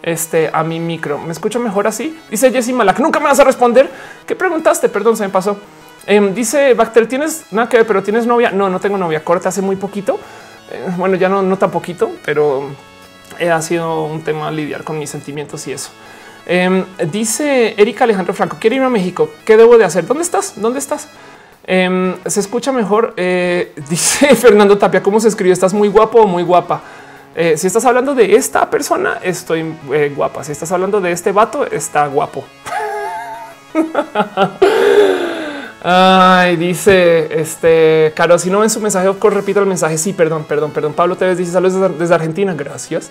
este 0.02 0.50
a 0.52 0.62
mi 0.62 0.80
micro. 0.80 1.18
Me 1.18 1.32
escucho 1.32 1.60
mejor 1.60 1.86
así. 1.86 2.18
Dice 2.30 2.50
Jessy 2.50 2.72
Malak. 2.72 2.98
Nunca 3.00 3.20
me 3.20 3.26
vas 3.26 3.40
a 3.40 3.44
responder. 3.44 3.90
¿Qué 4.26 4.34
preguntaste? 4.34 4.88
Perdón, 4.88 5.16
se 5.16 5.24
me 5.24 5.30
pasó. 5.30 5.58
Em, 6.06 6.34
dice 6.34 6.74
Bacter, 6.74 7.06
tienes 7.06 7.44
nada 7.50 7.68
que 7.68 7.76
ver, 7.78 7.86
pero 7.86 8.02
tienes 8.02 8.26
novia. 8.26 8.50
No, 8.50 8.68
no 8.70 8.80
tengo 8.80 8.98
novia. 8.98 9.22
Corta 9.22 9.50
hace 9.50 9.62
muy 9.62 9.76
poquito. 9.76 10.18
Eh, 10.70 10.86
bueno, 10.96 11.16
ya 11.16 11.28
no, 11.28 11.42
no 11.42 11.56
tan 11.58 11.70
poquito, 11.70 12.10
pero 12.24 12.70
ha 13.40 13.62
sido 13.62 14.04
un 14.04 14.22
tema 14.22 14.50
lidiar 14.50 14.84
con 14.84 14.98
mis 14.98 15.10
sentimientos 15.10 15.66
y 15.66 15.72
eso. 15.72 15.90
Em, 16.46 16.84
dice 17.10 17.74
Erika 17.76 18.04
Alejandro 18.04 18.34
Franco, 18.34 18.56
quiero 18.58 18.76
ir 18.76 18.82
a 18.82 18.90
México. 18.90 19.30
¿Qué 19.44 19.56
debo 19.56 19.78
de 19.78 19.84
hacer? 19.84 20.06
¿Dónde 20.06 20.22
estás? 20.22 20.54
¿Dónde 20.60 20.78
estás? 20.78 21.08
Em, 21.64 22.16
se 22.26 22.40
escucha 22.40 22.72
mejor. 22.72 23.14
Eh, 23.16 23.72
dice 23.88 24.34
Fernando 24.34 24.78
Tapia, 24.78 25.02
¿cómo 25.02 25.20
se 25.20 25.28
escribe? 25.28 25.52
¿Estás 25.52 25.74
muy 25.74 25.88
guapo 25.88 26.22
o 26.22 26.26
muy 26.26 26.42
guapa? 26.42 26.82
Eh, 27.34 27.56
si 27.56 27.66
estás 27.68 27.84
hablando 27.84 28.14
de 28.14 28.34
esta 28.34 28.68
persona, 28.68 29.18
estoy 29.22 29.74
eh, 29.92 30.12
guapa. 30.14 30.42
Si 30.42 30.52
estás 30.52 30.72
hablando 30.72 31.00
de 31.00 31.12
este 31.12 31.32
vato, 31.32 31.64
está 31.64 32.06
guapo. 32.06 32.44
Ay, 35.82 36.56
dice 36.56 37.40
este 37.40 38.12
Caro, 38.14 38.38
si 38.38 38.50
no 38.50 38.60
ven 38.60 38.68
su 38.68 38.80
mensaje, 38.80 39.10
repito 39.30 39.60
el 39.60 39.66
mensaje. 39.66 39.96
Sí, 39.96 40.12
perdón, 40.12 40.44
perdón, 40.44 40.72
perdón. 40.72 40.92
Pablo 40.92 41.16
Tevez 41.16 41.38
dice 41.38 41.52
saludos 41.52 41.98
desde 41.98 42.14
Argentina. 42.14 42.54
Gracias. 42.54 43.10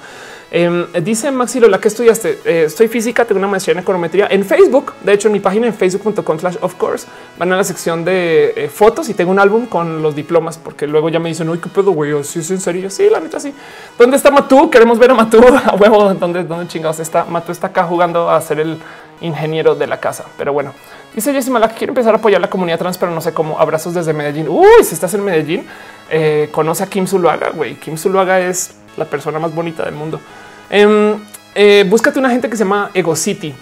Em, 0.52 0.86
dice 1.04 1.32
Maxi 1.32 1.60
Lola 1.60 1.80
que 1.80 1.88
estudiaste. 1.88 2.40
Eh, 2.46 2.64
estoy 2.68 2.88
física, 2.88 3.26
tengo 3.26 3.40
una 3.40 3.48
maestría 3.48 3.74
en 3.74 3.80
econometría 3.80 4.28
en 4.30 4.46
Facebook. 4.46 4.94
De 5.04 5.14
hecho, 5.14 5.30
en 5.30 5.34
mi 5.34 5.40
página 5.40 5.66
en 5.66 5.74
facebook.com 5.74 6.40
slash 6.40 6.58
of 6.62 6.76
course 6.76 7.08
van 7.38 7.52
a 7.54 7.58
la 7.58 7.64
sección 7.64 8.06
de 8.06 8.54
eh, 8.56 8.70
fotos 8.70 9.10
y 9.10 9.16
tengo 9.16 9.32
un 9.32 9.40
álbum 9.40 9.66
con 9.66 10.04
los 10.04 10.16
diplomas, 10.16 10.58
porque 10.58 10.86
luego 10.86 11.10
ya 11.10 11.20
me 11.20 11.30
dicen, 11.30 11.50
uy, 11.50 11.60
qué 11.60 11.70
pedo, 11.70 11.92
güey. 11.92 12.24
Si 12.24 12.40
es 12.40 12.52
en 12.52 12.62
serio. 12.62 12.90
Sí, 12.92 13.10
la 13.10 13.20
neta, 13.20 13.40
sí. 13.40 13.54
¿Dónde 13.98 14.18
está 14.18 14.30
Matú? 14.30 14.70
Queremos 14.70 15.00
ver 15.00 15.10
a 15.10 15.16
Matú 15.16 15.40
a 15.66 15.76
huevo. 15.76 16.14
¿Dónde, 16.14 16.44
dónde 16.44 16.68
chingados 16.68 17.00
está? 17.00 17.26
Matú 17.26 17.52
está 17.52 17.68
acá 17.68 17.84
jugando 17.84 18.30
a 18.30 18.40
ser 18.42 18.60
el 18.60 18.78
ingeniero 19.22 19.76
de 19.76 19.88
la 19.88 20.00
casa. 20.00 20.26
Pero 20.38 20.54
bueno, 20.54 20.74
dice 21.14 21.34
Jessy 21.34 21.50
Malak, 21.50 21.78
quiero 21.78 21.92
empezar 21.92 22.14
a 22.14 22.18
apoyar 22.18 22.42
la 22.42 22.50
comunidad 22.50 22.80
trans, 22.80 22.98
pero 22.98 23.12
no 23.12 23.22
sé 23.22 23.34
cómo. 23.34 23.60
Abrazos 23.60 23.94
desde 23.94 24.14
Medellín. 24.14 24.48
Uy, 24.48 24.84
si 24.84 24.94
estás 24.94 25.14
en 25.14 25.24
Medellín, 25.24 25.66
eh, 26.10 26.50
conoce 26.52 26.84
a 26.84 26.88
Kim 26.88 27.08
Zuluaga, 27.08 27.50
güey. 27.50 27.76
Kim 27.76 27.98
Zuluaga 27.98 28.40
es 28.40 28.76
la 28.98 29.06
persona 29.06 29.40
más 29.40 29.54
bonita 29.54 29.84
del 29.86 29.96
mundo. 29.96 30.20
Em, 30.70 31.20
eh, 31.56 31.86
búscate 31.88 32.20
una 32.20 32.30
gente 32.30 32.50
que 32.50 32.56
se 32.56 32.64
llama 32.64 32.92
Ego 32.94 33.16
City. 33.16 33.54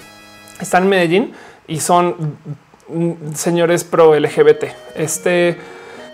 Está 0.59 0.79
en 0.79 0.89
Medellín 0.89 1.33
y 1.67 1.79
son 1.79 2.37
mm, 2.89 3.33
señores 3.33 3.83
pro 3.83 4.17
LGBT. 4.17 4.65
Este 4.95 5.57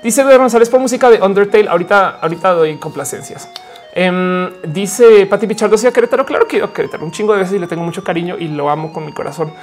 dice 0.04 0.24
de 0.24 0.38
González 0.38 0.70
por 0.70 0.80
música 0.80 1.10
de 1.10 1.22
Undertale. 1.22 1.70
Ahorita, 1.70 2.20
ahorita 2.22 2.52
doy 2.54 2.78
complacencias. 2.78 3.50
Em, 3.96 4.50
dice 4.64 5.28
Pati 5.28 5.46
Pichardo, 5.46 5.78
sí 5.78 5.88
a 5.88 5.92
Querétaro. 5.92 6.26
Claro 6.26 6.48
que 6.48 6.58
yo 6.58 6.74
Querétaro 6.74 7.06
un 7.06 7.12
chingo 7.12 7.34
de 7.34 7.40
veces 7.40 7.56
y 7.56 7.60
le 7.60 7.68
tengo 7.68 7.84
mucho 7.84 8.04
cariño 8.04 8.38
y 8.38 8.48
lo 8.48 8.70
amo 8.70 8.92
con 8.92 9.06
mi 9.06 9.14
corazón. 9.14 9.54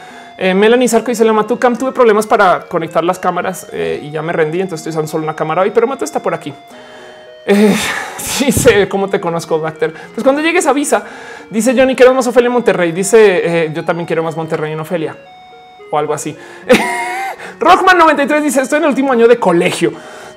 Eh, 0.42 0.54
Melanie 0.54 0.88
Sarco 0.88 1.10
dice 1.10 1.22
la 1.22 1.34
Matucam. 1.34 1.76
Tuve 1.76 1.92
problemas 1.92 2.26
para 2.26 2.60
conectar 2.60 3.04
las 3.04 3.18
cámaras 3.18 3.66
eh, 3.72 4.00
y 4.02 4.10
ya 4.10 4.22
me 4.22 4.32
rendí. 4.32 4.58
Entonces 4.58 4.80
estoy 4.80 4.90
usando 4.92 5.06
solo 5.06 5.24
una 5.24 5.36
cámara 5.36 5.60
hoy, 5.60 5.70
pero 5.70 5.86
Matu 5.86 6.02
está 6.02 6.22
por 6.22 6.32
aquí. 6.32 6.54
Eh, 7.44 7.76
dice 8.40 8.88
cómo 8.88 9.10
te 9.10 9.20
conozco, 9.20 9.60
Bacter. 9.60 9.92
Pues 9.92 10.24
cuando 10.24 10.40
llegues 10.40 10.66
avisa. 10.66 11.04
Dice 11.50 11.74
Johnny, 11.76 11.94
quiero 11.94 12.14
más 12.14 12.26
Ofelia 12.26 12.48
Monterrey. 12.48 12.90
Dice 12.90 13.70
yo 13.74 13.84
también 13.84 14.06
quiero 14.06 14.22
más 14.22 14.34
Monterrey 14.34 14.72
en 14.72 14.80
Ofelia 14.80 15.14
o 15.90 15.98
algo 15.98 16.14
así. 16.14 16.34
Rockman 17.60 17.98
93 17.98 18.42
dice 18.42 18.62
estoy 18.62 18.78
en 18.78 18.84
el 18.84 18.90
último 18.90 19.12
año 19.12 19.28
de 19.28 19.38
colegio. 19.38 19.92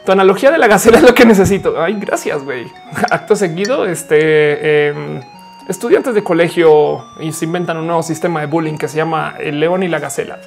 Tu 0.06 0.12
analogía 0.12 0.51
de 0.51 0.58
la 0.58 0.68
gacela 0.68 0.97
es 0.97 1.04
lo 1.04 1.14
que 1.14 1.26
necesito. 1.26 1.82
Ay, 1.82 1.95
gracias, 1.97 2.43
güey. 2.43 2.66
Acto 3.10 3.38
seguido, 3.38 3.86
este 3.86 4.89
em, 4.89 5.22
estudiantes 5.68 6.14
de 6.14 6.24
colegio 6.24 7.05
y 7.20 7.32
se 7.32 7.45
inventan 7.45 7.78
un 7.78 7.88
nuevo 7.88 8.03
sistema 8.03 8.41
de 8.41 8.47
bullying 8.47 8.78
que 8.78 8.88
se 8.88 8.97
llama 8.97 9.36
el 9.39 9.59
león 9.59 9.84
y 9.84 9.88
la 9.88 9.99
gacela. 9.99 10.39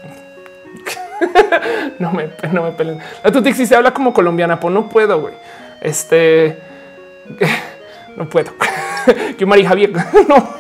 no 1.99 2.13
me, 2.13 2.31
no 2.53 2.63
me 2.63 2.73
peleen. 2.73 3.01
La 3.23 3.33
Tutixi 3.33 3.67
se 3.67 3.75
habla 3.75 3.93
como 3.93 4.13
colombiana, 4.13 4.61
pues 4.61 4.73
no 4.73 4.89
puedo, 4.89 5.21
güey. 5.21 5.35
Este 5.81 6.59
no 8.17 8.29
puedo. 8.29 8.53
que 9.39 9.47
María 9.47 9.69
Javier, 9.69 9.93
no. 10.29 10.57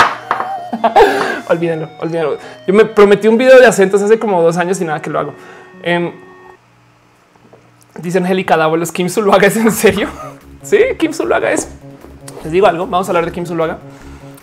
olvídenlo, 1.48 1.90
olvídenlo. 2.00 2.38
Yo 2.66 2.74
me 2.74 2.84
prometí 2.84 3.28
un 3.28 3.36
video 3.36 3.58
de 3.58 3.66
acentos 3.66 4.02
hace 4.02 4.18
como 4.18 4.42
dos 4.42 4.56
años 4.56 4.80
y 4.80 4.84
nada 4.84 5.00
que 5.00 5.10
lo 5.10 5.18
hago. 5.18 5.34
Eh, 5.82 6.12
dice 8.00 8.18
Angélica 8.18 8.56
Dávalos, 8.56 8.92
Kim 8.92 9.08
Zuluaga 9.08 9.46
es 9.46 9.56
en 9.56 9.70
serio. 9.70 10.08
Sí, 10.62 10.78
Kim 10.98 11.12
Zuluaga 11.12 11.52
es. 11.52 11.68
Les 12.42 12.52
digo 12.52 12.66
algo. 12.66 12.86
Vamos 12.86 13.08
a 13.08 13.10
hablar 13.10 13.26
de 13.26 13.32
Kim 13.32 13.46
Zuluaga. 13.46 13.78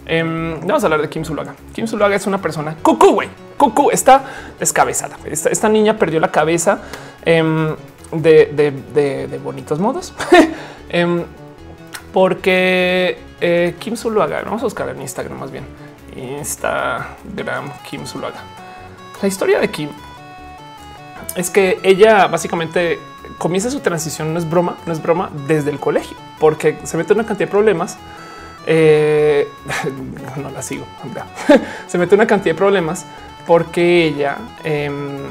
Em, 0.05 0.59
vamos 0.61 0.83
a 0.83 0.87
hablar 0.87 1.01
de 1.01 1.09
Kim 1.09 1.23
Zuluaga. 1.23 1.55
Kim 1.73 1.87
Zuluaga 1.87 2.15
es 2.15 2.27
una 2.27 2.41
persona 2.41 2.75
cucú, 2.81 3.13
güey. 3.13 3.29
Cucú 3.57 3.91
está 3.91 4.23
descabezada. 4.59 5.17
Esta, 5.25 5.69
niña 5.69 5.97
perdió 5.97 6.19
la 6.19 6.31
cabeza 6.31 6.79
em, 7.25 7.75
de, 8.11 9.39
bonitos 9.43 9.79
modos. 9.79 10.13
Em, 10.89 11.23
porque 12.13 13.17
eh, 13.41 13.75
Kim 13.79 13.95
Zuluaga, 13.95 14.43
vamos 14.43 14.61
a 14.61 14.65
buscar 14.65 14.87
en 14.89 15.01
Instagram 15.01 15.39
más 15.39 15.49
bien. 15.49 15.63
Instagram 16.15 17.71
Kim 17.89 18.05
Zuluaga. 18.05 18.39
La 19.19 19.27
historia 19.27 19.59
de 19.59 19.69
Kim 19.69 19.89
es 21.35 21.49
que 21.49 21.79
ella 21.81 22.27
básicamente 22.27 22.99
comienza 23.37 23.71
su 23.71 23.79
transición, 23.79 24.33
no 24.33 24.39
es 24.39 24.49
broma, 24.49 24.77
no 24.85 24.93
es 24.93 25.01
broma, 25.01 25.31
desde 25.47 25.71
el 25.71 25.79
colegio, 25.79 26.15
porque 26.39 26.77
se 26.83 26.97
mete 26.97 27.13
una 27.13 27.25
cantidad 27.25 27.47
de 27.47 27.51
problemas. 27.51 27.97
Eh, 28.65 29.47
no 30.41 30.49
la 30.51 30.61
sigo. 30.61 30.85
se 31.87 31.97
mete 31.97 32.15
una 32.15 32.27
cantidad 32.27 32.55
de 32.55 32.57
problemas 32.57 33.05
porque 33.45 34.05
ella 34.05 34.37
em, 34.63 35.29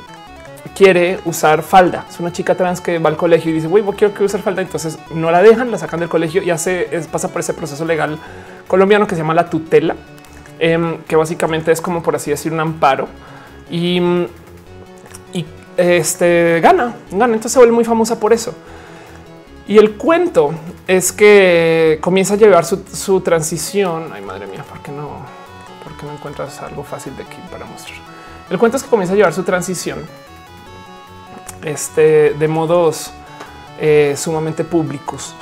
quiere 0.75 1.19
usar 1.25 1.63
falda. 1.63 2.05
Es 2.09 2.21
una 2.21 2.33
chica 2.33 2.55
trans 2.55 2.81
que 2.81 2.99
va 2.99 3.09
al 3.09 3.17
colegio 3.17 3.51
y 3.51 3.55
dice, 3.55 3.67
güey, 3.67 3.83
quiero 3.97 4.15
que 4.15 4.25
usar 4.25 4.43
falda. 4.43 4.63
Entonces 4.63 4.99
no 5.15 5.31
la 5.31 5.43
dejan, 5.43 5.71
la 5.71 5.79
sacan 5.79 6.01
del 6.01 6.09
colegio 6.09 6.43
y 6.43 6.51
hace, 6.51 6.89
pasa 7.11 7.29
por 7.29 7.41
ese 7.41 7.55
proceso 7.55 7.85
legal 7.85 8.19
colombiano 8.69 9.07
que 9.07 9.15
se 9.15 9.21
llama 9.21 9.35
la 9.35 9.49
tutela, 9.49 9.97
em, 10.59 10.99
que 11.09 11.17
básicamente 11.17 11.73
es 11.73 11.81
como 11.81 12.03
por 12.03 12.17
así 12.17 12.31
decir 12.31 12.53
un 12.53 12.61
amparo 12.61 13.09
y, 13.71 14.01
y 15.33 15.47
este 15.77 16.61
gana, 16.61 16.95
gana. 17.11 17.35
Entonces 17.35 17.53
se 17.53 17.59
vuelve 17.59 17.75
muy 17.75 17.85
famosa 17.85 18.21
por 18.21 18.33
eso. 18.33 18.55
Y 19.67 19.79
el 19.79 19.97
cuento 19.97 20.53
es 20.87 21.13
que 21.13 21.99
comienza 22.01 22.35
a 22.35 22.37
llevar 22.37 22.65
su, 22.65 23.21
transición. 23.21 24.11
Ay, 24.13 24.23
madre 24.23 24.47
mía, 24.47 24.65
¿por 24.69 24.81
qué 24.81 24.91
no? 24.91 25.25
¿Por 25.85 25.97
qué 25.97 26.07
no 26.07 26.13
encuentras 26.13 26.61
algo 26.63 26.83
fácil 26.83 27.17
de 27.17 27.23
aquí 27.23 27.37
para 27.51 27.65
mostrar? 27.65 27.99
El 28.51 28.59
cuento 28.59 28.77
es 28.77 28.83
que 28.83 28.91
comienza 28.91 29.15
a 29.15 29.17
llevar 29.17 29.33
su 29.33 29.45
transición 29.45 30.05
este, 31.65 32.35
de 32.35 32.49
modos 32.49 33.13
eh, 33.81 34.15
sumamente 34.17 34.65
públicos. 34.65 35.35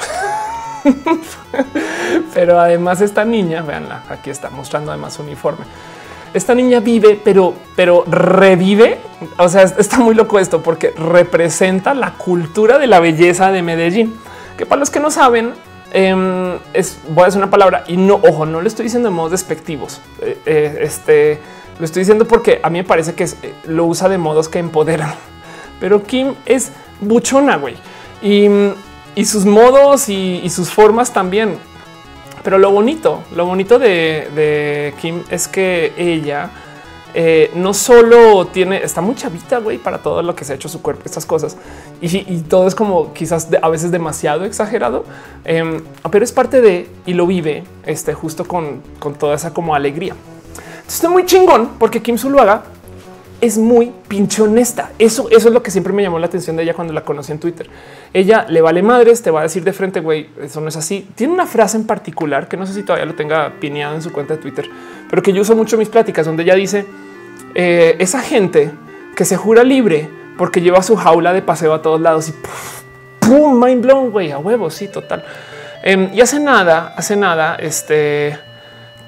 pero 2.34 2.58
además 2.58 3.00
esta 3.00 3.24
niña, 3.24 3.62
veanla, 3.62 4.04
aquí 4.08 4.30
está 4.30 4.50
mostrando 4.50 4.90
además 4.90 5.14
su 5.14 5.22
uniforme. 5.22 5.64
Esta 6.32 6.54
niña 6.54 6.80
vive, 6.80 7.20
pero, 7.22 7.54
pero 7.76 8.04
revive. 8.06 8.98
O 9.38 9.48
sea, 9.48 9.62
está 9.62 9.98
muy 9.98 10.14
loco 10.14 10.38
esto 10.38 10.62
porque 10.62 10.90
representa 10.90 11.94
la 11.94 12.12
cultura 12.14 12.78
de 12.78 12.86
la 12.86 13.00
belleza 13.00 13.50
de 13.50 13.62
Medellín, 13.62 14.14
que 14.56 14.66
para 14.66 14.80
los 14.80 14.90
que 14.90 15.00
no 15.00 15.10
saben, 15.10 15.52
em, 15.92 16.58
es, 16.72 16.98
voy 17.08 17.22
a 17.22 17.26
decir 17.26 17.38
una 17.38 17.50
palabra 17.50 17.84
y 17.86 17.96
no, 17.96 18.14
ojo, 18.14 18.46
no 18.46 18.60
le 18.60 18.68
estoy 18.68 18.84
diciendo 18.84 19.08
de 19.08 19.14
modos 19.14 19.32
despectivos. 19.32 20.00
Eh, 20.20 20.38
eh, 20.46 20.78
este 20.82 21.40
lo 21.78 21.86
estoy 21.86 22.00
diciendo 22.00 22.26
porque 22.26 22.60
a 22.62 22.68
mí 22.68 22.78
me 22.78 22.84
parece 22.84 23.14
que 23.14 23.26
lo 23.64 23.86
usa 23.86 24.10
de 24.10 24.18
modos 24.18 24.50
que 24.50 24.58
empoderan 24.58 25.14
pero 25.80 26.02
Kim 26.02 26.34
es 26.46 26.70
buchona, 27.00 27.56
güey. 27.56 27.76
Y, 28.22 29.24
sus 29.24 29.44
modos 29.44 30.08
y, 30.08 30.48
sus 30.50 30.70
formas 30.70 31.12
también. 31.12 31.58
Pero 32.42 32.58
lo 32.58 32.70
bonito, 32.70 33.22
lo 33.34 33.46
bonito 33.46 33.78
de, 33.78 34.94
Kim 35.00 35.22
es 35.30 35.46
que 35.48 35.92
ella 35.96 36.50
eh, 37.12 37.50
no 37.54 37.74
solo 37.74 38.46
tiene, 38.46 38.82
está 38.82 39.00
muy 39.00 39.14
chavita, 39.14 39.58
güey, 39.58 39.78
para 39.78 39.98
todo 39.98 40.22
lo 40.22 40.34
que 40.34 40.44
se 40.44 40.52
ha 40.52 40.56
hecho 40.56 40.68
su 40.68 40.80
cuerpo, 40.80 41.02
estas 41.04 41.26
cosas. 41.26 41.56
Y, 42.00 42.38
todo 42.42 42.66
es 42.66 42.74
como 42.74 43.12
quizás 43.12 43.48
a 43.60 43.68
veces 43.68 43.90
demasiado 43.90 44.44
exagerado, 44.44 45.04
em, 45.44 45.82
pero 46.10 46.24
es 46.24 46.32
parte 46.32 46.60
de 46.60 46.88
y 47.04 47.14
lo 47.14 47.26
vive 47.26 47.64
este, 47.84 48.14
justo 48.14 48.44
con, 48.44 48.82
con 48.98 49.14
toda 49.14 49.34
esa 49.34 49.52
como 49.52 49.74
alegría. 49.74 50.14
Entonces, 50.54 50.94
está 50.94 51.10
muy 51.10 51.26
chingón 51.26 51.72
porque 51.78 52.00
Kim 52.00 52.16
Zuluaga 52.16 52.62
es 53.40 53.58
muy 53.58 53.92
pinche 54.08 54.42
honesta. 54.42 54.90
Eso, 54.98 55.28
eso 55.30 55.48
es 55.48 55.54
lo 55.54 55.62
que 55.62 55.70
siempre 55.70 55.92
me 55.92 56.02
llamó 56.02 56.18
la 56.18 56.26
atención 56.26 56.56
de 56.56 56.62
ella 56.62 56.74
cuando 56.74 56.92
la 56.92 57.04
conocí 57.04 57.32
en 57.32 57.38
Twitter. 57.38 57.68
Ella 58.12 58.46
le 58.48 58.60
vale 58.60 58.82
madres, 58.82 59.22
te 59.22 59.30
va 59.30 59.40
a 59.40 59.42
decir 59.44 59.64
de 59.64 59.72
frente, 59.72 60.00
güey, 60.00 60.28
eso 60.42 60.60
no 60.60 60.68
es 60.68 60.76
así. 60.76 61.08
Tiene 61.14 61.32
una 61.32 61.46
frase 61.46 61.76
en 61.76 61.86
particular 61.86 62.48
que 62.48 62.56
no 62.56 62.66
sé 62.66 62.74
si 62.74 62.82
todavía 62.82 63.06
lo 63.06 63.14
tenga 63.14 63.54
pineado 63.60 63.94
en 63.94 64.02
su 64.02 64.12
cuenta 64.12 64.34
de 64.34 64.42
Twitter, 64.42 64.68
pero 65.08 65.22
que 65.22 65.32
yo 65.32 65.42
uso 65.42 65.56
mucho 65.56 65.76
en 65.76 65.80
mis 65.80 65.88
pláticas, 65.88 66.26
donde 66.26 66.42
ella 66.42 66.54
dice 66.54 66.86
eh, 67.54 67.96
esa 67.98 68.20
gente 68.20 68.70
que 69.16 69.24
se 69.24 69.36
jura 69.36 69.64
libre 69.64 70.08
porque 70.36 70.60
lleva 70.60 70.82
su 70.82 70.96
jaula 70.96 71.32
de 71.32 71.42
paseo 71.42 71.74
a 71.74 71.82
todos 71.82 72.00
lados 72.00 72.28
y 72.28 72.34
pum, 73.20 73.62
mind 73.62 73.82
blown, 73.82 74.10
güey, 74.10 74.30
a 74.30 74.38
huevos. 74.38 74.74
Sí, 74.74 74.88
total. 74.88 75.24
Em, 75.82 76.10
y 76.12 76.20
hace 76.20 76.40
nada, 76.40 76.94
hace 76.96 77.16
nada, 77.16 77.56
este 77.56 78.38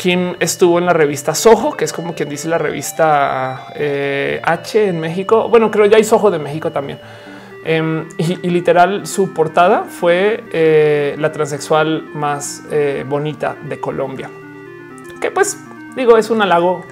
Kim 0.03 0.35
estuvo 0.41 0.81
en 0.81 0.87
la 0.87 0.93
revista 0.93 1.33
Soho, 1.33 1.77
que 1.77 1.85
es 1.85 1.93
como 1.93 2.13
quien 2.13 2.29
dice 2.29 2.49
la 2.49 2.59
revista 2.59 3.69
eh, 3.77 4.41
H 4.43 4.89
en 4.89 4.99
México. 4.99 5.49
Bueno, 5.49 5.71
creo 5.71 5.87
ya 5.87 5.97
hay 5.97 6.03
Soho 6.03 6.29
de 6.29 6.41
México 6.41 6.73
también. 6.73 6.99
Em, 7.65 8.09
y, 8.19 8.51
literal, 8.51 9.07
su 9.07 9.33
portada 9.33 9.85
fue 9.85 10.43
eh, 10.53 11.15
la 11.21 11.31
transexual 11.31 12.03
más 12.15 12.65
eh, 12.73 13.05
bonita 13.09 13.55
de 13.63 13.79
Colombia. 13.79 14.29
Que 15.21 15.31
pues 15.31 15.57
digo, 15.95 16.19
es 16.19 16.31
un 16.31 16.43
halago 16.43 16.85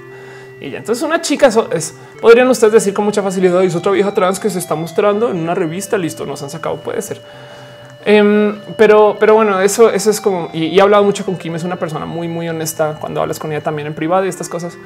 Y 0.61 0.71
ya 0.71 0.79
entonces 0.79 1.03
una 1.03 1.21
chica 1.21 1.51
es, 1.73 1.97
podrían 2.21 2.47
ustedes 2.47 2.75
decir 2.75 2.95
con 2.95 3.05
mucha 3.05 3.25
facilidad, 3.25 3.65
es 3.65 3.75
otra 3.75 3.91
vieja 3.91 4.15
trans 4.15 4.39
que 4.39 4.51
se 4.51 4.61
está 4.61 4.77
mostrando 4.77 5.31
en 5.31 5.39
una 5.39 5.57
revista, 5.57 5.99
listo, 5.99 6.27
nos 6.27 6.45
han 6.45 6.51
sacado, 6.51 6.77
puede 6.77 7.03
ser. 7.03 7.21
Em, 8.05 8.57
pero, 8.77 9.17
pero 9.21 9.35
bueno, 9.35 9.61
eso, 9.61 9.91
eso 9.91 10.11
es 10.11 10.21
como, 10.21 10.49
y, 10.53 10.79
he 10.79 10.81
hablado 10.81 11.05
mucho 11.05 11.25
con 11.25 11.37
Kim, 11.37 11.55
es 11.55 11.65
una 11.65 11.77
persona 11.77 12.07
muy, 12.07 12.29
muy 12.29 12.49
honesta 12.49 12.97
cuando 12.99 13.21
hablas 13.21 13.39
con 13.39 13.53
ella 13.53 13.63
también 13.63 13.89
en 13.89 13.95
privado 13.95 14.25
y 14.25 14.29
estas 14.29 14.49
cosas. 14.49 14.77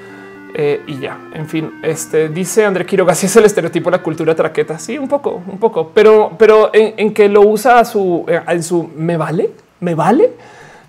Eh, 0.57 0.83
y 0.87 1.01
ya, 1.01 1.19
en 1.33 1.49
fin, 1.49 1.81
este 1.83 2.29
dice 2.29 2.65
André 2.65 2.87
Quiroga, 2.87 3.15
si 3.17 3.27
es 3.27 3.37
el 3.37 3.45
estereotipo 3.45 3.91
de 3.91 3.97
la 3.99 4.03
cultura 4.03 4.35
traqueta. 4.35 4.79
Sí, 4.79 4.99
un 4.99 5.09
poco, 5.09 5.43
un 5.47 5.59
poco, 5.59 5.91
pero, 5.95 6.33
pero 6.39 6.71
en, 6.73 7.13
que 7.13 7.29
lo 7.29 7.43
usa 7.43 7.79
a 7.79 7.85
su, 7.85 8.25
eh, 8.29 8.41
en 8.47 8.63
su 8.63 8.91
me 8.97 9.17
vale, 9.17 9.51
me 9.81 9.95
vale. 9.95 10.33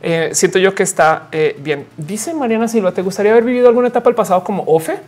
Eh, 0.01 0.29
siento 0.33 0.59
yo 0.59 0.75
que 0.75 0.83
está 0.83 1.29
bien. 1.59 1.87
Dice 1.97 2.33
Mariana 2.33 2.67
Silva, 2.67 2.91
¿te 2.91 3.01
gustaría 3.01 3.31
haber 3.31 3.43
vivido 3.43 3.67
alguna 3.67 3.87
etapa 3.87 4.09
del 4.09 4.15
pasado 4.15 4.43
como 4.43 4.63
Ofe? 4.63 4.99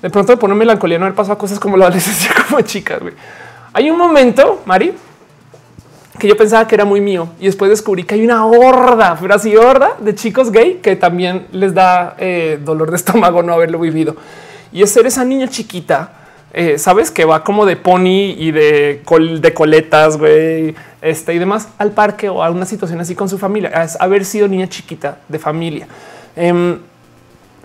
De 0.00 0.10
pronto 0.10 0.32
me 0.32 0.36
pone 0.36 0.54
melancolía 0.54 0.98
no 0.98 1.04
haber 1.04 1.14
pasado 1.14 1.38
cosas 1.38 1.60
como 1.60 1.76
la 1.76 1.86
adolescencia 1.86 2.30
como 2.48 2.60
chicas. 2.62 3.00
Hay 3.74 3.90
un 3.90 3.98
momento, 3.98 4.62
Mari, 4.64 4.94
que 6.18 6.28
yo 6.28 6.36
pensaba 6.36 6.66
que 6.66 6.74
era 6.74 6.84
muy 6.84 7.00
mío 7.00 7.28
y 7.40 7.46
después 7.46 7.70
descubrí 7.70 8.04
que 8.04 8.14
hay 8.14 8.24
una 8.24 8.44
horda, 8.46 9.16
pero 9.20 9.34
así 9.34 9.56
horda 9.56 9.96
de 9.98 10.14
chicos 10.14 10.52
gay 10.52 10.80
que 10.82 10.96
también 10.96 11.46
les 11.52 11.74
da 11.74 12.16
eh, 12.18 12.58
dolor 12.62 12.90
de 12.90 12.96
estómago 12.96 13.42
no 13.42 13.52
haberlo 13.52 13.78
vivido. 13.78 14.16
Y 14.72 14.82
es 14.82 14.90
ser 14.90 15.06
esa 15.06 15.24
niña 15.24 15.48
chiquita, 15.48 16.12
eh, 16.54 16.78
sabes 16.78 17.10
que 17.10 17.24
va 17.24 17.42
como 17.44 17.64
de 17.64 17.76
pony 17.76 18.34
y 18.36 18.50
de, 18.50 19.02
de 19.40 19.54
coletas, 19.54 20.18
güey, 20.18 20.74
este 21.00 21.34
y 21.34 21.38
demás 21.38 21.68
al 21.78 21.92
parque 21.92 22.28
o 22.28 22.42
a 22.42 22.50
una 22.50 22.66
situación 22.66 23.00
así 23.00 23.14
con 23.14 23.28
su 23.28 23.38
familia. 23.38 23.70
Es 23.82 23.98
haber 24.00 24.24
sido 24.24 24.48
niña 24.48 24.68
chiquita 24.68 25.18
de 25.28 25.38
familia. 25.38 25.86
Em, 26.36 26.78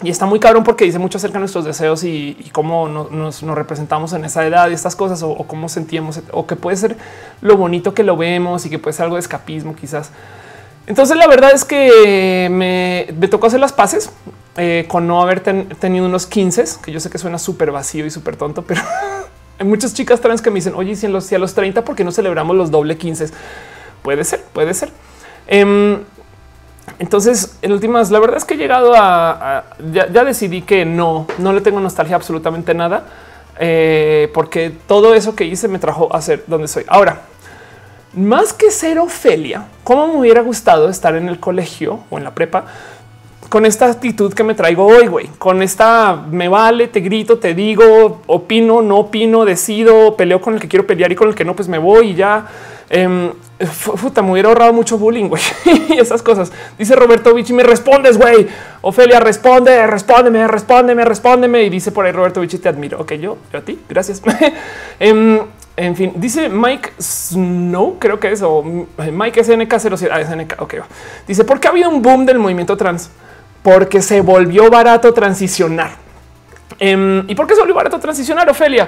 y 0.04 0.10
está 0.12 0.28
muy 0.28 0.40
cabrón 0.40 0.64
porque 0.64 0.86
dice 0.86 1.00
mucho 1.00 1.18
acerca 1.18 1.36
de 1.36 1.40
nuestros 1.40 1.66
deseos 1.66 2.04
y, 2.04 2.50
cómo 2.52 2.88
nos, 2.88 3.42
representamos 3.42 4.14
en 4.14 4.26
esa 4.26 4.46
edad 4.46 4.70
y 4.70 4.74
estas 4.74 4.96
cosas 4.96 5.24
o, 5.24 5.36
cómo 5.48 5.70
sentíamos 5.70 6.22
o 6.32 6.46
que 6.46 6.56
puede 6.56 6.78
ser 6.78 6.98
lo 7.42 7.58
bonito 7.58 7.94
que 7.94 8.04
lo 8.04 8.16
vemos 8.16 8.66
y 8.66 8.70
que 8.70 8.78
puede 8.78 8.94
ser 8.94 9.06
algo 9.06 9.16
de 9.16 9.22
escapismo 9.22 9.76
quizás. 9.76 10.12
Entonces 10.86 11.18
la 11.18 11.28
verdad 11.28 11.52
es 11.54 11.66
que 11.66 12.48
me, 12.52 13.28
tocó 13.28 13.48
hacer 13.48 13.60
las 13.60 13.74
paces 13.74 14.12
eh, 14.56 14.86
con 14.88 15.08
no 15.08 15.22
haber 15.22 15.42
tenido 15.42 16.06
unos 16.06 16.28
15, 16.28 16.66
que 16.84 16.92
yo 16.92 17.00
sé 17.00 17.10
que 17.10 17.18
suena 17.18 17.40
súper 17.40 17.72
vacío 17.72 18.06
y 18.06 18.12
súper 18.12 18.38
tonto, 18.38 18.62
pero 18.62 18.82
hay 19.60 19.66
muchas 19.66 19.94
chicas 19.96 20.22
trans 20.22 20.42
que 20.42 20.52
me 20.52 20.56
dicen, 20.56 20.74
oye, 20.76 20.96
si, 20.96 21.08
en 21.08 21.12
los, 21.12 21.32
a 21.34 21.38
los 21.40 21.56
30, 21.56 21.84
¿por 21.84 21.96
qué 21.96 22.04
no 22.04 22.12
celebramos 22.12 22.56
los 22.56 22.70
doble 22.70 22.98
15? 22.98 23.30
Puede 24.04 24.24
ser, 24.24 24.44
puede 24.54 24.74
ser. 24.74 24.92
Em, 25.48 26.00
entonces, 27.00 27.58
en 27.62 27.72
últimas, 27.72 28.10
la 28.10 28.20
verdad 28.20 28.38
es 28.38 28.46
que 28.46 28.56
he 28.56 28.58
llegado 28.58 28.94
a, 28.96 29.66
ya, 29.92 30.24
decidí 30.24 30.62
que 30.62 30.86
no, 30.86 31.28
no 31.38 31.54
le 31.54 31.62
tengo 31.62 31.80
nostalgia 31.80 32.16
absolutamente 32.16 32.74
nada, 32.74 33.06
eh, 33.60 34.32
porque 34.34 34.72
todo 34.88 35.14
eso 35.14 35.36
que 35.36 35.46
hice 35.46 35.68
me 35.68 35.80
trajo 35.80 36.14
a 36.14 36.22
ser 36.22 36.44
donde 36.48 36.68
soy 36.68 36.86
ahora. 36.88 37.22
Más 38.14 38.54
que 38.54 38.72
ser 38.72 38.98
Ofelia, 38.98 39.66
cómo 39.84 40.08
me 40.08 40.20
hubiera 40.20 40.42
gustado 40.42 40.90
estar 40.90 41.16
en 41.16 41.30
el 41.30 41.40
colegio 41.40 42.00
o 42.10 42.18
en 42.18 42.24
la 42.24 42.34
prepa 42.34 42.66
con 43.50 43.66
esta 43.66 43.86
actitud 43.86 44.34
que 44.34 44.44
me 44.44 44.56
traigo 44.56 44.86
hoy, 44.86 45.08
güey, 45.08 45.28
con 45.38 45.62
esta 45.62 46.16
me 46.30 46.50
vale, 46.50 46.88
te 46.88 47.00
grito, 47.00 47.38
te 47.38 47.54
digo, 47.54 48.22
opino, 48.28 48.82
no 48.82 48.98
opino, 48.98 49.46
decido, 49.46 50.18
peleo 50.18 50.42
con 50.42 50.56
el 50.56 50.60
que 50.60 50.68
quiero 50.68 50.86
pelear 50.86 51.12
y 51.12 51.16
con 51.16 51.30
el 51.30 51.36
que 51.36 51.46
no, 51.46 51.56
pues 51.56 51.70
me 51.70 51.78
voy 51.78 52.10
y 52.10 52.16
ya. 52.16 52.46
Eh, 52.90 53.32
puta, 54.02 54.22
me 54.22 54.32
hubiera 54.32 54.50
ahorrado 54.50 54.74
mucho 54.74 54.98
bullying, 54.98 55.30
güey, 55.30 55.42
y 55.90 56.00
esas 56.00 56.22
cosas. 56.22 56.52
Dice 56.78 56.96
Roberto 56.96 57.34
Vichy, 57.34 57.54
me 57.54 57.64
respondes, 57.64 58.18
güey. 58.18 58.48
Ofelia, 58.82 59.20
responde, 59.20 59.86
respóndeme, 59.88 60.48
respóndeme, 60.48 61.06
respóndeme. 61.06 61.64
Y 61.64 61.70
dice 61.70 61.92
por 61.92 62.06
ahí 62.06 62.12
Roberto 62.12 62.42
Vichy, 62.42 62.60
te 62.60 62.70
admiro. 62.70 63.00
Ok, 63.00 63.14
yo, 63.14 63.38
yo 63.52 63.60
a 63.60 63.62
ti, 63.62 63.80
gracias. 63.90 64.22
Em, 65.00 65.40
en 65.76 65.96
fin, 65.96 66.14
dice 66.16 66.50
Mike 66.50 66.94
Snow, 67.00 67.98
creo 68.00 68.20
que 68.20 68.32
es, 68.32 68.42
o 68.42 68.64
Mike 68.64 69.44
SNK07, 69.44 70.10
ah, 70.12 70.24
SNK, 70.24 70.62
ok. 70.62 70.76
Dice, 71.28 71.44
¿por 71.44 71.60
qué 71.60 71.68
ha 71.68 71.72
habido 71.72 71.90
un 71.90 72.02
boom 72.02 72.26
del 72.26 72.40
movimiento 72.40 72.76
trans? 72.78 73.12
Porque 73.64 74.02
se 74.02 74.22
volvió 74.22 74.70
barato 74.70 75.14
transicionar. 75.14 75.92
Em, 76.80 77.24
¿Y 77.28 77.36
por 77.36 77.48
qué 77.48 77.56
se 77.56 77.60
volvió 77.62 77.76
barato 77.76 78.00
transicionar, 78.00 78.50
Ofelia? 78.50 78.88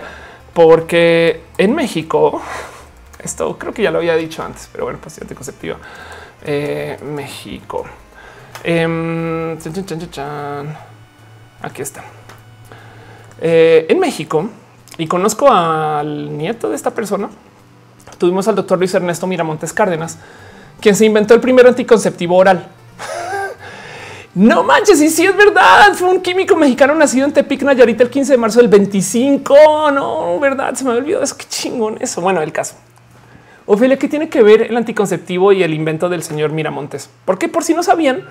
Porque 0.54 1.42
en 1.58 1.76
México 1.76 2.42
esto 3.20 3.58
creo 3.58 3.74
que 3.74 3.84
ya 3.84 3.92
lo 3.92 4.00
había 4.00 4.16
dicho 4.16 4.44
antes, 4.44 4.70
pero 4.72 4.86
bueno, 4.86 5.00
paciente 5.00 5.36
conceptiva. 5.36 5.78
Eh, 6.44 6.98
México. 7.04 7.86
Em, 8.64 9.58
Aquí 11.62 11.82
está. 11.82 12.04
Eh, 13.42 13.86
en 13.90 14.00
México, 14.00 14.50
y 14.98 15.08
conozco 15.08 15.52
al 15.52 16.38
nieto 16.38 16.70
de 16.70 16.76
esta 16.76 16.92
persona, 16.92 17.30
tuvimos 18.18 18.48
al 18.48 18.56
doctor 18.56 18.78
Luis 18.78 18.94
Ernesto 18.94 19.28
Miramontes 19.28 19.74
Cárdenas, 19.74 20.18
quien 20.80 20.96
se 20.96 21.06
inventó 21.06 21.34
el 21.34 21.42
primer 21.42 21.68
anticonceptivo 21.68 22.38
oral. 22.38 22.68
No 24.36 24.64
manches, 24.64 25.02
y 25.02 25.10
sí 25.10 25.26
es 25.26 25.36
verdad. 25.36 25.92
Fue 25.96 26.08
un 26.08 26.22
químico 26.22 26.56
mexicano 26.56 26.94
nacido 26.94 27.26
en 27.26 27.34
Tepic, 27.34 27.64
Nayarit, 27.64 28.00
el 28.00 28.12
15 28.12 28.34
de 28.34 28.38
marzo 28.38 28.60
del 28.60 28.70
25. 28.70 29.92
No, 29.92 30.40
verdad, 30.40 30.76
se 30.76 30.86
me 30.86 30.92
olvidó 30.92 31.24
eso. 31.24 31.36
Qué 31.36 31.46
chingón 31.50 31.98
eso. 32.00 32.22
Bueno, 32.22 32.40
el 32.42 32.52
caso. 32.52 32.76
Ofelia, 33.72 34.00
¿qué 34.00 34.08
tiene 34.08 34.30
que 34.30 34.42
ver 34.42 34.64
el 34.64 34.76
anticonceptivo 34.76 35.52
y 35.52 35.62
el 35.62 35.76
invento 35.76 36.10
del 36.10 36.24
señor 36.24 36.52
Miramontes? 36.52 37.08
Porque 37.24 37.48
por 37.50 37.64
si 37.64 37.76
no 37.76 37.84
sabían, 37.84 38.24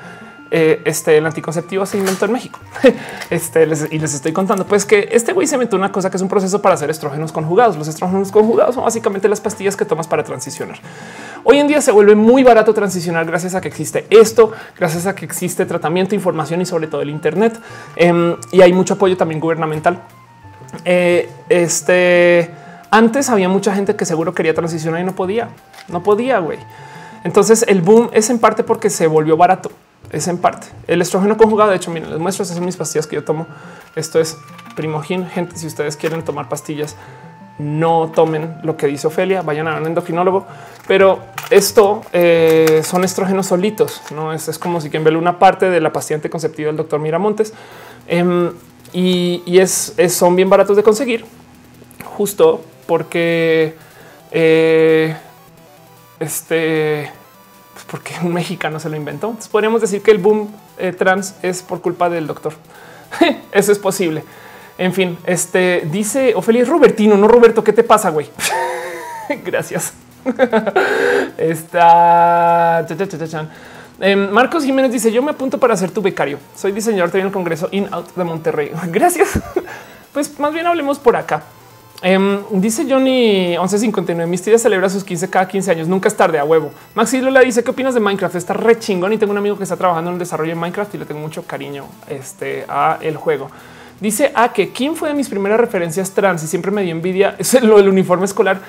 eh, 0.51 0.83
este 0.85 1.17
el 1.17 1.25
anticonceptivo 1.27 1.87
se 1.87 1.97
inventó 1.97 2.25
en 2.25 2.33
México. 2.33 2.59
este 3.31 3.63
y 3.63 4.01
les 4.01 4.15
estoy 4.15 4.33
contando, 4.33 4.67
pues 4.67 4.85
que 4.85 5.11
este 5.13 5.33
güey 5.33 5.47
se 5.47 5.55
inventó 5.55 5.77
una 5.77 5.93
cosa 5.93 6.11
que 6.11 6.17
es 6.17 6.23
un 6.25 6.29
proceso 6.29 6.61
para 6.61 6.75
hacer 6.75 6.91
estrógenos 6.91 7.31
conjugados. 7.31 7.77
Los 7.77 7.87
estrógenos 7.87 8.33
conjugados 8.33 8.75
son 8.75 8.83
básicamente 8.83 9.29
las 9.29 9.41
pastillas 9.41 9.77
que 9.77 9.85
tomas 9.85 10.09
para 10.09 10.25
transicionar. 10.25 10.81
Hoy 11.45 11.59
en 11.59 11.69
día 11.69 11.81
se 11.83 11.93
vuelve 11.93 12.17
muy 12.17 12.43
barato 12.43 12.75
transicionar 12.75 13.25
gracias 13.25 13.55
a 13.55 13.61
que 13.61 13.69
existe 13.69 14.09
esto, 14.11 14.51
gracias 14.77 15.07
a 15.07 15.15
que 15.15 15.25
existe 15.25 15.65
tratamiento, 15.67 16.17
información 16.17 16.63
y 16.63 16.67
sobre 16.67 16.89
todo 16.89 17.01
el 17.01 17.11
Internet. 17.11 17.61
Em, 17.95 18.35
y 18.51 18.61
hay 18.61 18.73
mucho 18.73 18.95
apoyo 18.95 19.17
también 19.17 19.39
gubernamental. 19.39 20.03
Eh, 20.85 21.31
este 21.49 22.67
antes 22.91 23.31
había 23.31 23.49
mucha 23.49 23.75
gente 23.75 23.97
que 23.97 24.05
seguro 24.05 24.35
quería 24.35 24.55
transicionar 24.55 25.01
y 25.01 25.05
no 25.05 25.15
podía, 25.15 25.49
no 25.89 26.03
podía, 26.03 26.39
güey. 26.39 26.59
Entonces 27.25 27.65
el 27.69 27.83
boom 27.83 28.11
es 28.13 28.31
en 28.31 28.39
parte 28.39 28.65
porque 28.65 28.91
se 28.91 29.07
volvió 29.07 29.37
barato. 29.37 29.71
Es 30.11 30.27
en 30.27 30.39
parte 30.39 30.69
el 30.87 31.03
estrógeno 31.03 31.37
conjugado. 31.37 31.71
De 31.71 31.77
hecho, 31.77 31.91
miren, 31.91 32.11
les 32.11 32.19
muestro. 32.19 32.43
Esas 32.43 32.57
son 32.57 32.65
mis 32.65 32.77
pastillas 32.77 33.07
que 33.07 33.17
yo 33.17 33.25
tomo. 33.25 33.47
Esto 33.95 34.19
es 34.19 34.39
primogin. 34.75 35.27
Gente, 35.27 35.57
si 35.57 35.67
ustedes 35.67 35.97
quieren 35.97 36.25
tomar 36.25 36.49
pastillas, 36.49 36.97
no 37.59 38.13
tomen 38.15 38.59
lo 38.63 38.77
que 38.77 38.87
dice 38.87 39.09
Ofelia, 39.09 39.43
vayan 39.43 39.69
a 39.69 39.77
un 39.77 39.87
endocrinólogo. 39.87 40.47
Pero 40.87 41.19
esto 41.51 42.03
eh, 42.13 42.83
son 42.85 43.05
estrógenos 43.05 43.47
solitos. 43.47 44.01
No 44.15 44.33
es, 44.33 44.49
es 44.49 44.59
como 44.59 44.81
si 44.81 44.89
quien 44.89 45.05
ve 45.05 45.15
una 45.17 45.39
parte 45.39 45.69
de 45.69 45.81
la 45.81 45.93
pastilla 45.93 46.17
anticonceptiva 46.17 46.69
del 46.69 46.77
doctor 46.77 47.01
Miramontes 47.01 47.53
em, 48.07 48.51
y, 48.93 49.59
es, 49.59 49.95
son 50.09 50.37
bien 50.37 50.49
baratos 50.49 50.77
de 50.77 50.83
conseguir. 50.83 51.27
Justo 52.19 52.65
porque 52.89 53.77
eh, 54.33 55.17
este, 56.19 57.13
pues 57.73 57.85
porque 57.89 58.15
un 58.25 58.35
mexicano 58.35 58.81
se 58.81 58.89
lo 58.89 58.97
inventó. 58.97 59.37
Podríamos 59.53 59.81
decir 59.81 60.03
que 60.03 60.11
el 60.11 60.19
boom 60.19 60.53
eh, 60.79 60.93
trans 60.93 61.37
es 61.43 61.63
por 61.63 61.81
culpa 61.81 62.11
del 62.11 62.27
doctor. 62.27 62.55
Eso 63.53 63.71
es 63.71 63.79
posible. 63.79 64.25
En 64.79 64.93
fin, 64.93 65.17
este 65.27 65.87
dice 65.93 66.35
Ofelia 66.35 66.65
Robertino, 66.65 67.17
no 67.17 67.29
Roberto. 67.29 67.63
¿Qué 67.63 67.73
te 67.73 67.85
pasa, 67.85 68.11
güey? 68.11 68.29
Gracias. 69.45 69.93
Está 71.39 72.85
em, 74.01 74.29
Marcos 74.29 74.65
Jiménez 74.65 74.91
dice: 74.91 75.13
Yo 75.13 75.23
me 75.23 75.31
apunto 75.31 75.59
para 75.59 75.77
ser 75.77 75.93
tu 75.93 76.03
becario. 76.03 76.41
Soy 76.57 76.73
diseñador 76.73 77.15
en 77.17 77.27
el 77.27 77.33
Congreso 77.33 77.69
In 77.71 77.87
Out 77.93 78.17
de 78.17 78.25
Monterrey. 78.25 78.73
Gracias. 78.89 79.39
Pues 80.13 80.37
más 80.41 80.53
bien 80.53 80.67
hablemos 80.67 80.99
por 80.99 81.15
acá. 81.15 81.45
Em, 82.01 82.39
dice 82.53 82.87
Johnny 82.89 83.57
1159. 83.59 84.27
Mis 84.27 84.43
tías 84.43 84.63
celebra 84.63 84.89
sus 84.89 85.03
15 85.03 85.29
cada 85.29 85.49
15 85.49 85.71
años. 85.73 85.89
Nunca 85.89 86.09
es 86.09 86.17
tarde 86.17 86.39
a 86.39 86.45
huevo. 86.45 86.71
Maxi 86.95 87.21
le 87.21 87.45
dice 87.45 87.65
qué 87.65 87.71
opinas 87.71 87.95
de 87.95 88.01
Minecraft. 88.01 88.37
Está 88.37 88.55
re 88.55 88.79
chingón 88.79 89.13
y 89.13 89.19
tengo 89.19 89.33
un 89.33 89.39
amigo 89.39 89.57
que 89.57 89.65
está 89.65 89.77
trabajando 89.77 90.11
en 90.11 90.15
el 90.15 90.19
desarrollo 90.19 90.51
de 90.51 90.61
Minecraft 90.61 90.95
y 90.95 90.99
le 90.99 91.07
tengo 91.07 91.21
mucho 91.21 91.43
cariño 91.43 91.87
este, 92.09 92.65
a 92.69 92.99
el 93.01 93.17
juego. 93.17 93.51
Dice 94.01 94.31
a 94.35 94.53
que 94.53 94.71
Kim 94.71 94.95
fue 94.95 95.09
de 95.09 95.15
mis 95.15 95.29
primeras 95.29 95.59
referencias 95.59 96.13
trans 96.13 96.45
y 96.45 96.47
siempre 96.47 96.71
me 96.71 96.83
dio 96.83 96.93
envidia. 96.93 97.35
Es 97.39 97.61
lo 97.63 97.79
del 97.79 97.89
uniforme 97.89 98.27
escolar. 98.27 98.61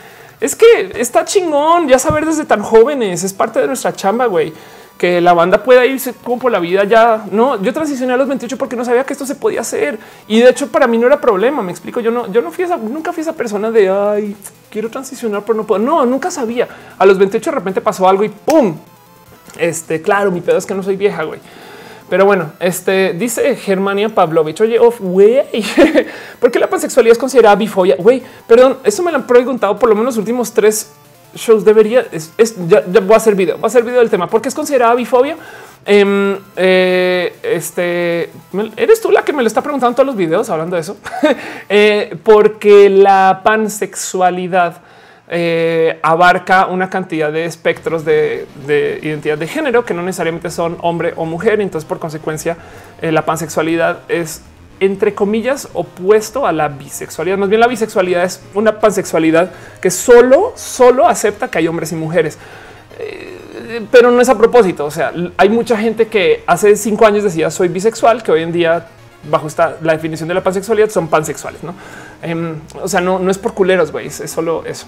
Es 0.41 0.55
que 0.55 0.93
está 0.95 1.25
chingón 1.25 1.87
ya 1.87 1.99
saber 1.99 2.25
desde 2.25 2.45
tan 2.45 2.63
jóvenes. 2.63 3.23
Es 3.23 3.33
parte 3.33 3.59
de 3.59 3.67
nuestra 3.67 3.93
chamba, 3.93 4.25
güey 4.25 4.53
que 4.99 5.21
la 5.21 5.33
banda 5.33 5.63
pueda 5.63 5.85
irse 5.85 6.13
como 6.13 6.39
por 6.39 6.51
la 6.51 6.59
vida 6.59 6.83
ya. 6.83 7.25
No, 7.31 7.59
yo 7.61 7.73
transicioné 7.73 8.13
a 8.13 8.17
los 8.17 8.27
28 8.27 8.57
porque 8.57 8.75
no 8.75 8.83
sabía 8.83 9.05
que 9.05 9.13
esto 9.13 9.25
se 9.25 9.33
podía 9.33 9.61
hacer. 9.61 9.97
Y 10.27 10.41
de 10.41 10.49
hecho 10.49 10.67
para 10.67 10.87
mí 10.87 10.97
no 10.97 11.07
era 11.07 11.21
problema. 11.21 11.63
Me 11.63 11.71
explico. 11.71 12.01
Yo 12.01 12.11
no, 12.11 12.29
yo 12.31 12.41
no 12.41 12.51
fui 12.51 12.65
esa, 12.65 12.75
nunca 12.75 13.13
fui 13.13 13.21
esa 13.21 13.33
persona 13.33 13.71
de 13.71 13.89
ay, 13.89 14.35
quiero 14.69 14.89
transicionar, 14.89 15.43
pero 15.43 15.55
no 15.55 15.63
puedo. 15.65 15.81
No, 15.81 16.05
nunca 16.05 16.29
sabía. 16.29 16.67
A 16.97 17.05
los 17.05 17.17
28 17.17 17.49
de 17.49 17.55
repente 17.55 17.79
pasó 17.79 18.09
algo 18.09 18.25
y 18.25 18.29
pum. 18.29 18.75
Este, 19.57 20.01
claro, 20.01 20.31
mi 20.31 20.41
pedo 20.41 20.57
es 20.57 20.65
que 20.65 20.75
no 20.75 20.83
soy 20.83 20.97
vieja, 20.97 21.23
güey. 21.23 21.39
Pero 22.09 22.25
bueno, 22.25 22.51
este 22.59 23.13
dice 23.13 23.55
Germania 23.55 24.09
Pavlovich. 24.09 24.59
Oye, 24.59 24.79
off, 24.79 24.99
güey, 24.99 25.43
¿por 26.41 26.51
qué 26.51 26.59
la 26.59 26.69
pansexualidad 26.69 27.13
es 27.13 27.19
considerada 27.19 27.55
bifobia? 27.55 27.95
Güey, 27.97 28.21
perdón, 28.47 28.79
eso 28.83 29.01
me 29.01 29.11
lo 29.11 29.17
han 29.19 29.27
preguntado 29.27 29.79
por 29.79 29.87
lo 29.87 29.95
menos 29.95 30.15
los 30.15 30.17
últimos 30.17 30.51
tres 30.51 30.91
shows. 31.35 31.65
Debería 31.65 32.05
es, 32.11 32.31
ya, 32.67 32.81
voy 32.81 33.13
a 33.13 33.17
hacer 33.17 33.35
video, 33.35 33.57
voy 33.57 33.65
a 33.65 33.67
hacer 33.67 33.83
video 33.83 33.99
del 33.99 34.09
tema. 34.09 34.27
¿Por 34.27 34.41
qué 34.41 34.49
es 34.49 34.55
considerada 34.55 34.95
bifobia? 34.95 35.37
Em, 35.85 36.37
eh, 36.55 37.35
este 37.41 38.29
eres 38.75 39.01
tú 39.01 39.11
la 39.11 39.23
que 39.23 39.31
me 39.31 39.41
lo 39.41 39.47
está 39.47 39.61
preguntando 39.61 39.91
en 39.91 39.95
todos 39.95 40.07
los 40.07 40.15
videos 40.15 40.49
hablando 40.49 40.75
de 40.75 40.81
eso, 40.81 40.97
eh, 41.69 42.17
porque 42.21 42.89
la 42.89 43.41
pansexualidad 43.43 44.81
eh, 45.29 45.97
abarca 46.01 46.65
una 46.65 46.89
cantidad 46.89 47.31
de 47.31 47.45
espectros 47.45 48.03
de, 48.03 48.47
identidad 49.01 49.37
de 49.37 49.47
género 49.47 49.85
que 49.85 49.93
no 49.93 50.01
necesariamente 50.01 50.49
son 50.49 50.77
hombre 50.81 51.13
o 51.15 51.25
mujer. 51.25 51.61
Entonces, 51.61 51.87
por 51.87 51.99
consecuencia, 51.99 52.57
la 53.01 53.25
pansexualidad 53.25 53.99
es 54.09 54.41
entre 54.79 55.13
comillas 55.13 55.67
opuesto 55.73 56.45
a 56.45 56.51
la 56.51 56.69
bisexualidad. 56.69 57.37
Más 57.37 57.49
bien 57.49 57.59
la 57.59 57.67
bisexualidad 57.67 58.23
es 58.23 58.41
una 58.53 58.79
pansexualidad 58.79 59.51
que 59.81 59.91
solo, 59.91 60.53
solo 60.55 61.07
acepta 61.07 61.49
que 61.49 61.57
hay 61.57 61.67
hombres 61.67 61.91
y 61.91 61.95
mujeres. 61.95 62.37
Eh, 62.97 63.85
pero 63.91 64.11
no 64.11 64.21
es 64.21 64.29
a 64.29 64.37
propósito. 64.37 64.85
O 64.85 64.91
sea, 64.91 65.13
hay 65.37 65.49
mucha 65.49 65.77
gente 65.77 66.07
que 66.07 66.43
hace 66.47 66.75
cinco 66.75 67.05
años 67.05 67.23
decía 67.23 67.51
soy 67.51 67.67
bisexual, 67.67 68.23
que 68.23 68.31
hoy 68.31 68.43
en 68.43 68.51
día 68.51 68.87
bajo 69.29 69.47
esta 69.47 69.77
la 69.81 69.93
definición 69.93 70.29
de 70.29 70.35
la 70.35 70.43
pansexualidad 70.43 70.89
son 70.89 71.07
pansexuales. 71.07 71.63
No, 71.63 71.73
em, 72.21 72.55
o 72.81 72.87
sea, 72.87 73.01
no, 73.01 73.19
no 73.19 73.29
es 73.31 73.37
por 73.37 73.53
culeros, 73.53 73.91
güey, 73.91 74.07
es 74.07 74.31
solo 74.31 74.63
eso. 74.65 74.87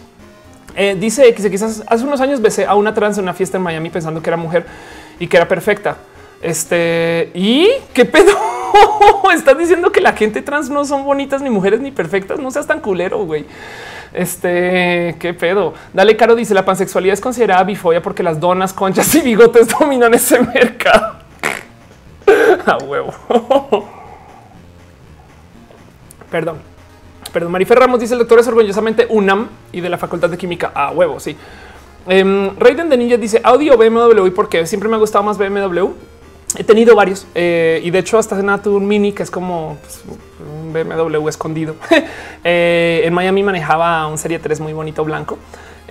Eh, 0.75 0.95
dice 0.97 1.33
que 1.33 1.51
quizás 1.51 1.83
hace 1.85 2.03
unos 2.05 2.21
años 2.21 2.41
besé 2.41 2.65
a 2.65 2.75
una 2.75 2.93
trans 2.93 3.17
en 3.17 3.23
una 3.23 3.33
fiesta 3.33 3.57
en 3.57 3.63
Miami 3.63 3.89
pensando 3.89 4.21
que 4.21 4.29
era 4.29 4.37
mujer 4.37 4.65
y 5.19 5.27
que 5.27 5.37
era 5.37 5.47
perfecta. 5.47 5.97
Este 6.41 7.29
y 7.33 7.67
qué 7.93 8.05
pedo 8.05 8.31
estás 9.33 9.57
diciendo 9.57 9.91
que 9.91 10.01
la 10.01 10.13
gente 10.13 10.41
trans 10.41 10.69
no 10.69 10.85
son 10.85 11.03
bonitas 11.03 11.41
ni 11.41 11.49
mujeres 11.49 11.79
ni 11.79 11.91
perfectas. 11.91 12.39
No 12.39 12.51
seas 12.51 12.67
tan 12.67 12.79
culero, 12.79 13.25
güey. 13.25 13.45
Este 14.13 15.15
qué 15.19 15.33
pedo. 15.33 15.73
Dale 15.93 16.17
caro 16.17 16.35
dice 16.35 16.53
la 16.53 16.65
pansexualidad 16.65 17.13
es 17.13 17.21
considerada 17.21 17.63
bifobia 17.63 18.01
porque 18.01 18.23
las 18.23 18.39
donas, 18.39 18.73
conchas 18.73 19.13
y 19.15 19.21
bigotes 19.21 19.67
dominan 19.79 20.13
ese 20.13 20.39
mercado. 20.39 21.17
a 22.65 22.77
huevo. 22.77 23.13
Perdón. 26.29 26.71
Perdón, 27.31 27.51
Marifer 27.51 27.79
Ramos 27.79 27.99
dice 27.99 28.13
el 28.13 28.19
doctor 28.19 28.39
es 28.39 28.47
orgullosamente 28.47 29.05
UNAM 29.09 29.47
y 29.71 29.79
de 29.79 29.89
la 29.89 29.97
Facultad 29.97 30.29
de 30.29 30.37
Química 30.37 30.71
a 30.73 30.91
huevo. 30.91 31.19
Sí. 31.19 31.37
Um, 32.05 32.57
Raiden 32.57 32.89
de 32.89 32.97
Ninja 32.97 33.15
dice 33.15 33.39
audio 33.43 33.77
BMW 33.77 34.31
porque 34.35 34.65
siempre 34.65 34.89
me 34.89 34.95
ha 34.95 34.99
gustado 34.99 35.23
más 35.23 35.37
BMW. 35.37 35.91
He 36.57 36.63
tenido 36.63 36.95
varios 36.95 37.25
eh, 37.33 37.81
y 37.83 37.91
de 37.91 37.99
hecho 37.99 38.17
hasta 38.17 38.35
nada 38.41 38.61
tuve 38.61 38.75
un 38.75 38.87
mini 38.87 39.13
que 39.13 39.23
es 39.23 39.31
como 39.31 39.77
pues, 39.81 40.03
un 40.39 40.73
BMW 40.73 41.27
escondido. 41.27 41.75
Eh, 42.43 43.03
en 43.05 43.13
Miami 43.13 43.43
manejaba 43.43 44.07
un 44.07 44.17
Serie 44.17 44.39
3 44.39 44.61
muy 44.61 44.73
bonito 44.73 45.05
blanco 45.05 45.37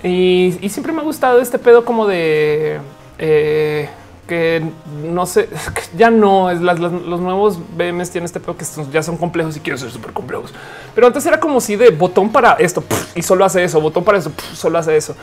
y, 0.03 0.53
siempre 0.69 0.91
me 0.91 0.99
ha 0.99 1.03
gustado 1.03 1.39
este 1.39 1.57
pedo 1.59 1.85
como 1.85 2.05
de 2.05 2.79
eh, 3.17 3.87
que 4.27 4.61
no 5.01 5.25
sé, 5.25 5.47
ya 5.97 6.09
no 6.09 6.49
es 6.49 6.59
las, 6.59 6.77
los 6.77 7.21
nuevos 7.21 7.57
BMs 7.77 8.11
tienen 8.11 8.25
este 8.25 8.41
pedo 8.41 8.57
que 8.57 8.65
ya 8.91 9.01
son 9.01 9.15
complejos 9.15 9.55
y 9.55 9.61
quiero 9.61 9.77
ser 9.77 9.91
súper 9.91 10.11
complejos. 10.11 10.53
Pero 10.93 11.07
antes 11.07 11.25
era 11.25 11.39
como 11.39 11.61
si 11.61 11.77
de 11.77 11.89
botón 11.89 12.31
para 12.31 12.53
esto 12.53 12.83
y 13.15 13.21
solo 13.21 13.45
hace 13.45 13.63
eso, 13.63 13.79
botón 13.79 14.03
para 14.03 14.17
eso, 14.17 14.31
solo 14.53 14.77
hace 14.77 14.97
eso 14.97 15.15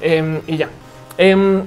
em, 0.00 0.40
y 0.46 0.56
ya. 0.56 0.70
Em, 1.18 1.62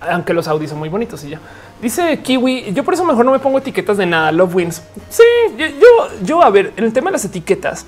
aunque 0.00 0.32
los 0.32 0.46
Audi 0.46 0.68
son 0.68 0.78
muy 0.78 0.88
bonitos 0.88 1.24
y 1.24 1.30
ya. 1.30 1.40
Dice 1.80 2.18
Kiwi, 2.18 2.72
yo 2.74 2.82
por 2.82 2.94
eso 2.94 3.04
mejor 3.04 3.24
no 3.24 3.32
me 3.32 3.38
pongo 3.38 3.58
etiquetas 3.58 3.96
de 3.96 4.06
nada. 4.06 4.32
Love 4.32 4.54
wins. 4.54 4.82
Sí, 5.10 5.22
yo, 5.56 6.08
yo, 6.22 6.42
a 6.42 6.50
ver, 6.50 6.72
en 6.76 6.84
el 6.84 6.92
tema 6.92 7.10
de 7.10 7.12
las 7.12 7.24
etiquetas, 7.24 7.86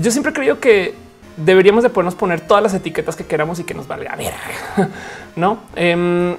yo 0.00 0.10
siempre 0.10 0.32
creo 0.32 0.58
que 0.58 0.94
deberíamos 1.36 1.82
de 1.82 1.90
podernos 1.90 2.14
poner 2.14 2.40
todas 2.40 2.62
las 2.62 2.74
etiquetas 2.74 3.14
que 3.14 3.24
queramos 3.24 3.60
y 3.60 3.64
que 3.64 3.72
nos 3.72 3.86
valga 3.86 4.12
a 4.12 4.16
ver, 4.16 4.34
no? 5.36 5.58
Em, 5.76 6.36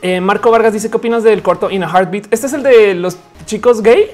eh, 0.00 0.20
Marco 0.20 0.50
Vargas 0.50 0.72
dice 0.72 0.88
qué 0.88 0.96
opinas 0.96 1.24
del 1.24 1.42
corto 1.42 1.70
In 1.70 1.82
a 1.82 1.88
Heartbeat. 1.88 2.32
Este 2.32 2.46
es 2.46 2.52
el 2.52 2.62
de 2.62 2.94
los 2.94 3.18
chicos 3.44 3.82
gay. 3.82 4.12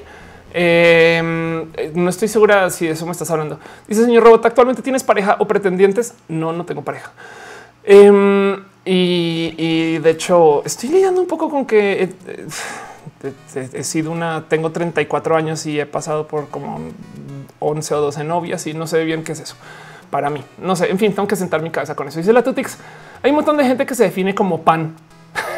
Em, 0.53 1.67
no 1.93 2.09
estoy 2.09 2.27
segura 2.27 2.69
si 2.71 2.87
eso 2.87 3.05
me 3.05 3.11
estás 3.11 3.29
hablando. 3.29 3.59
Dice 3.87 4.03
señor 4.05 4.23
Robot, 4.23 4.45
¿actualmente 4.45 4.81
tienes 4.81 5.03
pareja 5.03 5.35
o 5.39 5.47
pretendientes? 5.47 6.15
No, 6.27 6.51
no 6.51 6.65
tengo 6.65 6.81
pareja. 6.81 7.11
Y, 8.87 9.97
de 9.97 10.09
hecho 10.11 10.63
estoy 10.63 10.89
lidiando 10.89 11.19
un 11.19 11.27
poco 11.27 11.49
con 11.49 11.65
que 11.65 12.03
eh, 12.03 12.09
eh, 13.23 13.67
he, 13.73 13.83
sido 13.83 14.11
una, 14.11 14.45
tengo 14.47 14.71
34 14.71 15.35
años 15.35 15.65
y 15.65 15.79
he 15.79 15.87
pasado 15.87 16.27
por 16.27 16.49
como 16.49 16.79
11 17.59 17.95
o 17.95 18.01
12 18.01 18.23
novias 18.23 18.67
y 18.67 18.75
no 18.75 18.85
sé 18.85 19.03
bien 19.03 19.23
qué 19.23 19.31
es 19.31 19.39
eso 19.39 19.55
para 20.11 20.29
mí. 20.29 20.43
No 20.59 20.75
sé, 20.75 20.91
en 20.91 20.99
fin, 20.99 21.13
tengo 21.13 21.27
que 21.27 21.35
sentar 21.35 21.61
mi 21.61 21.71
cabeza 21.71 21.95
con 21.95 22.07
eso. 22.07 22.19
Dice 22.19 22.31
la 22.31 22.43
Tutix, 22.43 22.77
hay 23.23 23.31
un 23.31 23.37
montón 23.37 23.57
de 23.57 23.65
gente 23.65 23.85
que 23.85 23.95
se 23.95 24.03
define 24.03 24.35
como 24.35 24.61
pan 24.61 24.95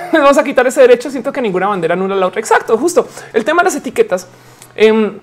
vamos 0.14 0.38
a 0.38 0.44
quitar 0.44 0.66
ese 0.68 0.82
derecho. 0.82 1.10
Siento 1.10 1.32
que 1.32 1.42
ninguna 1.42 1.68
bandera 1.68 1.94
anula 1.94 2.16
la 2.16 2.28
otra. 2.28 2.40
Exacto, 2.40 2.78
justo 2.78 3.08
el 3.34 3.44
tema 3.46 3.62
de 3.62 3.66
las 3.66 3.76
etiquetas. 3.76 4.28
Em, 4.76 5.20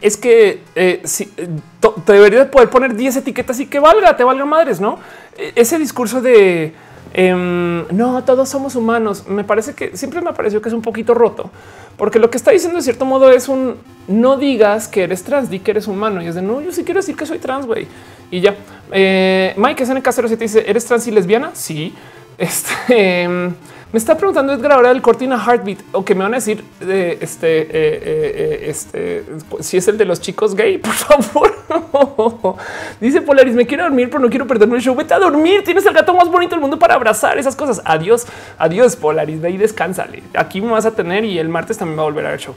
es 0.00 0.16
que 0.16 0.62
eh, 0.74 1.00
si, 1.04 1.26
te 1.26 2.12
deberías 2.12 2.46
poder 2.46 2.70
poner 2.70 2.94
10 2.94 3.16
etiquetas 3.16 3.58
y 3.60 3.66
que 3.66 3.80
valga, 3.80 4.16
te 4.16 4.22
valga 4.22 4.44
madres, 4.44 4.80
no? 4.80 4.98
E, 5.36 5.52
ese 5.56 5.78
discurso 5.78 6.20
de 6.20 6.72
em, 7.12 7.86
no, 7.90 8.22
todos 8.24 8.48
somos 8.48 8.76
humanos. 8.76 9.24
Me 9.28 9.44
parece 9.44 9.74
que 9.74 9.96
siempre 9.96 10.20
me 10.20 10.32
pareció 10.32 10.60
que 10.62 10.68
es 10.68 10.74
un 10.74 10.82
poquito 10.82 11.14
roto, 11.14 11.50
porque 11.96 12.18
lo 12.18 12.30
que 12.30 12.36
está 12.36 12.50
diciendo 12.50 12.76
de 12.76 12.82
cierto 12.82 13.04
modo 13.04 13.30
es 13.30 13.48
un 13.48 13.76
no 14.08 14.36
digas 14.36 14.88
que 14.88 15.04
eres 15.04 15.22
trans, 15.22 15.50
di 15.50 15.60
que 15.60 15.70
eres 15.70 15.86
humano. 15.86 16.22
Y 16.22 16.26
es 16.26 16.34
de 16.34 16.42
no, 16.42 16.60
yo 16.60 16.72
sí 16.72 16.84
quiero 16.84 17.00
decir 17.00 17.16
que 17.16 17.26
soy 17.26 17.38
trans, 17.38 17.66
güey. 17.66 17.86
Y 18.30 18.40
ya. 18.40 18.54
Eh, 18.92 19.54
Mike 19.56 19.84
SNK 19.84 20.12
07 20.12 20.36
dice: 20.36 20.64
¿Eres 20.66 20.84
trans 20.84 21.06
y 21.06 21.10
lesbiana? 21.10 21.50
Sí. 21.54 21.94
Este. 22.38 23.22
Em, 23.22 23.54
me 23.92 23.98
está 23.98 24.16
preguntando 24.16 24.52
Edgar 24.52 24.72
ahora 24.72 24.90
del 24.90 25.02
Cortina 25.02 25.36
Heartbeat 25.36 25.80
o 25.92 26.04
que 26.04 26.14
me 26.14 26.22
van 26.22 26.34
a 26.34 26.36
decir 26.36 26.62
de 26.80 27.18
este, 27.20 27.62
eh, 27.62 27.68
eh, 27.72 28.00
eh, 28.04 28.64
este, 28.68 29.24
si 29.60 29.76
es 29.76 29.88
el 29.88 29.98
de 29.98 30.04
los 30.04 30.20
chicos 30.20 30.54
gay, 30.54 30.78
por 30.78 30.92
favor. 30.92 32.56
Dice 33.00 33.20
Polaris, 33.20 33.54
me 33.54 33.66
quiero 33.66 33.84
dormir, 33.84 34.08
pero 34.08 34.20
no 34.20 34.30
quiero 34.30 34.46
perderme 34.46 34.76
el 34.76 34.82
show. 34.82 34.94
Vete 34.94 35.14
a 35.14 35.18
dormir. 35.18 35.64
Tienes 35.64 35.84
el 35.86 35.92
gato 35.92 36.14
más 36.14 36.28
bonito 36.28 36.54
del 36.54 36.60
mundo 36.60 36.78
para 36.78 36.94
abrazar 36.94 37.38
esas 37.38 37.56
cosas. 37.56 37.80
Adiós, 37.84 38.26
adiós, 38.58 38.96
Polaris. 38.96 39.40
Ve 39.40 39.50
y 39.50 39.56
descánsale. 39.56 40.22
Aquí 40.34 40.60
me 40.60 40.70
vas 40.70 40.86
a 40.86 40.92
tener 40.92 41.24
y 41.24 41.38
el 41.38 41.48
martes 41.48 41.78
también 41.78 41.98
va 41.98 42.02
a 42.02 42.06
volver 42.06 42.26
a 42.26 42.30
ver 42.30 42.40
show. 42.40 42.54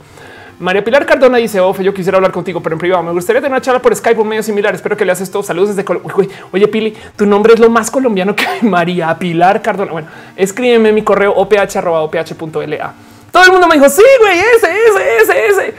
María 0.59 0.83
Pilar 0.83 1.05
Cardona 1.05 1.37
dice: 1.37 1.59
Ofe, 1.59 1.83
yo 1.83 1.93
quisiera 1.93 2.17
hablar 2.17 2.31
contigo, 2.31 2.61
pero 2.61 2.75
en 2.75 2.79
privado. 2.79 3.03
Me 3.03 3.11
gustaría 3.11 3.41
tener 3.41 3.51
una 3.51 3.61
charla 3.61 3.81
por 3.81 3.95
Skype 3.95 4.19
o 4.19 4.23
medio 4.23 4.43
similar. 4.43 4.73
Espero 4.75 4.95
que 4.95 5.05
le 5.05 5.11
haces 5.11 5.29
todo. 5.29 5.43
Saludos 5.43 5.69
desde 5.69 5.83
Colombia. 5.83 6.13
Oye, 6.51 6.67
Pili, 6.67 6.95
tu 7.15 7.25
nombre 7.25 7.53
es 7.53 7.59
lo 7.59 7.69
más 7.69 7.89
colombiano 7.91 8.35
que 8.35 8.45
María 8.61 9.17
Pilar 9.17 9.61
Cardona. 9.61 9.91
Bueno, 9.91 10.07
escríbeme 10.35 10.91
mi 10.91 11.03
correo 11.03 11.33
oph.oph.la. 11.35 12.93
Todo 13.31 13.43
el 13.43 13.51
mundo 13.51 13.67
me 13.67 13.75
dijo: 13.75 13.89
Sí, 13.89 14.03
güey, 14.19 14.39
ese, 14.39 14.67
ese, 14.71 15.17
ese, 15.21 15.47
ese. 15.47 15.73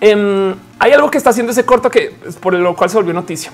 Em, 0.00 0.54
hay 0.78 0.92
algo 0.92 1.10
que 1.10 1.18
está 1.18 1.30
haciendo 1.30 1.52
ese 1.52 1.64
corto 1.64 1.88
que 1.88 2.12
por 2.40 2.54
lo 2.54 2.74
cual 2.74 2.90
se 2.90 2.96
volvió 2.96 3.14
noticia. 3.14 3.52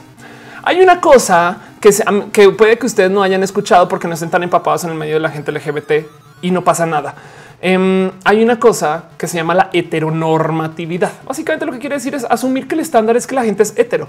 Hay 0.62 0.80
una 0.80 1.00
cosa 1.00 1.58
que, 1.80 1.90
que 2.32 2.48
puede 2.50 2.78
que 2.78 2.86
ustedes 2.86 3.10
no 3.10 3.22
hayan 3.22 3.42
escuchado 3.42 3.88
porque 3.88 4.08
no 4.08 4.14
estén 4.14 4.30
tan 4.30 4.42
empapados 4.42 4.84
en 4.84 4.90
el 4.90 4.96
medio 4.96 5.14
de 5.14 5.20
la 5.20 5.30
gente 5.30 5.52
LGBT 5.52 6.06
y 6.42 6.50
no 6.50 6.64
pasa 6.64 6.86
nada. 6.86 7.14
Em, 7.60 8.12
hay 8.24 8.42
una 8.42 8.60
cosa 8.60 9.06
que 9.18 9.26
se 9.26 9.36
llama 9.36 9.54
la 9.54 9.70
heteronormatividad. 9.72 11.12
Básicamente 11.26 11.66
lo 11.66 11.72
que 11.72 11.78
quiere 11.78 11.96
decir 11.96 12.14
es 12.14 12.24
asumir 12.24 12.68
que 12.68 12.76
el 12.76 12.80
estándar 12.80 13.16
es 13.16 13.26
que 13.26 13.34
la 13.34 13.42
gente 13.42 13.64
es 13.64 13.76
hetero. 13.76 14.06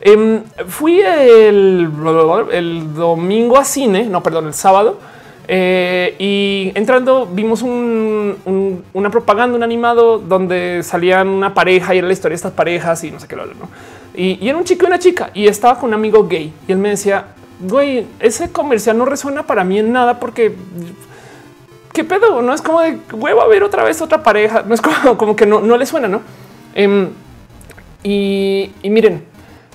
Em, 0.00 0.42
fui 0.66 1.00
el, 1.00 1.90
domingo 2.94 3.56
a 3.56 3.64
cine, 3.64 4.06
no, 4.06 4.22
perdón, 4.22 4.48
el 4.48 4.54
sábado. 4.54 4.98
Eh, 5.50 6.14
y 6.18 6.72
entrando 6.74 7.26
vimos 7.26 7.62
una 7.62 9.10
propaganda, 9.10 9.56
un 9.56 9.62
animado 9.62 10.18
donde 10.18 10.82
salían 10.82 11.28
una 11.28 11.54
pareja 11.54 11.94
y 11.94 11.98
era 11.98 12.06
la 12.06 12.12
historia 12.12 12.32
de 12.32 12.36
estas 12.36 12.52
parejas 12.52 13.02
y 13.04 13.10
no 13.10 13.18
sé 13.18 13.26
qué 13.26 13.34
lo 13.34 13.46
¿no? 13.46 13.70
Y, 14.14 14.44
y, 14.44 14.48
era 14.48 14.58
un 14.58 14.64
chico 14.64 14.84
y 14.84 14.88
una 14.88 14.98
chica 14.98 15.30
y 15.32 15.46
estaba 15.46 15.78
con 15.78 15.88
un 15.88 15.94
amigo 15.94 16.26
gay 16.28 16.52
y 16.66 16.72
él 16.72 16.76
me 16.76 16.90
decía, 16.90 17.28
güey, 17.60 18.06
ese 18.20 18.52
comercial 18.52 18.98
no 18.98 19.06
resuena 19.06 19.46
para 19.46 19.64
mí 19.64 19.78
en 19.78 19.90
nada 19.90 20.20
porque 20.20 20.54
qué 21.92 22.04
pedo, 22.04 22.42
no 22.42 22.52
es 22.52 22.62
como 22.62 22.80
de 22.80 22.98
huevo 23.12 23.42
a 23.42 23.46
ver 23.46 23.62
otra 23.62 23.84
vez 23.84 24.00
otra 24.00 24.22
pareja, 24.22 24.62
no 24.66 24.74
es 24.74 24.80
como, 24.80 25.36
que 25.36 25.46
no, 25.46 25.76
le 25.76 25.86
suena, 25.86 26.08
no? 26.08 26.22
Em, 26.74 27.08
y, 28.02 28.70
miren, 28.84 29.24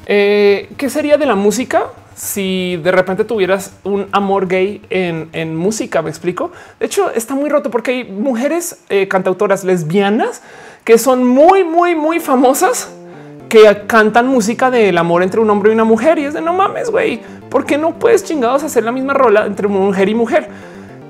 eh, 0.06 0.70
¿qué 0.78 0.90
sería 0.90 1.18
de 1.18 1.26
la 1.26 1.36
música 1.36 1.88
si 2.16 2.78
de 2.78 2.92
repente 2.92 3.26
tuvieras 3.26 3.76
un 3.84 4.08
amor 4.12 4.48
gay 4.48 4.82
en, 4.90 5.56
música? 5.56 6.02
Me 6.02 6.10
explico. 6.10 6.52
De 6.80 6.86
hecho, 6.86 7.12
está 7.12 7.36
muy 7.36 7.50
roto 7.50 7.70
porque 7.70 7.92
hay 7.92 8.04
mujeres 8.06 8.80
eh, 8.90 9.08
cantautoras 9.08 9.64
lesbianas 9.64 10.42
que 10.84 10.98
son 10.98 11.26
muy, 11.26 11.64
muy, 11.64 11.96
muy 11.96 12.20
famosas 12.20 12.90
que 13.50 13.84
cantan 13.86 14.28
música 14.28 14.72
del 14.72 14.98
amor 14.98 15.22
entre 15.22 15.40
un 15.40 15.50
hombre 15.50 15.70
y 15.72 15.74
una 15.74 15.84
mujer. 15.84 16.18
Y 16.18 16.26
es 16.26 16.34
de 16.34 16.42
no 16.42 16.54
mames, 16.54 16.90
güey, 16.90 17.22
¿por 17.50 17.66
qué 17.66 17.78
no 17.78 18.00
puedes 18.00 18.24
chingados 18.24 18.64
hacer 18.64 18.84
la 18.84 18.92
misma 18.92 19.14
rola 19.14 19.46
entre 19.46 19.68
mujer 19.68 20.10
y 20.10 20.16
mujer? 20.16 20.48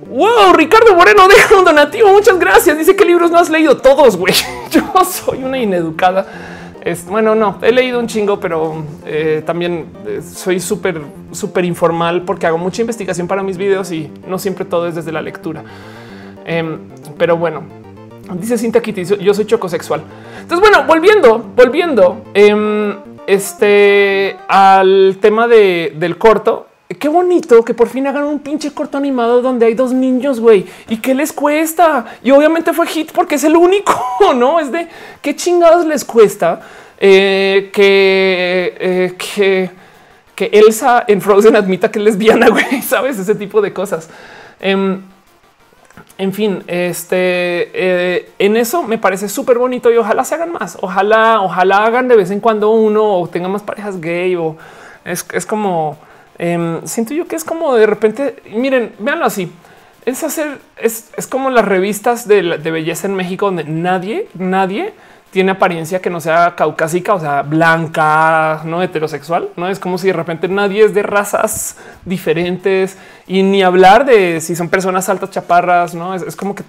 Wow, 0.09 0.53
Ricardo 0.53 0.95
Moreno 0.95 1.27
deja 1.29 1.57
un 1.57 1.65
donativo. 1.65 2.09
Muchas 2.09 2.39
gracias. 2.39 2.77
Dice 2.77 2.95
que 2.95 3.05
libros 3.05 3.31
no 3.31 3.39
has 3.39 3.49
leído 3.49 3.77
todos, 3.77 4.17
güey. 4.17 4.33
Yo 4.71 4.83
soy 5.05 5.43
una 5.43 5.57
ineducada. 5.57 6.25
Bueno, 7.07 7.33
no, 7.33 7.59
he 7.61 7.71
leído 7.71 7.97
un 7.97 8.07
chingo, 8.07 8.41
pero 8.41 8.83
eh, 9.05 9.41
también 9.45 9.85
eh, 10.05 10.21
soy 10.21 10.59
súper, 10.59 11.01
súper 11.31 11.63
informal 11.63 12.23
porque 12.23 12.45
hago 12.45 12.57
mucha 12.57 12.81
investigación 12.81 13.25
para 13.25 13.41
mis 13.41 13.57
videos 13.57 13.89
y 13.93 14.11
no 14.27 14.37
siempre 14.37 14.65
todo 14.65 14.87
es 14.87 14.95
desde 14.95 15.13
la 15.13 15.21
lectura. 15.21 15.63
Em, 16.45 16.79
pero 17.17 17.37
bueno, 17.37 17.63
dice 18.33 18.57
Cinta 18.57 18.81
Kitty, 18.81 19.05
yo 19.05 19.33
soy 19.33 19.45
chocosexual. 19.45 20.03
Entonces, 20.41 20.59
bueno, 20.59 20.85
volviendo, 20.85 21.39
volviendo 21.55 22.21
em, 22.33 22.97
este, 23.27 24.35
al 24.49 25.19
tema 25.21 25.47
de, 25.47 25.93
del 25.95 26.17
corto, 26.17 26.67
qué 26.95 27.07
bonito 27.07 27.63
que 27.63 27.73
por 27.73 27.87
fin 27.87 28.07
hagan 28.07 28.23
un 28.23 28.39
pinche 28.39 28.71
corto 28.73 28.97
animado 28.97 29.41
donde 29.41 29.65
hay 29.65 29.73
dos 29.73 29.93
niños, 29.93 30.39
güey. 30.39 30.65
¿Y 30.89 30.97
qué 30.97 31.13
les 31.13 31.31
cuesta? 31.31 32.05
Y 32.23 32.31
obviamente 32.31 32.73
fue 32.73 32.87
hit 32.87 33.11
porque 33.11 33.35
es 33.35 33.43
el 33.43 33.55
único, 33.55 33.93
¿no? 34.35 34.59
Es 34.59 34.71
de 34.71 34.87
qué 35.21 35.35
chingados 35.35 35.85
les 35.85 36.03
cuesta 36.03 36.61
eh, 36.99 37.69
que, 37.73 38.75
eh, 38.79 39.13
que, 39.17 39.69
que 40.35 40.45
Elsa 40.53 41.03
en 41.07 41.21
Frozen 41.21 41.55
admita 41.55 41.91
que 41.91 41.99
es 41.99 42.05
lesbiana, 42.05 42.49
güey, 42.49 42.81
¿sabes? 42.81 43.19
Ese 43.19 43.35
tipo 43.35 43.61
de 43.61 43.73
cosas. 43.73 44.09
Em, 44.59 45.01
en 46.17 46.33
fin, 46.33 46.63
este 46.67 47.15
eh, 47.73 48.31
en 48.39 48.55
eso 48.55 48.83
me 48.83 48.97
parece 48.97 49.27
súper 49.27 49.57
bonito 49.57 49.91
y 49.91 49.97
ojalá 49.97 50.23
se 50.23 50.35
hagan 50.35 50.51
más. 50.51 50.77
Ojalá, 50.81 51.41
ojalá 51.41 51.85
hagan 51.85 52.07
de 52.07 52.15
vez 52.15 52.31
en 52.31 52.39
cuando 52.39 52.69
uno 52.71 53.19
o 53.19 53.27
tengan 53.27 53.51
más 53.51 53.63
parejas 53.63 53.99
gay 53.99 54.35
o 54.35 54.55
es, 55.05 55.25
es 55.33 55.45
como 55.45 55.97
Em, 56.37 56.85
siento 56.85 57.13
yo 57.13 57.27
que 57.27 57.35
es 57.35 57.43
como 57.43 57.75
de 57.75 57.85
repente, 57.85 58.35
miren, 58.51 58.93
véanlo 58.99 59.25
así. 59.25 59.51
Es 60.05 60.23
hacer, 60.23 60.59
es, 60.77 61.11
como 61.29 61.49
las 61.49 61.63
revistas 61.63 62.27
de, 62.27 62.41
belleza 62.57 63.07
en 63.07 63.15
México, 63.15 63.45
donde 63.45 63.63
nadie, 63.63 64.27
nadie 64.33 64.93
tiene 65.31 65.51
apariencia 65.51 66.01
que 66.01 66.09
no 66.09 66.19
sea 66.19 66.55
caucásica, 66.55 67.13
o 67.13 67.19
sea, 67.19 67.41
blanca, 67.41 68.61
no 68.65 68.83
heterosexual. 68.83 69.49
No 69.55 69.69
es 69.69 69.79
como 69.79 69.97
si 69.97 70.07
de 70.07 70.13
repente 70.13 70.47
nadie 70.47 70.83
es 70.83 70.93
de 70.93 71.03
razas 71.03 71.77
diferentes 72.05 72.97
y 73.27 73.43
ni 73.43 73.63
hablar 73.63 74.05
de 74.05 74.41
si 74.41 74.55
son 74.55 74.69
personas 74.69 75.07
altas, 75.07 75.31
chaparras. 75.31 75.95
No 75.95 76.13
es, 76.13 76.35
como 76.35 76.53
que, 76.53 76.63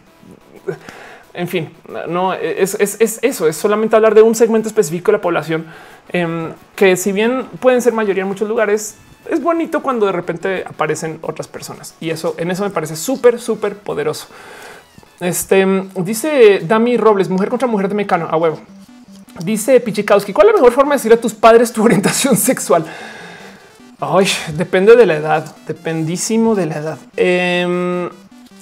en 1.35 1.49
fin, 1.49 1.71
no 2.09 2.35
es, 2.35 2.77
eso. 3.21 3.49
Es 3.49 3.57
solamente 3.57 3.97
hablar 3.97 4.15
de 4.15 4.23
un 4.23 4.37
segmento 4.37 4.69
específico 4.69 5.11
de 5.11 5.19
la 5.19 5.23
población 5.23 5.67
em, 6.11 6.53
que, 6.77 6.97
si 6.97 7.11
bien 7.11 7.47
pueden 7.59 7.83
ser 7.83 7.93
mayoría 7.93 8.23
en 8.23 8.29
muchos 8.29 8.49
lugares, 8.49 8.97
es 9.31 9.43
bonito 9.43 9.83
cuando 9.83 10.07
de 10.07 10.13
repente 10.13 10.65
aparecen 10.67 11.19
otras 11.23 11.49
personas 11.49 11.95
y 12.01 12.11
eso 12.11 12.35
en 12.39 12.51
eso 12.51 12.65
me 12.65 12.71
parece 12.71 12.97
súper, 12.97 13.41
súper 13.41 13.77
poderoso. 13.77 14.27
Este 15.21 15.67
dice 15.97 16.61
Dami 16.61 16.97
Robles, 16.97 17.29
mujer 17.29 17.49
contra 17.49 17.69
mujer 17.69 17.89
de 17.89 17.95
Mecano 17.95 18.29
a 18.31 18.37
huevo. 18.37 18.59
Dice 19.43 19.81
Pichikowski, 19.81 20.33
¿cuál 20.33 20.49
es 20.49 20.55
la 20.55 20.61
mejor 20.61 20.73
forma 20.73 20.95
de 20.95 20.99
decir 20.99 21.13
a 21.13 21.17
tus 21.17 21.35
padres 21.35 21.73
tu 21.73 21.83
orientación 21.85 22.37
sexual? 22.37 22.85
Ay, 24.01 24.27
depende 24.57 24.97
de 24.97 25.07
la 25.07 25.15
edad, 25.15 25.57
dependísimo 25.67 26.55
de 26.55 26.67
la 26.67 26.77
edad. 26.77 26.99
Em, 27.17 28.09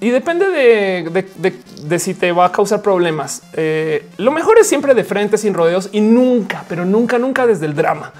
y 0.00 0.10
depende 0.10 0.46
de, 0.50 1.98
si 1.98 2.14
te 2.14 2.32
va 2.32 2.46
a 2.46 2.52
causar 2.52 2.82
problemas. 2.82 3.42
Eh, 3.54 4.06
lo 4.18 4.30
mejor 4.30 4.58
es 4.58 4.68
siempre 4.68 4.94
de 4.94 5.04
frente, 5.04 5.38
sin 5.38 5.54
rodeos 5.54 5.88
y 5.92 6.00
nunca, 6.00 6.64
pero 6.68 6.84
nunca, 6.84 7.18
nunca 7.18 7.46
desde 7.46 7.66
el 7.66 7.74
drama. 7.74 8.12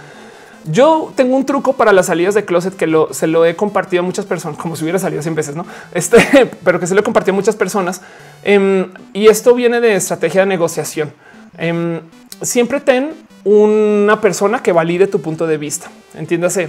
Yo 0.65 1.13
tengo 1.17 1.37
un 1.37 1.45
truco 1.45 1.73
para 1.73 1.93
las 1.93 2.07
salidas 2.07 2.35
de 2.35 2.45
closet 2.45 2.77
que 2.77 2.87
se 3.11 3.27
lo 3.27 3.45
he 3.45 3.57
compartido 3.57 4.03
a 4.03 4.07
muchas 4.07 4.27
personas, 4.27 4.59
como 4.59 4.77
si 4.77 4.85
hubiera 4.85 4.99
salido 4.99 5.23
100 5.23 5.35
veces, 5.35 5.57
no? 5.57 5.67
Este, 5.93 6.47
pero 6.65 6.79
que 6.79 6.87
se 6.87 6.95
lo 6.95 7.01
he 7.01 7.05
compartido 7.05 7.35
a 7.35 7.37
muchas 7.37 7.57
personas. 7.57 8.03
Em, 8.45 8.91
y 9.13 9.27
esto 9.27 9.55
viene 9.55 9.81
de 9.81 9.95
estrategia 9.95 10.43
de 10.43 10.47
negociación. 10.47 11.13
Em, 11.59 12.01
siempre 12.41 12.81
ten 12.81 13.13
una 13.45 14.21
persona 14.21 14.63
que 14.63 14.73
valide 14.73 15.07
tu 15.07 15.21
punto 15.21 15.47
de 15.47 15.59
vista. 15.59 15.91
Entiéndase. 16.15 16.69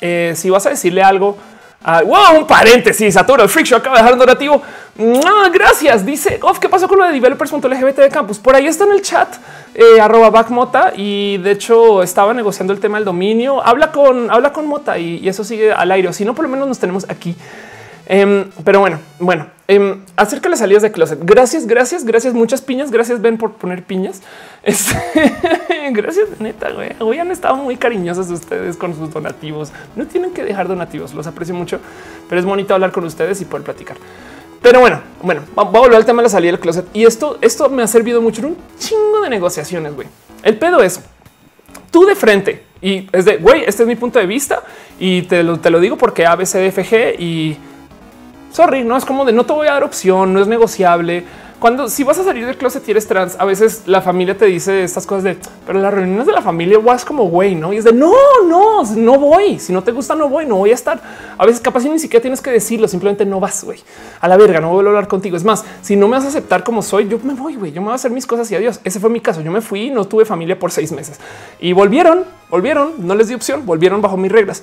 Eh, 0.00 0.32
si 0.36 0.50
vas 0.50 0.66
a 0.66 0.70
decirle 0.70 1.02
algo 1.02 1.36
Ah, 1.86 2.02
wow, 2.02 2.38
un 2.38 2.46
paréntesis. 2.46 3.12
Saturo, 3.12 3.42
el 3.42 3.48
Freak 3.50 3.70
acaba 3.74 3.96
de 3.96 4.02
dejar 4.02 4.14
un 4.14 4.18
donativo. 4.18 4.62
Ah, 4.98 5.50
gracias. 5.52 6.06
Dice, 6.06 6.40
¿qué 6.58 6.68
pasó 6.70 6.88
con 6.88 6.98
lo 6.98 7.04
de 7.04 7.12
developers.lgbt 7.12 7.98
de 7.98 8.08
campus? 8.08 8.38
Por 8.38 8.56
ahí 8.56 8.66
está 8.66 8.84
en 8.84 8.92
el 8.92 9.02
chat, 9.02 9.28
eh, 9.74 10.00
arroba 10.00 10.30
backmota. 10.30 10.94
Y 10.96 11.36
de 11.38 11.50
hecho 11.50 12.02
estaba 12.02 12.32
negociando 12.32 12.72
el 12.72 12.80
tema 12.80 12.96
del 12.96 13.04
dominio. 13.04 13.62
Habla 13.62 13.92
con, 13.92 14.30
habla 14.30 14.50
con 14.50 14.66
Mota 14.66 14.98
y, 14.98 15.28
eso 15.28 15.44
sigue 15.44 15.72
al 15.72 15.92
aire. 15.92 16.10
si 16.14 16.24
no, 16.24 16.34
por 16.34 16.46
lo 16.46 16.48
menos 16.48 16.66
nos 16.66 16.78
tenemos 16.78 17.04
aquí. 17.10 17.36
Em, 18.06 18.50
pero 18.64 18.80
bueno, 18.80 18.98
bueno, 19.18 19.46
eh, 19.66 19.98
acerca 20.16 20.44
de 20.44 20.50
las 20.50 20.58
salidas 20.58 20.82
de 20.82 20.92
closet. 20.92 21.18
Gracias, 21.22 21.66
gracias, 21.66 22.04
gracias. 22.04 22.34
Muchas 22.34 22.60
piñas. 22.60 22.90
Gracias, 22.90 23.20
Ben, 23.20 23.38
por 23.38 23.52
poner 23.52 23.82
piñas. 23.84 24.22
Este, 24.64 24.96
gracias, 25.92 26.40
neta. 26.40 26.70
Güey. 26.70 26.92
Hoy 26.98 27.18
han 27.18 27.30
estado 27.30 27.56
muy 27.56 27.76
cariñosos 27.76 28.30
ustedes 28.30 28.78
con 28.78 28.94
sus 28.94 29.12
donativos. 29.12 29.72
No 29.94 30.06
tienen 30.06 30.32
que 30.32 30.42
dejar 30.42 30.68
donativos. 30.68 31.12
Los 31.12 31.26
aprecio 31.26 31.54
mucho, 31.54 31.80
pero 32.30 32.40
es 32.40 32.46
bonito 32.46 32.72
hablar 32.72 32.90
con 32.90 33.04
ustedes 33.04 33.42
y 33.42 33.44
poder 33.44 33.64
platicar. 33.64 33.98
Pero 34.62 34.80
bueno, 34.80 35.02
bueno, 35.20 35.42
voy 35.54 35.66
a 35.66 35.80
volver 35.80 35.96
al 35.96 36.06
tema 36.06 36.22
de 36.22 36.24
la 36.24 36.30
salida 36.30 36.52
del 36.52 36.60
closet 36.60 36.86
y 36.94 37.04
esto, 37.04 37.36
esto 37.42 37.68
me 37.68 37.82
ha 37.82 37.86
servido 37.86 38.22
mucho 38.22 38.40
en 38.40 38.46
un 38.46 38.56
chingo 38.78 39.20
de 39.20 39.28
negociaciones. 39.28 39.94
Güey, 39.94 40.08
el 40.42 40.56
pedo 40.56 40.82
es 40.82 41.00
tú 41.90 42.06
de 42.06 42.14
frente 42.14 42.62
y 42.80 43.06
es 43.12 43.26
de 43.26 43.36
güey, 43.36 43.64
este 43.66 43.82
es 43.82 43.86
mi 43.86 43.94
punto 43.94 44.18
de 44.18 44.24
vista 44.24 44.62
y 44.98 45.20
te 45.22 45.42
lo, 45.42 45.60
te 45.60 45.68
lo 45.68 45.80
digo 45.80 45.98
porque 45.98 46.24
ABCDFG 46.24 47.20
y 47.20 47.58
sorry, 48.54 48.84
no 48.84 48.96
es 48.96 49.04
como 49.04 49.24
de 49.24 49.32
no 49.32 49.44
te 49.44 49.52
voy 49.52 49.66
a 49.66 49.72
dar 49.72 49.82
opción, 49.82 50.32
no 50.32 50.40
es 50.40 50.46
negociable. 50.46 51.24
Cuando 51.58 51.88
si 51.88 52.04
vas 52.04 52.18
a 52.18 52.24
salir 52.24 52.46
del 52.46 52.56
closet 52.56 52.86
y 52.86 52.90
eres 52.92 53.08
trans, 53.08 53.36
a 53.38 53.44
veces 53.44 53.82
la 53.86 54.00
familia 54.00 54.36
te 54.36 54.44
dice 54.44 54.84
estas 54.84 55.06
cosas 55.06 55.24
de, 55.24 55.38
pero 55.66 55.80
las 55.80 55.92
reuniones 55.92 56.26
de 56.26 56.32
la 56.32 56.42
familia 56.42 56.78
vas 56.78 57.04
como 57.04 57.24
güey, 57.24 57.54
no? 57.54 57.72
Y 57.72 57.78
es 57.78 57.84
de 57.84 57.92
no, 57.92 58.12
no, 58.46 58.82
no 58.84 59.18
voy. 59.18 59.58
Si 59.58 59.72
no 59.72 59.82
te 59.82 59.90
gusta, 59.90 60.14
no 60.14 60.28
voy, 60.28 60.46
no 60.46 60.56
voy 60.56 60.70
a 60.70 60.74
estar. 60.74 61.00
A 61.36 61.46
veces 61.46 61.60
capaz 61.60 61.84
ni 61.84 61.98
siquiera 61.98 62.20
tienes 62.20 62.40
que 62.40 62.50
decirlo, 62.50 62.86
simplemente 62.86 63.24
no 63.24 63.40
vas, 63.40 63.64
güey. 63.64 63.80
A 64.20 64.28
la 64.28 64.36
verga, 64.36 64.60
no 64.60 64.70
voy 64.70 64.84
a 64.84 64.88
hablar 64.88 65.08
contigo. 65.08 65.36
Es 65.36 65.44
más, 65.44 65.64
si 65.80 65.96
no 65.96 66.06
me 66.06 66.16
vas 66.16 66.26
a 66.26 66.28
aceptar 66.28 66.62
como 66.62 66.82
soy, 66.82 67.08
yo 67.08 67.18
me 67.22 67.34
voy, 67.34 67.56
güey. 67.56 67.72
Yo 67.72 67.80
me 67.80 67.86
voy 67.86 67.92
a 67.92 67.96
hacer 67.96 68.10
mis 68.10 68.26
cosas 68.26 68.50
y 68.52 68.56
adiós. 68.56 68.80
Ese 68.84 69.00
fue 69.00 69.10
mi 69.10 69.20
caso. 69.20 69.40
Yo 69.40 69.50
me 69.50 69.62
fui, 69.62 69.90
no 69.90 70.04
tuve 70.04 70.26
familia 70.26 70.58
por 70.58 70.70
seis 70.70 70.92
meses 70.92 71.18
y 71.58 71.72
volvieron, 71.72 72.24
volvieron, 72.50 72.92
no 72.98 73.14
les 73.14 73.28
di 73.28 73.34
opción, 73.34 73.64
volvieron 73.64 74.02
bajo 74.02 74.16
mis 74.16 74.30
reglas. 74.30 74.62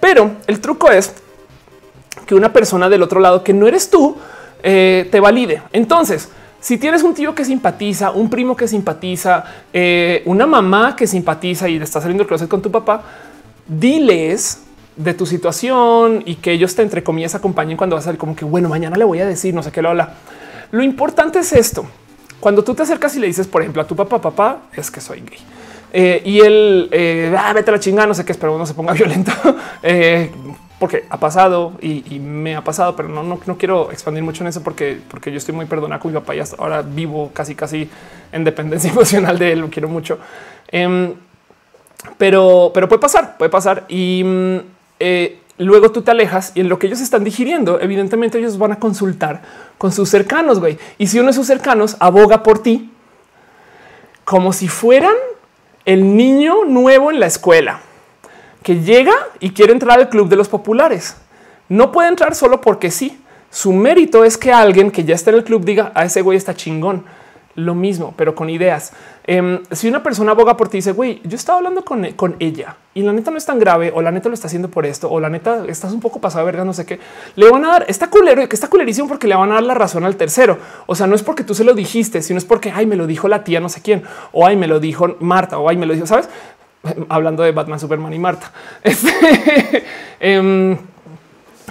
Pero 0.00 0.32
el 0.46 0.60
truco 0.60 0.90
es 0.90 1.14
que 2.26 2.34
una 2.34 2.52
persona 2.52 2.88
del 2.88 3.02
otro 3.02 3.20
lado 3.20 3.42
que 3.42 3.52
no 3.52 3.66
eres 3.66 3.90
tú 3.90 4.16
eh, 4.62 5.08
te 5.10 5.20
valide. 5.20 5.62
Entonces, 5.72 6.28
si 6.60 6.78
tienes 6.78 7.02
un 7.02 7.14
tío 7.14 7.34
que 7.34 7.44
simpatiza, 7.44 8.12
un 8.12 8.30
primo 8.30 8.56
que 8.56 8.68
simpatiza, 8.68 9.44
eh, 9.72 10.22
una 10.26 10.46
mamá 10.46 10.94
que 10.94 11.06
simpatiza 11.06 11.68
y 11.68 11.78
le 11.78 11.84
está 11.84 12.00
saliendo 12.00 12.22
el 12.22 12.28
closet 12.28 12.48
con 12.48 12.62
tu 12.62 12.70
papá, 12.70 13.02
diles 13.66 14.62
de 14.96 15.14
tu 15.14 15.26
situación 15.26 16.22
y 16.26 16.36
que 16.36 16.52
ellos 16.52 16.74
te 16.74 16.82
entre 16.82 17.02
comillas 17.02 17.34
acompañen 17.34 17.76
cuando 17.76 17.96
vas 17.96 18.04
a 18.04 18.06
salir 18.06 18.18
como 18.18 18.36
que 18.36 18.44
bueno, 18.44 18.68
mañana 18.68 18.96
le 18.96 19.04
voy 19.04 19.18
a 19.20 19.26
decir, 19.26 19.54
no 19.54 19.62
sé 19.62 19.72
qué 19.72 19.82
lo 19.82 19.88
habla. 19.88 20.14
Lo 20.70 20.82
importante 20.82 21.40
es 21.40 21.52
esto. 21.52 21.84
Cuando 22.38 22.62
tú 22.62 22.74
te 22.74 22.82
acercas 22.82 23.16
y 23.16 23.20
le 23.20 23.26
dices, 23.26 23.46
por 23.46 23.62
ejemplo, 23.62 23.82
a 23.82 23.86
tu 23.86 23.96
papá, 23.96 24.20
papá, 24.20 24.62
es 24.76 24.90
que 24.90 25.00
soy 25.00 25.20
gay. 25.20 25.38
Eh, 25.92 26.22
y 26.24 26.40
él, 26.40 27.34
ah, 27.36 27.52
vete 27.52 27.70
a 27.70 27.74
la 27.74 27.80
chingada, 27.80 28.06
no 28.06 28.14
sé 28.14 28.24
qué, 28.24 28.32
espero 28.32 28.56
no 28.56 28.66
se 28.66 28.74
ponga 28.74 28.92
violento 28.94 29.32
porque 30.82 31.04
ha 31.10 31.20
pasado 31.20 31.74
y, 31.80 32.18
me 32.18 32.56
ha 32.56 32.64
pasado, 32.64 32.96
pero 32.96 33.08
no, 33.08 33.22
no, 33.22 33.38
no, 33.46 33.56
quiero 33.56 33.92
expandir 33.92 34.24
mucho 34.24 34.42
en 34.42 34.48
eso 34.48 34.64
porque, 34.64 34.98
porque 35.08 35.30
yo 35.30 35.38
estoy 35.38 35.54
muy 35.54 35.66
perdonado 35.66 36.02
con 36.02 36.12
mi 36.12 36.18
papá 36.18 36.34
y 36.34 36.42
ahora 36.58 36.82
vivo 36.82 37.30
casi, 37.32 37.54
casi 37.54 37.88
en 38.32 38.42
dependencia 38.42 38.90
emocional 38.92 39.38
de 39.38 39.52
él. 39.52 39.60
Lo 39.60 39.70
quiero 39.70 39.88
mucho. 39.88 40.18
Em, 40.66 41.14
pero, 42.18 42.72
pero 42.74 42.88
puede 42.88 42.98
pasar, 42.98 43.38
puede 43.38 43.48
pasar. 43.48 43.84
Y 43.88 44.24
mm, 44.24 44.56
eh, 44.98 45.38
luego 45.58 45.92
tú 45.92 46.02
te 46.02 46.10
alejas 46.10 46.50
y 46.56 46.62
en 46.62 46.68
lo 46.68 46.80
que 46.80 46.88
ellos 46.88 47.00
están 47.00 47.22
digiriendo, 47.22 47.80
evidentemente 47.80 48.40
ellos 48.40 48.58
van 48.58 48.72
a 48.72 48.80
consultar 48.80 49.40
con 49.78 49.92
sus 49.92 50.08
cercanos, 50.08 50.58
güey. 50.58 50.78
Y 50.98 51.06
si 51.06 51.20
uno 51.20 51.28
de 51.28 51.34
sus 51.34 51.46
cercanos 51.46 51.96
aboga 52.00 52.42
por 52.42 52.60
ti 52.60 52.90
como 54.24 54.52
si 54.52 54.66
fueran 54.66 55.14
el 55.84 56.16
niño 56.16 56.64
nuevo 56.64 57.12
en 57.12 57.20
la 57.20 57.26
escuela 57.26 57.82
que 58.62 58.80
llega 58.80 59.14
y 59.40 59.50
quiere 59.50 59.72
entrar 59.72 59.98
al 59.98 60.08
club 60.08 60.28
de 60.28 60.36
los 60.36 60.48
populares. 60.48 61.16
No 61.68 61.92
puede 61.92 62.08
entrar 62.08 62.34
solo 62.34 62.60
porque 62.60 62.90
sí. 62.90 63.18
Su 63.50 63.72
mérito 63.72 64.24
es 64.24 64.38
que 64.38 64.52
alguien 64.52 64.90
que 64.90 65.04
ya 65.04 65.14
está 65.14 65.30
en 65.30 65.36
el 65.36 65.44
club 65.44 65.64
diga 65.64 65.92
a 65.94 66.04
ese 66.04 66.22
güey 66.22 66.38
está 66.38 66.54
chingón. 66.54 67.04
Lo 67.54 67.74
mismo, 67.74 68.14
pero 68.16 68.34
con 68.34 68.48
ideas. 68.48 68.92
Em, 69.24 69.60
si 69.70 69.86
una 69.86 70.02
persona 70.02 70.32
aboga 70.32 70.56
por 70.56 70.68
ti 70.68 70.78
y 70.78 70.80
dice, 70.80 70.92
güey, 70.92 71.20
yo 71.24 71.36
estaba 71.36 71.58
hablando 71.58 71.84
con, 71.84 72.10
con, 72.12 72.34
ella 72.38 72.76
y 72.94 73.02
la 73.02 73.12
neta 73.12 73.30
no 73.30 73.36
es 73.36 73.44
tan 73.44 73.58
grave, 73.58 73.92
o 73.94 74.00
la 74.00 74.10
neta 74.10 74.30
lo 74.30 74.34
está 74.34 74.46
haciendo 74.46 74.68
por 74.68 74.86
esto, 74.86 75.10
o 75.10 75.20
la 75.20 75.28
neta 75.28 75.64
estás 75.68 75.92
un 75.92 76.00
poco 76.00 76.18
pasado 76.18 76.44
de 76.44 76.50
verga, 76.50 76.64
no 76.64 76.72
sé 76.72 76.86
qué, 76.86 76.98
le 77.36 77.50
van 77.50 77.64
a 77.66 77.68
dar, 77.68 77.84
está 77.88 78.08
culero, 78.08 78.48
que 78.48 78.56
está 78.56 78.68
culerísimo 78.68 79.06
porque 79.06 79.28
le 79.28 79.34
van 79.36 79.50
a 79.50 79.54
dar 79.54 79.62
la 79.64 79.74
razón 79.74 80.04
al 80.04 80.16
tercero. 80.16 80.58
O 80.86 80.94
sea, 80.94 81.06
no 81.06 81.14
es 81.14 81.22
porque 81.22 81.44
tú 81.44 81.54
se 81.54 81.62
lo 81.62 81.74
dijiste, 81.74 82.22
sino 82.22 82.38
es 82.38 82.44
porque, 82.46 82.72
ay, 82.72 82.86
me 82.86 82.96
lo 82.96 83.06
dijo 83.06 83.28
la 83.28 83.44
tía 83.44 83.60
no 83.60 83.68
sé 83.68 83.82
quién, 83.82 84.02
o 84.32 84.46
ay, 84.46 84.56
me 84.56 84.66
lo 84.66 84.80
dijo 84.80 85.16
Marta, 85.20 85.58
o 85.58 85.68
ay, 85.68 85.76
me 85.76 85.84
lo 85.84 85.92
dijo, 85.92 86.06
¿sabes? 86.06 86.28
hablando 87.08 87.42
de 87.42 87.52
Batman, 87.52 87.80
Superman 87.80 88.12
y 88.12 88.18
Marta. 88.18 88.52
Este, 88.82 89.84
em, 90.20 90.76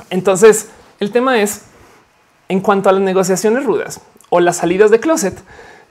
entonces, 0.09 0.69
el 0.99 1.11
tema 1.11 1.41
es 1.41 1.65
en 2.49 2.59
cuanto 2.59 2.89
a 2.89 2.91
las 2.91 3.01
negociaciones 3.01 3.65
rudas 3.65 4.01
o 4.29 4.39
las 4.39 4.57
salidas 4.57 4.91
de 4.91 4.99
closet, 4.99 5.41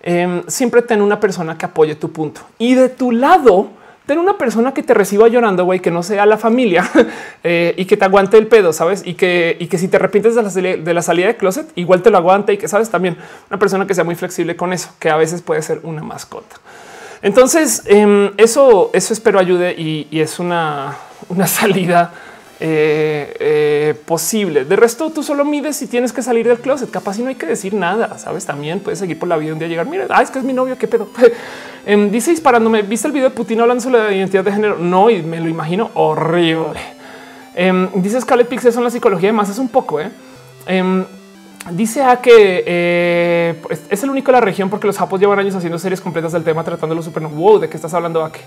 em, 0.02 0.42
siempre 0.46 0.82
ten 0.82 1.00
una 1.00 1.20
persona 1.20 1.56
que 1.56 1.66
apoye 1.66 1.94
tu 1.94 2.12
punto 2.12 2.42
y 2.58 2.74
de 2.74 2.88
tu 2.88 3.12
lado, 3.12 3.68
ten 4.06 4.18
una 4.18 4.36
persona 4.36 4.74
que 4.74 4.82
te 4.82 4.92
reciba 4.92 5.28
llorando, 5.28 5.64
güey, 5.64 5.80
que 5.80 5.90
no 5.90 6.02
sea 6.02 6.26
la 6.26 6.36
familia 6.36 6.88
eh, 7.44 7.74
y 7.76 7.84
que 7.84 7.96
te 7.96 8.04
aguante 8.04 8.36
el 8.36 8.46
pedo, 8.46 8.72
sabes? 8.72 9.02
Y 9.06 9.14
que, 9.14 9.56
y 9.58 9.68
que 9.68 9.78
si 9.78 9.88
te 9.88 9.96
arrepientes 9.96 10.34
de 10.34 10.42
la, 10.42 10.76
de 10.76 10.94
la 10.94 11.02
salida 11.02 11.28
de 11.28 11.36
closet, 11.36 11.70
igual 11.76 12.02
te 12.02 12.10
lo 12.10 12.18
aguante 12.18 12.52
y 12.52 12.58
que 12.58 12.68
sabes 12.68 12.90
también 12.90 13.16
una 13.48 13.58
persona 13.58 13.86
que 13.86 13.94
sea 13.94 14.04
muy 14.04 14.16
flexible 14.16 14.56
con 14.56 14.72
eso, 14.72 14.90
que 14.98 15.10
a 15.10 15.16
veces 15.16 15.42
puede 15.42 15.62
ser 15.62 15.80
una 15.82 16.02
mascota. 16.02 16.56
Entonces, 17.22 17.82
em, 17.86 18.30
eso, 18.36 18.90
eso 18.92 19.12
espero 19.12 19.38
ayude 19.38 19.74
y, 19.76 20.06
es 20.10 20.38
una, 20.38 20.96
una 21.28 21.46
salida 21.48 22.12
eh, 22.58 23.36
eh, 23.38 23.94
posible. 24.06 24.64
De 24.64 24.76
resto, 24.76 25.10
tú 25.10 25.22
solo 25.22 25.44
mides 25.44 25.76
si 25.76 25.86
tienes 25.86 26.12
que 26.12 26.22
salir 26.22 26.46
del 26.46 26.58
closet. 26.58 26.90
Capaz 26.90 27.14
si 27.14 27.22
no 27.22 27.28
hay 27.28 27.34
que 27.34 27.46
decir 27.46 27.74
nada, 27.74 28.18
sabes? 28.18 28.46
También 28.46 28.80
puedes 28.80 28.98
seguir 28.98 29.18
por 29.18 29.28
la 29.28 29.36
vida 29.36 29.52
un 29.52 29.58
día 29.58 29.68
llegar. 29.68 29.86
Mira, 29.86 30.06
ah, 30.10 30.22
es 30.22 30.30
que 30.30 30.38
es 30.38 30.44
mi 30.44 30.52
novio. 30.52 30.76
Qué 30.78 30.88
pedo. 30.88 31.08
Em, 31.86 32.10
dice 32.10 32.30
disparándome. 32.30 32.82
¿Viste 32.82 33.08
el 33.08 33.12
video 33.12 33.30
de 33.30 33.34
Putin 33.34 33.60
hablando 33.62 33.82
sobre 33.82 33.98
la 33.98 34.12
identidad 34.14 34.44
de 34.44 34.52
género? 34.52 34.76
No, 34.76 35.08
y 35.08 35.22
me 35.22 35.40
lo 35.40 35.48
imagino 35.48 35.90
horrible. 35.94 36.78
Em, 37.54 37.88
dice 37.94 38.20
Scarlett 38.20 38.48
Pixel 38.48 38.72
son 38.72 38.84
la 38.84 38.90
psicología 38.90 39.30
de 39.30 39.32
masas 39.32 39.58
un 39.58 39.68
poco. 39.68 39.98
¿eh? 39.98 40.10
Dice 41.68 42.02
a 42.02 42.16
que 42.20 42.64
eh, 42.66 43.62
es 43.90 44.02
el 44.02 44.10
único 44.10 44.32
de 44.32 44.38
la 44.38 44.40
región 44.40 44.70
porque 44.70 44.86
los 44.86 44.96
japos 44.96 45.20
llevan 45.20 45.38
años 45.38 45.54
haciendo 45.54 45.78
series 45.78 46.00
completas 46.00 46.32
del 46.32 46.42
tema, 46.42 46.64
tratándolo 46.64 47.02
súper. 47.02 47.22
Wow, 47.24 47.58
¿de 47.58 47.68
qué 47.68 47.76
estás 47.76 47.92
hablando, 47.92 48.24
Ake? 48.24 48.40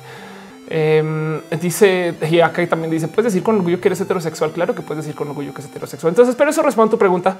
Eh, 0.68 1.42
dice 1.62 2.16
y 2.30 2.40
acá 2.40 2.66
también 2.68 2.90
dice: 2.90 3.08
Puedes 3.08 3.32
decir 3.32 3.44
con 3.44 3.58
orgullo 3.58 3.80
que 3.80 3.90
eres 3.90 4.02
heterosexual. 4.02 4.52
Claro 4.52 4.74
que 4.74 4.82
puedes 4.82 5.06
decir 5.06 5.16
con 5.16 5.28
orgullo 5.30 5.54
que 5.54 5.62
es 5.62 5.68
heterosexual. 5.68 6.12
Entonces, 6.12 6.36
pero 6.36 6.50
eso 6.50 6.64
responde 6.64 6.90
a 6.90 6.92
tu 6.92 6.98
pregunta. 6.98 7.38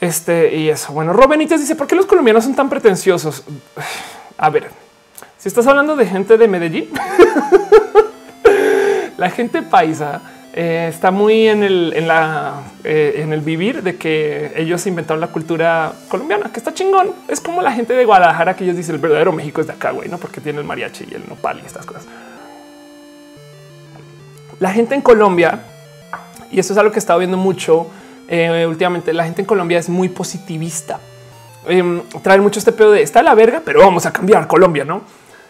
Este 0.00 0.54
y 0.54 0.68
eso. 0.68 0.92
Bueno, 0.92 1.14
Robenites 1.14 1.60
dice: 1.60 1.76
¿Por 1.76 1.86
qué 1.86 1.96
los 1.96 2.04
colombianos 2.04 2.44
son 2.44 2.54
tan 2.54 2.68
pretenciosos? 2.68 3.42
A 4.36 4.50
ver, 4.50 4.68
si 5.38 5.48
estás 5.48 5.66
hablando 5.66 5.96
de 5.96 6.06
gente 6.06 6.36
de 6.36 6.48
Medellín, 6.48 6.90
la 9.16 9.30
gente 9.30 9.62
paisa 9.62 10.20
eh, 10.56 10.86
está 10.88 11.10
muy 11.10 11.48
eh, 11.48 13.14
en 13.16 13.32
el 13.32 13.40
vivir 13.40 13.82
de 13.82 13.96
que 13.96 14.52
ellos 14.54 14.86
inventaron 14.86 15.20
la 15.20 15.26
cultura 15.26 15.92
colombiana, 16.06 16.52
que 16.52 16.60
está 16.60 16.72
chingón. 16.72 17.10
Es 17.26 17.40
como 17.40 17.60
la 17.60 17.72
gente 17.72 17.92
de 17.92 18.04
Guadalajara 18.04 18.54
que 18.54 18.62
ellos 18.62 18.76
dicen 18.76 18.94
el 18.94 19.00
verdadero 19.00 19.32
México 19.32 19.60
es 19.60 19.66
de 19.66 19.72
acá, 19.72 19.90
güey, 19.90 20.08
no 20.08 20.18
porque 20.18 20.40
tiene 20.40 20.60
el 20.60 20.64
mariachi 20.64 21.08
y 21.10 21.14
el 21.14 21.28
nopal 21.28 21.60
y 21.60 21.66
estas 21.66 21.84
cosas. 21.84 22.06
La 24.60 24.70
gente 24.70 24.94
en 24.94 25.00
Colombia, 25.00 25.58
y 26.52 26.60
eso 26.60 26.72
es 26.72 26.78
algo 26.78 26.92
que 26.92 26.98
he 26.98 27.00
estado 27.00 27.18
viendo 27.18 27.36
mucho 27.36 27.88
eh, 28.28 28.64
últimamente, 28.68 29.12
la 29.12 29.24
gente 29.24 29.42
en 29.42 29.46
Colombia 29.46 29.80
es 29.80 29.88
muy 29.88 30.08
positivista. 30.08 31.00
Em, 31.66 32.00
traen 32.22 32.42
mucho 32.42 32.60
este 32.60 32.70
pedo 32.70 32.92
de 32.92 33.02
está 33.02 33.24
la 33.24 33.34
verga, 33.34 33.60
pero 33.64 33.80
vamos 33.80 34.06
a 34.06 34.12
cambiar 34.12 34.46
Colombia, 34.46 34.84
no? 34.84 35.02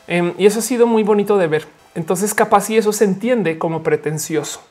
Em, 0.06 0.32
y 0.39 0.47
eso 0.47 0.60
ha 0.60 0.62
sido 0.62 0.86
muy 0.86 1.02
bonito 1.02 1.36
de 1.36 1.47
ver. 1.47 1.66
Entonces, 1.94 2.32
capaz 2.32 2.62
si 2.62 2.78
eso 2.78 2.90
se 2.94 3.05
entiende 3.05 3.59
como 3.59 3.82
pretencioso 3.82 4.62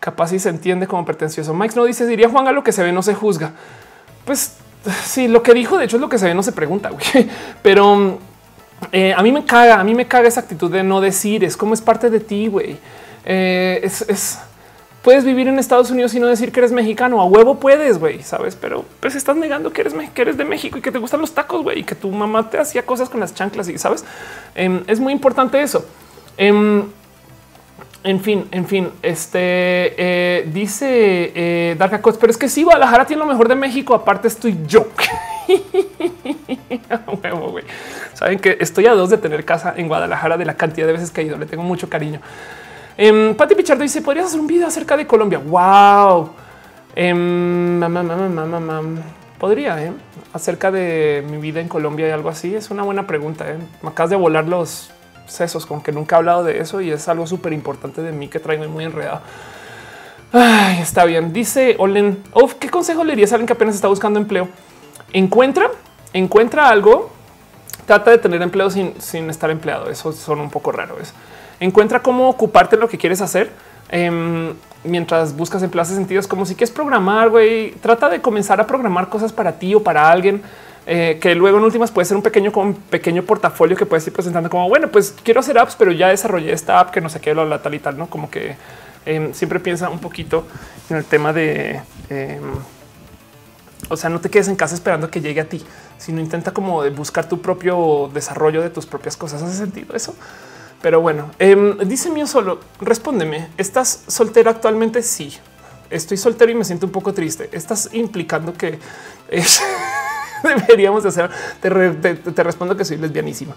capaz 0.00 0.32
y 0.32 0.38
se 0.38 0.48
entiende 0.48 0.86
como 0.86 1.04
pretencioso. 1.04 1.54
Mike 1.54 1.74
no 1.76 1.84
dice, 1.84 2.06
diría 2.06 2.28
Juan, 2.28 2.48
a 2.48 2.52
lo 2.52 2.62
que 2.62 2.72
se 2.72 2.82
ve 2.82 2.92
no 2.92 3.02
se 3.02 3.14
juzga. 3.14 3.52
Pues 4.24 4.56
sí, 5.04 5.28
lo 5.28 5.42
que 5.42 5.54
dijo, 5.54 5.78
de 5.78 5.84
hecho, 5.84 5.96
es 5.96 6.00
lo 6.00 6.08
que 6.08 6.18
se 6.18 6.26
ve 6.26 6.34
no 6.34 6.42
se 6.42 6.52
pregunta, 6.52 6.90
güey. 6.90 7.28
Pero 7.62 8.18
eh, 8.92 9.12
a 9.16 9.22
mí 9.22 9.32
me 9.32 9.44
caga, 9.44 9.80
a 9.80 9.84
mí 9.84 9.94
me 9.94 10.06
caga 10.06 10.28
esa 10.28 10.40
actitud 10.40 10.70
de 10.70 10.82
no 10.82 11.00
decir, 11.00 11.44
es 11.44 11.56
como 11.56 11.74
es 11.74 11.80
parte 11.80 12.10
de 12.10 12.20
ti, 12.20 12.48
güey. 12.48 12.76
Eh, 13.24 13.80
es, 13.82 14.38
puedes 15.02 15.24
vivir 15.24 15.48
en 15.48 15.58
Estados 15.58 15.90
Unidos 15.90 16.14
y 16.14 16.20
no 16.20 16.26
decir 16.26 16.52
que 16.52 16.60
eres 16.60 16.72
mexicano. 16.72 17.20
A 17.20 17.24
huevo 17.24 17.58
puedes, 17.58 17.98
güey, 17.98 18.22
sabes, 18.22 18.56
pero 18.56 18.84
pues 19.00 19.14
estás 19.14 19.36
negando 19.36 19.72
que 19.72 19.80
eres, 19.80 19.94
que 20.14 20.22
eres 20.22 20.36
de 20.36 20.44
México 20.44 20.78
y 20.78 20.80
que 20.80 20.92
te 20.92 20.98
gustan 20.98 21.20
los 21.20 21.32
tacos, 21.32 21.62
güey, 21.62 21.80
y 21.80 21.84
que 21.84 21.94
tu 21.94 22.10
mamá 22.10 22.48
te 22.50 22.58
hacía 22.58 22.84
cosas 22.84 23.08
con 23.08 23.20
las 23.20 23.34
chanclas 23.34 23.68
y 23.68 23.78
sabes. 23.78 24.04
Em, 24.54 24.82
es 24.86 25.00
muy 25.00 25.12
importante 25.12 25.60
eso. 25.60 25.84
Em, 28.04 28.16
en 28.16 28.20
fin, 28.20 28.48
en 28.50 28.66
fin, 28.66 28.90
este 29.02 29.38
eh, 29.96 30.48
dice 30.52 31.32
eh, 31.34 31.76
pero 31.78 32.30
es 32.30 32.36
que 32.36 32.48
sí, 32.48 32.62
Guadalajara 32.62 33.06
tiene 33.06 33.20
lo 33.20 33.26
mejor 33.26 33.48
de 33.48 33.54
México. 33.54 33.94
Aparte, 33.94 34.28
estoy 34.28 34.58
yo. 34.66 34.86
Saben 38.14 38.38
que 38.38 38.56
estoy 38.60 38.86
a 38.86 38.94
dos 38.94 39.10
de 39.10 39.18
tener 39.18 39.44
casa 39.44 39.74
en 39.76 39.88
Guadalajara 39.88 40.36
de 40.36 40.44
la 40.44 40.54
cantidad 40.54 40.86
de 40.86 40.92
veces 40.92 41.10
que 41.10 41.20
he 41.20 41.24
ido. 41.24 41.36
Le 41.38 41.46
tengo 41.46 41.62
mucho 41.62 41.88
cariño. 41.88 42.20
Eh, 42.96 43.34
Pati 43.36 43.54
Pichardo 43.54 43.82
dice: 43.82 44.02
Podrías 44.02 44.26
hacer 44.26 44.40
un 44.40 44.46
video 44.46 44.66
acerca 44.66 44.96
de 44.96 45.06
Colombia. 45.06 45.38
Wow. 45.38 46.30
Eh, 46.94 47.14
Podría 49.38 49.80
eh, 49.84 49.92
acerca 50.32 50.72
de 50.72 51.24
mi 51.30 51.36
vida 51.36 51.60
en 51.60 51.68
Colombia 51.68 52.08
y 52.08 52.10
algo 52.10 52.28
así. 52.28 52.54
Es 52.54 52.70
una 52.70 52.82
buena 52.82 53.06
pregunta. 53.06 53.48
Eh. 53.48 53.58
Me 53.82 53.90
acabas 53.90 54.10
de 54.10 54.16
volar 54.16 54.48
los 54.48 54.90
sesos, 55.28 55.66
con 55.66 55.80
que 55.80 55.92
nunca 55.92 56.16
he 56.16 56.18
hablado 56.18 56.44
de 56.44 56.60
eso 56.60 56.80
y 56.80 56.90
es 56.90 57.08
algo 57.08 57.26
súper 57.26 57.52
importante 57.52 58.02
de 58.02 58.12
mí 58.12 58.28
que 58.28 58.40
traigo 58.40 58.66
muy 58.68 58.84
enredado. 58.84 59.20
Ay, 60.32 60.80
está 60.80 61.04
bien. 61.04 61.32
Dice 61.32 61.76
Olen, 61.78 62.22
¿qué 62.58 62.68
consejo 62.68 63.04
le 63.04 63.12
dirías 63.12 63.32
a 63.32 63.36
alguien 63.36 63.46
que 63.46 63.54
apenas 63.54 63.74
está 63.74 63.88
buscando 63.88 64.18
empleo? 64.18 64.48
Encuentra, 65.12 65.70
encuentra 66.12 66.68
algo, 66.68 67.10
trata 67.86 68.10
de 68.10 68.18
tener 68.18 68.42
empleo 68.42 68.68
sin, 68.70 69.30
estar 69.30 69.50
empleado. 69.50 69.88
Eso 69.88 70.12
son 70.12 70.40
un 70.40 70.50
poco 70.50 70.70
raros. 70.70 71.12
Encuentra 71.60 72.02
cómo 72.02 72.28
ocuparte 72.28 72.76
lo 72.76 72.88
que 72.88 72.98
quieres 72.98 73.22
hacer. 73.22 73.50
Em, 73.88 74.52
mientras 74.84 75.34
buscas 75.34 75.62
en 75.62 75.70
plazas 75.70 75.96
sentidos 75.96 76.26
como 76.26 76.44
si 76.44 76.54
quieres 76.54 76.70
programar, 76.70 77.30
güey, 77.30 77.72
trata 77.80 78.10
de 78.10 78.20
comenzar 78.20 78.60
a 78.60 78.66
programar 78.66 79.08
cosas 79.08 79.32
para 79.32 79.52
ti 79.52 79.74
o 79.74 79.82
para 79.82 80.10
alguien. 80.10 80.42
Eh, 80.90 81.18
que 81.20 81.34
luego 81.34 81.58
en 81.58 81.64
últimas 81.64 81.90
puede 81.90 82.06
ser 82.06 82.16
un 82.16 82.22
pequeño 82.22 82.50
con 82.50 82.72
pequeño 82.72 83.22
portafolio 83.22 83.76
que 83.76 83.84
puedes 83.84 84.06
ir 84.06 84.12
presentando 84.14 84.48
como 84.48 84.70
bueno, 84.70 84.88
pues 84.88 85.14
quiero 85.22 85.40
hacer 85.40 85.58
apps, 85.58 85.76
pero 85.76 85.92
ya 85.92 86.08
desarrollé 86.08 86.50
esta 86.50 86.80
app 86.80 86.92
que 86.92 87.02
no 87.02 87.10
sé 87.10 87.20
qué, 87.20 87.34
la 87.34 87.60
tal 87.60 87.74
y 87.74 87.78
tal, 87.78 87.98
no 87.98 88.08
como 88.08 88.30
que 88.30 88.56
em, 89.04 89.34
siempre 89.34 89.60
piensa 89.60 89.90
un 89.90 89.98
poquito 89.98 90.46
en 90.88 90.96
el 90.96 91.04
tema 91.04 91.34
de 91.34 91.82
em, 92.08 92.40
o 93.90 93.98
sea, 93.98 94.08
no 94.08 94.18
te 94.18 94.30
quedes 94.30 94.48
en 94.48 94.56
casa 94.56 94.74
esperando 94.74 95.10
que 95.10 95.20
llegue 95.20 95.42
a 95.42 95.48
ti, 95.48 95.62
sino 95.98 96.22
intenta 96.22 96.52
como 96.52 96.88
buscar 96.92 97.28
tu 97.28 97.42
propio 97.42 98.10
desarrollo 98.14 98.62
de 98.62 98.70
tus 98.70 98.86
propias 98.86 99.14
cosas. 99.14 99.42
Hace 99.42 99.58
sentido 99.58 99.94
eso. 99.94 100.14
Pero 100.80 101.02
bueno, 101.02 101.30
em, 101.38 101.76
dice 101.86 102.10
mío 102.10 102.26
solo, 102.26 102.60
respóndeme, 102.80 103.48
¿estás 103.58 104.04
soltero 104.06 104.48
actualmente? 104.48 105.02
Sí, 105.02 105.36
estoy 105.90 106.16
soltero 106.16 106.50
y 106.50 106.54
me 106.54 106.64
siento 106.64 106.86
un 106.86 106.92
poco 106.92 107.12
triste. 107.12 107.50
Estás 107.52 107.90
implicando 107.92 108.54
que 108.54 108.78
es 109.28 109.60
deberíamos 110.66 111.04
hacer. 111.04 111.30
Te, 111.60 112.42
respondo 112.42 112.76
que 112.76 112.84
soy 112.84 112.96
lesbianísima, 112.96 113.54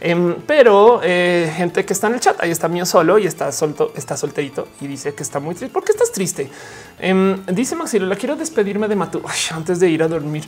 em, 0.00 0.36
pero 0.46 1.00
eh, 1.02 1.52
gente 1.56 1.84
que 1.84 1.92
está 1.92 2.06
en 2.06 2.14
el 2.14 2.20
chat 2.20 2.40
ahí 2.40 2.50
está 2.50 2.68
mío 2.68 2.86
solo 2.86 3.18
y 3.18 3.26
está 3.26 3.52
solto, 3.52 3.92
está 3.96 4.16
solterito 4.16 4.68
y 4.80 4.86
dice 4.86 5.14
que 5.14 5.22
está 5.22 5.40
muy 5.40 5.54
triste. 5.54 5.72
¿Por 5.72 5.84
qué 5.84 5.92
estás 5.92 6.12
triste? 6.12 6.50
Em, 6.98 7.44
dice 7.46 7.74
Maxilo, 7.74 8.06
la 8.06 8.16
quiero 8.16 8.36
despedirme 8.36 8.88
de 8.88 8.96
Matu 8.96 9.22
antes 9.54 9.80
de 9.80 9.88
ir 9.88 10.02
a 10.02 10.08
dormir. 10.08 10.44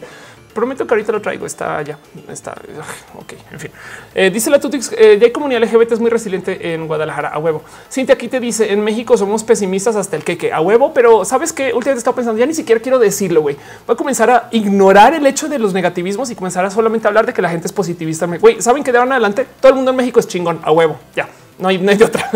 Prometo 0.55 0.87
que 0.87 0.95
ahorita 0.95 1.13
lo 1.13 1.21
traigo. 1.21 1.47
Está 1.47 1.79
allá. 1.79 1.99
Está 2.29 2.53
ok. 3.19 3.35
En 3.53 3.61
fin, 3.61 3.71
eh, 4.15 4.31
dice 4.31 4.51
la 4.51 4.61
Tutix. 4.61 4.93
Eh, 4.97 5.19
ya 5.19 5.27
hay 5.27 5.33
comunidad 5.33 5.63
LGBT 5.63 5.93
es 5.93 6.01
muy 6.01 6.11
resiliente 6.11 6.75
en 6.75 6.87
Guadalajara 6.87 7.29
a 7.29 7.39
huevo. 7.39 7.63
Cintia 7.91 8.15
aquí 8.15 8.29
te 8.29 8.41
dice 8.41 8.73
en 8.73 8.83
México 8.83 9.17
somos 9.17 9.45
pesimistas 9.45 9.97
hasta 9.97 10.17
el 10.17 10.25
que 10.25 10.53
a 10.53 10.61
huevo, 10.61 10.93
pero 10.93 11.25
sabes 11.25 11.53
que 11.53 11.73
últimamente 11.73 11.99
estaba 11.99 12.17
pensando 12.17 12.39
ya 12.39 12.47
ni 12.47 12.55
siquiera 12.55 12.81
quiero 12.81 12.99
decirlo. 12.99 13.43
Güey, 13.43 13.57
voy 13.87 13.95
a 13.95 13.97
comenzar 13.97 14.31
a 14.31 14.49
ignorar 14.51 15.15
el 15.15 15.27
hecho 15.27 15.49
de 15.49 15.59
los 15.59 15.73
negativismos 15.73 16.31
y 16.31 16.35
comenzar 16.35 16.65
a 16.65 16.71
solamente 16.71 17.09
hablar 17.09 17.27
de 17.27 17.33
que 17.33 17.43
la 17.43 17.51
gente 17.51 17.67
es 17.67 17.73
positivista. 17.73 18.27
Güey, 18.27 18.61
saben 18.63 18.85
que 18.85 18.93
de 18.93 18.99
ahora 18.99 19.09
en 19.09 19.13
adelante 19.13 19.47
todo 19.61 19.71
el 19.71 19.77
mundo 19.77 19.91
en 19.91 19.97
México 19.97 20.21
es 20.21 20.29
chingón 20.29 20.61
a 20.63 20.73
huevo. 20.73 20.99
Ya 21.15 21.29
no 21.63 21.69
hay, 21.69 21.79
no 21.79 21.91
hay 21.91 21.97
de 21.97 22.05
otra. 22.05 22.29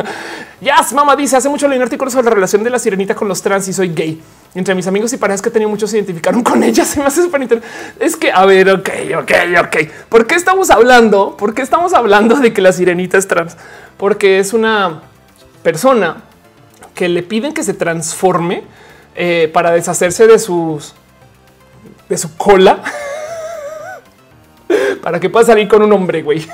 Yes, 0.60 0.92
mamá 0.92 1.16
dice 1.16 1.36
hace 1.36 1.48
mucho 1.48 1.66
leí 1.66 1.76
un 1.76 1.82
artículo 1.82 2.10
sobre 2.10 2.26
la 2.26 2.30
relación 2.30 2.62
de 2.62 2.70
la 2.70 2.78
sirenita 2.78 3.14
con 3.14 3.28
los 3.28 3.42
trans 3.42 3.66
y 3.68 3.72
soy 3.72 3.92
gay. 3.92 4.22
Entre 4.54 4.74
mis 4.74 4.86
amigos 4.86 5.12
y 5.12 5.16
parejas 5.16 5.42
que 5.42 5.50
tenía 5.50 5.68
muchos 5.68 5.90
se 5.90 5.96
identificaron 5.96 6.42
con 6.42 6.62
ella. 6.62 6.84
Se 6.84 7.00
me 7.00 7.06
hace 7.06 7.22
súper 7.22 7.60
Es 7.98 8.16
que, 8.16 8.30
a 8.32 8.46
ver, 8.46 8.70
ok, 8.70 8.88
ok, 9.18 9.32
ok. 9.60 9.76
¿Por 10.08 10.26
qué 10.26 10.36
estamos 10.36 10.70
hablando? 10.70 11.36
¿Por 11.36 11.54
qué 11.54 11.62
estamos 11.62 11.92
hablando 11.92 12.36
de 12.36 12.52
que 12.52 12.62
la 12.62 12.72
sirenita 12.72 13.18
es 13.18 13.26
trans? 13.26 13.56
Porque 13.98 14.38
es 14.38 14.52
una 14.52 15.02
persona 15.62 16.22
que 16.94 17.08
le 17.08 17.22
piden 17.22 17.52
que 17.52 17.64
se 17.64 17.74
transforme 17.74 18.62
eh, 19.16 19.50
para 19.52 19.72
deshacerse 19.72 20.26
de 20.26 20.38
sus 20.38 20.94
de 22.08 22.16
su 22.16 22.36
cola 22.36 22.80
para 25.02 25.18
que 25.18 25.28
pueda 25.28 25.44
salir 25.44 25.66
con 25.66 25.82
un 25.82 25.92
hombre. 25.92 26.22
Güey, 26.22 26.46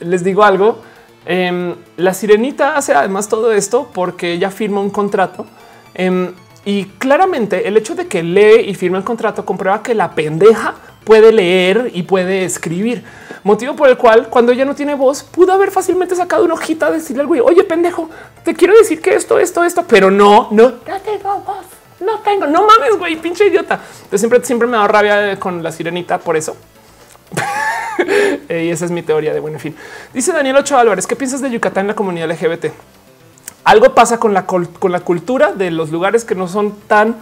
les 0.00 0.24
digo 0.24 0.42
algo 0.42 0.91
Em, 1.24 1.76
la 1.96 2.14
sirenita 2.14 2.76
hace 2.76 2.94
además 2.94 3.28
todo 3.28 3.52
esto 3.52 3.88
porque 3.94 4.32
ella 4.32 4.50
firma 4.50 4.80
un 4.80 4.90
contrato 4.90 5.46
em, 5.94 6.32
y 6.64 6.86
claramente 6.98 7.68
el 7.68 7.76
hecho 7.76 7.94
de 7.94 8.08
que 8.08 8.24
lee 8.24 8.68
y 8.68 8.74
firma 8.74 8.98
el 8.98 9.04
contrato 9.04 9.44
comprueba 9.44 9.82
que 9.84 9.94
la 9.94 10.12
pendeja 10.16 10.74
puede 11.04 11.32
leer 11.32 11.90
y 11.94 12.02
puede 12.02 12.44
escribir, 12.44 13.04
motivo 13.44 13.74
por 13.76 13.88
el 13.88 13.96
cual 13.96 14.28
cuando 14.28 14.50
ella 14.52 14.64
no 14.64 14.74
tiene 14.74 14.94
voz 14.94 15.22
pudo 15.22 15.52
haber 15.52 15.70
fácilmente 15.70 16.16
sacado 16.16 16.44
una 16.44 16.54
hojita, 16.54 16.90
decirle 16.90 17.22
al 17.22 17.28
güey, 17.28 17.40
oye 17.40 17.62
pendejo, 17.62 18.10
te 18.44 18.54
quiero 18.54 18.76
decir 18.76 19.00
que 19.00 19.14
esto, 19.14 19.38
esto, 19.38 19.62
esto, 19.62 19.84
pero 19.86 20.10
no, 20.10 20.48
no, 20.50 20.70
no 20.70 21.00
tengo 21.04 21.38
voz. 21.40 21.66
no 22.00 22.18
tengo, 22.20 22.46
no 22.46 22.66
mames, 22.66 22.98
güey, 22.98 23.16
pinche 23.16 23.46
idiota. 23.46 23.74
Entonces 23.74 24.20
siempre, 24.20 24.44
siempre 24.44 24.66
me 24.66 24.76
da 24.76 24.88
rabia 24.88 25.38
con 25.38 25.62
la 25.62 25.70
sirenita 25.70 26.18
por 26.18 26.36
eso. 26.36 26.56
y 28.48 28.68
esa 28.68 28.84
es 28.84 28.90
mi 28.90 29.02
teoría 29.02 29.32
de 29.32 29.40
buen 29.40 29.58
fin. 29.58 29.74
Dice 30.12 30.32
Daniel 30.32 30.56
Ocho 30.56 30.76
Álvarez, 30.76 31.06
¿qué 31.06 31.16
piensas 31.16 31.40
de 31.40 31.50
Yucatán 31.50 31.82
en 31.82 31.88
la 31.88 31.94
comunidad 31.94 32.30
LGBT? 32.30 32.66
Algo 33.64 33.94
pasa 33.94 34.18
con 34.18 34.34
la, 34.34 34.46
con 34.46 34.92
la 34.92 35.00
cultura 35.00 35.52
de 35.52 35.70
los 35.70 35.90
lugares 35.90 36.24
que 36.24 36.34
no 36.34 36.48
son 36.48 36.72
tan, 36.88 37.16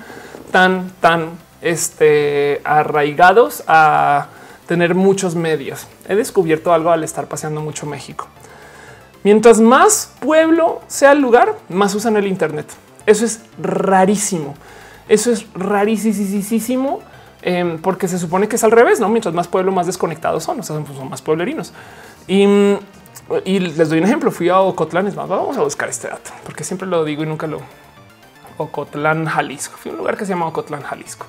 tan, 0.51 0.91
tan 1.01 1.31
este, 1.61 2.61
arraigados 2.65 3.62
a 3.66 4.28
tener 4.66 4.95
muchos 4.95 5.35
medios. 5.35 5.87
He 6.09 6.15
descubierto 6.15 6.73
algo 6.73 6.91
al 6.91 7.05
estar 7.05 7.27
paseando 7.27 7.61
mucho 7.61 7.87
México. 7.87 8.28
Mientras 9.23 9.61
más 9.61 10.12
pueblo 10.20 10.81
sea 10.87 11.12
el 11.12 11.20
lugar, 11.20 11.57
más 11.69 11.95
usan 11.95 12.16
el 12.16 12.27
Internet. 12.27 12.66
Eso 13.05 13.24
es 13.24 13.41
rarísimo. 13.61 14.55
Eso 15.09 15.32
es 15.32 15.47
rarísimo 15.55 17.01
em, 17.43 17.79
porque 17.79 18.09
se 18.09 18.19
supone 18.19 18.49
que 18.49 18.57
es 18.57 18.65
al 18.65 18.71
revés, 18.71 19.01
no? 19.01 19.09
Mientras 19.09 19.35
más 19.35 19.49
pueblo, 19.49 19.73
más 19.73 19.87
desconectados 19.87 20.45
son, 20.45 20.61
o 20.61 20.62
sea, 20.62 20.77
son 20.85 21.11
más 21.11 21.23
pueblerinos. 21.23 21.73
Y, 22.27 22.47
les 23.59 23.89
doy 23.89 23.99
un 23.99 24.05
ejemplo. 24.05 24.31
Fui 24.31 24.49
a 24.49 24.61
Ocotlán. 24.61 25.12
Vamos 25.15 25.57
a 25.57 25.62
buscar 25.62 25.89
este 25.89 26.09
dato 26.09 26.31
porque 26.45 26.65
siempre 26.65 26.89
lo 26.89 27.05
digo 27.05 27.23
y 27.23 27.27
nunca 27.27 27.47
lo. 27.47 27.61
Ocotlán, 28.57 29.27
Jalisco. 29.27 29.77
Fui 29.77 29.91
a 29.91 29.93
un 29.93 29.99
lugar 29.99 30.17
que 30.17 30.25
se 30.25 30.31
llama 30.31 30.47
Ocotlán, 30.47 30.83
Jalisco. 30.83 31.27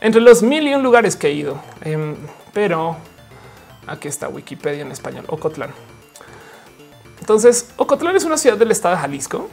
Entre 0.00 0.20
los 0.20 0.42
mil 0.42 0.66
y 0.66 0.74
un 0.74 0.82
lugares 0.82 1.14
que 1.16 1.28
he 1.28 1.32
ido, 1.32 1.60
em, 1.82 2.16
pero 2.52 2.96
aquí 3.86 4.08
está 4.08 4.28
Wikipedia 4.28 4.82
en 4.82 4.90
español. 4.90 5.24
Ocotlán. 5.28 5.70
Entonces, 7.20 7.72
Ocotlán 7.76 8.16
es 8.16 8.24
una 8.24 8.36
ciudad 8.36 8.56
del 8.56 8.72
estado 8.72 8.96
de 8.96 9.00
Jalisco. 9.00 9.48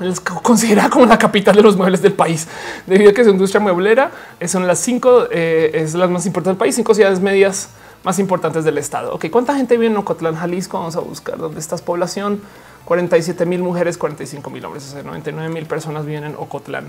Es 0.00 0.20
considerada 0.20 0.88
como 0.88 1.06
la 1.06 1.18
capital 1.18 1.54
de 1.54 1.62
los 1.62 1.76
muebles 1.76 2.00
del 2.00 2.14
país, 2.14 2.48
debido 2.86 3.10
a 3.10 3.12
que 3.14 3.22
su 3.22 3.30
industria 3.30 3.60
mueblera 3.60 4.10
son 4.46 4.66
las 4.66 4.78
cinco, 4.78 5.26
eh, 5.30 5.70
es 5.74 5.94
las 5.94 6.08
más 6.10 6.24
importantes 6.26 6.52
del 6.52 6.58
país, 6.58 6.74
cinco 6.74 6.94
ciudades 6.94 7.20
medias 7.20 7.68
más 8.02 8.18
importantes 8.18 8.64
del 8.64 8.78
estado. 8.78 9.14
Ok, 9.14 9.26
¿cuánta 9.30 9.54
gente 9.54 9.76
vive 9.76 9.92
en 9.92 9.96
Ocotlán, 9.96 10.36
Jalisco? 10.36 10.78
Vamos 10.78 10.96
a 10.96 11.00
buscar 11.00 11.36
dónde 11.36 11.60
está 11.60 11.76
población. 11.76 12.40
47 12.86 13.46
mil 13.46 13.62
mujeres, 13.62 13.98
45 13.98 14.50
mil 14.50 14.64
hombres, 14.64 14.88
o 14.88 14.92
sea, 14.92 15.02
99 15.02 15.52
mil 15.52 15.66
personas 15.66 16.06
viven 16.06 16.24
en 16.24 16.34
Ocotlán. 16.34 16.86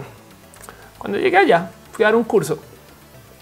Cuando 0.97 1.19
llegué 1.19 1.37
allá, 1.37 1.71
fui 1.91 2.03
a 2.05 2.07
dar 2.07 2.15
un 2.15 2.23
curso 2.23 2.57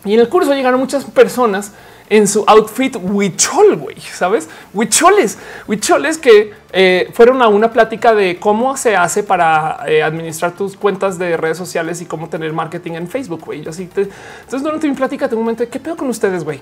y 0.06 0.14
en 0.14 0.20
el 0.20 0.30
curso 0.30 0.54
llegaron 0.54 0.80
muchas 0.80 1.06
personas 1.06 1.74
en 2.10 2.27
su 2.27 2.44
outfit 2.48 2.95
huichol, 2.95 3.77
güey, 3.77 3.98
¿sabes? 3.99 4.49
Huicholes, 4.73 5.38
huicholes 5.68 6.18
que 6.18 6.53
eh, 6.72 7.10
fueron 7.14 7.41
a 7.41 7.48
una 7.48 7.72
plática 7.72 8.14
de 8.14 8.40
cómo 8.40 8.76
se 8.77 8.95
hace 8.95 9.23
para 9.23 9.80
eh, 9.88 10.02
administrar 10.03 10.53
tus 10.53 10.76
cuentas 10.76 11.19
de 11.19 11.38
redes 11.38 11.57
sociales 11.57 12.02
y 12.02 12.06
cómo 12.06 12.27
tener 12.30 12.52
marketing 12.52 12.94
en 12.94 13.07
Facebook, 13.07 13.45
güey. 13.45 13.68
Así 13.68 13.84
entonces 13.84 14.64
durante 14.64 14.88
mi 14.88 14.95
plática 14.95 15.27
tengo 15.27 15.40
un 15.41 15.45
momento 15.45 15.64
de 15.64 15.69
qué 15.69 15.80
pedo 15.80 15.95
con 15.95 16.10
ustedes, 16.10 16.44
güey. 16.44 16.60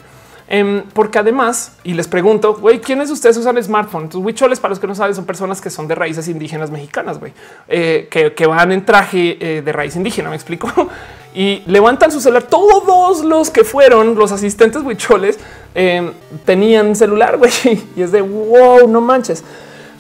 Em, 0.50 0.84
porque 0.94 1.20
además, 1.20 1.74
y 1.84 1.94
les 1.94 2.08
pregunto, 2.08 2.56
güey, 2.56 2.80
¿quiénes 2.80 3.10
de 3.10 3.14
ustedes 3.14 3.38
usan 3.38 3.62
smartphone? 3.62 4.04
Entonces, 4.04 4.26
huicholes, 4.26 4.60
para 4.60 4.70
los 4.70 4.80
que 4.80 4.88
no 4.88 4.96
saben, 4.96 5.14
son 5.14 5.26
personas 5.26 5.60
que 5.60 5.70
son 5.70 5.88
de 5.88 5.96
raíces 5.96 6.28
indígenas 6.30 6.72
mexicanas, 6.72 7.20
güey, 7.20 7.34
eh, 7.68 8.08
que, 8.10 8.48
van 8.48 8.72
en 8.72 8.86
traje 8.86 9.62
de 9.64 9.72
raíz 9.74 9.96
indígena, 9.96 10.30
me 10.30 10.36
explico. 10.36 10.72
y 11.38 11.62
levantan 11.68 12.12
su 12.12 12.20
celular. 12.20 12.44
Todos 12.44 13.24
los 13.24 13.52
que 13.52 13.64
fueron 13.64 14.16
los 14.16 14.32
asistentes 14.32 14.82
huicholes 14.82 15.38
eh, 15.76 16.12
tenían 16.46 16.96
celular, 16.96 17.38
güey, 17.38 17.52
y 17.96 18.02
es 18.02 18.12
de 18.12 18.22
wow, 18.22 18.88
no 18.88 19.02
manches. 19.02 19.44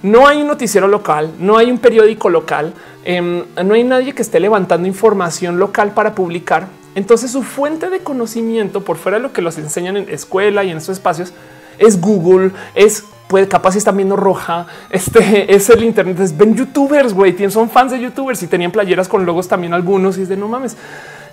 No 0.02 0.28
hay 0.28 0.41
un 0.41 0.48
noticiero 0.48 0.88
local, 0.88 1.32
no 1.40 1.57
hay 1.57 1.69
un 1.69 1.78
periódico 1.78 2.30
local, 2.30 2.74
em, 3.06 3.44
no 3.64 3.76
hay 3.76 3.84
nadie 3.84 4.14
que 4.14 4.24
esté 4.24 4.40
levantando 4.40 4.88
información 4.88 5.60
local 5.60 5.91
para 5.94 6.15
publicar. 6.15 6.68
Entonces 6.98 7.30
su 7.30 7.44
fuente 7.44 7.91
de 7.91 7.99
conocimiento 7.99 8.84
por 8.84 8.98
fuera 8.98 9.19
de 9.19 9.22
lo 9.22 9.32
que 9.32 9.44
los 9.44 9.60
enseñan 9.60 9.98
en 9.98 10.10
escuela 10.10 10.64
y 10.64 10.72
en 10.72 10.78
esos 10.78 10.98
espacios 10.98 11.32
es 11.78 12.02
Google, 12.02 12.49
es 12.74 13.03
puede 13.28 13.48
capaz 13.48 13.74
si 13.74 13.78
están 13.78 13.98
viendo 13.98 14.15
roja. 14.15 14.65
Este 14.90 15.53
es 15.53 15.69
el 15.69 15.84
Internet. 15.84 16.19
Es 16.19 16.36
ven 16.36 16.56
youtubers, 16.56 17.14
güey. 17.14 17.52
Son 17.52 17.69
fans 17.69 17.91
de 17.91 17.99
youtubers 17.99 18.41
y 18.41 18.48
tenían 18.48 18.72
playeras 18.72 19.07
con 19.07 19.28
logos 19.28 19.48
también 19.48 19.76
algunos. 19.76 20.18
Y 20.18 20.24
es 20.24 20.30
de 20.30 20.38
no 20.38 20.48
mames. 20.48 20.76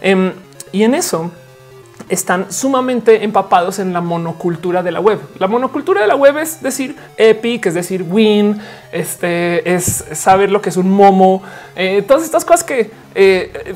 Em, 0.03 0.35
y 0.71 0.83
en 0.83 0.95
eso 0.95 1.31
están 2.09 2.53
sumamente 2.53 3.25
empapados 3.25 3.79
en 3.79 3.93
la 3.93 4.01
monocultura 4.01 4.83
de 4.83 4.93
la 4.93 5.01
web. 5.01 5.19
La 5.39 5.47
monocultura 5.47 6.03
de 6.03 6.07
la 6.07 6.17
web 6.17 6.39
es 6.39 6.63
decir 6.63 6.97
Epic, 7.17 7.67
es 7.67 7.75
decir 7.75 8.03
Win, 8.03 8.61
este 8.93 9.75
es 9.75 10.05
saber 10.13 10.51
lo 10.51 10.61
que 10.61 10.69
es 10.69 10.77
un 10.77 10.91
momo, 10.91 11.43
eh, 11.77 12.03
todas 12.07 12.25
estas 12.25 12.45
cosas 12.45 12.65
que, 12.65 12.91
eh, 13.15 13.75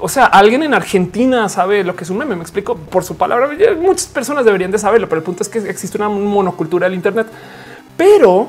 o 0.00 0.08
sea, 0.08 0.26
alguien 0.26 0.62
en 0.62 0.74
Argentina 0.74 1.48
sabe 1.48 1.82
lo 1.84 1.96
que 1.96 2.04
es 2.04 2.10
un 2.10 2.18
meme. 2.18 2.36
Me 2.36 2.42
explico 2.42 2.76
por 2.76 3.04
su 3.04 3.16
palabra. 3.16 3.48
Muchas 3.80 4.06
personas 4.06 4.44
deberían 4.44 4.70
de 4.70 4.78
saberlo, 4.78 5.08
pero 5.08 5.20
el 5.20 5.24
punto 5.24 5.42
es 5.42 5.48
que 5.48 5.58
existe 5.58 5.96
una 5.96 6.08
monocultura 6.08 6.86
del 6.86 6.94
Internet, 6.94 7.26
pero 7.96 8.48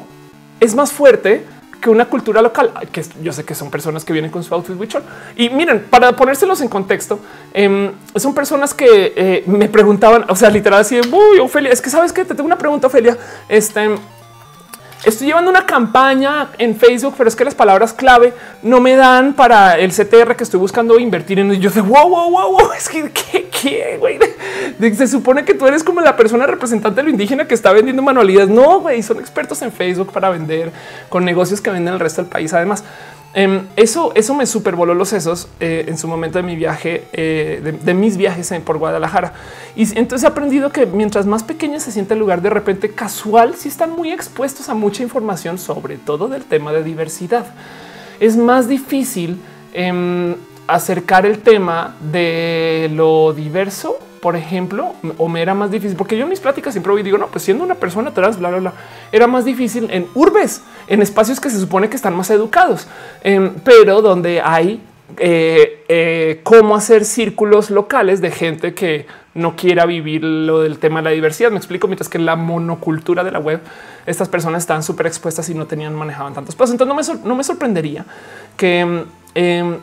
es 0.59 0.75
más 0.75 0.91
fuerte 0.91 1.43
que 1.81 1.89
una 1.89 2.05
cultura 2.05 2.41
local, 2.41 2.71
que 2.91 3.03
yo 3.21 3.33
sé 3.33 3.43
que 3.43 3.55
son 3.55 3.71
personas 3.71 4.05
que 4.05 4.13
vienen 4.13 4.31
con 4.31 4.43
su 4.43 4.53
outfit 4.53 4.79
witcher. 4.79 5.01
Y 5.35 5.49
miren, 5.49 5.87
para 5.89 6.15
ponérselos 6.15 6.61
en 6.61 6.69
contexto, 6.69 7.19
em, 7.53 7.91
son 8.15 8.33
personas 8.35 8.73
que 8.73 9.13
eh, 9.15 9.43
me 9.47 9.67
preguntaban, 9.67 10.25
o 10.29 10.35
sea, 10.35 10.49
literal 10.51 10.81
así 10.81 10.95
de, 10.95 11.01
uy, 11.07 11.39
Ofelia, 11.39 11.71
es 11.71 11.81
que 11.81 11.89
sabes 11.89 12.13
que 12.13 12.23
te 12.23 12.35
tengo 12.35 12.45
una 12.45 12.57
pregunta, 12.57 12.87
Ofelia. 12.87 13.17
Este, 13.49 13.89
Estoy 15.03 15.28
llevando 15.28 15.49
una 15.49 15.65
campaña 15.65 16.49
en 16.60 16.76
Facebook, 16.76 17.15
pero 17.18 17.28
es 17.28 17.36
que 17.36 17.44
las 17.44 17.56
palabras 17.56 17.91
clave 17.91 18.36
no 18.61 18.80
me 18.80 18.95
dan 18.95 19.34
para 19.34 19.80
el 19.80 19.91
CTR 19.91 20.36
que 20.36 20.44
estoy 20.44 20.60
buscando 20.60 20.99
invertir 20.99 21.40
en. 21.40 21.52
Y 21.53 21.57
yo 21.57 21.72
de 21.72 21.82
wow, 21.82 22.07
wow, 22.07 22.30
wow, 22.30 22.52
wow. 22.52 22.72
Es 22.78 22.88
que 22.88 23.10
qué, 23.10 23.49
qué, 23.49 23.98
güey. 23.99 24.19
Se 24.95 25.07
supone 25.07 25.44
que 25.44 25.56
tú 25.56 25.65
eres 25.65 25.84
como 25.84 26.02
la 26.02 26.15
persona 26.15 26.45
representante 26.45 26.98
de 26.98 27.03
lo 27.06 27.10
indígena 27.10 27.48
que 27.48 27.56
está 27.56 27.72
vendiendo 27.72 28.03
manualidades. 28.03 28.49
No, 28.49 28.80
güey, 28.82 29.02
son 29.02 29.19
expertos 29.19 29.60
en 29.64 29.72
Facebook 29.72 30.11
para 30.11 30.30
vender 30.30 30.72
con 31.10 31.26
negocios 31.26 31.61
que 31.61 31.72
venden 31.72 31.95
el 31.95 31.99
resto 31.99 32.22
del 32.22 32.30
país. 32.30 32.53
Además, 32.53 32.84
Em, 33.33 33.67
eso, 33.77 34.11
eso 34.15 34.33
me 34.35 34.45
supervoló 34.45 34.93
los 34.93 35.09
sesos 35.09 35.47
eh, 35.61 35.85
en 35.87 35.97
su 35.97 36.07
momento 36.07 36.37
de 36.37 36.43
mi 36.43 36.57
viaje, 36.57 37.05
eh, 37.13 37.77
de, 37.81 37.93
mis 37.93 38.17
viajes 38.17 38.51
por 38.65 38.77
Guadalajara. 38.77 39.33
Y 39.75 39.83
entonces 39.97 40.23
he 40.25 40.27
aprendido 40.27 40.71
que 40.71 40.85
mientras 40.85 41.25
más 41.25 41.43
pequeño 41.43 41.79
se 41.79 41.91
siente 41.91 42.13
el 42.13 42.19
lugar, 42.19 42.41
de 42.41 42.49
repente 42.49 42.91
casual, 42.91 43.55
si 43.55 43.69
están 43.69 43.91
muy 43.91 44.11
expuestos 44.11 44.67
a 44.67 44.73
mucha 44.73 45.01
información, 45.01 45.57
sobre 45.57 45.97
todo 45.97 46.27
del 46.27 46.43
tema 46.43 46.73
de 46.73 46.83
diversidad. 46.83 47.45
Es 48.19 48.35
más 48.35 48.67
difícil 48.67 49.39
em, 49.73 50.35
acercar 50.67 51.25
el 51.25 51.39
tema 51.39 51.95
de 52.11 52.89
lo 52.93 53.33
diverso 53.33 53.97
por 54.22 54.35
ejemplo, 54.35 54.93
o 55.18 55.27
me 55.27 55.41
era 55.41 55.53
más 55.56 55.72
difícil, 55.72 55.98
porque 55.98 56.15
yo 56.15 56.23
en 56.23 56.30
mis 56.30 56.39
pláticas 56.39 56.73
siempre 56.73 57.02
digo, 57.03 57.18
no, 57.18 57.27
pues 57.27 57.43
siendo 57.43 57.64
una 57.64 57.76
persona 57.76 58.14
trans, 58.14 58.38
bla, 58.38 58.49
bla, 58.49 58.60
bla, 58.60 58.73
era 59.11 59.26
más 59.26 59.45
difícil 59.45 59.89
en 59.91 60.07
urbes, 60.14 60.61
en 60.88 61.02
espacios 61.02 61.39
que 61.39 61.49
se 61.49 61.60
supone 61.60 61.89
que 61.89 61.95
están 61.95 62.15
más 62.15 62.30
educados, 62.30 62.88
em, 63.23 63.56
pero 63.64 64.02
donde 64.02 64.39
hay 64.39 64.81
eh, 65.18 65.84
eh, 65.89 66.39
cómo 66.43 66.76
hacer 66.76 67.03
círculos 67.03 67.69
locales 67.69 68.22
de 68.22 68.31
gente 68.31 68.73
que 68.73 69.07
no 69.34 69.56
quiera 69.56 69.85
vivir 69.85 70.23
lo 70.23 70.61
del 70.61 70.77
tema 70.77 70.99
de 70.99 71.06
la 71.06 71.10
diversidad. 71.11 71.52
Me 71.52 71.57
explico, 71.57 71.88
mientras 71.88 72.07
que 72.07 72.18
en 72.18 72.26
la 72.26 72.35
monocultura 72.35 73.23
de 73.23 73.31
la 73.31 73.39
web, 73.39 73.60
estas 74.06 74.30
personas 74.30 74.64
están 74.64 74.84
súper 74.84 75.07
expuestas 75.07 75.49
y 75.49 75.53
no 75.56 75.65
tenían 75.65 75.95
manejaban 75.95 76.34
tantos 76.34 76.56
pasos. 76.56 76.73
Entonces 76.73 77.19
no 77.23 77.35
me, 77.35 77.43
sorprendería 77.43 78.06
que 78.56 78.80
em, 79.35 79.77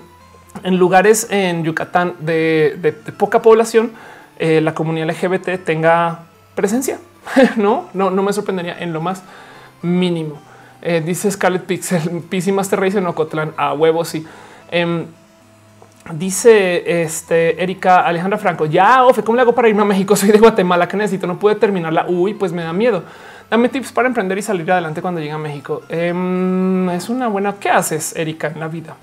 en 0.62 0.76
lugares 0.76 1.26
en 1.30 1.64
Yucatán 1.64 2.14
de 2.20 2.94
poca 3.18 3.42
población, 3.42 3.90
eh, 4.38 4.60
la 4.60 4.74
comunidad 4.74 5.08
LGBT 5.08 5.64
tenga 5.64 6.20
presencia. 6.54 6.98
no, 7.56 7.88
no, 7.92 8.10
no 8.10 8.22
me 8.22 8.32
sorprendería 8.32 8.78
en 8.78 8.92
lo 8.92 9.00
más 9.00 9.22
mínimo. 9.82 10.38
Eh, 10.80 11.02
dice 11.04 11.30
Scarlett 11.30 11.64
Pixel, 11.64 12.22
PC 12.30 12.52
Master 12.52 12.80
Race 12.80 12.98
en 12.98 13.06
Ocotlán, 13.06 13.52
a 13.56 13.72
huevos 13.74 14.08
sí. 14.08 14.24
Em, 14.70 15.06
dice 16.12 17.02
este 17.02 17.62
Erika 17.62 18.00
Alejandra 18.06 18.38
Franco, 18.38 18.66
ya, 18.66 19.04
Ofe, 19.04 19.22
¿cómo 19.22 19.36
le 19.36 19.42
hago 19.42 19.54
para 19.54 19.68
irme 19.68 19.82
a 19.82 19.86
México? 19.86 20.14
Soy 20.16 20.30
de 20.30 20.38
Guatemala, 20.38 20.86
que 20.86 20.96
necesito, 20.96 21.26
no 21.26 21.38
pude 21.38 21.56
terminarla. 21.56 22.06
Uy, 22.08 22.34
pues 22.34 22.52
me 22.52 22.62
da 22.62 22.72
miedo. 22.72 23.02
Dame 23.50 23.68
tips 23.70 23.92
para 23.92 24.08
emprender 24.08 24.36
y 24.36 24.42
salir 24.42 24.70
adelante 24.70 25.00
cuando 25.00 25.20
llegue 25.20 25.32
a 25.32 25.38
México. 25.38 25.82
Em, 25.88 26.88
es 26.90 27.08
una 27.08 27.28
buena. 27.28 27.54
¿Qué 27.54 27.70
haces, 27.70 28.14
Erika, 28.14 28.48
en 28.48 28.60
la 28.60 28.68
vida? 28.68 28.94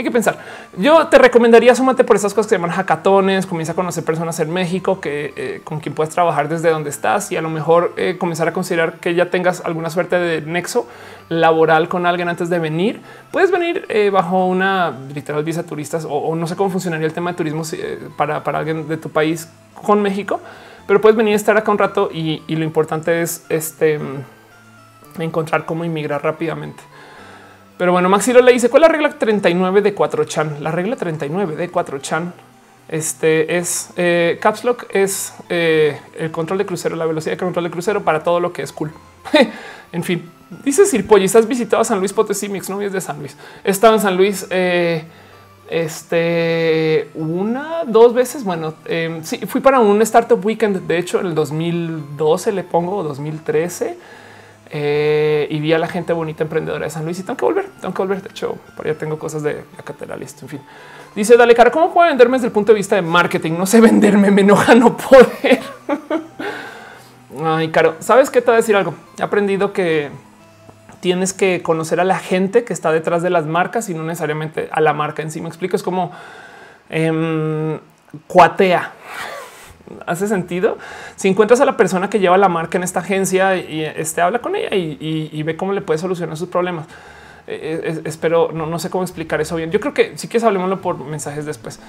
Hay 0.00 0.04
que 0.04 0.10
pensar. 0.10 0.38
Yo 0.76 1.06
te 1.08 1.18
recomendaría 1.18 1.74
sumarte 1.74 2.04
por 2.04 2.16
esas 2.16 2.34
cosas 2.34 2.46
que 2.46 2.56
se 2.56 2.56
llaman 2.56 2.70
hackatones, 2.70 3.46
comienza 3.46 3.72
a 3.72 3.74
conocer 3.74 4.04
personas 4.04 4.40
en 4.40 4.50
México 4.50 5.00
que 5.00 5.32
eh, 5.36 5.60
con 5.62 5.80
quien 5.80 5.94
puedes 5.94 6.12
trabajar 6.12 6.48
desde 6.48 6.70
donde 6.70 6.90
estás 6.90 7.30
y 7.32 7.36
a 7.36 7.42
lo 7.42 7.50
mejor 7.50 7.92
eh, 7.96 8.16
comenzar 8.18 8.48
a 8.48 8.52
considerar 8.52 8.94
que 8.94 9.14
ya 9.14 9.30
tengas 9.30 9.62
alguna 9.64 9.90
suerte 9.90 10.18
de 10.18 10.40
nexo 10.40 10.86
laboral 11.28 11.88
con 11.88 12.06
alguien 12.06 12.28
antes 12.28 12.48
de 12.48 12.58
venir. 12.58 13.00
Puedes 13.30 13.50
venir 13.50 13.84
eh, 13.88 14.10
bajo 14.10 14.46
una 14.46 14.98
literal 15.14 15.44
visa 15.44 15.64
turistas 15.64 16.06
o, 16.08 16.34
no 16.34 16.46
sé 16.46 16.56
cómo 16.56 16.70
funcionaría 16.70 17.06
el 17.06 17.12
tema 17.12 17.32
de 17.32 17.36
turismo 17.36 17.62
para, 18.16 18.42
para 18.42 18.58
alguien 18.58 18.88
de 18.88 18.96
tu 18.96 19.10
país 19.10 19.48
con 19.74 20.02
México, 20.02 20.40
pero 20.86 21.00
puedes 21.00 21.16
venir 21.16 21.34
a 21.34 21.36
estar 21.36 21.56
acá 21.56 21.70
un 21.70 21.78
rato 21.78 22.10
y, 22.12 22.42
y 22.46 22.56
lo 22.56 22.64
importante 22.64 23.22
es 23.22 23.44
este 23.48 24.00
encontrar 25.18 25.66
cómo 25.66 25.84
inmigrar 25.84 26.22
rápidamente. 26.22 26.82
Pero 27.80 27.92
bueno, 27.92 28.10
Maxilo 28.10 28.42
le 28.42 28.52
dice 28.52 28.68
cuál 28.68 28.82
es 28.82 28.88
la 28.90 28.92
regla 28.92 29.18
39 29.18 29.80
de 29.80 29.94
4 29.94 30.24
chan. 30.26 30.62
La 30.62 30.70
regla 30.70 30.96
39 30.96 31.56
de 31.56 31.70
4 31.70 31.98
chan 32.00 32.34
este 32.88 33.56
es 33.56 33.88
eh, 33.96 34.38
Caps 34.38 34.64
Lock 34.64 34.84
es 34.90 35.32
eh, 35.48 35.98
el 36.18 36.30
control 36.30 36.58
de 36.58 36.66
crucero, 36.66 36.94
la 36.94 37.06
velocidad 37.06 37.32
de 37.32 37.38
control 37.38 37.64
de 37.64 37.70
crucero 37.70 38.04
para 38.04 38.22
todo 38.22 38.38
lo 38.38 38.52
que 38.52 38.60
es 38.60 38.70
cool. 38.70 38.92
en 39.92 40.04
fin, 40.04 40.30
dice 40.62 40.84
Sir 40.84 41.06
Polly, 41.06 41.24
¿estás 41.24 41.48
visitado 41.48 41.80
a 41.80 41.86
San 41.86 42.00
Luis 42.00 42.12
Potosí? 42.12 42.50
Mi 42.50 42.58
exnovio 42.58 42.86
es 42.86 42.92
de 42.92 43.00
San 43.00 43.18
Luis. 43.18 43.34
He 43.64 43.70
estado 43.70 43.94
en 43.94 44.00
San 44.00 44.14
Luis 44.14 44.46
eh, 44.50 45.04
este 45.70 47.08
una, 47.14 47.84
dos 47.86 48.12
veces. 48.12 48.44
Bueno, 48.44 48.74
eh, 48.84 49.20
sí, 49.22 49.38
fui 49.46 49.62
para 49.62 49.80
un 49.80 50.02
startup 50.02 50.44
weekend. 50.44 50.86
De 50.86 50.98
hecho, 50.98 51.18
en 51.18 51.28
el 51.28 51.34
2012 51.34 52.52
le 52.52 52.62
pongo 52.62 53.02
2013 53.02 54.19
eh, 54.72 55.48
y 55.50 55.58
vi 55.58 55.72
a 55.72 55.78
la 55.78 55.88
gente 55.88 56.12
bonita 56.12 56.44
emprendedora 56.44 56.84
de 56.84 56.90
San 56.90 57.04
Luis 57.04 57.18
y 57.18 57.22
tengo 57.24 57.36
que 57.36 57.44
volver, 57.44 57.66
tengo 57.80 57.92
que 57.92 58.02
volver. 58.02 58.22
De 58.22 58.30
hecho, 58.30 58.56
por 58.76 58.86
allá 58.86 58.96
tengo 58.96 59.18
cosas 59.18 59.42
de 59.42 59.64
la 59.76 59.82
catedral. 59.82 60.20
Listo. 60.20 60.44
En 60.44 60.48
fin, 60.48 60.60
dice 61.14 61.36
Dale 61.36 61.54
cara, 61.54 61.70
¿cómo 61.72 61.92
puedo 61.92 62.08
venderme 62.08 62.36
desde 62.36 62.46
el 62.46 62.52
punto 62.52 62.72
de 62.72 62.76
vista 62.76 62.94
de 62.94 63.02
marketing? 63.02 63.52
No 63.58 63.66
sé 63.66 63.80
venderme, 63.80 64.30
me 64.30 64.42
enoja 64.42 64.74
no 64.74 64.96
poder. 64.96 65.60
Ay, 67.44 67.68
caro, 67.70 67.96
sabes 68.00 68.30
qué 68.30 68.40
te 68.40 68.46
voy 68.46 68.54
a 68.54 68.56
decir 68.58 68.76
algo. 68.76 68.94
He 69.18 69.22
aprendido 69.22 69.72
que 69.72 70.10
tienes 71.00 71.32
que 71.32 71.62
conocer 71.62 71.98
a 71.98 72.04
la 72.04 72.18
gente 72.18 72.64
que 72.64 72.72
está 72.72 72.92
detrás 72.92 73.22
de 73.22 73.30
las 73.30 73.46
marcas 73.46 73.88
y 73.88 73.94
no 73.94 74.04
necesariamente 74.04 74.68
a 74.70 74.80
la 74.80 74.92
marca 74.92 75.22
en 75.22 75.32
sí. 75.32 75.40
Me 75.40 75.48
explico, 75.48 75.74
es 75.74 75.82
como 75.82 76.12
eh, 76.90 77.80
cuatea. 78.28 78.92
¿Hace 80.06 80.28
sentido? 80.28 80.78
Si 81.16 81.28
encuentras 81.28 81.60
a 81.60 81.64
la 81.64 81.76
persona 81.76 82.08
que 82.08 82.18
lleva 82.18 82.38
la 82.38 82.48
marca 82.48 82.78
en 82.78 82.84
esta 82.84 83.00
agencia 83.00 83.56
y 83.56 83.84
este 83.84 84.20
habla 84.20 84.40
con 84.40 84.56
ella 84.56 84.74
y, 84.74 85.42
ve 85.42 85.56
cómo 85.56 85.72
le 85.72 85.80
puede 85.80 85.98
solucionar 85.98 86.36
sus 86.36 86.48
problemas. 86.48 86.86
Eh, 87.46 87.80
eh, 87.82 88.00
espero, 88.04 88.50
no, 88.52 88.66
no, 88.66 88.78
sé 88.78 88.90
cómo 88.90 89.02
explicar 89.02 89.40
eso 89.40 89.56
bien. 89.56 89.70
Yo 89.70 89.80
creo 89.80 89.94
que 89.94 90.16
sí 90.16 90.28
que 90.28 90.38
hablemoslo 90.38 90.80
por 90.80 90.98
mensajes 90.98 91.46
después, 91.46 91.80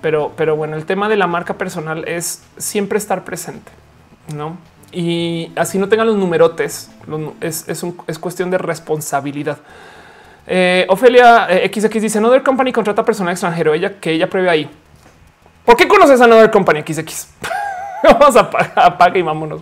pero, 0.00 0.32
pero 0.36 0.54
bueno, 0.54 0.76
el 0.76 0.84
tema 0.84 1.08
de 1.08 1.16
la 1.16 1.26
marca 1.26 1.54
personal 1.54 2.06
es 2.06 2.44
siempre 2.56 2.98
estar 2.98 3.24
presente, 3.24 3.72
no? 4.34 4.56
y 4.92 5.50
así 5.56 5.78
no 5.78 5.88
tengan 5.88 6.06
los 6.06 6.16
numerotes. 6.16 6.90
Es, 7.40 7.68
es, 7.68 8.18
cuestión 8.18 8.50
de 8.50 8.58
responsabilidad. 8.58 9.58
Eh, 10.46 10.86
Ofelia 10.88 11.46
XX 11.46 11.84
eh, 11.84 12.00
dice 12.00 12.18
Another 12.18 12.42
Company 12.42 12.72
contrata 12.72 13.04
personal 13.04 13.32
extranjero. 13.32 13.74
Ella 13.74 14.00
que 14.00 14.12
ella 14.12 14.28
prevé 14.28 14.48
ahí. 14.48 14.70
¿Por 15.68 15.76
qué 15.76 15.86
conoces 15.86 16.18
a 16.22 16.24
Another 16.24 16.50
Company 16.50 16.80
XX? 16.80 17.28
Vamos 18.02 18.34
a 18.36 18.40
apagar 18.74 19.14
y 19.18 19.20
vámonos. 19.20 19.60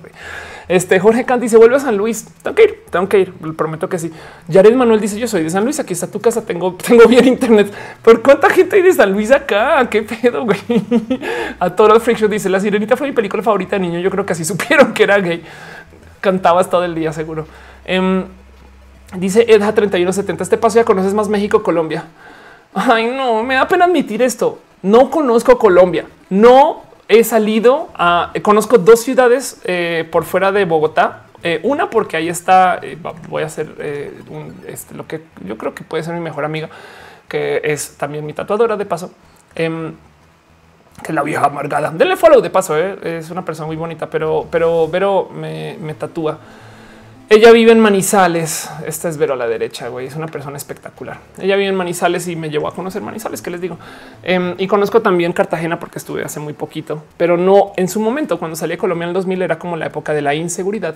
Este 0.69 1.01
Jorge 1.01 1.25
Kant 1.25 1.43
dice 1.43 1.57
vuelve 1.57 1.75
a 1.75 1.81
San 1.81 1.97
Luis. 1.97 2.29
Tengo 2.45 2.55
que 2.55 2.63
ir, 2.63 2.85
tengo 2.89 3.09
que 3.09 3.19
ir. 3.19 3.33
Prometo 3.57 3.89
que 3.89 3.99
sí. 3.99 4.13
Jared 4.49 4.77
Manuel 4.77 5.01
dice 5.01 5.19
yo 5.19 5.27
soy 5.27 5.43
de 5.43 5.51
San 5.51 5.65
Luis. 5.65 5.81
Aquí 5.81 5.95
está 5.95 6.07
tu 6.07 6.21
casa. 6.21 6.47
Tengo, 6.47 6.75
tengo 6.87 7.09
bien 7.09 7.27
internet. 7.27 7.73
¿Por 8.03 8.23
cuánta 8.23 8.49
gente 8.51 8.77
hay 8.77 8.83
de 8.83 8.93
San 8.93 9.11
Luis 9.11 9.33
acá? 9.33 9.85
Qué 9.91 10.03
pedo, 10.03 10.45
güey. 10.45 10.61
A 11.59 11.71
todo 11.71 11.93
el 11.93 12.01
friction 12.01 12.31
dice 12.31 12.49
la 12.49 12.61
sirenita 12.61 12.97
fue 12.97 13.09
mi 13.09 13.13
película 13.13 13.43
favorita 13.43 13.75
de 13.75 13.81
niño. 13.81 13.99
Yo 13.99 14.09
creo 14.09 14.25
que 14.25 14.33
así 14.33 14.45
supieron 14.45 14.95
que 14.95 15.03
era 15.03 15.19
gay. 15.19 15.43
Cantabas 16.21 16.71
todo 16.71 16.85
el 16.85 16.95
día, 16.95 17.13
seguro. 17.13 17.49
Um, 17.89 18.27
dice 19.17 19.45
Edja 19.49 19.75
3170. 19.75 20.45
Este 20.45 20.57
paso 20.57 20.77
ya 20.77 20.85
conoces 20.85 21.15
más 21.15 21.29
México, 21.29 21.65
Colombia. 21.65 22.05
Ay, 22.75 23.09
no, 23.09 23.43
me 23.43 23.57
da 23.57 23.67
pena 23.67 23.87
admitir 23.87 24.23
esto. 24.23 24.61
No 24.83 25.11
conozco 25.11 25.59
Colombia. 25.59 26.07
No 26.31 26.83
he 27.09 27.23
salido 27.25 27.89
a 27.95 28.33
conozco 28.43 28.79
dos 28.79 29.01
ciudades 29.01 29.61
eh, 29.65 30.09
por 30.11 30.25
fuera 30.25 30.53
de 30.53 30.65
Bogotá. 30.65 31.23
Eh, 31.43 31.61
una 31.63 31.91
porque 31.91 32.17
ahí 32.17 32.29
está, 32.29 32.81
eh, 32.83 32.99
voy 33.29 33.43
a 33.43 33.47
hacer 33.47 33.69
este, 34.67 34.95
lo 34.95 35.07
que 35.07 35.23
yo 35.45 35.57
creo 35.57 35.75
que 35.75 35.85
puede 35.85 36.03
ser 36.03 36.15
mi 36.15 36.21
mejor 36.21 36.45
amiga, 36.45 36.69
que 37.29 37.61
es 37.63 37.97
también 37.97 38.27
mi 38.27 38.33
tatuadora 38.33 38.77
de 38.77 38.87
paso, 38.87 39.13
em, 39.55 39.95
que 41.05 41.13
la 41.13 41.23
vieja 41.23 41.47
amargada. 41.47 41.91
Denle 41.91 42.17
follow 42.17 42.41
de 42.41 42.51
paso, 42.51 42.77
es 42.77 43.31
una 43.31 43.45
persona 43.45 43.67
muy 43.67 43.77
bonita, 43.77 44.09
pero, 44.09 44.47
pero, 44.51 44.89
pero 44.91 45.29
me, 45.33 45.77
me 45.81 45.95
tatúa. 45.95 46.39
Ella 47.29 47.51
vive 47.51 47.73
en 47.73 47.81
Manizales. 47.81 48.71
Esta 48.87 49.09
es 49.09 49.17
Vero 49.17 49.35
a 49.35 49.37
la 49.37 49.49
derecha, 49.49 49.89
güey. 49.89 50.07
Es 50.07 50.15
una 50.15 50.29
persona 50.29 50.57
espectacular. 50.57 51.19
Ella 51.41 51.57
vive 51.57 51.69
en 51.69 51.75
Manizales 51.75 52.29
y 52.29 52.37
me 52.37 52.51
llevó 52.51 52.69
a 52.69 52.73
conocer 52.73 53.03
Manizales, 53.03 53.43
que 53.43 53.51
les 53.51 53.61
digo. 53.61 53.79
Em, 54.23 54.55
y 54.59 54.69
conozco 54.69 55.03
también 55.03 55.33
Cartagena 55.33 55.81
porque 55.81 55.99
estuve 55.99 56.23
hace 56.23 56.39
muy 56.39 56.53
poquito, 56.53 57.03
pero 57.17 57.37
no 57.37 57.73
en 57.77 57.89
su 57.89 57.99
momento. 57.99 58.39
Cuando 58.39 58.55
salí 58.55 58.75
a 58.75 58.79
Colombia 58.79 59.07
en 59.07 59.09
el 59.09 59.15
2000 59.15 59.43
era 59.43 59.59
como 59.59 59.77
la 59.77 59.87
época 59.87 60.13
de 60.13 60.23
la 60.23 60.37
inseguridad 60.37 60.95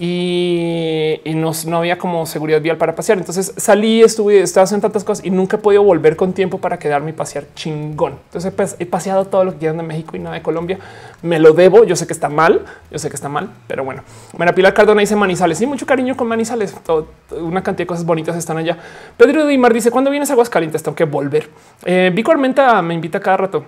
y, 0.00 1.20
no, 1.34 1.52
había 1.76 1.98
como 1.98 2.24
seguridad 2.24 2.60
vial 2.60 2.76
para 2.76 2.94
pasear. 2.94 3.18
Entonces 3.18 3.52
salí, 3.56 4.02
estuve, 4.02 4.40
estaba 4.40 4.64
haciendo 4.64 4.86
tantas 4.86 5.02
cosas 5.02 5.24
y 5.24 5.30
nunca 5.30 5.56
he 5.56 5.60
podido 5.60 5.82
volver 5.82 6.14
con 6.14 6.32
tiempo 6.32 6.58
para 6.58 6.78
quedarme 6.78 7.10
y 7.10 7.12
pasear 7.14 7.46
chingón. 7.54 8.14
Entonces 8.26 8.52
pues, 8.54 8.76
he 8.78 8.86
paseado 8.86 9.24
todo 9.24 9.44
lo 9.44 9.52
que 9.52 9.58
quieran 9.58 9.78
de 9.78 9.82
México 9.82 10.16
y 10.16 10.20
nada 10.20 10.36
de 10.36 10.42
Colombia. 10.42 10.78
Me 11.22 11.40
lo 11.40 11.52
debo. 11.52 11.82
Yo 11.82 11.96
sé 11.96 12.06
que 12.06 12.12
está 12.12 12.28
mal, 12.28 12.64
yo 12.92 12.98
sé 12.98 13.08
que 13.10 13.16
está 13.16 13.28
mal, 13.28 13.50
pero 13.66 13.84
bueno. 13.84 14.02
Mira, 14.38 14.54
Pilar 14.54 14.72
Cardona 14.72 15.00
dice 15.00 15.16
Manizales. 15.16 15.58
Sí, 15.58 15.66
mucho 15.66 15.84
cariño 15.84 16.16
con 16.16 16.28
Manizales. 16.28 16.74
una 17.32 17.62
cantidad 17.62 17.84
de 17.84 17.86
cosas 17.86 18.06
bonitas 18.06 18.36
están 18.36 18.56
allá. 18.56 18.78
Pedro 19.16 19.46
Dimar 19.46 19.74
dice: 19.74 19.90
Cuando 19.90 20.10
vienes 20.10 20.30
a 20.30 20.34
Aguascalientes, 20.34 20.82
tengo 20.82 20.94
que 20.94 21.04
volver. 21.04 21.48
Eh, 21.84 22.12
Vico 22.14 22.30
Armenta 22.30 22.80
me 22.82 22.94
invita 22.94 23.18
cada 23.18 23.36
rato. 23.38 23.64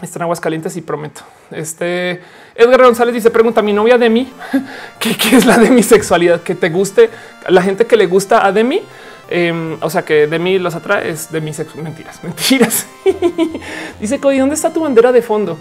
Están 0.00 0.22
aguas 0.22 0.38
calientes 0.38 0.76
y 0.76 0.80
prometo. 0.80 1.22
Este 1.50 2.20
Edgar 2.54 2.84
González 2.84 3.14
dice: 3.14 3.30
Pregunta 3.30 3.60
a 3.60 3.62
mi 3.64 3.72
novia 3.72 3.98
Demi 3.98 4.32
¿qué, 5.00 5.16
qué 5.16 5.36
es 5.36 5.44
la 5.44 5.58
demisexualidad? 5.58 6.42
Que 6.42 6.54
te 6.54 6.70
guste 6.70 7.10
la 7.48 7.62
gente 7.62 7.84
que 7.84 7.96
le 7.96 8.06
gusta 8.06 8.46
a 8.46 8.52
Demi. 8.52 8.80
Em, 9.28 9.76
o 9.80 9.90
sea, 9.90 10.02
que 10.02 10.28
de 10.28 10.38
mí 10.38 10.60
los 10.60 10.76
atrae 10.76 11.10
es 11.10 11.32
de 11.32 11.40
mis 11.40 11.58
mentiras, 11.74 12.20
mentiras. 12.22 12.86
dice 13.98 14.20
Cody, 14.20 14.38
¿dónde 14.38 14.54
está 14.54 14.72
tu 14.72 14.80
bandera 14.80 15.10
de 15.10 15.20
fondo? 15.20 15.58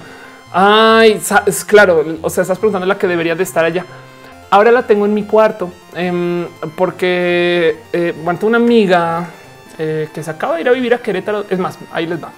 Ay, 0.53 1.19
es 1.47 1.65
claro. 1.65 2.05
O 2.21 2.29
sea, 2.29 2.43
estás 2.43 2.59
preguntando 2.59 2.85
la 2.85 2.97
que 2.97 3.07
debería 3.07 3.33
de 3.33 3.41
estar 3.41 3.65
allá. 3.65 3.85
Ahora 4.51 4.71
la 4.71 4.85
tengo 4.85 5.07
en 5.07 5.15
mi 5.15 5.23
cuarto 5.23 5.71
em, 5.95 6.45
porque 6.75 7.75
eh, 7.91 8.13
una 8.43 8.57
amiga 8.57 9.31
eh, 9.79 10.09
que 10.13 10.21
se 10.21 10.29
acaba 10.29 10.55
de 10.55 10.61
ir 10.61 10.69
a 10.69 10.73
vivir 10.73 10.93
a 10.93 10.99
Querétaro. 10.99 11.45
Es 11.49 11.57
más, 11.57 11.79
ahí 11.91 12.05
les 12.05 12.23
va 12.23 12.31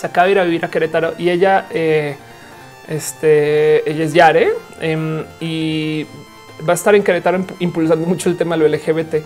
se 0.00 0.06
acaba 0.06 0.26
de 0.26 0.32
ir 0.32 0.38
a 0.38 0.44
vivir 0.44 0.64
a 0.64 0.70
Querétaro 0.70 1.12
y 1.18 1.28
ella, 1.28 1.66
eh, 1.70 2.16
este, 2.88 3.88
ella 3.90 4.04
es 4.04 4.14
Yare 4.14 4.48
em, 4.80 5.22
y 5.40 6.06
va 6.66 6.72
a 6.72 6.74
estar 6.74 6.94
en 6.94 7.02
Querétaro 7.02 7.44
impulsando 7.58 8.06
mucho 8.06 8.30
el 8.30 8.36
tema 8.38 8.56
de 8.56 8.66
lo 8.66 8.74
LGBT 8.74 9.16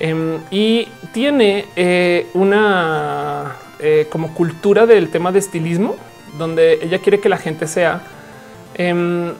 em, 0.00 0.38
y 0.50 0.88
tiene 1.12 1.66
eh, 1.76 2.26
una 2.34 3.52
eh, 3.78 4.08
como 4.10 4.34
cultura 4.34 4.84
del 4.84 5.10
tema 5.10 5.30
de 5.30 5.38
estilismo 5.38 5.94
donde 6.36 6.80
ella 6.82 6.98
quiere 6.98 7.20
que 7.20 7.28
la 7.28 7.38
gente 7.38 7.68
sea 7.68 8.02
em, 8.74 9.32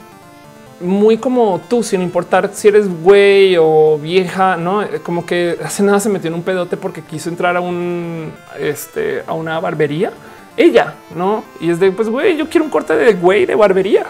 muy 0.79 1.17
como 1.17 1.59
tú, 1.69 1.83
sin 1.83 2.01
importar 2.01 2.49
si 2.53 2.69
eres 2.69 2.87
güey 2.87 3.57
o 3.59 3.99
vieja, 4.01 4.55
no 4.55 4.85
como 5.03 5.25
que 5.25 5.57
hace 5.61 5.83
nada 5.83 5.99
se 5.99 6.07
metió 6.07 6.29
en 6.29 6.35
un 6.35 6.43
pedote 6.43 6.77
porque 6.77 7.01
quiso 7.01 7.29
entrar 7.29 7.57
a 7.57 7.59
un, 7.59 8.31
este, 8.57 9.23
a 9.27 9.33
una 9.33 9.59
barbería 9.59 10.13
ella, 10.57 10.95
¿no? 11.15 11.43
Y 11.59 11.69
es 11.69 11.79
de, 11.79 11.91
pues, 11.91 12.09
güey, 12.09 12.37
yo 12.37 12.49
quiero 12.49 12.65
un 12.65 12.71
corte 12.71 12.95
de 12.95 13.13
güey 13.13 13.45
de 13.45 13.55
barbería. 13.55 14.05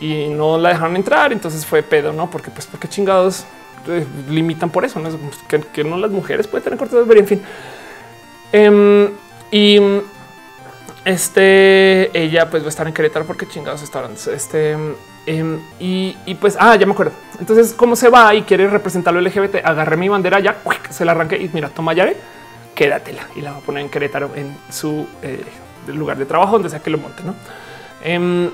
Y 0.00 0.28
no 0.28 0.58
la 0.58 0.70
dejaron 0.70 0.96
entrar, 0.96 1.32
entonces 1.32 1.64
fue 1.64 1.82
pedo, 1.82 2.12
¿no? 2.12 2.28
Porque, 2.30 2.50
pues, 2.50 2.66
porque 2.66 2.88
chingados 2.88 3.44
eh, 3.86 4.04
limitan 4.28 4.70
por 4.70 4.84
eso, 4.84 4.98
¿no? 5.00 5.10
Que, 5.72 5.84
no 5.84 5.96
las 5.96 6.10
mujeres 6.10 6.46
pueden 6.46 6.64
tener 6.64 6.78
cortes 6.78 6.94
de 6.94 7.00
barbería, 7.00 7.22
en 7.22 7.28
fin. 7.28 7.42
Em, 8.52 9.10
y 9.50 9.80
este, 11.04 12.18
ella 12.18 12.48
pues 12.48 12.62
va 12.62 12.66
a 12.66 12.70
estar 12.70 12.86
en 12.86 12.94
Querétaro 12.94 13.26
porque 13.26 13.46
chingados 13.46 13.82
estaban. 13.82 14.12
Este, 14.12 14.76
em, 15.26 15.60
y, 15.78 16.34
pues, 16.40 16.56
ah, 16.58 16.76
ya 16.76 16.86
me 16.86 16.92
acuerdo. 16.92 17.12
Entonces, 17.38 17.72
¿cómo 17.72 17.94
se 17.96 18.08
va 18.08 18.34
y 18.34 18.42
quiere 18.42 18.68
representar 18.68 19.14
lo 19.14 19.20
LGBT? 19.20 19.56
Agarré 19.64 19.96
mi 19.96 20.08
bandera, 20.08 20.40
ya 20.40 20.56
se 20.90 21.04
la 21.04 21.12
arranqué 21.12 21.36
y 21.36 21.50
mira, 21.52 21.68
toma 21.68 21.94
llave, 21.94 22.16
quédatela 22.74 23.28
y 23.36 23.40
la 23.42 23.52
va 23.52 23.58
a 23.58 23.60
poner 23.60 23.84
en 23.84 23.90
Querétaro 23.90 24.30
en 24.34 24.56
su 24.70 25.06
eh, 25.22 25.44
del 25.86 25.96
lugar 25.96 26.16
de 26.16 26.26
trabajo, 26.26 26.52
donde 26.52 26.70
sea 26.70 26.80
que 26.80 26.90
lo 26.90 26.98
monte. 26.98 27.22
¿no? 27.24 27.34
Em, 28.02 28.50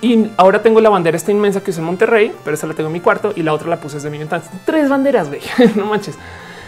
y 0.00 0.30
ahora 0.36 0.62
tengo 0.62 0.80
la 0.80 0.90
bandera 0.90 1.16
esta 1.16 1.30
inmensa 1.30 1.62
que 1.62 1.70
es 1.70 1.78
en 1.78 1.84
Monterrey, 1.84 2.32
pero 2.44 2.54
esa 2.54 2.66
la 2.66 2.74
tengo 2.74 2.88
en 2.88 2.92
mi 2.92 3.00
cuarto 3.00 3.32
y 3.34 3.42
la 3.42 3.52
otra 3.52 3.68
la 3.68 3.76
puse 3.76 3.96
desde 3.96 4.10
mi 4.10 4.18
ventana. 4.18 4.42
Tres 4.64 4.88
banderas, 4.88 5.28
güey, 5.28 5.40
no 5.76 5.86
manches. 5.86 6.18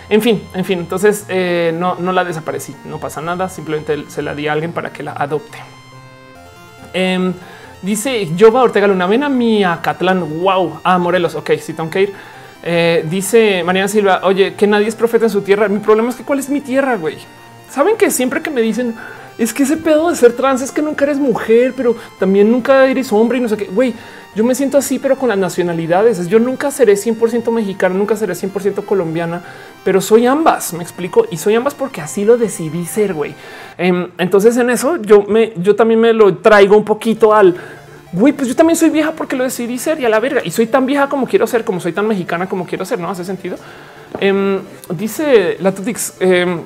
En 0.08 0.22
fin, 0.22 0.42
en 0.54 0.64
fin, 0.64 0.78
entonces 0.78 1.24
eh, 1.28 1.74
no, 1.76 1.96
no 1.96 2.12
la 2.12 2.24
desaparecí, 2.24 2.76
no 2.84 3.00
pasa 3.00 3.20
nada, 3.20 3.48
simplemente 3.48 4.04
se 4.08 4.22
la 4.22 4.34
di 4.34 4.46
a 4.46 4.52
alguien 4.52 4.72
para 4.72 4.92
que 4.92 5.02
la 5.02 5.12
adopte. 5.12 5.58
Eh, 6.94 7.32
dice 7.82 8.28
Jova 8.38 8.62
Ortega 8.62 8.86
Luna, 8.86 9.06
ven 9.06 9.24
a 9.24 9.28
mi 9.28 9.64
Acatlán, 9.64 10.40
wow, 10.40 10.80
ah, 10.84 10.98
Morelos, 10.98 11.34
ok, 11.34 11.50
sí 11.60 11.72
tengo 11.72 11.90
que 11.90 12.02
ir. 12.02 12.12
Eh, 12.62 13.04
dice 13.08 13.62
Mariana 13.64 13.88
Silva, 13.88 14.20
oye, 14.24 14.54
que 14.54 14.66
nadie 14.66 14.88
es 14.88 14.96
profeta 14.96 15.26
en 15.26 15.30
su 15.30 15.42
tierra. 15.42 15.68
Mi 15.68 15.78
problema 15.78 16.08
es 16.08 16.16
que 16.16 16.24
cuál 16.24 16.38
es 16.38 16.48
mi 16.48 16.60
tierra, 16.60 16.96
güey. 16.96 17.16
Saben 17.70 17.96
que 17.96 18.10
siempre 18.10 18.42
que 18.42 18.50
me 18.50 18.60
dicen 18.60 18.96
es 19.38 19.52
que 19.52 19.64
ese 19.64 19.76
pedo 19.76 20.10
de 20.10 20.16
ser 20.16 20.32
trans 20.32 20.62
es 20.62 20.72
que 20.72 20.82
nunca 20.82 21.04
eres 21.04 21.18
mujer, 21.18 21.74
pero 21.76 21.94
también 22.18 22.50
nunca 22.50 22.86
eres 22.86 23.12
hombre 23.12 23.38
y 23.38 23.40
no 23.40 23.48
sé 23.48 23.56
qué. 23.56 23.66
Güey, 23.66 23.94
yo 24.34 24.44
me 24.44 24.54
siento 24.54 24.78
así, 24.78 24.98
pero 24.98 25.16
con 25.16 25.28
las 25.28 25.38
nacionalidades. 25.38 26.28
Yo 26.28 26.38
nunca 26.38 26.70
seré 26.70 26.94
100% 26.94 27.50
mexicana, 27.50 27.94
nunca 27.94 28.16
seré 28.16 28.34
100% 28.34 28.84
colombiana, 28.84 29.42
pero 29.84 30.00
soy 30.00 30.26
ambas. 30.26 30.72
Me 30.72 30.82
explico 30.82 31.26
y 31.30 31.38
soy 31.38 31.54
ambas 31.54 31.74
porque 31.74 32.00
así 32.00 32.24
lo 32.24 32.36
decidí 32.36 32.84
ser. 32.86 33.14
Güey. 33.14 33.34
Em, 33.78 34.08
entonces, 34.18 34.56
en 34.56 34.70
eso 34.70 34.96
yo 34.96 35.22
me, 35.22 35.52
yo 35.56 35.74
también 35.74 36.00
me 36.00 36.12
lo 36.12 36.36
traigo 36.36 36.76
un 36.76 36.84
poquito 36.84 37.34
al 37.34 37.56
güey, 38.12 38.32
pues 38.32 38.48
yo 38.48 38.56
también 38.56 38.76
soy 38.76 38.90
vieja 38.90 39.12
porque 39.12 39.36
lo 39.36 39.44
decidí 39.44 39.78
ser 39.78 40.00
y 40.00 40.04
a 40.04 40.08
la 40.08 40.20
verga 40.20 40.40
y 40.44 40.50
soy 40.50 40.66
tan 40.66 40.86
vieja 40.86 41.08
como 41.08 41.26
quiero 41.26 41.46
ser, 41.46 41.64
como 41.64 41.80
soy 41.80 41.92
tan 41.92 42.06
mexicana 42.06 42.48
como 42.48 42.66
quiero 42.66 42.84
ser. 42.84 42.98
No 42.98 43.10
hace 43.10 43.24
sentido. 43.24 43.56
Em, 44.20 44.60
dice 44.94 45.56
la 45.60 45.72
Tutix. 45.72 46.14
Em, 46.20 46.60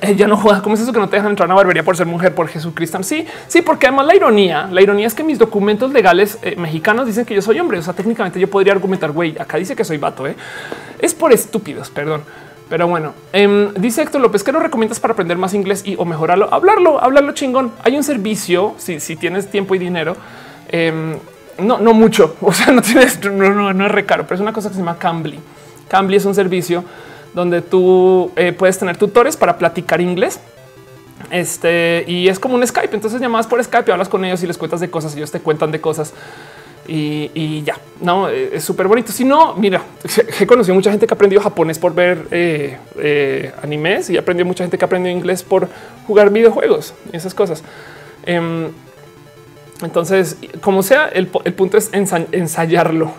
ella 0.00 0.26
no 0.26 0.36
juega. 0.36 0.62
¿Cómo 0.62 0.74
es 0.74 0.80
eso 0.80 0.92
que 0.92 0.98
no 0.98 1.08
te 1.08 1.16
dejan 1.16 1.30
entrar 1.30 1.46
a 1.46 1.48
una 1.48 1.54
barbería 1.54 1.84
por 1.84 1.96
ser 1.96 2.06
mujer 2.06 2.34
por 2.34 2.48
Jesucristo? 2.48 3.02
Sí, 3.02 3.26
sí, 3.46 3.62
porque 3.62 3.86
además 3.86 4.06
la 4.06 4.16
ironía, 4.16 4.68
la 4.70 4.82
ironía 4.82 5.06
es 5.06 5.14
que 5.14 5.22
mis 5.22 5.38
documentos 5.38 5.92
legales 5.92 6.38
eh, 6.42 6.56
mexicanos 6.56 7.06
dicen 7.06 7.24
que 7.24 7.34
yo 7.34 7.42
soy 7.42 7.58
hombre. 7.60 7.78
O 7.78 7.82
sea, 7.82 7.94
técnicamente 7.94 8.40
yo 8.40 8.48
podría 8.48 8.72
argumentar, 8.72 9.12
güey, 9.12 9.36
acá 9.38 9.58
dice 9.58 9.76
que 9.76 9.84
soy 9.84 9.98
vato. 9.98 10.26
¿eh? 10.26 10.36
Es 10.98 11.14
por 11.14 11.32
estúpidos, 11.32 11.90
perdón. 11.90 12.22
Pero 12.68 12.88
bueno, 12.88 13.14
em, 13.32 13.72
dice 13.74 14.02
Héctor 14.02 14.20
López, 14.20 14.42
¿qué 14.42 14.50
nos 14.50 14.62
recomiendas 14.62 14.98
para 14.98 15.12
aprender 15.12 15.38
más 15.38 15.54
inglés 15.54 15.82
y 15.86 15.94
o 15.96 16.04
mejorarlo? 16.04 16.52
Hablarlo, 16.52 17.02
hablarlo 17.02 17.32
chingón. 17.32 17.72
Hay 17.84 17.96
un 17.96 18.02
servicio, 18.02 18.74
si, 18.78 18.98
si 18.98 19.14
tienes 19.14 19.48
tiempo 19.48 19.76
y 19.76 19.78
dinero, 19.78 20.16
em, 20.68 21.16
no, 21.60 21.78
no 21.78 21.92
mucho, 21.92 22.36
o 22.40 22.52
sea, 22.52 22.72
no 22.72 22.82
tienes, 22.82 23.24
no, 23.24 23.50
no, 23.50 23.72
no 23.72 23.86
es 23.86 23.92
recaro, 23.92 24.24
pero 24.24 24.34
es 24.34 24.40
una 24.40 24.52
cosa 24.52 24.68
que 24.68 24.74
se 24.74 24.80
llama 24.80 24.98
Cambly. 24.98 25.38
Cambly 25.88 26.16
es 26.16 26.24
un 26.24 26.34
servicio 26.34 26.84
donde 27.36 27.60
tú 27.60 28.32
eh, 28.34 28.54
puedes 28.54 28.78
tener 28.78 28.96
tutores 28.96 29.36
para 29.36 29.58
platicar 29.58 30.00
inglés. 30.00 30.40
Este 31.30 32.02
y 32.06 32.28
es 32.28 32.40
como 32.40 32.54
un 32.54 32.66
Skype. 32.66 32.94
Entonces 32.94 33.20
llamas 33.20 33.46
por 33.46 33.62
Skype 33.62 33.90
y 33.90 33.92
hablas 33.92 34.08
con 34.08 34.24
ellos 34.24 34.42
y 34.42 34.46
les 34.46 34.56
cuentas 34.56 34.80
de 34.80 34.88
cosas. 34.88 35.14
Y 35.14 35.18
ellos 35.18 35.30
te 35.30 35.40
cuentan 35.40 35.70
de 35.70 35.78
cosas 35.78 36.14
y, 36.88 37.62
ya 37.62 37.78
no 38.00 38.30
eh, 38.30 38.56
es 38.56 38.64
súper 38.64 38.88
bonito. 38.88 39.12
Si 39.12 39.22
no, 39.22 39.52
mira, 39.54 39.82
he 40.40 40.46
conocido 40.46 40.74
mucha 40.74 40.90
gente 40.90 41.06
que 41.06 41.12
aprendió 41.12 41.38
japonés 41.42 41.78
por 41.78 41.94
ver 41.94 42.26
eh, 42.30 43.52
animes 43.62 44.08
y 44.08 44.16
aprendió 44.16 44.46
mucha 44.46 44.64
gente 44.64 44.78
que 44.78 44.84
aprendió 44.86 45.12
inglés 45.12 45.42
por 45.42 45.68
jugar 46.06 46.30
videojuegos 46.30 46.94
y 47.12 47.18
esas 47.18 47.34
cosas. 47.34 47.62
Em, 48.24 48.68
entonces, 49.82 50.38
como 50.62 50.82
sea, 50.82 51.08
el, 51.08 51.28
el 51.44 51.52
punto 51.52 51.76
es 51.76 51.90
ensayarlo. 51.92 53.12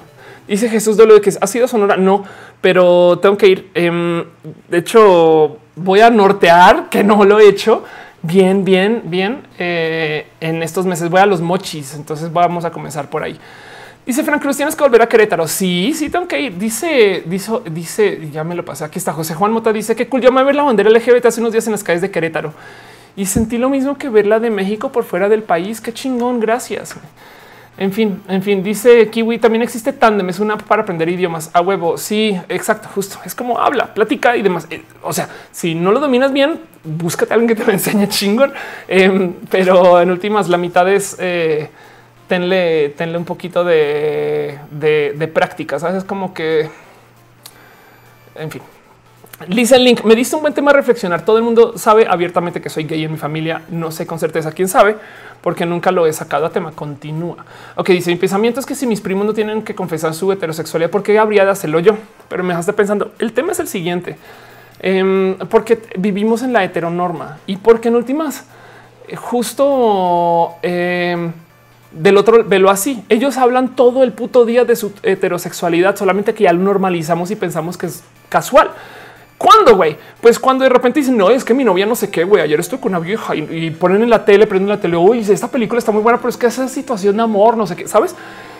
Dice 0.47 0.69
Jesús 0.69 0.95
de 0.95 1.05
lo 1.05 1.19
que 1.19 1.31
ha 1.39 1.47
sido 1.47 1.67
Sonora. 1.67 1.97
No, 1.97 2.23
pero 2.61 3.19
tengo 3.19 3.37
que 3.37 3.47
ir. 3.47 3.71
Em, 3.73 4.23
de 4.67 4.77
hecho, 4.77 5.57
voy 5.75 6.01
a 6.01 6.09
nortear, 6.09 6.89
que 6.89 7.03
no 7.03 7.23
lo 7.23 7.39
he 7.39 7.47
hecho 7.47 7.83
bien, 8.21 8.65
bien, 8.65 9.03
bien 9.05 9.43
eh, 9.57 10.27
en 10.39 10.63
estos 10.63 10.85
meses. 10.85 11.09
Voy 11.09 11.21
a 11.21 11.25
los 11.25 11.41
mochis, 11.41 11.95
entonces 11.95 12.31
vamos 12.31 12.65
a 12.65 12.71
comenzar 12.71 13.09
por 13.09 13.23
ahí. 13.23 13.39
Dice 14.05 14.23
Frank 14.23 14.41
Cruz, 14.41 14.55
tienes 14.55 14.73
que 14.73 14.83
volver 14.83 15.01
a 15.01 15.09
Querétaro. 15.09 15.47
Sí, 15.47 15.93
sí, 15.93 16.09
tengo 16.09 16.27
que 16.27 16.39
ir. 16.39 16.57
Dice, 16.57 17.23
dice, 17.25 17.51
dice, 17.69 18.29
ya 18.31 18.43
me 18.45 18.55
lo 18.55 18.63
pasé. 18.63 18.85
Aquí 18.85 18.99
está 18.99 19.11
José 19.11 19.33
Juan 19.33 19.51
Mota. 19.51 19.73
Dice 19.73 19.97
que 19.97 20.07
cool. 20.07 20.21
Yo 20.21 20.31
me 20.31 20.41
ver 20.45 20.55
la 20.55 20.63
bandera 20.63 20.89
LGBT 20.89 21.25
hace 21.25 21.41
unos 21.41 21.51
días 21.51 21.65
en 21.67 21.73
las 21.73 21.83
calles 21.83 22.01
de 22.01 22.09
Querétaro 22.09 22.53
y 23.17 23.25
sentí 23.25 23.57
lo 23.57 23.69
mismo 23.69 23.97
que 23.97 24.07
verla 24.07 24.39
de 24.39 24.49
México 24.49 24.93
por 24.93 25.03
fuera 25.03 25.27
del 25.27 25.43
país. 25.43 25.81
Qué 25.81 25.91
chingón. 25.91 26.39
Gracias. 26.39 26.95
En 27.79 27.93
fin, 27.93 28.23
en 28.27 28.41
fin, 28.41 28.63
dice 28.63 29.07
Kiwi, 29.09 29.37
también 29.37 29.61
existe 29.61 29.93
Tandem, 29.93 30.27
es 30.29 30.39
una 30.39 30.55
app 30.55 30.63
para 30.63 30.81
aprender 30.81 31.07
idiomas 31.09 31.51
a 31.53 31.61
huevo. 31.61 31.97
Sí, 31.97 32.35
exacto, 32.49 32.89
justo. 32.93 33.19
Es 33.23 33.35
como 33.35 33.59
habla, 33.59 33.93
platica 33.93 34.35
y 34.35 34.41
demás. 34.41 34.65
Eh, 34.71 34.81
o 35.03 35.13
sea, 35.13 35.29
si 35.51 35.75
no 35.75 35.91
lo 35.91 35.99
dominas 35.99 36.33
bien, 36.33 36.59
búscate 36.83 37.33
a 37.33 37.35
alguien 37.35 37.49
que 37.49 37.55
te 37.55 37.65
lo 37.65 37.71
enseñe 37.71 38.07
chingón. 38.09 38.51
Em, 38.87 39.33
pero 39.51 40.01
en 40.01 40.09
últimas, 40.09 40.49
la 40.49 40.57
mitad 40.57 40.89
es 40.91 41.17
eh, 41.19 41.69
tenle, 42.27 42.89
tenle 42.89 43.17
un 43.17 43.25
poquito 43.25 43.63
de, 43.63 44.59
de, 44.71 45.31
es 45.95 46.03
como 46.03 46.33
que, 46.33 46.69
en 48.35 48.51
fin, 48.51 48.61
Lisa 49.45 49.77
Link, 49.77 50.03
me 50.03 50.15
diste 50.15 50.35
un 50.35 50.41
buen 50.41 50.53
tema 50.53 50.73
reflexionar. 50.73 51.23
Todo 51.23 51.37
el 51.37 51.43
mundo 51.43 51.77
sabe 51.77 52.07
abiertamente 52.09 52.59
que 52.59 52.69
soy 52.69 52.85
gay 52.85 53.03
en 53.03 53.11
mi 53.11 53.17
familia. 53.17 53.61
No 53.69 53.91
sé 53.91 54.07
con 54.07 54.17
certeza 54.17 54.51
quién 54.51 54.67
sabe, 54.67 54.95
porque 55.41 55.63
nunca 55.63 55.91
lo 55.91 56.07
he 56.07 56.13
sacado 56.13 56.47
a 56.47 56.49
tema. 56.49 56.71
Continúa. 56.71 57.45
Ok, 57.75 57.89
dice 57.89 58.09
mi 58.09 58.17
pensamiento 58.17 58.59
es 58.59 58.65
que 58.65 58.73
si 58.73 58.87
mis 58.87 58.99
primos 58.99 59.27
no 59.27 59.33
tienen 59.33 59.61
que 59.61 59.75
confesar 59.75 60.15
su 60.15 60.31
heterosexualidad, 60.31 60.89
¿por 60.89 61.03
qué 61.03 61.19
habría 61.19 61.45
de 61.45 61.51
hacerlo 61.51 61.79
yo? 61.79 61.95
Pero 62.27 62.43
me 62.43 62.49
dejaste 62.49 62.73
pensando. 62.73 63.11
El 63.19 63.31
tema 63.33 63.51
es 63.51 63.59
el 63.59 63.67
siguiente, 63.67 64.17
em, 64.79 65.37
porque 65.49 65.83
vivimos 65.99 66.41
en 66.41 66.51
la 66.51 66.63
heteronorma 66.63 67.37
y 67.45 67.57
porque 67.57 67.89
en 67.89 67.95
últimas, 67.95 68.45
eh, 69.07 69.15
justo 69.15 70.55
em, 70.63 71.31
del 71.91 72.17
otro 72.17 72.43
velo 72.43 72.71
así. 72.71 73.03
Ellos 73.07 73.37
hablan 73.37 73.75
todo 73.75 74.03
el 74.03 74.13
puto 74.13 74.45
día 74.45 74.65
de 74.65 74.75
su 74.75 74.93
heterosexualidad, 75.03 75.95
solamente 75.95 76.33
que 76.33 76.45
ya 76.45 76.53
lo 76.53 76.63
normalizamos 76.63 77.29
y 77.29 77.35
pensamos 77.35 77.77
que 77.77 77.85
es 77.85 78.03
casual. 78.29 78.71
¿Cuándo, 79.37 79.75
güey? 79.75 79.95
Pues 80.19 80.39
cuando 80.39 80.63
de 80.63 80.69
repente 80.69 80.99
dicen, 80.99 81.15
no, 81.15 81.29
es 81.29 81.43
que 81.43 81.53
mi 81.53 81.63
novia 81.63 81.85
no 81.85 81.95
sé 81.95 82.09
qué, 82.09 82.23
güey, 82.23 82.41
ayer 82.41 82.59
estoy 82.59 82.79
con 82.79 82.89
una 82.89 82.99
vieja 82.99 83.35
y, 83.35 83.69
ponen 83.71 84.01
en 84.01 84.09
la 84.09 84.25
tele, 84.25 84.47
prenden 84.47 84.69
la 84.69 84.79
tele, 84.79 84.97
uy, 84.97 85.19
esta 85.19 85.47
película 85.47 85.77
está 85.77 85.91
muy 85.91 86.01
buena, 86.01 86.17
pero 86.17 86.29
es 86.29 86.37
que 86.37 86.47
esa 86.47 86.67
situación 86.67 87.17
de 87.17 87.23
amor, 87.23 87.55
no 87.55 87.67
sé 87.67 87.75
qué, 87.75 87.87
¿sabes? 87.87 88.15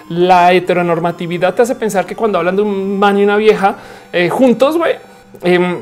La 0.09 0.53
heteronormatividad 0.53 1.55
te 1.55 1.63
hace 1.63 1.75
pensar 1.75 2.05
que 2.05 2.15
cuando 2.15 2.37
hablan 2.37 2.55
de 2.55 2.61
un 2.61 2.99
man 2.99 3.17
y 3.17 3.23
una 3.23 3.37
vieja 3.37 3.75
eh, 4.13 4.29
juntos, 4.29 4.77
güey, 4.77 4.95
em, 5.41 5.79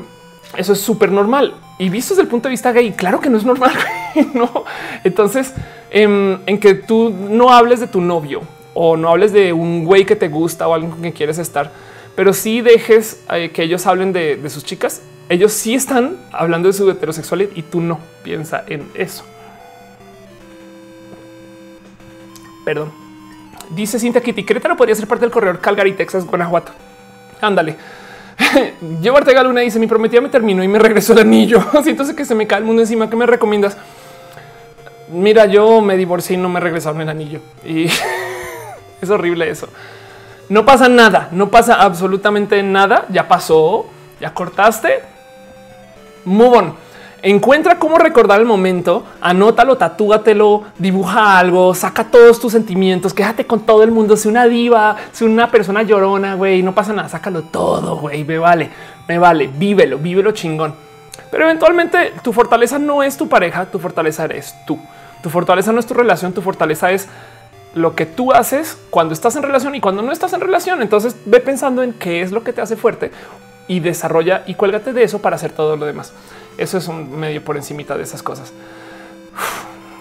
eso 0.56 0.72
es 0.72 0.80
súper 0.80 1.12
normal. 1.12 1.54
Y 1.78 1.90
visto 1.90 2.14
desde 2.14 2.22
el 2.22 2.28
punto 2.28 2.48
de 2.48 2.52
vista 2.52 2.72
gay, 2.72 2.92
claro 2.92 3.20
que 3.20 3.28
no 3.28 3.36
es 3.36 3.44
normal, 3.44 3.72
¿no? 4.34 4.64
Entonces, 5.04 5.52
em, 5.90 6.38
en 6.46 6.58
que 6.58 6.74
tú 6.74 7.14
no 7.28 7.50
hables 7.50 7.80
de 7.80 7.86
tu 7.86 8.00
novio 8.00 8.40
o 8.72 8.96
no 8.96 9.10
hables 9.10 9.32
de 9.32 9.52
un 9.52 9.84
güey 9.84 10.06
que 10.06 10.16
te 10.16 10.28
gusta 10.28 10.66
o 10.66 10.72
alguien 10.72 10.90
con 10.90 11.00
quien 11.00 11.12
quieres 11.12 11.38
estar, 11.38 11.70
pero 12.16 12.32
si 12.32 12.62
dejes 12.62 13.22
eh, 13.30 13.50
que 13.50 13.62
ellos 13.62 13.86
hablen 13.86 14.12
de, 14.12 14.40
sus 14.48 14.64
chicas. 14.64 15.02
Ellos 15.28 15.52
sí 15.52 15.74
están 15.74 16.16
hablando 16.32 16.68
de 16.68 16.72
su 16.72 16.88
heterosexualidad 16.88 17.50
y 17.56 17.62
tú 17.62 17.80
no 17.80 17.98
piensa 18.22 18.64
en 18.68 18.88
eso. 18.94 19.24
Perdón. 22.64 22.92
Dice 23.70 23.98
Cintia 23.98 24.20
Kitty, 24.20 24.44
Querétaro 24.44 24.76
podría 24.76 24.94
ser 24.94 25.08
parte 25.08 25.24
del 25.24 25.32
corredor 25.32 25.60
Calgary, 25.60 25.92
Texas, 25.94 26.24
Guanajuato. 26.24 26.72
Ándale. 27.40 27.76
Llevarte 29.02 29.36
a 29.36 29.42
Luna 29.42 29.62
dice 29.62 29.78
mi 29.78 29.86
prometida 29.86 30.20
me 30.20 30.28
terminó 30.28 30.62
y 30.62 30.68
me 30.68 30.78
regresó 30.78 31.12
el 31.12 31.18
anillo. 31.20 31.60
Siento 31.82 32.04
que 32.14 32.24
se 32.24 32.34
me 32.34 32.46
cae 32.46 32.60
el 32.60 32.64
mundo 32.64 32.82
encima. 32.82 33.10
¿Qué 33.10 33.16
me 33.16 33.26
recomiendas? 33.26 33.76
Mira, 35.08 35.46
yo 35.46 35.80
me 35.80 35.96
divorcié 35.96 36.36
y 36.36 36.40
no 36.40 36.48
me 36.48 36.60
regresaron 36.60 37.00
el 37.00 37.08
anillo 37.08 37.40
y 37.64 37.84
es 39.00 39.10
horrible 39.10 39.50
eso. 39.50 39.68
No 40.48 40.64
pasa 40.64 40.88
nada, 40.88 41.28
no 41.32 41.48
pasa 41.50 41.74
absolutamente 41.74 42.62
nada. 42.62 43.06
Ya 43.08 43.28
pasó, 43.28 43.86
ya 44.20 44.32
cortaste. 44.32 45.00
Move 46.24 46.56
on. 46.56 46.86
Encuentra 47.22 47.78
cómo 47.78 47.98
recordar 47.98 48.38
el 48.38 48.46
momento, 48.46 49.04
anótalo, 49.20 49.76
tatúatelo, 49.76 50.64
dibuja 50.78 51.38
algo, 51.38 51.74
saca 51.74 52.04
todos 52.04 52.38
tus 52.38 52.52
sentimientos, 52.52 53.14
quédate 53.14 53.46
con 53.46 53.60
todo 53.60 53.82
el 53.82 53.90
mundo. 53.90 54.16
Si 54.16 54.28
una 54.28 54.46
diva, 54.46 54.96
si 55.12 55.24
una 55.24 55.50
persona 55.50 55.82
llorona, 55.82 56.34
güey, 56.34 56.62
no 56.62 56.72
pasa 56.72 56.92
nada, 56.92 57.08
sácalo 57.08 57.42
todo, 57.42 57.96
güey, 57.96 58.22
me 58.22 58.38
vale, 58.38 58.70
me 59.08 59.18
vale, 59.18 59.48
vívelo, 59.48 59.98
vívelo 59.98 60.30
chingón. 60.32 60.74
Pero 61.30 61.44
eventualmente 61.44 62.12
tu 62.22 62.32
fortaleza 62.32 62.78
no 62.78 63.02
es 63.02 63.16
tu 63.16 63.28
pareja, 63.28 63.64
tu 63.66 63.78
fortaleza 63.78 64.24
eres 64.26 64.54
tú. 64.66 64.78
Tu 65.22 65.30
fortaleza 65.30 65.72
no 65.72 65.80
es 65.80 65.86
tu 65.86 65.94
relación, 65.94 66.32
tu 66.32 66.42
fortaleza 66.42 66.92
es 66.92 67.08
lo 67.76 67.94
que 67.94 68.06
tú 68.06 68.32
haces 68.32 68.78
cuando 68.88 69.12
estás 69.12 69.36
en 69.36 69.42
relación 69.42 69.74
y 69.74 69.80
cuando 69.80 70.00
no 70.00 70.10
estás 70.10 70.32
en 70.32 70.40
relación. 70.40 70.80
Entonces 70.80 71.14
ve 71.26 71.40
pensando 71.40 71.82
en 71.82 71.92
qué 71.92 72.22
es 72.22 72.32
lo 72.32 72.42
que 72.42 72.54
te 72.54 72.62
hace 72.62 72.74
fuerte 72.74 73.12
y 73.68 73.80
desarrolla 73.80 74.44
y 74.46 74.54
cuélgate 74.54 74.94
de 74.94 75.02
eso 75.02 75.20
para 75.20 75.36
hacer 75.36 75.52
todo 75.52 75.76
lo 75.76 75.84
demás. 75.84 76.14
Eso 76.56 76.78
es 76.78 76.88
un 76.88 77.18
medio 77.18 77.44
por 77.44 77.56
encimita 77.56 77.96
de 77.96 78.02
esas 78.02 78.22
cosas. 78.22 78.50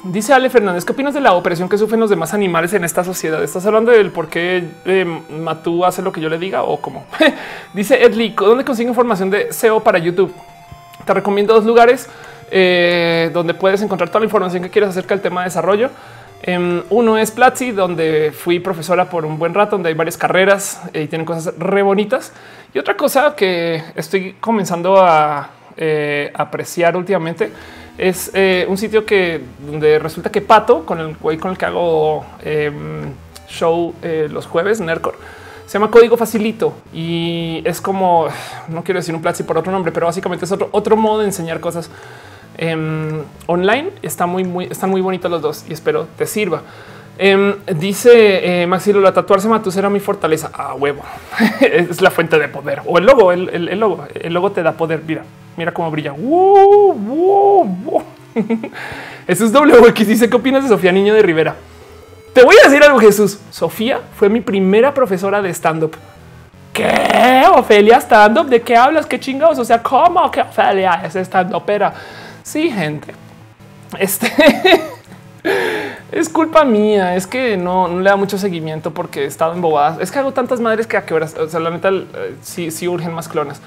Dice 0.05 0.33
Ale 0.33 0.49
Fernández, 0.49 0.85
¿qué 0.85 0.93
opinas 0.93 1.13
de 1.13 1.19
la 1.19 1.33
operación 1.33 1.67
que 1.67 1.77
sufren 1.77 1.99
los 1.99 2.09
demás 2.09 2.33
animales 2.33 2.71
en 2.73 2.85
esta 2.85 3.03
sociedad? 3.03 3.43
¿Estás 3.43 3.65
hablando 3.65 3.91
del 3.91 4.11
por 4.11 4.29
qué 4.29 4.63
eh, 4.85 5.21
Matú 5.29 5.83
hace 5.83 6.01
lo 6.01 6.13
que 6.13 6.21
yo 6.21 6.29
le 6.29 6.37
diga 6.37 6.63
o 6.63 6.79
cómo? 6.79 7.05
Dice 7.73 8.01
Edley, 8.01 8.29
¿dónde 8.37 8.63
consigo 8.63 8.87
información 8.87 9.29
de 9.29 9.51
SEO 9.51 9.81
para 9.81 9.97
YouTube? 9.97 10.33
Te 11.03 11.13
recomiendo 11.13 11.53
dos 11.53 11.65
lugares 11.65 12.07
eh, 12.51 13.31
donde 13.33 13.53
puedes 13.53 13.81
encontrar 13.81 14.09
toda 14.09 14.21
la 14.21 14.25
información 14.27 14.63
que 14.63 14.69
quieras 14.69 14.91
acerca 14.91 15.13
del 15.13 15.21
tema 15.21 15.41
de 15.41 15.45
desarrollo. 15.45 15.89
Em, 16.47 16.83
uno 16.91 17.17
es 17.17 17.31
Platzi, 17.31 17.71
donde 17.71 18.31
fui 18.31 18.59
profesora 18.59 19.09
por 19.09 19.25
un 19.25 19.39
buen 19.39 19.55
rato, 19.55 19.71
donde 19.71 19.89
hay 19.89 19.95
varias 19.95 20.15
carreras 20.15 20.79
y 20.93 21.07
tienen 21.07 21.25
cosas 21.25 21.55
re 21.57 21.81
bonitas. 21.81 22.31
Y 22.71 22.77
otra 22.77 22.95
cosa 22.95 23.35
que 23.35 23.83
estoy 23.95 24.33
comenzando 24.33 25.01
a 25.03 25.49
eh, 25.75 26.31
apreciar 26.35 26.95
últimamente 26.95 27.51
es 27.97 28.29
eh, 28.35 28.63
un 28.69 28.77
sitio 28.77 29.07
que 29.07 29.41
donde 29.65 29.97
resulta 29.97 30.31
que 30.31 30.41
Pato, 30.41 30.85
con 30.85 30.99
el 30.99 31.15
güey 31.15 31.39
con 31.39 31.49
el 31.49 31.57
que 31.57 31.65
hago 31.65 32.23
em, 32.43 33.11
show 33.47 33.95
eh, 34.03 34.27
los 34.29 34.45
jueves, 34.45 34.79
Nercor, 34.79 35.15
se 35.65 35.73
llama 35.73 35.89
Código 35.89 36.15
Facilito 36.15 36.75
y 36.93 37.63
es 37.65 37.81
como, 37.81 38.27
no 38.67 38.83
quiero 38.83 38.99
decir 38.99 39.15
un 39.15 39.21
Platzi 39.23 39.41
por 39.41 39.57
otro 39.57 39.71
nombre, 39.71 39.91
pero 39.91 40.05
básicamente 40.05 40.45
es 40.45 40.51
otro, 40.51 40.69
otro 40.73 40.95
modo 40.95 41.21
de 41.21 41.25
enseñar 41.25 41.59
cosas 41.59 41.89
em, 42.57 43.21
online. 43.47 43.91
Está 44.01 44.25
muy, 44.25 44.43
muy, 44.43 44.65
están 44.65 44.89
muy 44.89 45.01
bonitos 45.01 45.29
los 45.29 45.41
dos 45.41 45.65
y 45.69 45.73
espero 45.73 46.07
te 46.17 46.25
sirva. 46.25 46.61
Em, 47.17 47.55
dice 47.79 48.61
eh, 48.61 48.67
Maxilo, 48.67 48.99
la 48.99 49.13
tatuarse 49.13 49.47
Matus 49.47 49.77
era 49.77 49.89
mi 49.89 49.99
fortaleza. 49.99 50.51
A 50.53 50.73
huevo. 50.73 51.03
es 51.61 52.01
la 52.01 52.11
fuente 52.11 52.37
de 52.37 52.47
poder. 52.47 52.81
O 52.85 52.97
el 52.97 53.05
logo, 53.05 53.31
el, 53.31 53.79
logo. 53.79 54.05
El 54.13 54.33
logo 54.33 54.51
te 54.51 54.63
da 54.63 54.73
poder. 54.73 55.01
Mira, 55.05 55.23
mira 55.55 55.73
cómo 55.73 55.89
brilla. 55.91 56.13
Jesús 59.27 59.51
WX 59.53 60.07
dice, 60.07 60.29
¿qué 60.29 60.35
opinas 60.35 60.63
de 60.63 60.69
Sofía 60.69 60.91
Niño 60.91 61.13
de 61.13 61.21
Rivera? 61.21 61.55
Te 62.33 62.43
voy 62.43 62.55
a 62.61 62.67
decir 62.67 62.83
algo, 62.83 62.99
Jesús. 62.99 63.39
Sofía 63.49 64.01
fue 64.17 64.27
mi 64.27 64.41
primera 64.41 64.93
profesora 64.93 65.41
de 65.41 65.53
stand-up. 65.53 65.95
¿Qué? 66.73 67.45
Ofelia 67.55 68.01
stand-up? 68.01 68.47
¿De 68.47 68.61
qué 68.61 68.75
hablas? 68.75 69.05
¿Qué 69.05 69.17
chingados? 69.17 69.57
O 69.57 69.63
sea, 69.63 69.81
¿cómo 69.81 70.29
que 70.29 70.41
Ofelia 70.41 71.01
es 71.05 71.15
stand-upera? 71.15 71.93
Sí, 72.45 72.71
gente. 72.71 73.13
Este... 73.99 74.31
Es 76.11 76.29
culpa 76.29 76.63
mía, 76.63 77.15
es 77.15 77.27
que 77.27 77.57
no, 77.57 77.99
le 77.99 78.09
da 78.09 78.15
mucho 78.15 78.37
seguimiento 78.37 78.91
porque 78.91 79.23
he 79.23 79.25
estado 79.25 79.53
embobadas. 79.53 79.99
Es 79.99 80.11
que 80.11 80.19
hago 80.19 80.31
tantas 80.31 80.61
madres 80.61 80.87
que 80.87 80.95
a 80.95 81.05
qué 81.05 81.13
horas, 81.13 81.35
o 81.37 81.49
sea, 81.49 81.59
la 81.59 81.71
neta 81.71 81.89
eh, 81.89 82.35
sí, 82.41 82.71
sí 82.71 82.87
urgen 82.87 83.13
más 83.13 83.27
clones. 83.27 83.59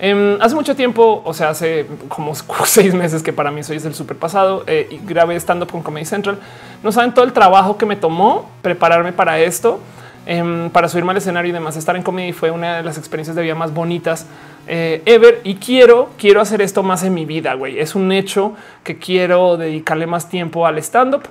Em, 0.00 0.36
hace 0.40 0.56
mucho 0.56 0.74
tiempo, 0.74 1.22
o 1.24 1.32
sea, 1.32 1.50
hace 1.50 1.86
como 2.08 2.34
seis 2.64 2.94
meses 2.94 3.22
que 3.22 3.32
para 3.32 3.50
mí 3.52 3.62
soy 3.62 3.76
el 3.76 3.94
super 3.94 4.16
pasado 4.16 4.64
eh, 4.66 4.88
y 4.90 4.98
grabé 5.06 5.36
stand 5.36 5.62
up 5.62 5.70
con 5.70 5.82
Comedy 5.82 6.04
Central. 6.04 6.38
No 6.82 6.90
saben 6.90 7.14
todo 7.14 7.24
el 7.24 7.32
trabajo 7.32 7.78
que 7.78 7.86
me 7.86 7.94
tomó 7.96 8.50
prepararme 8.60 9.12
para 9.12 9.38
esto, 9.38 9.78
em, 10.26 10.70
para 10.70 10.88
subirme 10.88 11.12
al 11.12 11.18
escenario 11.18 11.50
y 11.50 11.52
demás. 11.52 11.76
Estar 11.76 11.96
en 11.96 12.02
comedy 12.02 12.32
fue 12.32 12.50
una 12.50 12.76
de 12.76 12.82
las 12.82 12.98
experiencias 12.98 13.36
de 13.36 13.42
vida 13.42 13.54
más 13.54 13.72
bonitas 13.72 14.26
eh, 14.66 15.02
ever 15.04 15.40
y 15.44 15.56
quiero, 15.56 16.10
quiero 16.16 16.40
hacer 16.40 16.62
esto 16.62 16.82
más 16.82 17.02
en 17.02 17.14
mi 17.14 17.24
vida. 17.24 17.54
Güey, 17.54 17.78
es 17.78 17.94
un 17.94 18.12
hecho 18.12 18.54
que 18.82 18.98
quiero 18.98 19.56
dedicarle 19.56 20.06
más 20.06 20.28
tiempo 20.28 20.66
al 20.66 20.78
stand 20.78 21.14
up 21.14 21.22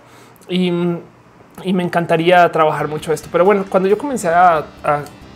y, 0.47 0.71
me 0.71 1.83
encantaría 1.83 2.51
trabajar 2.51 2.87
mucho 2.87 3.13
esto. 3.13 3.29
Pero 3.31 3.45
bueno, 3.45 3.65
cuando 3.69 3.87
yo 3.87 3.97
comencé 3.97 4.27
a, 4.27 4.65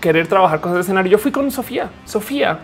querer 0.01 0.27
trabajar 0.27 0.61
cosas 0.61 0.75
de 0.75 0.81
escenario, 0.81 1.11
yo 1.11 1.17
fui 1.17 1.31
con 1.31 1.49
Sofía. 1.49 1.89
Sofía 2.05 2.59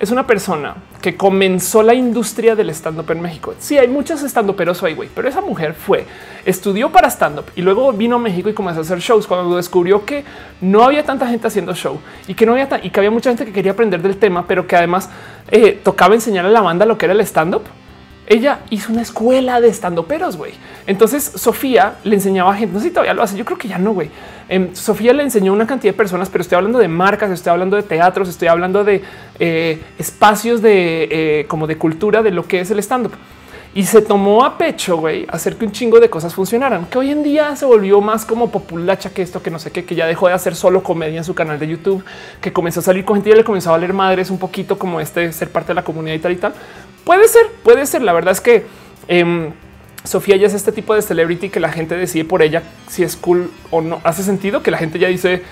es 0.00 0.10
una 0.10 0.26
persona 0.26 0.74
que 1.00 1.16
comenzó 1.16 1.82
la 1.82 1.94
industria 1.94 2.54
del 2.56 2.70
stand 2.70 2.98
up 2.98 3.10
en 3.10 3.20
México. 3.20 3.54
Sí, 3.58 3.78
hay 3.78 3.88
muchos 3.88 4.22
stand 4.22 4.48
uperos 4.50 4.82
hoy, 4.82 4.94
güey, 4.94 5.08
pero 5.14 5.28
esa 5.28 5.40
mujer 5.40 5.74
fue, 5.74 6.06
estudió 6.44 6.90
para 6.90 7.08
stand 7.08 7.40
up 7.40 7.44
y 7.54 7.62
luego 7.62 7.92
vino 7.92 8.16
a 8.16 8.18
México 8.18 8.48
y 8.48 8.54
comenzó 8.54 8.80
a 8.80 8.82
hacer 8.82 8.98
shows 9.00 9.26
cuando 9.26 9.56
descubrió 9.56 10.04
que 10.04 10.24
no 10.60 10.82
había 10.82 11.04
tanta 11.04 11.26
gente 11.28 11.46
haciendo 11.46 11.74
show 11.74 12.00
y 12.26 12.34
que 12.34 12.46
no 12.46 12.52
había 12.52 12.68
y 12.82 12.90
que 12.90 13.00
había 13.00 13.10
mucha 13.10 13.30
gente 13.30 13.44
que 13.44 13.52
quería 13.52 13.72
aprender 13.72 14.00
del 14.02 14.16
tema, 14.16 14.46
pero 14.46 14.66
que 14.66 14.76
además 14.76 15.10
eh, 15.50 15.78
tocaba 15.82 16.14
enseñar 16.14 16.46
a 16.46 16.50
la 16.50 16.60
banda 16.60 16.86
lo 16.86 16.98
que 16.98 17.06
era 17.06 17.12
el 17.12 17.20
stand 17.20 17.54
up 17.54 17.62
ella 18.26 18.60
hizo 18.70 18.92
una 18.92 19.02
escuela 19.02 19.60
de 19.60 19.68
estando 19.68 20.06
peros, 20.06 20.36
güey. 20.36 20.52
Entonces 20.86 21.24
Sofía 21.34 21.96
le 22.04 22.14
enseñaba 22.16 22.52
a 22.52 22.56
gente, 22.56 22.72
no 22.72 22.80
sé 22.80 22.86
si 22.86 22.90
todavía 22.90 23.14
lo 23.14 23.22
hace, 23.22 23.36
yo 23.36 23.44
creo 23.44 23.58
que 23.58 23.68
ya 23.68 23.78
no, 23.78 23.92
güey. 23.92 24.10
Em, 24.48 24.74
Sofía 24.74 25.12
le 25.12 25.22
enseñó 25.22 25.52
una 25.52 25.66
cantidad 25.66 25.92
de 25.92 25.96
personas, 25.96 26.28
pero 26.30 26.42
estoy 26.42 26.56
hablando 26.56 26.78
de 26.78 26.88
marcas, 26.88 27.30
estoy 27.30 27.50
hablando 27.50 27.76
de 27.76 27.82
teatros, 27.82 28.28
estoy 28.28 28.48
hablando 28.48 28.84
de 28.84 29.02
eh, 29.38 29.82
espacios 29.98 30.62
de 30.62 31.08
eh, 31.10 31.46
como 31.48 31.66
de 31.66 31.76
cultura 31.76 32.22
de 32.22 32.30
lo 32.30 32.46
que 32.46 32.60
es 32.60 32.70
el 32.70 32.78
stand 32.78 33.06
up. 33.06 33.12
Y 33.76 33.84
se 33.86 34.02
tomó 34.02 34.44
a 34.44 34.56
pecho, 34.56 34.98
güey, 34.98 35.26
hacer 35.28 35.56
que 35.56 35.64
un 35.64 35.72
chingo 35.72 35.98
de 35.98 36.08
cosas 36.08 36.32
funcionaran, 36.32 36.86
que 36.86 36.96
hoy 36.96 37.10
en 37.10 37.24
día 37.24 37.56
se 37.56 37.66
volvió 37.66 38.00
más 38.00 38.24
como 38.24 38.50
populacha 38.50 39.10
que 39.10 39.20
esto, 39.20 39.42
que 39.42 39.50
no 39.50 39.58
sé 39.58 39.72
qué, 39.72 39.84
que 39.84 39.96
ya 39.96 40.06
dejó 40.06 40.28
de 40.28 40.34
hacer 40.34 40.54
solo 40.54 40.84
comedia 40.84 41.18
en 41.18 41.24
su 41.24 41.34
canal 41.34 41.58
de 41.58 41.66
YouTube, 41.66 42.04
que 42.40 42.52
comenzó 42.52 42.78
a 42.78 42.82
salir 42.84 43.04
con 43.04 43.16
gente 43.16 43.30
y 43.30 43.34
le 43.34 43.42
comenzó 43.42 43.70
a 43.70 43.72
valer 43.72 43.92
madres 43.92 44.30
un 44.30 44.38
poquito 44.38 44.78
como 44.78 45.00
este 45.00 45.32
ser 45.32 45.50
parte 45.50 45.68
de 45.68 45.74
la 45.74 45.82
comunidad 45.82 46.14
y 46.14 46.20
tal 46.20 46.32
y 46.32 46.36
tal. 46.36 46.54
Puede 47.02 47.26
ser, 47.26 47.46
puede 47.64 47.84
ser. 47.86 48.02
La 48.02 48.12
verdad 48.12 48.30
es 48.30 48.40
que 48.40 48.64
em, 49.08 49.50
Sofía 50.04 50.36
ya 50.36 50.46
es 50.46 50.54
este 50.54 50.70
tipo 50.70 50.94
de 50.94 51.02
celebrity 51.02 51.48
que 51.48 51.58
la 51.58 51.72
gente 51.72 51.96
decide 51.96 52.24
por 52.24 52.42
ella 52.42 52.62
si 52.86 53.02
es 53.02 53.16
cool 53.16 53.50
o 53.72 53.80
no. 53.80 54.00
Hace 54.04 54.22
sentido 54.22 54.62
que 54.62 54.70
la 54.70 54.78
gente 54.78 55.00
ya 55.00 55.08
dice 55.08 55.42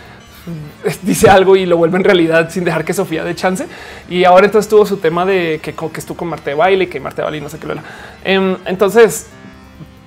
dice 1.03 1.29
algo 1.29 1.57
y 1.57 1.67
lo 1.67 1.77
vuelve 1.77 1.99
en 1.99 2.05
realidad 2.05 2.51
sin 2.51 2.65
dejar 2.65 2.85
que 2.85 2.93
Sofía 2.93 3.25
de 3.25 3.35
chance. 3.35 3.67
Y 4.09 4.25
ahora 4.25 4.47
entonces 4.47 4.69
tuvo 4.69 4.87
su 4.87 4.97
tema 4.97 5.25
de 5.25 5.61
que, 5.63 5.75
que 5.75 6.01
estuvo 6.01 6.17
con 6.17 6.29
Marte 6.29 6.51
de 6.51 6.57
baile, 6.57 6.89
que 6.89 7.01
Marte 7.01 7.23
de 7.23 7.25
baile 7.25 7.39
y 7.39 7.41
no 7.41 7.49
sé 7.49 7.59
qué 7.59 7.67
lo 7.67 7.75
era. 7.75 7.83
Em, 8.25 8.57
entonces, 8.67 9.29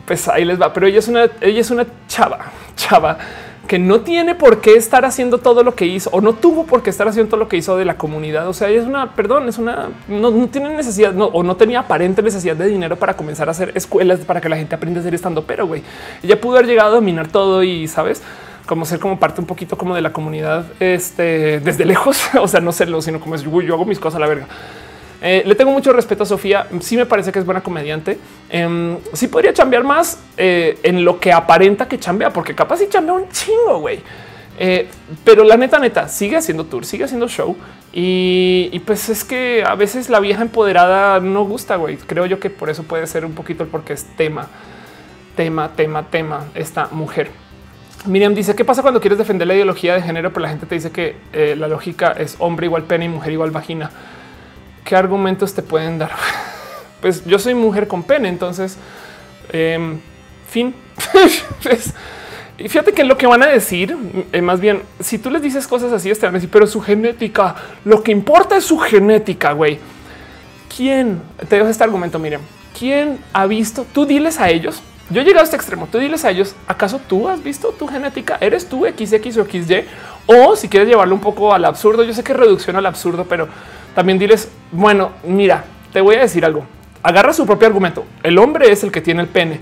pues 0.06 0.28
ahí 0.28 0.46
les 0.46 0.62
va. 0.62 0.74
Pero 0.74 0.88
ella 0.88 1.00
es 1.00 1.08
una, 1.08 1.30
ella 1.42 1.62
es 1.62 1.72
una 1.72 1.86
chava, 2.08 2.52
chava 2.76 3.18
que 3.66 3.80
no 3.80 4.02
tiene 4.02 4.36
por 4.36 4.62
qué 4.62 4.76
estar 4.76 5.06
haciendo 5.06 5.40
todo 5.40 5.64
lo 5.64 5.76
que 5.76 5.86
hizo 5.86 6.10
o 6.12 6.22
no 6.22 6.34
tuvo 6.34 6.66
por 6.66 6.84
qué 6.84 6.90
estar 6.90 7.08
haciendo 7.08 7.30
todo 7.32 7.40
lo 7.40 7.48
que 7.48 7.58
hizo 7.58 7.76
de 7.78 7.86
la 7.86 7.98
comunidad. 7.98 8.48
O 8.48 8.54
sea, 8.54 8.70
es 8.70 8.86
una, 8.86 9.16
perdón, 9.16 9.50
es 9.50 9.58
una, 9.58 9.90
no, 10.08 10.32
tiene 10.48 10.70
necesidad 10.70 11.14
o 11.18 11.44
no 11.44 11.56
tenía 11.56 11.80
aparente 11.80 12.22
necesidad 12.22 12.56
de 12.56 12.68
dinero 12.68 12.96
para 12.96 13.16
comenzar 13.16 13.48
a 13.48 13.52
hacer 13.52 13.72
escuelas 13.76 14.20
para 14.20 14.42
que 14.42 14.50
la 14.50 14.58
gente 14.58 14.76
aprenda 14.76 15.00
a 15.00 15.04
ser 15.04 15.16
estando, 15.16 15.44
pero 15.44 15.68
güey, 15.68 15.82
ella 16.24 16.40
pudo 16.40 16.58
haber 16.58 16.68
llegado 16.68 16.90
a 16.90 16.96
dominar 16.96 17.28
todo 17.28 17.64
y 17.64 17.88
sabes 17.88 18.22
como 18.66 18.86
ser 18.86 19.00
como 19.00 19.20
parte 19.20 19.42
un 19.42 19.48
poquito 19.48 19.78
como 19.78 19.96
de 19.96 20.02
la 20.02 20.12
comunidad 20.12 20.66
este, 20.80 21.60
desde 21.60 21.86
lejos. 21.86 22.30
o 22.40 22.48
sea, 22.48 22.60
no 22.60 22.72
serlo, 22.72 23.02
sino 23.02 23.20
como 23.20 23.36
es 23.36 23.44
yo 23.44 23.74
hago 23.74 23.86
mis 23.86 24.00
cosas 24.00 24.18
a 24.18 24.20
la 24.20 24.28
verga. 24.28 24.48
Eh, 25.22 25.44
le 25.46 25.56
tengo 25.56 25.72
mucho 25.72 25.94
respeto 25.94 26.24
a 26.24 26.26
Sofía. 26.26 26.68
Sí 26.82 26.98
me 26.98 27.06
parece 27.06 27.32
que 27.32 27.40
es 27.40 27.46
buena 27.46 27.62
comediante. 27.62 28.18
Eh, 28.50 28.98
sí 29.14 29.28
podría 29.28 29.54
chambear 29.54 29.84
más 29.84 30.20
eh, 30.38 30.78
en 30.84 31.04
lo 31.04 31.20
que 31.20 31.32
aparenta 31.32 31.88
que 31.88 32.00
chambea, 32.00 32.32
porque 32.32 32.54
capaz 32.54 32.78
sí 32.78 32.88
chambea 32.90 33.14
un 33.14 33.30
chingo, 33.30 33.80
güey. 33.80 34.02
Eh, 34.58 34.88
pero 35.24 35.44
la 35.44 35.58
neta, 35.58 35.80
neta, 35.80 36.08
sigue 36.08 36.38
haciendo 36.38 36.66
tour, 36.66 36.86
sigue 36.86 37.04
haciendo 37.04 37.28
show. 37.28 37.56
Y, 37.92 38.78
pues 38.86 39.08
es 39.08 39.24
que 39.24 39.64
a 39.66 39.76
veces 39.76 40.10
la 40.10 40.20
vieja 40.20 40.42
empoderada 40.42 41.20
no 41.22 41.46
gusta, 41.46 41.78
güey. 41.78 41.98
Creo 41.98 42.26
yo 42.26 42.40
que 42.40 42.50
por 42.50 42.70
eso 42.70 42.84
puede 42.84 43.08
ser 43.08 43.26
un 43.26 43.34
poquito 43.34 43.64
el 43.64 43.70
porque 43.70 43.94
es 43.94 44.06
tema, 44.18 44.48
tema, 45.36 45.72
tema, 45.76 46.10
tema 46.10 46.46
esta 46.56 46.90
mujer. 46.92 47.32
Miriam 48.08 48.34
dice, 48.34 48.56
¿qué 48.56 48.66
pasa 48.66 48.82
cuando 48.82 49.00
quieres 49.00 49.18
defender 49.18 49.48
la 49.48 49.56
ideología 49.56 49.96
de 49.96 50.02
género? 50.02 50.32
Pero 50.32 50.42
la 50.42 50.50
gente 50.50 50.66
te 50.66 50.76
dice 50.76 50.92
que 50.92 51.16
la 51.56 51.68
lógica 51.68 52.12
es 52.12 52.36
hombre 52.40 52.68
igual 52.68 52.84
pene 52.84 53.06
y 53.06 53.10
mujer 53.10 53.34
igual 53.34 53.52
vagina. 53.52 53.92
¿qué 54.86 54.96
argumentos 54.96 55.54
te 55.54 55.62
pueden 55.62 55.98
dar? 55.98 56.12
Pues 57.02 57.24
yo 57.24 57.38
soy 57.38 57.54
mujer 57.54 57.88
con 57.88 58.02
pene, 58.02 58.30
entonces, 58.30 58.78
em, 59.52 60.00
fin. 60.50 60.74
y 62.58 62.68
fíjate 62.68 62.94
que 62.94 63.04
lo 63.04 63.16
que 63.16 63.28
van 63.28 63.44
a 63.44 63.48
decir, 63.48 63.96
eh, 64.32 64.42
más 64.42 64.60
bien, 64.60 64.82
si 65.00 65.20
tú 65.20 65.30
les 65.30 65.44
dices 65.44 65.68
cosas 65.68 65.92
así, 65.92 66.12
te 66.12 66.26
van 66.26 66.34
a 66.34 66.38
decir, 66.38 66.50
pero 66.50 66.66
su 66.66 66.82
genética, 66.82 67.54
lo 67.84 68.02
que 68.02 68.12
importa 68.12 68.58
es 68.58 68.64
su 68.64 68.80
genética, 68.80 69.52
güey. 69.52 69.78
¿Quién? 70.76 71.22
Te 71.48 71.58
dejo 71.58 71.68
este 71.68 71.84
argumento, 71.84 72.18
miren. 72.18 72.42
¿Quién 72.80 73.20
ha 73.34 73.46
visto? 73.46 73.86
Tú 73.94 74.08
diles 74.08 74.40
a 74.40 74.50
ellos. 74.50 74.82
Yo 75.10 75.22
he 75.22 75.24
llegado 75.24 75.42
a 75.42 75.44
este 75.44 75.56
extremo. 75.56 75.88
Tú 75.92 76.00
diles 76.00 76.26
a 76.26 76.32
ellos, 76.32 76.56
¿acaso 76.68 77.00
tú 77.00 77.30
has 77.30 77.44
visto 77.44 77.70
tu 77.70 77.88
genética? 77.88 78.38
¿Eres 78.42 78.68
tú 78.68 78.86
XX 78.86 79.38
o 79.38 79.46
XY? 79.46 79.86
O 80.26 80.56
si 80.56 80.68
quieres 80.68 80.90
llevarlo 80.90 81.14
un 81.14 81.22
poco 81.22 81.54
al 81.54 81.64
absurdo, 81.66 82.04
yo 82.04 82.14
sé 82.14 82.24
que 82.24 82.34
reducción 82.34 82.76
al 82.76 82.88
absurdo, 82.88 83.26
pero 83.30 83.48
también 83.94 84.18
diles, 84.18 84.50
bueno, 84.72 85.12
mira, 85.24 85.64
te 85.94 86.02
voy 86.02 86.16
a 86.16 86.22
decir 86.22 86.44
algo. 86.44 86.66
Agarra 87.04 87.34
su 87.34 87.46
propio 87.46 87.68
argumento. 87.68 88.04
El 88.24 88.40
hombre 88.40 88.72
es 88.72 88.84
el 88.84 88.92
que 88.92 89.02
tiene 89.02 89.22
el 89.22 89.28
pene. 89.28 89.60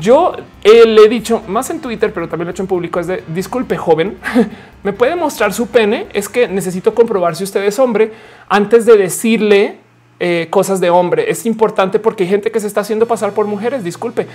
Yo 0.00 0.34
eh, 0.64 0.84
le 0.84 1.04
he 1.04 1.08
dicho 1.08 1.42
más 1.46 1.70
en 1.70 1.80
Twitter, 1.80 2.12
pero 2.12 2.28
también 2.28 2.46
lo 2.46 2.50
he 2.50 2.52
hecho 2.52 2.64
en 2.64 2.66
público. 2.66 2.98
Es 2.98 3.06
de 3.06 3.22
disculpe, 3.28 3.76
joven, 3.76 4.18
me 4.82 4.92
puede 4.92 5.14
mostrar 5.14 5.52
su 5.52 5.68
pene. 5.68 6.08
Es 6.12 6.28
que 6.28 6.48
necesito 6.48 6.94
comprobar 6.94 7.36
si 7.36 7.44
usted 7.44 7.62
es 7.62 7.78
hombre 7.78 8.12
antes 8.48 8.86
de 8.86 8.96
decirle 8.96 9.78
eh, 10.20 10.48
cosas 10.50 10.80
de 10.80 10.90
hombre. 10.90 11.30
Es 11.30 11.46
importante 11.46 11.98
porque 11.98 12.24
hay 12.24 12.30
gente 12.30 12.50
que 12.50 12.60
se 12.60 12.66
está 12.66 12.80
haciendo 12.80 13.06
pasar 13.06 13.32
por 13.32 13.46
mujeres. 13.46 13.84
Disculpe. 13.84 14.26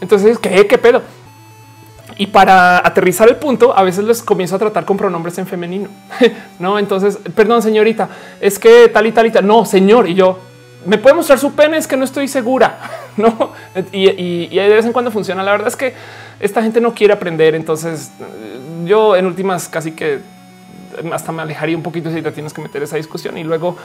Entonces, 0.00 0.38
¿qué, 0.38 0.66
qué 0.66 0.78
pedo? 0.78 1.02
Y 2.16 2.26
para 2.26 2.78
aterrizar 2.78 3.28
el 3.28 3.36
punto, 3.36 3.74
a 3.76 3.82
veces 3.82 4.04
les 4.04 4.22
comienzo 4.22 4.56
a 4.56 4.58
tratar 4.58 4.84
con 4.84 4.98
pronombres 4.98 5.38
en 5.38 5.46
femenino. 5.46 5.88
no, 6.58 6.78
entonces, 6.78 7.18
perdón, 7.34 7.62
señorita, 7.62 8.10
es 8.40 8.58
que 8.58 8.88
tal 8.88 9.06
y 9.06 9.12
tal 9.12 9.26
y 9.26 9.30
tal. 9.30 9.46
No, 9.46 9.64
señor. 9.64 10.06
Y 10.06 10.14
yo 10.14 10.38
me 10.84 10.98
puede 10.98 11.14
mostrar 11.14 11.38
su 11.38 11.52
pene, 11.54 11.76
es 11.76 11.86
que 11.86 11.96
no 11.96 12.04
estoy 12.04 12.28
segura. 12.28 12.78
no, 13.16 13.52
y, 13.92 14.48
de 14.54 14.68
vez 14.68 14.84
en 14.84 14.92
cuando 14.92 15.10
funciona. 15.10 15.42
La 15.42 15.52
verdad 15.52 15.68
es 15.68 15.76
que 15.76 15.94
esta 16.40 16.62
gente 16.62 16.80
no 16.80 16.92
quiere 16.92 17.14
aprender. 17.14 17.54
Entonces, 17.54 18.10
yo 18.84 19.16
en 19.16 19.26
últimas 19.26 19.68
casi 19.68 19.92
que 19.92 20.20
hasta 21.12 21.32
me 21.32 21.42
alejaría 21.42 21.76
un 21.76 21.82
poquito 21.82 22.12
si 22.12 22.20
te 22.20 22.32
tienes 22.32 22.52
que 22.52 22.60
meter 22.60 22.82
esa 22.82 22.96
discusión 22.96 23.38
y 23.38 23.44
luego 23.44 23.76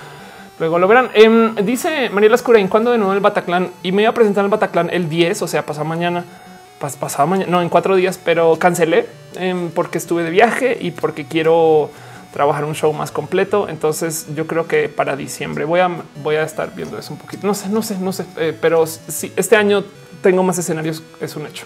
Luego 0.60 0.80
lo 0.80 0.88
verán. 0.88 1.10
Em, 1.14 1.56
dice 1.56 2.10
Mariela 2.10 2.36
Escurain, 2.36 2.68
cuando 2.68 2.92
de 2.92 2.98
nuevo 2.98 3.14
el 3.14 3.20
Bataclan? 3.20 3.72
Y 3.84 3.92
me 3.92 4.04
iba 4.04 4.12
a 4.12 4.14
presentar 4.14 4.44
el 4.46 4.52
Bataclan 4.52 4.90
el 4.92 5.10
10, 5.10 5.42
o 5.42 5.48
sea, 5.48 5.66
pasado 5.66 5.86
mañana 5.86 6.26
pasado 6.94 7.28
mañana, 7.28 7.50
no 7.52 7.62
en 7.62 7.70
cuatro 7.70 7.96
días, 7.96 8.20
pero 8.24 8.58
cancelé 8.58 9.08
em, 9.36 9.70
porque 9.70 9.98
estuve 9.98 10.24
de 10.24 10.30
viaje 10.30 10.78
y 10.80 10.92
porque 10.92 11.26
quiero 11.26 11.90
trabajar 12.34 12.66
un 12.66 12.76
show 12.76 12.92
más 12.94 13.12
completo. 13.12 13.68
Entonces 13.70 14.28
yo 14.36 14.46
creo 14.48 14.68
que 14.68 14.90
para 14.90 15.16
diciembre 15.16 15.66
voy 15.66 15.80
a, 15.80 15.90
voy 16.22 16.36
a 16.36 16.44
estar 16.44 16.76
viendo 16.76 16.98
eso 16.98 17.14
un 17.14 17.20
poquito. 17.20 17.48
No 17.48 17.54
sé, 17.54 17.70
no 17.70 17.82
sé, 17.82 17.98
no 17.98 18.12
sé, 18.12 18.26
eh, 18.38 18.56
pero 18.60 18.86
si 18.86 19.32
este 19.36 19.56
año 19.56 19.84
tengo 20.22 20.44
más 20.44 20.58
escenarios, 20.58 21.02
es 21.20 21.36
un 21.36 21.48
hecho. 21.48 21.66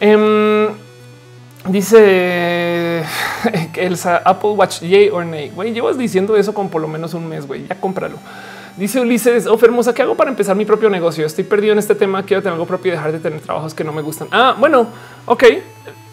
Em, 0.00 0.68
dice 3.00 4.14
el 4.14 4.20
Apple 4.24 4.50
Watch, 4.50 4.80
yay 4.80 5.08
or 5.08 5.24
nay. 5.24 5.50
Güey, 5.54 5.72
llevas 5.72 5.98
diciendo 5.98 6.36
eso 6.36 6.54
con 6.54 6.68
por 6.68 6.80
lo 6.80 6.88
menos 6.88 7.14
un 7.14 7.28
mes, 7.28 7.46
güey. 7.46 7.66
Ya 7.66 7.74
cómpralo. 7.74 8.16
Dice 8.76 9.00
Ulises, 9.00 9.46
oh, 9.46 9.58
hermosa, 9.60 9.92
¿qué 9.92 10.02
hago 10.02 10.14
para 10.14 10.30
empezar 10.30 10.56
mi 10.56 10.64
propio 10.64 10.88
negocio? 10.88 11.26
Estoy 11.26 11.44
perdido 11.44 11.72
en 11.72 11.78
este 11.78 11.94
tema, 11.94 12.22
quiero 12.22 12.42
tener 12.42 12.54
algo 12.54 12.66
propio 12.66 12.92
y 12.92 12.96
dejar 12.96 13.12
de 13.12 13.18
tener 13.18 13.40
trabajos 13.40 13.74
que 13.74 13.84
no 13.84 13.92
me 13.92 14.00
gustan. 14.00 14.28
Ah, 14.30 14.56
bueno, 14.58 14.86
ok. 15.26 15.44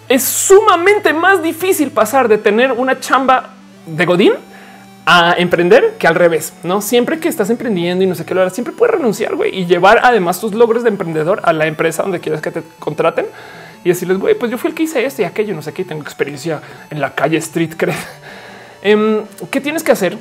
Es 0.10 0.24
sumamente 0.24 1.14
más 1.14 1.44
difícil 1.44 1.92
pasar 1.92 2.28
de 2.28 2.38
tener 2.38 2.72
una 2.72 3.00
chamba 3.00 3.52
de 3.86 4.06
Godín 4.06 4.34
a 5.06 5.36
emprender 5.38 5.96
que 5.98 6.08
al 6.08 6.16
revés. 6.16 6.54
No 6.64 6.82
siempre 6.82 7.20
que 7.20 7.30
estás 7.30 7.50
emprendiendo 7.50 8.04
y 8.04 8.08
no 8.08 8.16
sé 8.16 8.26
qué 8.26 8.34
lo 8.34 8.42
harás, 8.42 8.54
siempre 8.54 8.74
puedes 8.74 8.96
renunciar 8.96 9.34
y 9.52 9.66
llevar 9.66 10.02
además 10.04 10.42
tus 10.42 10.54
logros 10.54 10.84
de 10.84 10.90
emprendedor 10.90 11.40
a 11.44 11.54
la 11.54 11.68
empresa 11.68 12.04
donde 12.04 12.20
quieras 12.20 12.42
que 12.42 12.52
te 12.52 12.64
contraten 12.80 13.26
y 13.88 13.92
decirles, 13.92 14.18
güey, 14.18 14.36
pues 14.36 14.52
yo 14.52 14.58
fui 14.58 14.70
el 14.70 14.76
que 14.76 14.84
hice 14.84 15.06
esto 15.06 15.22
y 15.22 15.26
aquello, 15.26 15.56
no 15.56 15.62
sé 15.62 15.72
qué, 15.72 15.86
tengo 15.86 16.02
experiencia 16.02 16.62
en 16.90 17.00
la 17.00 17.16
calle 17.16 17.38
Street 17.38 17.72
Cred. 17.78 17.96
Em, 18.82 19.24
¿Qué 19.50 19.62
tienes 19.62 19.82
que 19.82 19.94
hacer 19.94 20.18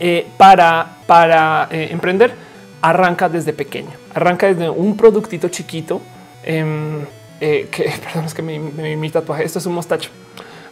eh, 0.00 0.26
para, 0.38 0.96
para 1.06 1.68
eh, 1.70 1.88
emprender? 1.90 2.32
Arranca 2.80 3.28
desde 3.28 3.52
pequeño, 3.52 3.90
arranca 4.14 4.46
desde 4.46 4.70
un 4.70 4.96
productito 4.96 5.50
chiquito 5.50 6.00
que, 6.42 6.96
perdón, 8.02 8.24
es 8.24 8.32
que 8.32 8.40
mi, 8.40 8.58
mi, 8.58 9.10
tatuaje, 9.10 9.44
esto 9.44 9.58
es 9.58 9.66
un 9.66 9.74
mostacho. 9.74 10.08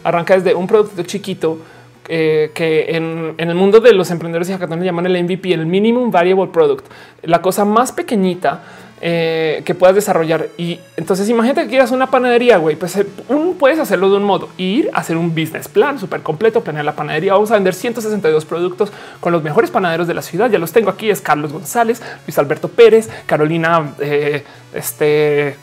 Arranca 0.03 0.33
desde 0.33 0.55
un 0.55 0.65
productito 0.65 1.03
chiquito 1.03 1.59
que 2.07 2.85
en, 2.87 3.35
el 3.37 3.53
mundo 3.53 3.79
de 3.79 3.93
los 3.93 4.09
emprendedores 4.09 4.49
y 4.49 4.53
hackatones 4.53 4.83
llaman 4.83 5.05
el 5.05 5.23
MVP, 5.23 5.53
el 5.53 5.67
Minimum 5.67 6.09
Variable 6.09 6.47
Product, 6.47 6.87
la 7.21 7.39
cosa 7.43 7.65
más 7.65 7.91
pequeñita 7.91 8.63
eh, 9.01 9.61
que 9.63 9.75
puedas 9.75 9.95
desarrollar. 9.95 10.49
Y 10.57 10.79
entonces 10.97 11.29
imagínate 11.29 11.63
que 11.63 11.69
quieras 11.69 11.91
una 11.91 12.11
panadería, 12.11 12.57
güey, 12.57 12.75
pues 12.75 12.97
eh, 12.97 13.05
puedes 13.57 13.79
hacerlo 13.79 14.09
de 14.09 14.17
un 14.17 14.23
modo, 14.23 14.49
ir 14.57 14.89
a 14.93 14.99
hacer 14.99 15.15
un 15.15 15.29
business 15.29 15.69
plan 15.69 15.97
súper 15.97 16.21
completo, 16.21 16.61
planear 16.61 16.83
la 16.83 16.95
panadería. 16.95 17.33
Vamos 17.33 17.49
a 17.51 17.53
vender 17.53 17.73
162 17.73 18.43
productos 18.43 18.91
con 19.21 19.31
los 19.31 19.41
mejores 19.41 19.71
panaderos 19.71 20.05
de 20.05 20.13
la 20.13 20.21
ciudad. 20.21 20.49
Ya 20.49 20.59
los 20.59 20.73
tengo 20.73 20.89
aquí. 20.89 21.09
Es 21.09 21.21
Carlos 21.21 21.53
González, 21.53 22.01
Luis 22.27 22.37
Alberto 22.37 22.67
Pérez, 22.67 23.09
Carolina, 23.25 23.93
eh, 23.99 24.43
este, 24.73 25.55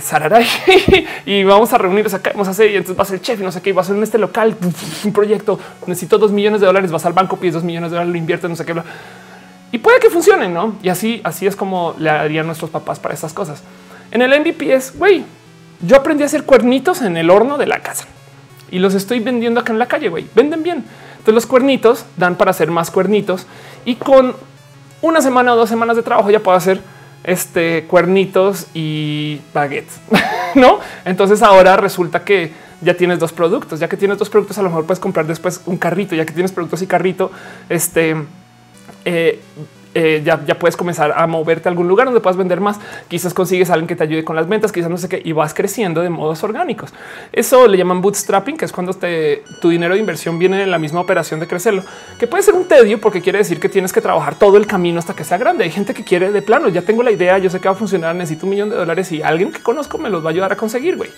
Sararay 0.00 0.46
y 1.26 1.42
vamos 1.42 1.72
a 1.72 1.78
reunirnos 1.78 2.14
acá. 2.14 2.30
Vamos 2.34 2.46
a 2.46 2.52
hacer 2.52 2.70
y 2.70 2.76
entonces 2.76 2.96
va 2.96 3.02
a 3.02 3.06
ser 3.06 3.20
chef 3.20 3.40
y 3.40 3.42
no 3.42 3.50
sé 3.50 3.60
qué. 3.62 3.72
Va 3.72 3.82
a 3.82 3.84
ser 3.84 3.96
en 3.96 4.04
este 4.04 4.18
local 4.18 4.56
un 5.04 5.12
proyecto. 5.12 5.58
Necesito 5.86 6.18
dos 6.18 6.30
millones 6.30 6.60
de 6.60 6.68
dólares. 6.68 6.92
Vas 6.92 7.04
al 7.04 7.14
banco, 7.14 7.36
pides 7.36 7.54
dos 7.54 7.64
millones 7.64 7.90
de 7.90 7.96
dólares, 7.96 8.12
lo 8.12 8.18
inviertes, 8.18 8.48
no 8.48 8.54
sé 8.54 8.64
qué. 8.64 8.74
Y 9.72 9.78
puede 9.78 10.00
que 10.00 10.10
funcione, 10.10 10.48
¿no? 10.48 10.76
Y 10.82 10.88
así, 10.88 11.20
así 11.24 11.46
es 11.46 11.56
como 11.56 11.94
le 11.98 12.10
harían 12.10 12.46
nuestros 12.46 12.70
papás 12.70 12.98
para 12.98 13.14
estas 13.14 13.32
cosas. 13.32 13.62
En 14.10 14.22
el 14.22 14.38
MVP 14.40 14.72
es, 14.72 14.96
güey, 14.98 15.24
yo 15.82 15.96
aprendí 15.96 16.22
a 16.22 16.26
hacer 16.26 16.44
cuernitos 16.44 17.02
en 17.02 17.16
el 17.16 17.30
horno 17.30 17.56
de 17.56 17.66
la 17.66 17.80
casa 17.80 18.06
y 18.70 18.78
los 18.78 18.94
estoy 18.94 19.20
vendiendo 19.20 19.60
acá 19.60 19.72
en 19.72 19.78
la 19.78 19.86
calle, 19.86 20.08
güey. 20.08 20.26
Venden 20.34 20.62
bien. 20.62 20.84
Entonces 21.12 21.34
los 21.34 21.46
cuernitos 21.46 22.04
dan 22.16 22.36
para 22.36 22.50
hacer 22.50 22.70
más 22.70 22.90
cuernitos 22.90 23.46
y 23.84 23.96
con 23.96 24.34
una 25.02 25.20
semana 25.20 25.52
o 25.52 25.56
dos 25.56 25.68
semanas 25.68 25.96
de 25.96 26.02
trabajo 26.02 26.30
ya 26.30 26.40
puedo 26.40 26.56
hacer 26.56 26.80
este 27.24 27.84
cuernitos 27.84 28.66
y 28.74 29.40
baguettes, 29.52 30.00
¿no? 30.54 30.78
Entonces 31.04 31.42
ahora 31.42 31.76
resulta 31.76 32.24
que 32.24 32.52
ya 32.80 32.94
tienes 32.94 33.18
dos 33.18 33.32
productos, 33.32 33.78
ya 33.78 33.88
que 33.88 33.96
tienes 33.96 34.18
dos 34.18 34.30
productos, 34.30 34.56
a 34.58 34.62
lo 34.62 34.70
mejor 34.70 34.86
puedes 34.86 35.00
comprar 35.00 35.26
después 35.26 35.60
un 35.66 35.76
carrito, 35.76 36.14
ya 36.14 36.24
que 36.24 36.32
tienes 36.32 36.52
productos 36.52 36.80
y 36.80 36.86
carrito, 36.86 37.30
este 37.68 38.16
eh, 39.04 39.40
eh, 39.92 40.22
ya, 40.24 40.38
puedes 40.56 40.76
comenzar 40.76 41.12
a 41.16 41.26
moverte 41.26 41.68
a 41.68 41.70
algún 41.70 41.88
lugar 41.88 42.06
donde 42.06 42.20
puedas 42.20 42.36
vender 42.36 42.60
más. 42.60 42.78
Quizás 43.08 43.34
consigues 43.34 43.70
a 43.70 43.74
alguien 43.74 43.88
que 43.88 43.96
te 43.96 44.04
ayude 44.04 44.24
con 44.24 44.36
las 44.36 44.48
ventas, 44.48 44.70
quizás 44.70 44.88
no 44.88 44.96
sé 44.96 45.08
qué, 45.08 45.20
y 45.24 45.32
vas 45.32 45.52
creciendo 45.52 46.00
de 46.00 46.10
modos 46.10 46.44
orgánicos. 46.44 46.92
Eso 47.32 47.66
le 47.66 47.76
llaman 47.76 48.00
bootstrapping, 48.00 48.56
que 48.56 48.66
es 48.66 48.72
cuando 48.72 48.92
tu 49.60 49.68
dinero 49.68 49.94
de 49.94 50.00
inversión 50.00 50.38
viene 50.38 50.62
en 50.62 50.70
la 50.70 50.78
misma 50.78 51.00
operación 51.00 51.40
de 51.40 51.48
crecerlo, 51.48 51.82
que 52.18 52.28
puede 52.28 52.44
ser 52.44 52.54
un 52.54 52.68
tedio 52.68 53.00
porque 53.00 53.20
quiere 53.20 53.38
decir 53.38 53.58
que 53.58 53.68
tienes 53.68 53.92
que 53.92 54.00
trabajar 54.00 54.36
todo 54.36 54.56
el 54.56 54.66
camino 54.66 55.00
hasta 55.00 55.14
que 55.14 55.24
sea 55.24 55.38
grande. 55.38 55.64
Hay 55.64 55.70
gente 55.70 55.92
que 55.92 56.04
quiere 56.04 56.30
de 56.30 56.42
plano, 56.42 56.68
ya 56.68 56.82
tengo 56.82 57.02
la 57.02 57.10
idea, 57.10 57.38
yo 57.38 57.50
sé 57.50 57.58
que 57.58 57.68
va 57.68 57.74
a 57.74 57.78
funcionar, 57.78 58.14
necesito 58.14 58.46
un 58.46 58.50
millón 58.50 58.70
de 58.70 58.76
dólares 58.76 59.10
y 59.10 59.22
alguien 59.22 59.50
que 59.50 59.60
conozco 59.60 59.98
me 59.98 60.08
los 60.08 60.22
va 60.22 60.28
a 60.28 60.30
ayudar 60.30 60.52
a 60.52 60.56
conseguir. 60.56 60.96
Güey, 60.96 61.10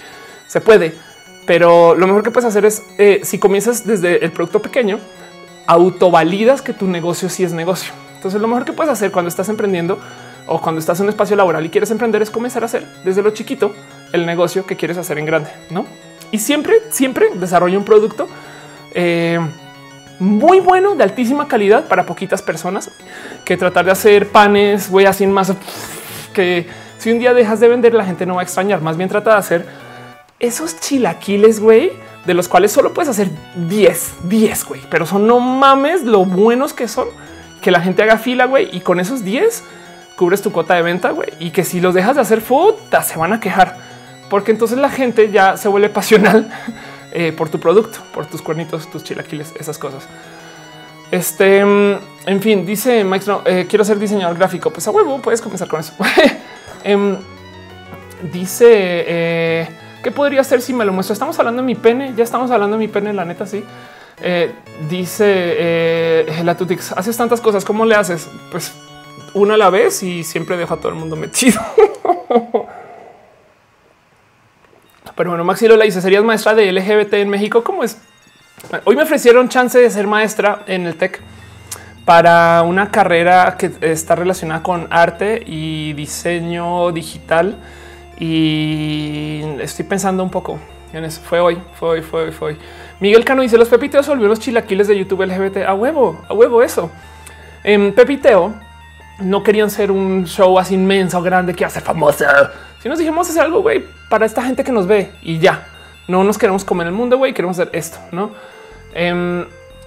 se 0.47 0.63
puede, 0.63 0.95
pero 1.47 1.95
lo 1.95 2.07
mejor 2.07 2.23
que 2.23 2.31
puedes 2.31 2.49
hacer 2.49 2.65
es 2.65 2.83
eh, 2.97 3.21
si 3.23 3.39
comienzas 3.39 3.87
desde 3.87 4.25
el 4.25 4.33
producto 4.33 4.63
pequeño, 4.63 4.99
autovalidas 5.67 6.63
que 6.63 6.73
tu 6.73 6.87
negocio 6.87 7.29
sí 7.29 7.45
es 7.45 7.53
negocio. 7.53 7.93
Entonces 8.17 8.41
lo 8.41 8.49
mejor 8.49 8.65
que 8.65 8.73
puedes 8.73 8.93
hacer 8.93 9.11
cuando 9.11 9.29
estás 9.29 9.49
emprendiendo 9.49 9.99
o 10.47 10.61
cuando 10.61 10.81
estás 10.81 10.99
en 11.01 11.05
un 11.05 11.11
espacio 11.11 11.37
laboral 11.37 11.65
y 11.65 11.71
quieres 11.71 11.91
emprender 11.91 12.23
es 12.23 12.31
comenzar 12.31 12.63
a 12.63 12.67
hacer 12.67 12.87
desde 13.05 13.23
lo 13.23 13.31
chiquito 13.31 13.75
el 14.13 14.27
negocio 14.27 14.67
que 14.67 14.77
quieres 14.77 14.99
hacer 14.99 15.19
en 15.19 15.27
grande, 15.27 15.51
¿no? 15.71 15.87
Y 16.31 16.39
siempre, 16.39 16.75
siempre 16.91 17.31
desarrolla 17.35 17.79
un 17.79 17.85
producto 17.85 18.29
eh, 18.95 19.39
muy 20.19 20.61
bueno, 20.61 20.95
de 20.95 21.03
altísima 21.03 21.49
calidad 21.49 21.89
para 21.89 22.07
poquitas 22.07 22.43
personas, 22.43 22.91
que 23.45 23.57
tratar 23.57 23.85
de 23.85 23.91
hacer 23.91 24.29
panes, 24.29 24.89
voy 24.89 25.05
así 25.05 25.27
más 25.27 25.53
que 26.33 26.67
si 26.99 27.11
un 27.11 27.19
día 27.19 27.35
dejas 27.35 27.59
de 27.59 27.69
vender 27.69 27.95
la 27.95 28.05
gente 28.05 28.25
no 28.25 28.37
va 28.37 28.43
a 28.43 28.45
extrañar, 28.45 28.81
más 28.81 28.97
bien 28.97 29.09
trata 29.09 29.33
de 29.33 29.37
hacer 29.37 29.67
esos 30.43 30.79
chilaquiles, 30.79 31.61
güey, 31.61 31.93
de 32.27 32.35
los 32.35 32.49
cuales 32.49 32.73
solo 32.73 32.93
puedes 32.93 33.09
hacer 33.09 33.31
10, 33.55 34.15
10, 34.25 34.65
güey, 34.65 34.81
pero 34.91 35.07
son 35.07 35.27
no 35.27 35.41
mames 35.41 36.03
lo 36.03 36.25
buenos 36.25 36.75
que 36.75 36.89
son, 36.89 37.09
que 37.63 37.71
la 37.71 37.81
gente 37.81 38.03
haga 38.03 38.19
fila, 38.19 38.45
güey, 38.45 38.69
y 38.77 38.81
con 38.81 39.01
esos 39.01 39.25
10 39.25 39.63
cubres 40.17 40.43
tu 40.43 40.53
cuota 40.53 40.75
de 40.75 40.83
venta, 40.83 41.11
güey, 41.11 41.31
y 41.39 41.51
que 41.51 41.65
si 41.65 41.81
los 41.81 41.95
dejas 41.95 42.17
de 42.17 42.23
hacer 42.23 42.43
puta, 42.43 43.03
se 43.03 43.17
van 43.17 43.33
a 43.33 43.41
quejar, 43.41 43.79
porque 44.29 44.51
entonces 44.51 44.79
la 44.79 44.91
gente 44.91 45.31
ya 45.31 45.57
se 45.57 45.69
vuelve 45.69 45.89
pasional 45.89 46.53
eh, 47.13 47.33
por 47.33 47.49
tu 47.49 47.59
producto, 47.61 48.01
por 48.13 48.27
tus 48.27 48.43
cuernitos, 48.43 48.91
tus 48.91 49.05
chilaquiles, 49.05 49.55
esas 49.59 49.79
cosas. 49.79 50.07
Este, 51.13 51.59
en 51.59 52.41
fin, 52.41 52.65
dice 52.65 53.05
Mike, 53.05 53.27
eh, 53.45 53.67
quiero 53.69 53.85
ser 53.85 53.99
diseñador 53.99 54.37
gráfico. 54.39 54.71
Pues 54.71 54.89
a 54.89 54.91
huevo, 54.91 55.21
puedes 55.21 55.43
comenzar 55.43 55.69
con 55.69 55.81
eso. 55.81 55.93
Em, 56.85 57.17
dice, 58.33 58.67
eh, 59.07 59.69
¿Qué 60.03 60.11
podría 60.11 60.41
hacer 60.41 60.61
si 60.61 60.75
me 60.75 60.85
lo 60.85 60.93
muestro? 60.93 61.13
Estamos 61.13 61.39
hablando 61.39 61.63
de 61.63 61.67
mi 61.67 61.77
pene. 61.77 62.13
Ya 62.17 62.25
estamos 62.25 62.51
hablando 62.51 62.77
de 62.77 62.81
mi 62.81 62.89
pene, 62.89 63.13
la 63.13 63.25
neta. 63.25 63.47
Sí. 63.47 63.65
Eh, 64.21 64.53
dice 64.89 65.25
eh, 65.27 66.43
la 66.45 66.57
Tutix, 66.57 66.93
haces 66.93 67.17
tantas 67.17 67.41
cosas. 67.41 67.65
¿Cómo 67.65 67.87
le 67.87 67.95
haces? 67.95 68.29
Pues 68.51 68.73
una 69.35 69.55
a 69.55 69.57
la 69.57 69.71
vez 69.71 70.03
y 70.03 70.25
siempre 70.25 70.57
dejo 70.57 70.75
a 70.75 70.77
todo 70.79 70.89
el 70.89 70.97
mundo 70.97 71.17
metido. 71.17 71.61
Pero 75.17 75.31
bueno, 75.31 75.45
Maxi 75.45 75.69
Lola 75.69 75.85
dice: 75.85 76.01
¿Serías 76.01 76.25
maestra 76.25 76.55
de 76.55 76.73
LGBT 76.73 77.15
en 77.15 77.29
México? 77.29 77.63
¿Cómo 77.63 77.85
es? 77.85 77.99
Hoy 78.85 78.97
me 78.97 79.03
ofrecieron 79.03 79.49
chance 79.49 79.79
de 79.79 79.91
ser 79.91 80.07
maestra 80.07 80.63
en 80.67 80.87
el 80.87 80.97
TEC 80.97 81.21
para 82.05 82.63
una 82.63 82.91
carrera 82.91 83.57
que 83.57 83.71
está 83.81 84.15
relacionada 84.15 84.63
con 84.63 84.89
arte 84.91 85.43
y 85.45 85.93
diseño 85.95 86.91
digital 86.93 87.57
y 88.25 89.43
estoy 89.59 89.85
pensando 89.85 90.23
un 90.23 90.31
poco 90.31 90.57
en 90.93 91.05
eso. 91.05 91.21
Fue 91.23 91.41
hoy, 91.41 91.61
fue 91.75 91.89
hoy, 91.89 92.03
fue 92.03 92.23
hoy, 92.23 92.31
fue 92.31 92.49
hoy. 92.51 92.59
Miguel 93.01 93.25
Cano 93.25 93.43
dice 93.43 93.59
los 93.59 93.69
pepitos 93.69 94.07
volvió 94.07 94.29
los 94.29 94.39
chilaquiles 94.39 94.87
de 94.87 94.97
YouTube 94.97 95.27
LGBT 95.27 95.67
a 95.67 95.75
huevo, 95.75 96.21
a 96.29 96.33
huevo 96.33 96.63
eso. 96.63 96.89
En 97.65 97.93
Pepiteo 97.93 98.55
no 99.19 99.43
querían 99.43 99.71
ser 99.71 99.91
un 99.91 100.25
show 100.25 100.57
así 100.57 100.75
inmenso, 100.75 101.21
grande 101.21 101.53
que 101.53 101.65
hacer 101.65 101.83
famosa. 101.83 102.53
Si 102.81 102.89
nos 102.89 103.01
dijimos 103.01 103.29
hacer 103.29 103.43
algo, 103.43 103.61
güey, 103.61 103.85
para 104.09 104.25
esta 104.25 104.41
gente 104.45 104.63
que 104.63 104.71
nos 104.71 104.87
ve 104.87 105.11
y 105.23 105.41
ya 105.41 105.67
no 106.07 106.23
nos 106.23 106.39
queremos 106.39 106.65
comer 106.65 106.87
el 106.87 106.93
mundo, 106.93 107.19
güey, 107.19 107.35
queremos 107.35 107.59
hacer 107.59 107.75
esto, 107.75 107.99
no? 108.13 108.31
Em, 108.95 109.45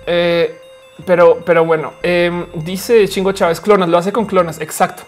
eh, 0.07 0.59
pero, 1.05 1.41
pero 1.45 1.63
bueno, 1.63 1.93
em, 2.03 2.47
dice 2.53 3.07
Chingo 3.07 3.31
Chávez, 3.31 3.61
clonas, 3.61 3.87
lo 3.87 3.97
hace 3.97 4.11
con 4.11 4.25
clonas. 4.25 4.59
Exacto. 4.59 5.03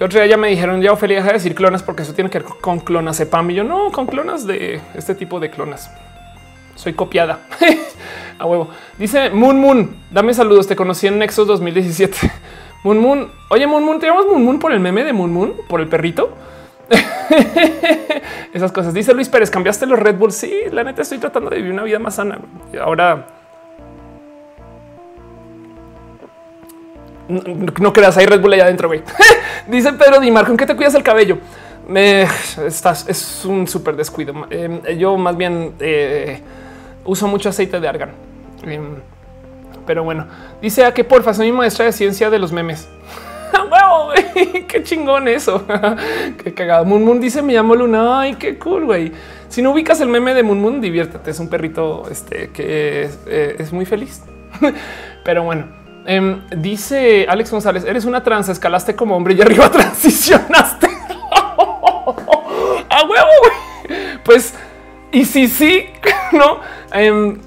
Que 0.00 0.04
otro 0.04 0.18
día 0.18 0.28
ya 0.28 0.38
me 0.38 0.48
dijeron 0.48 0.80
ya 0.80 0.94
Ophelia 0.94 1.18
deja 1.18 1.26
de 1.26 1.34
decir 1.34 1.54
clonas 1.54 1.82
porque 1.82 2.04
eso 2.04 2.14
tiene 2.14 2.30
que 2.30 2.38
ver 2.38 2.48
con 2.62 2.80
clonas 2.80 3.18
sepam 3.18 3.50
y 3.50 3.54
yo 3.56 3.64
no 3.64 3.92
con 3.92 4.06
clonas 4.06 4.46
de 4.46 4.80
este 4.94 5.14
tipo 5.14 5.38
de 5.40 5.50
clonas. 5.50 5.90
Soy 6.74 6.94
copiada 6.94 7.40
a 8.38 8.46
huevo. 8.46 8.70
Dice 8.96 9.28
Moon 9.28 9.60
Moon, 9.60 9.94
dame 10.10 10.32
saludos. 10.32 10.66
Te 10.66 10.74
conocí 10.74 11.06
en 11.06 11.18
Nexus 11.18 11.46
2017. 11.46 12.16
Moon 12.82 12.98
Moon. 12.98 13.30
Oye, 13.50 13.66
Moon 13.66 13.84
Moon, 13.84 14.00
te 14.00 14.06
llamas 14.06 14.24
Moon 14.24 14.42
Moon 14.42 14.58
por 14.58 14.72
el 14.72 14.80
meme 14.80 15.04
de 15.04 15.12
Moon 15.12 15.34
Moon, 15.34 15.52
por 15.68 15.82
el 15.82 15.86
perrito. 15.86 16.34
Esas 18.54 18.72
cosas. 18.72 18.94
Dice 18.94 19.12
Luis 19.12 19.28
Pérez, 19.28 19.50
cambiaste 19.50 19.84
los 19.84 19.98
Red 19.98 20.16
Bull. 20.16 20.32
Sí, 20.32 20.62
la 20.72 20.82
neta 20.82 21.02
estoy 21.02 21.18
tratando 21.18 21.50
de 21.50 21.56
vivir 21.56 21.72
una 21.72 21.82
vida 21.82 21.98
más 21.98 22.14
sana. 22.14 22.38
Ahora 22.82 23.26
no, 27.30 27.92
creas, 27.92 28.16
hay 28.16 28.26
Red 28.26 28.40
Bull 28.40 28.52
allá 28.52 28.64
adentro, 28.64 28.88
güey. 28.88 29.02
Dice 29.68 29.92
Pedro 29.92 30.20
Di 30.20 30.30
Marco, 30.30 30.50
¿en 30.50 30.56
qué 30.56 30.66
te 30.66 30.74
cuidas 30.74 30.94
el 30.94 31.02
cabello? 31.02 31.38
Me 31.88 32.26
estás, 32.66 33.08
es 33.08 33.44
un 33.44 33.66
súper 33.66 33.96
descuido. 33.96 34.46
Em, 34.50 34.80
yo 34.98 35.16
más 35.16 35.36
bien 35.36 35.74
eh, 35.80 36.40
uso 37.04 37.26
mucho 37.28 37.48
aceite 37.48 37.80
de 37.80 37.88
argán. 37.88 38.10
Em, 38.64 38.96
pero 39.86 40.04
bueno, 40.04 40.26
dice 40.60 40.84
a 40.84 40.92
que 40.94 41.04
porfa, 41.04 41.34
soy 41.34 41.50
mi 41.50 41.56
maestra 41.56 41.84
de 41.84 41.92
ciencia 41.92 42.30
de 42.30 42.38
los 42.38 42.52
memes. 42.52 42.88
¡Wow! 43.52 44.12
¡Qué 44.68 44.82
chingón 44.82 45.28
eso! 45.28 45.64
¡Qué 46.42 46.54
cagado! 46.54 46.84
Moon 46.84 47.04
Moon 47.04 47.20
dice, 47.20 47.42
me 47.42 47.52
llamo 47.52 47.74
Luna. 47.74 48.20
¡Ay, 48.20 48.34
qué 48.34 48.58
cool, 48.58 48.84
güey! 48.84 49.12
Si 49.48 49.62
no 49.62 49.72
ubicas 49.72 50.00
el 50.00 50.08
meme 50.08 50.34
de 50.34 50.42
Moon 50.42 50.60
Moon, 50.60 50.80
diviértete. 50.80 51.30
Es 51.30 51.40
un 51.40 51.48
perrito 51.48 52.04
este, 52.10 52.50
que 52.50 53.10
eh, 53.26 53.56
es 53.58 53.72
muy 53.72 53.84
feliz. 53.84 54.22
Pero 55.24 55.42
bueno, 55.42 55.79
Em, 56.06 56.40
dice 56.56 57.26
Alex 57.28 57.50
González, 57.50 57.84
eres 57.84 58.04
una 58.04 58.22
trans, 58.22 58.48
escalaste 58.48 58.96
como 58.96 59.16
hombre 59.16 59.34
y 59.34 59.40
arriba 59.40 59.70
transicionaste. 59.72 60.86
A 62.90 63.04
huevo, 63.04 63.30
Pues, 64.24 64.54
y 65.12 65.24
si 65.24 65.48
sí, 65.48 65.86
no. 66.32 66.60
Em, 66.92 67.38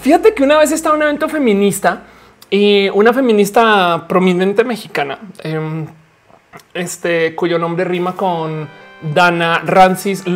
fíjate 0.00 0.34
que 0.34 0.42
una 0.42 0.58
vez 0.58 0.72
estaba 0.72 0.94
un 0.94 1.02
evento 1.02 1.28
feminista 1.28 2.02
y 2.50 2.88
una 2.90 3.12
feminista 3.12 4.06
prominente 4.08 4.64
mexicana, 4.64 5.18
em, 5.42 5.86
este 6.74 7.34
cuyo 7.34 7.58
nombre 7.58 7.84
rima 7.84 8.14
con 8.14 8.68
Dana 9.02 9.62
Rancis 9.64 10.26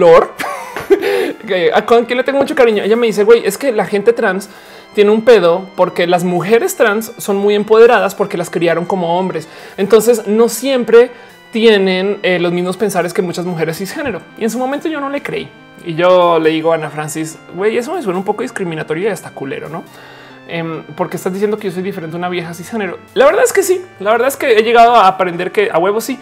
Lore, 1.46 1.72
con 1.84 2.04
quien 2.04 2.18
le 2.18 2.24
tengo 2.24 2.38
mucho 2.38 2.54
cariño. 2.54 2.82
Ella 2.82 2.96
me 2.96 3.06
dice, 3.06 3.24
güey, 3.24 3.46
es 3.46 3.58
que 3.58 3.72
la 3.72 3.86
gente 3.86 4.12
trans 4.12 4.48
tiene 4.94 5.10
un 5.10 5.22
pedo 5.22 5.68
porque 5.76 6.06
las 6.06 6.24
mujeres 6.24 6.76
trans 6.76 7.12
son 7.18 7.36
muy 7.36 7.54
empoderadas 7.54 8.14
porque 8.14 8.36
las 8.36 8.50
criaron 8.50 8.84
como 8.84 9.18
hombres. 9.18 9.48
Entonces 9.76 10.26
no 10.26 10.48
siempre 10.48 11.10
tienen 11.52 12.18
eh, 12.22 12.38
los 12.38 12.52
mismos 12.52 12.76
pensares 12.76 13.12
que 13.12 13.22
muchas 13.22 13.44
mujeres 13.44 13.78
cisgénero. 13.78 14.20
Y 14.38 14.44
en 14.44 14.50
su 14.50 14.58
momento 14.58 14.88
yo 14.88 15.00
no 15.00 15.08
le 15.08 15.22
creí. 15.22 15.48
Y 15.84 15.94
yo 15.94 16.38
le 16.38 16.50
digo 16.50 16.72
a 16.72 16.76
Ana 16.76 16.90
Francis, 16.90 17.38
güey, 17.54 17.76
eso 17.76 17.94
me 17.94 18.02
suena 18.02 18.18
un 18.18 18.24
poco 18.24 18.42
discriminatorio 18.42 19.08
y 19.08 19.12
hasta 19.12 19.30
culero, 19.30 19.68
¿no? 19.68 19.84
Em, 20.48 20.82
porque 20.94 21.16
estás 21.16 21.32
diciendo 21.32 21.58
que 21.58 21.68
yo 21.68 21.74
soy 21.74 21.82
diferente 21.82 22.16
a 22.16 22.18
una 22.18 22.28
vieja 22.28 22.54
cisgénero. 22.54 22.98
La 23.14 23.26
verdad 23.26 23.42
es 23.44 23.52
que 23.52 23.62
sí. 23.62 23.84
La 24.00 24.12
verdad 24.12 24.28
es 24.28 24.36
que 24.36 24.58
he 24.58 24.62
llegado 24.62 24.94
a 24.94 25.08
aprender 25.08 25.52
que 25.52 25.70
a 25.70 25.78
huevo 25.78 26.00
sí. 26.00 26.18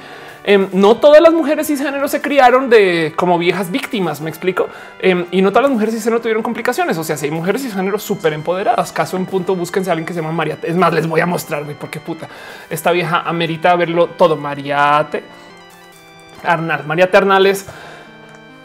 Em, 0.47 0.69
no 0.73 0.99
todas 0.99 1.23
las 1.23 1.33
mujeres 1.33 1.67
cisgénero 1.69 2.07
se 2.07 2.21
criaron 2.21 2.69
de 2.69 3.15
como 3.17 3.39
viejas 3.39 3.71
víctimas, 3.71 4.21
me 4.21 4.29
explico. 4.29 4.69
Em, 5.01 5.25
y 5.31 5.41
no 5.41 5.49
todas 5.51 5.63
las 5.63 5.73
mujeres 5.73 5.95
cisgénero 5.95 6.21
tuvieron 6.21 6.43
complicaciones. 6.43 6.99
O 6.99 7.05
sea, 7.05 7.17
si 7.17 7.25
hay 7.25 7.31
mujeres 7.31 7.63
cisgénero 7.63 7.99
súper 7.99 8.35
empoderadas, 8.35 8.93
caso 8.93 9.17
en 9.17 9.25
punto, 9.25 9.57
búsquense 9.57 9.89
a 9.89 9.95
alguien 9.95 10.07
que 10.07 10.13
se 10.13 10.21
llama 10.21 10.33
Mariate. 10.33 10.71
Es 10.71 10.77
más, 10.77 10.93
les 10.93 11.07
voy 11.07 11.23
a 11.23 11.27
mostrar, 11.27 11.65
porque 11.81 11.99
puta, 11.99 12.29
esta 12.69 12.93
vieja 12.93 13.23
amerita 13.23 13.75
verlo 13.75 14.09
todo. 14.09 14.37
Mariate 14.37 15.25
Arnal, 16.45 16.85
Mariate 16.87 17.17
Arnales. 17.17 17.67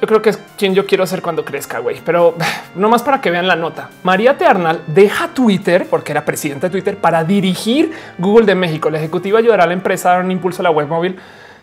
Yo 0.02 0.08
creo 0.08 0.22
que 0.22 0.30
es 0.30 0.40
quien 0.58 0.76
yo 0.76 0.86
quiero 0.86 1.06
ser 1.06 1.22
cuando 1.22 1.46
crezca, 1.46 1.80
güey. 1.80 2.02
Pero 2.04 2.36
no 2.76 2.90
más 2.90 3.04
para 3.04 3.22
que 3.22 3.32
vean 3.32 3.48
la 3.48 3.56
nota. 3.56 3.90
Mariate 4.04 4.46
Arnal 4.46 4.82
deja 4.88 5.30
Twitter 5.30 5.88
porque 5.90 6.12
era 6.12 6.26
presidente 6.26 6.68
de 6.68 6.72
Twitter 6.72 6.98
para 6.98 7.24
dirigir 7.24 7.94
Google 8.18 8.46
de 8.46 8.56
México. 8.56 8.90
La 8.90 8.98
ejecutiva 8.98 9.40
ayudará 9.40 9.64
a 9.64 9.68
la 9.68 9.74
empresa 9.74 10.10
a 10.10 10.16
dar 10.16 10.26
un 10.26 10.32
impulso 10.32 10.62
a 10.62 10.64
la 10.64 10.72
web 10.72 10.90
móvil 10.90 11.18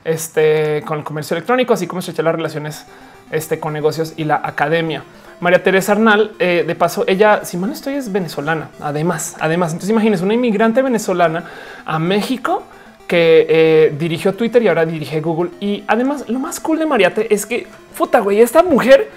este, 0.06 0.82
con 0.86 0.98
el 0.98 1.04
comercio 1.04 1.36
electrónico, 1.36 1.74
así 1.74 1.86
como 1.86 1.98
estrechar 1.98 2.24
las 2.24 2.34
relaciones 2.36 2.86
este, 3.30 3.58
con 3.58 3.72
negocios 3.72 4.14
y 4.16 4.24
la 4.24 4.40
academia. 4.42 5.02
María 5.40 5.62
Teresa 5.62 5.92
Arnal, 5.92 6.32
eh, 6.38 6.64
de 6.66 6.74
paso, 6.74 7.04
ella, 7.06 7.44
si 7.44 7.56
mal 7.56 7.72
estoy, 7.72 7.94
es 7.94 8.10
venezolana. 8.10 8.70
Además, 8.80 9.36
además, 9.40 9.72
entonces 9.72 9.90
imagínense 9.90 10.24
una 10.24 10.34
inmigrante 10.34 10.80
venezolana 10.80 11.44
a 11.84 11.98
México 11.98 12.62
que 13.06 13.46
eh, 13.48 13.94
dirigió 13.98 14.34
Twitter 14.34 14.62
y 14.62 14.68
ahora 14.68 14.86
dirige 14.86 15.20
Google. 15.20 15.50
Y 15.60 15.84
además, 15.86 16.28
lo 16.28 16.38
más 16.38 16.60
cool 16.60 16.78
de 16.78 16.86
Mariate 16.86 17.32
es 17.34 17.44
que, 17.44 17.66
puta, 17.98 18.20
güey, 18.20 18.40
esta 18.40 18.62
mujer 18.62 19.10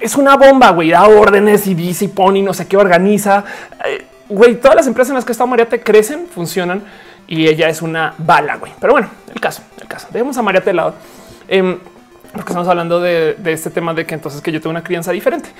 es 0.00 0.16
una 0.16 0.36
bomba, 0.36 0.70
güey, 0.70 0.90
da 0.90 1.06
órdenes 1.06 1.66
y 1.66 1.74
dice 1.74 2.06
y 2.06 2.08
pone 2.08 2.38
y 2.38 2.42
no 2.42 2.54
sé 2.54 2.66
qué 2.66 2.76
organiza. 2.76 3.44
Eh, 3.84 4.06
güey, 4.28 4.54
todas 4.54 4.76
las 4.76 4.86
empresas 4.86 5.10
en 5.10 5.16
las 5.16 5.24
que 5.24 5.32
está 5.32 5.44
Mariate 5.44 5.80
crecen, 5.80 6.26
funcionan 6.26 6.82
y 7.26 7.46
ella 7.46 7.68
es 7.68 7.82
una 7.82 8.14
bala, 8.18 8.56
güey. 8.56 8.72
Pero 8.80 8.92
bueno, 8.92 9.08
el 9.32 9.40
caso, 9.40 9.62
el 9.80 9.88
caso. 9.88 10.08
Dejemos 10.10 10.36
a 10.36 10.42
María 10.42 10.60
de 10.60 10.72
lado. 10.72 10.94
Em, 11.48 11.78
porque 12.32 12.50
estamos 12.50 12.68
hablando 12.68 13.00
de, 13.00 13.36
este 13.46 13.70
tema 13.70 13.94
de 13.94 14.04
que 14.04 14.14
entonces 14.14 14.40
que 14.40 14.50
yo 14.50 14.60
tengo 14.60 14.70
una 14.70 14.82
crianza 14.82 15.12
diferente. 15.12 15.50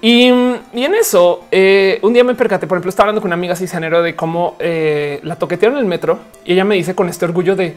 Y, 0.00 0.26
en 0.26 0.94
eso, 1.00 1.44
eh, 1.50 1.98
un 2.02 2.12
día 2.12 2.24
me 2.24 2.34
percaté, 2.34 2.66
por 2.66 2.76
ejemplo, 2.76 2.90
estaba 2.90 3.06
hablando 3.06 3.20
con 3.20 3.28
una 3.28 3.34
amiga 3.34 3.56
cisgénero 3.56 4.02
de 4.02 4.14
cómo 4.14 4.56
eh, 4.58 5.20
la 5.22 5.36
toquetearon 5.36 5.78
en 5.78 5.84
el 5.84 5.88
metro 5.88 6.20
y 6.44 6.52
ella 6.52 6.64
me 6.64 6.76
dice 6.76 6.94
con 6.94 7.08
este 7.08 7.24
orgullo 7.24 7.56
de 7.56 7.74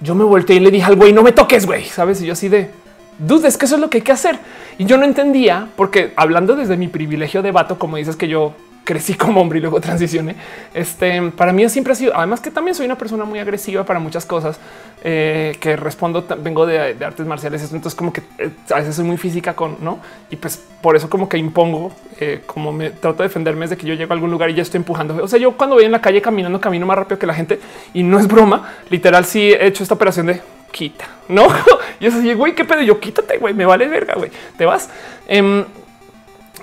yo 0.00 0.14
me 0.14 0.24
volteé 0.24 0.56
y 0.56 0.60
le 0.60 0.70
dije 0.70 0.84
al 0.84 0.96
güey, 0.96 1.12
no 1.12 1.22
me 1.22 1.32
toques, 1.32 1.66
güey, 1.66 1.84
sabes? 1.84 2.20
Y 2.22 2.26
yo 2.26 2.34
así 2.34 2.48
de 2.48 2.70
dudes 3.18 3.56
que 3.56 3.66
eso 3.66 3.74
es 3.74 3.80
lo 3.80 3.90
que 3.90 3.98
hay 3.98 4.02
que 4.02 4.12
hacer. 4.12 4.38
Y 4.78 4.84
yo 4.84 4.96
no 4.96 5.04
entendía 5.04 5.68
porque 5.76 6.12
hablando 6.16 6.54
desde 6.54 6.76
mi 6.76 6.88
privilegio 6.88 7.42
de 7.42 7.50
vato, 7.50 7.78
como 7.78 7.96
dices 7.96 8.16
que 8.16 8.28
yo 8.28 8.54
crecí 8.88 9.12
como 9.12 9.42
hombre 9.42 9.58
y 9.58 9.60
luego 9.60 9.82
transicioné. 9.82 10.34
Este 10.72 11.20
para 11.32 11.52
mí 11.52 11.68
siempre 11.68 11.92
ha 11.92 11.96
sido, 11.96 12.16
además 12.16 12.40
que 12.40 12.50
también 12.50 12.74
soy 12.74 12.86
una 12.86 12.96
persona 12.96 13.26
muy 13.26 13.38
agresiva 13.38 13.84
para 13.84 14.00
muchas 14.00 14.24
cosas 14.24 14.58
eh, 15.04 15.54
que 15.60 15.76
respondo. 15.76 16.26
Vengo 16.38 16.64
de, 16.64 16.96
artes 17.04 17.26
marciales, 17.26 17.62
entonces 17.64 17.94
como 17.94 18.14
que 18.14 18.22
eh, 18.38 18.50
a 18.70 18.76
veces 18.76 18.96
soy 18.96 19.04
muy 19.04 19.18
física 19.18 19.54
con 19.54 19.76
no. 19.82 19.98
Y 20.30 20.36
pues 20.36 20.56
por 20.80 20.96
eso 20.96 21.10
como 21.10 21.28
que 21.28 21.36
impongo, 21.36 21.92
eh, 22.18 22.40
como 22.46 22.72
me 22.72 22.88
trato 22.88 23.22
de 23.22 23.28
defenderme 23.28 23.66
desde 23.66 23.76
que 23.76 23.86
yo 23.86 23.92
llego 23.92 24.10
a 24.10 24.14
algún 24.14 24.30
lugar 24.30 24.48
y 24.48 24.54
ya 24.54 24.62
estoy 24.62 24.78
empujando. 24.78 25.22
O 25.22 25.28
sea, 25.28 25.38
yo 25.38 25.52
cuando 25.52 25.76
voy 25.76 25.84
en 25.84 25.92
la 25.92 26.00
calle 26.00 26.22
caminando, 26.22 26.58
camino 26.58 26.86
más 26.86 26.96
rápido 26.96 27.18
que 27.18 27.26
la 27.26 27.34
gente 27.34 27.60
y 27.92 28.02
no 28.02 28.18
es 28.18 28.26
broma. 28.26 28.72
Literal, 28.88 29.26
sí 29.26 29.52
he 29.52 29.66
hecho 29.66 29.82
esta 29.82 29.96
operación 29.96 30.28
de 30.28 30.40
quita, 30.72 31.04
no? 31.28 31.46
y 32.00 32.06
eso 32.06 32.22
sí, 32.22 32.32
güey, 32.32 32.54
qué 32.54 32.64
pedo. 32.64 32.80
Yo 32.80 32.98
quítate, 32.98 33.36
güey, 33.36 33.52
me 33.52 33.66
vale 33.66 33.86
verga, 33.86 34.14
güey, 34.14 34.30
te 34.56 34.64
vas. 34.64 34.88
Em, 35.26 35.66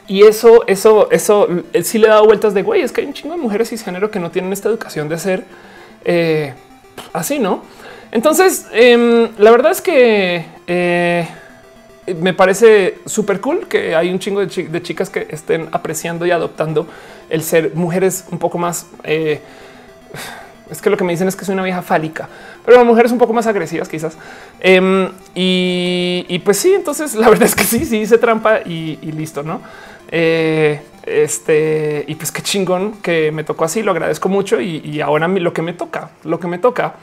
y 0.07 0.23
eso, 0.23 0.63
eso, 0.67 1.09
eso 1.11 1.47
sí 1.83 1.97
le 1.97 2.07
he 2.07 2.09
dado 2.09 2.25
vueltas 2.25 2.53
de 2.53 2.61
güey. 2.61 2.81
Es 2.81 2.91
que 2.91 3.01
hay 3.01 3.07
un 3.07 3.13
chingo 3.13 3.33
de 3.35 3.41
mujeres 3.41 3.69
cisgénero 3.69 4.11
que 4.11 4.19
no 4.19 4.29
tienen 4.29 4.53
esta 4.53 4.69
educación 4.69 5.09
de 5.09 5.17
ser 5.17 5.45
eh, 6.03 6.53
así, 7.13 7.39
no? 7.39 7.63
Entonces, 8.11 8.67
em, 8.71 9.29
la 9.37 9.51
verdad 9.51 9.71
es 9.71 9.81
que 9.81 10.45
eh, 10.67 11.27
me 12.21 12.33
parece 12.33 12.99
súper 13.05 13.41
cool 13.41 13.67
que 13.67 13.95
hay 13.95 14.11
un 14.11 14.19
chingo 14.19 14.45
de, 14.45 14.81
chicas 14.83 15.09
que 15.09 15.27
estén 15.31 15.69
apreciando 15.71 16.25
y 16.25 16.31
adoptando 16.31 16.87
el 17.29 17.41
ser 17.41 17.73
mujeres 17.73 18.25
un 18.31 18.37
poco 18.37 18.59
más. 18.59 18.85
Eh, 19.03 19.41
es 20.69 20.81
que 20.81 20.89
lo 20.91 20.97
que 20.97 21.03
me 21.03 21.13
dicen 21.13 21.27
es 21.27 21.35
que 21.35 21.45
soy 21.45 21.53
una 21.53 21.63
vieja 21.63 21.81
fálica, 21.81 22.29
pero 22.63 22.83
mujeres 22.85 23.11
un 23.11 23.17
poco 23.17 23.33
más 23.33 23.47
agresivas, 23.47 23.89
quizás. 23.89 24.17
Em, 24.59 25.09
y, 25.33 26.39
pues 26.45 26.57
sí, 26.57 26.73
entonces 26.73 27.15
la 27.15 27.27
verdad 27.27 27.47
es 27.47 27.55
que 27.55 27.63
sí, 27.63 27.85
sí 27.85 27.97
hice 27.97 28.19
trampa 28.19 28.61
y 28.65 28.97
listo, 29.11 29.41
no? 29.41 29.61
Eh, 30.11 30.81
este, 31.05 32.03
y 32.07 32.15
pues 32.15 32.31
qué 32.31 32.41
chingón 32.41 32.93
que 33.01 33.31
me 33.31 33.43
tocó 33.43 33.65
así, 33.65 33.83
lo 33.83 33.91
agradezco 33.91 34.29
mucho. 34.29 34.59
Y, 34.59 35.01
ahora 35.01 35.27
lo 35.27 35.53
que 35.53 35.61
me 35.61 35.73
toca, 35.73 36.11
lo 36.23 36.39
que 36.39 36.47
me 36.47 36.57
toca 36.57 36.95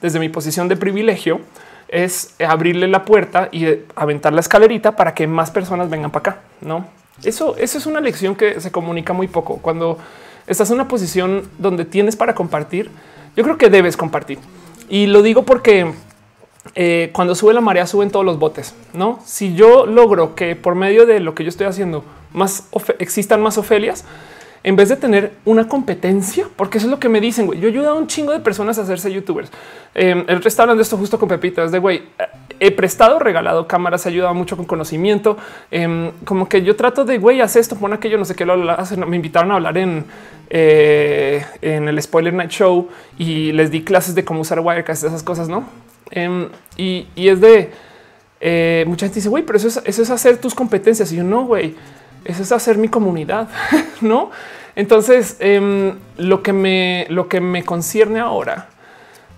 desde 0.00 0.20
mi 0.20 0.28
posición 0.28 0.68
de 0.68 0.76
privilegio 0.76 1.40
es 1.88 2.34
abrirle 2.46 2.86
la 2.86 3.04
puerta 3.04 3.48
y 3.50 3.66
aventar 3.96 4.32
la 4.32 4.40
escalerita 4.40 4.94
para 4.94 5.14
que 5.14 5.26
más 5.26 5.50
personas 5.50 5.90
vengan 5.90 6.10
para 6.10 6.30
acá. 6.30 6.40
No, 6.60 6.86
eso, 7.24 7.56
eso 7.56 7.78
es 7.78 7.86
una 7.86 8.00
lección 8.00 8.36
que 8.36 8.60
se 8.60 8.70
comunica 8.70 9.12
muy 9.12 9.26
poco 9.26 9.58
cuando 9.58 9.98
estás 10.46 10.70
en 10.70 10.76
una 10.76 10.88
posición 10.88 11.48
donde 11.58 11.84
tienes 11.84 12.14
para 12.16 12.34
compartir. 12.34 12.90
Yo 13.36 13.44
creo 13.44 13.56
que 13.56 13.70
debes 13.70 13.96
compartir 13.96 14.38
y 14.88 15.06
lo 15.06 15.22
digo 15.22 15.42
porque 15.44 15.92
eh, 16.74 17.10
cuando 17.12 17.34
sube 17.34 17.54
la 17.54 17.60
marea 17.60 17.86
suben 17.86 18.10
todos 18.10 18.24
los 18.24 18.38
botes. 18.38 18.74
No, 18.92 19.20
si 19.24 19.54
yo 19.54 19.86
logro 19.86 20.34
que 20.34 20.56
por 20.56 20.74
medio 20.74 21.06
de 21.06 21.20
lo 21.20 21.34
que 21.34 21.44
yo 21.44 21.48
estoy 21.48 21.66
haciendo 21.66 22.04
más 22.32 22.68
existan 22.98 23.42
más 23.42 23.58
Ofelias 23.58 24.04
en 24.64 24.76
vez 24.76 24.88
de 24.88 24.96
tener 24.96 25.32
una 25.44 25.68
competencia, 25.68 26.46
porque 26.56 26.78
eso 26.78 26.88
es 26.88 26.90
lo 26.90 26.98
que 26.98 27.08
me 27.08 27.20
dicen. 27.20 27.46
Güey. 27.46 27.60
Yo 27.60 27.68
he 27.68 27.70
ayudado 27.70 27.96
a 27.96 27.98
un 27.98 28.06
chingo 28.06 28.32
de 28.32 28.40
personas 28.40 28.78
a 28.78 28.82
hacerse 28.82 29.12
youtubers. 29.12 29.50
Eh, 29.94 30.24
el 30.26 30.42
resto 30.42 30.62
hablando 30.62 30.78
de 30.78 30.82
esto 30.82 30.96
justo 30.96 31.18
con 31.18 31.28
Pepita. 31.28 31.64
Es 31.64 31.72
de 31.72 31.78
güey, 31.78 32.02
eh, 32.18 32.24
he 32.60 32.70
prestado, 32.70 33.18
regalado 33.18 33.66
cámaras, 33.68 34.04
he 34.06 34.08
ayudado 34.08 34.34
mucho 34.34 34.56
con 34.56 34.66
conocimiento. 34.66 35.36
Em, 35.70 36.10
como 36.24 36.48
que 36.48 36.62
yo 36.62 36.76
trato 36.76 37.04
de 37.04 37.18
güey, 37.18 37.40
haz 37.40 37.56
esto, 37.56 37.76
pon 37.76 37.92
aquello, 37.92 38.18
no 38.18 38.24
sé 38.24 38.34
qué 38.34 38.44
lo 38.44 38.70
hacen. 38.72 39.08
Me 39.08 39.16
invitaron 39.16 39.52
a 39.52 39.54
hablar 39.54 39.78
en, 39.78 40.04
eh, 40.50 41.44
en 41.62 41.88
el 41.88 42.02
Spoiler 42.02 42.34
Night 42.34 42.50
Show 42.50 42.88
y 43.16 43.52
les 43.52 43.70
di 43.70 43.82
clases 43.84 44.14
de 44.14 44.24
cómo 44.24 44.40
usar 44.40 44.60
Wirecast, 44.60 45.04
esas 45.04 45.22
cosas, 45.22 45.48
no? 45.48 45.64
Em, 46.10 46.48
y, 46.76 47.06
es 47.16 47.40
de 47.40 47.70
mucha 48.86 49.06
gente 49.06 49.16
dice, 49.16 49.28
güey, 49.28 49.44
pero 49.44 49.56
eso 49.56 49.68
es, 49.68 49.80
eso 49.84 50.02
es 50.02 50.10
hacer 50.10 50.38
tus 50.38 50.54
competencias. 50.54 51.12
Y 51.12 51.16
yo 51.16 51.24
no, 51.24 51.44
güey 51.44 51.76
eso 52.28 52.42
es 52.42 52.52
hacer 52.52 52.78
mi 52.78 52.88
comunidad, 52.88 53.48
no? 54.00 54.30
Entonces, 54.76 55.36
em, 55.40 55.96
lo 56.18 56.42
que 56.42 56.52
me 56.52 57.06
lo 57.08 57.26
que 57.26 57.40
me 57.40 57.64
concierne 57.64 58.20
ahora, 58.20 58.68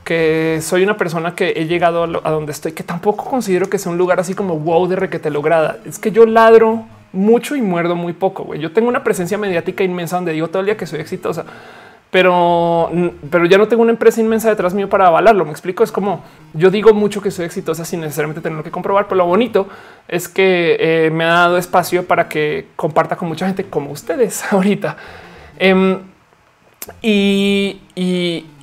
que 0.05 0.59
soy 0.61 0.83
una 0.83 0.97
persona 0.99 1.35
que 1.35 1.55
he 1.57 1.67
llegado 1.67 2.03
a, 2.03 2.31
donde 2.31 2.53
estoy, 2.53 2.73
que 2.73 2.83
tampoco 2.83 3.25
considero 3.25 3.71
que 3.71 3.79
sea 3.79 3.93
un 3.93 3.97
lugar 3.97 4.21
así 4.21 4.35
como 4.35 4.59
wow 4.59 4.87
de 4.87 4.97
requete 4.97 5.31
lograda. 5.31 5.79
Es 5.87 5.99
que 5.99 6.11
yo 6.11 6.27
ladro 6.27 6.85
mucho 7.13 7.57
y 7.57 7.63
muerdo 7.63 7.97
muy 7.97 8.13
poco. 8.13 8.55
Yo 8.55 8.73
tengo 8.73 8.89
una 8.89 9.03
presencia 9.03 9.39
mediática 9.39 9.83
inmensa 9.83 10.17
donde 10.17 10.33
digo 10.33 10.49
todo 10.49 10.61
el 10.61 10.67
día 10.67 10.77
que 10.77 10.87
soy 10.87 11.01
exitosa 11.01 11.47
pero, 12.11 12.91
pero 13.31 13.47
ya 13.47 13.57
no 13.57 13.69
tengo 13.69 13.83
una 13.83 13.93
empresa 13.93 14.21
inmensa 14.21 14.49
detrás 14.49 14.75
mío 14.75 14.89
para 14.89 15.07
avalarlo. 15.07 15.45
Me 15.45 15.53
explico. 15.53 15.85
Es 15.85 15.93
como 15.93 16.25
yo 16.55 16.71
digo 16.71 16.93
mucho 16.93 17.23
que 17.23 17.31
soy 17.31 17.45
exitosa 17.45 17.85
sin 17.85 18.01
necesariamente 18.01 18.41
tenerlo 18.41 18.65
que 18.65 18.73
comprobar, 18.73 19.07
pero 19.07 19.17
lo 19.17 19.27
bonito 19.27 19.69
es 20.09 20.29
que 20.29 20.77
eh, 20.81 21.11
me 21.11 21.25
ha 21.25 21.35
dado 21.35 21.57
espacio 21.57 22.07
para 22.07 22.29
que 22.29 22.67
comparta 22.75 23.17
con 23.17 23.29
mucha 23.29 23.47
gente 23.47 23.65
como 23.65 23.93
ustedes 23.93 24.43
ahorita. 24.53 24.97
Em, 25.59 26.01
y, 27.01 27.81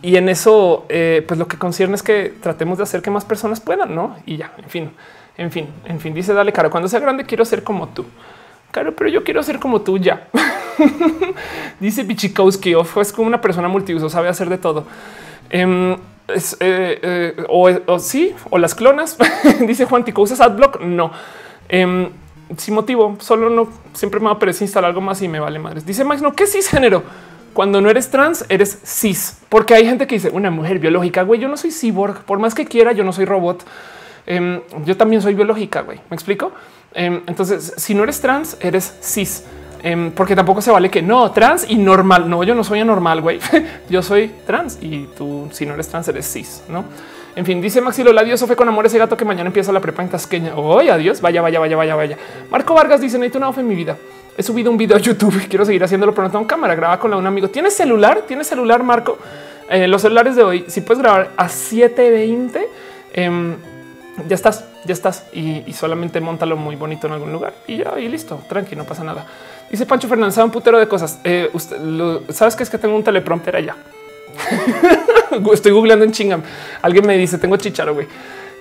en 0.04 0.30
eso, 0.30 0.86
eh, 0.90 1.24
pues 1.26 1.40
lo 1.40 1.48
que 1.48 1.58
concierne 1.58 1.96
es 1.96 2.04
que 2.04 2.34
tratemos 2.42 2.78
de 2.78 2.84
hacer 2.84 3.02
que 3.02 3.12
más 3.12 3.24
personas 3.24 3.62
puedan, 3.62 3.96
no? 3.96 4.18
Y 4.26 4.38
ya, 4.38 4.52
en 4.58 4.70
fin, 4.70 4.92
en 5.38 5.52
fin, 5.52 5.68
en 5.86 6.00
fin, 6.00 6.14
dice 6.14 6.34
dale 6.34 6.52
cara. 6.52 6.70
Cuando 6.70 6.90
sea 6.90 7.00
grande, 7.00 7.26
quiero 7.26 7.46
ser 7.46 7.64
como 7.64 7.88
tú. 7.90 8.06
Claro, 8.72 8.96
pero 8.96 9.10
yo 9.10 9.24
quiero 9.24 9.42
ser 9.44 9.60
como 9.60 9.82
tú 9.82 9.98
ya. 9.98 10.28
Dice 11.80 12.04
Bichikowski, 12.04 12.76
es 13.02 13.12
como 13.14 13.28
una 13.28 13.42
persona 13.42 13.68
multiuso, 13.68 14.10
sabe 14.10 14.30
hacer 14.30 14.50
de 14.50 14.58
todo. 14.58 14.86
Em, 15.50 15.94
eh, 15.94 17.00
eh, 17.02 17.46
o, 17.48 18.00
sí, 18.00 18.36
o 18.50 18.58
las 18.58 18.76
clonas. 18.76 19.18
Dice 19.68 19.86
Juan 19.86 20.04
Tico, 20.04 20.22
¿usas 20.22 20.42
AdBlock? 20.42 20.82
No. 20.82 21.12
Em, 21.70 22.10
sin 22.58 22.74
motivo, 22.74 23.18
solo 23.20 23.50
no 23.50 23.68
siempre 23.94 24.20
me 24.20 24.26
va 24.26 24.32
a 24.32 24.36
aparecer 24.36 24.64
instalar 24.64 24.90
algo 24.90 25.02
más 25.02 25.22
y 25.22 25.28
me 25.28 25.40
vale 25.40 25.60
madres. 25.60 25.86
Dice 25.86 26.04
Max, 26.04 26.22
no, 26.22 26.34
¿qué 26.34 26.48
cisgénero? 26.48 27.04
Cuando 27.54 27.82
no 27.82 27.90
eres 27.90 28.12
trans, 28.12 28.46
eres 28.50 28.80
cis, 28.86 29.40
porque 29.50 29.74
hay 29.74 29.86
gente 29.86 30.06
que 30.06 30.16
dice 30.16 30.30
una 30.30 30.52
mujer 30.52 30.80
biológica. 30.80 31.24
Güey, 31.24 31.40
yo 31.40 31.48
no 31.48 31.58
soy 31.58 31.72
cyborg, 31.72 32.24
por 32.24 32.40
más 32.40 32.54
que 32.54 32.66
quiera, 32.66 32.92
yo 32.92 33.04
no 33.04 33.12
soy 33.12 33.26
robot. 33.26 33.66
Em, 34.28 34.62
yo 34.86 34.96
también 34.96 35.22
soy 35.22 35.34
biológica. 35.34 35.82
Güey, 35.82 36.00
me 36.10 36.16
explico. 36.16 36.52
Em, 36.98 37.22
entonces, 37.28 37.74
si 37.78 37.94
no 37.94 38.02
eres 38.02 38.20
trans, 38.20 38.58
eres 38.60 38.92
cis, 39.02 39.44
em, 39.84 40.10
porque 40.12 40.36
tampoco 40.36 40.62
se 40.64 40.72
vale 40.72 40.90
que 40.90 41.04
no 41.04 41.30
trans 41.32 41.70
y 41.70 41.76
normal. 41.76 42.28
No, 42.28 42.44
yo 42.44 42.56
no 42.56 42.64
soy 42.64 42.80
anormal. 42.80 43.22
Güey, 43.22 43.40
yo 43.90 44.02
soy 44.02 44.32
trans 44.48 44.80
y 44.82 45.08
tú, 45.16 45.48
si 45.52 45.68
no 45.68 45.76
eres 45.76 45.88
trans, 45.90 46.08
eres 46.08 46.26
cis, 46.26 46.64
no? 46.68 46.86
En 47.36 47.46
fin, 47.46 47.62
dice 47.62 47.82
Maxi 47.82 48.04
Lola, 48.04 48.24
Dios 48.24 48.44
fue 48.44 48.56
con 48.56 48.68
amor 48.68 48.88
ese 48.88 48.98
gato 48.98 49.16
que 49.16 49.24
mañana 49.24 49.46
empieza 49.46 49.72
la 49.72 49.80
prepa 49.80 50.02
en 50.02 50.10
Tasqueña. 50.10 50.56
Oye, 50.56 50.90
adiós, 50.90 51.22
vaya, 51.22 51.40
vaya, 51.40 51.60
vaya, 51.60 51.78
vaya, 51.78 51.94
vaya. 51.94 52.18
Marco 52.50 52.74
Vargas 52.74 53.00
dice, 53.00 53.20
necesito 53.20 53.38
una 53.38 53.50
off 53.50 53.60
en 53.60 53.68
mi 53.68 53.76
vida. 53.76 53.96
He 54.36 54.42
subido 54.42 54.72
un 54.72 54.78
video 54.78 54.98
a 54.98 55.00
YouTube 55.00 55.40
y 55.46 55.48
quiero 55.48 55.64
seguir 55.64 55.84
haciéndolo, 55.84 56.16
pero 56.16 56.26
no 56.26 56.32
tengo 56.32 56.48
cámara. 56.48 56.74
Graba 56.74 57.00
con 57.00 57.14
un 57.14 57.28
amigo. 57.28 57.48
¿Tienes 57.50 57.76
celular? 57.76 58.24
¿Tienes 58.28 58.48
celular, 58.48 58.82
Marco? 58.82 59.20
Eh, 59.70 59.88
los 59.88 60.02
celulares 60.02 60.36
de 60.36 60.42
hoy, 60.42 60.66
si 60.68 60.82
puedes 60.82 61.00
grabar 61.04 61.30
a 61.38 61.48
720, 61.48 62.68
em, 63.14 63.56
ya 64.28 64.34
estás, 64.34 64.66
ya 64.88 64.94
estás 64.94 65.26
y, 65.34 65.72
solamente 65.74 66.20
montalo 66.20 66.56
muy 66.56 66.76
bonito 66.76 67.06
en 67.08 67.14
algún 67.14 67.32
lugar 67.32 67.54
y 67.68 67.78
ya 67.78 68.00
y 68.00 68.08
listo, 68.08 68.42
tranqui, 68.48 68.76
no 68.76 68.86
pasa 68.86 69.04
nada. 69.04 69.26
Dice 69.70 69.86
Pancho 69.86 70.08
Fernández, 70.08 70.38
un 70.38 70.50
putero 70.50 70.80
de 70.80 70.88
cosas. 70.88 71.20
Eh, 71.24 71.52
Sabes 72.30 72.56
que 72.56 72.64
es 72.64 72.70
que 72.70 72.78
tengo 72.78 72.96
un 72.96 73.04
teleprompter 73.04 73.56
allá. 73.56 73.76
Estoy 75.54 75.72
googleando 75.74 76.06
en 76.06 76.12
chingam. 76.12 76.42
Alguien 76.82 77.06
me 77.06 77.18
dice 77.18 77.38
tengo 77.38 77.58
chicharo. 77.58 77.94
Güey. 77.94 78.08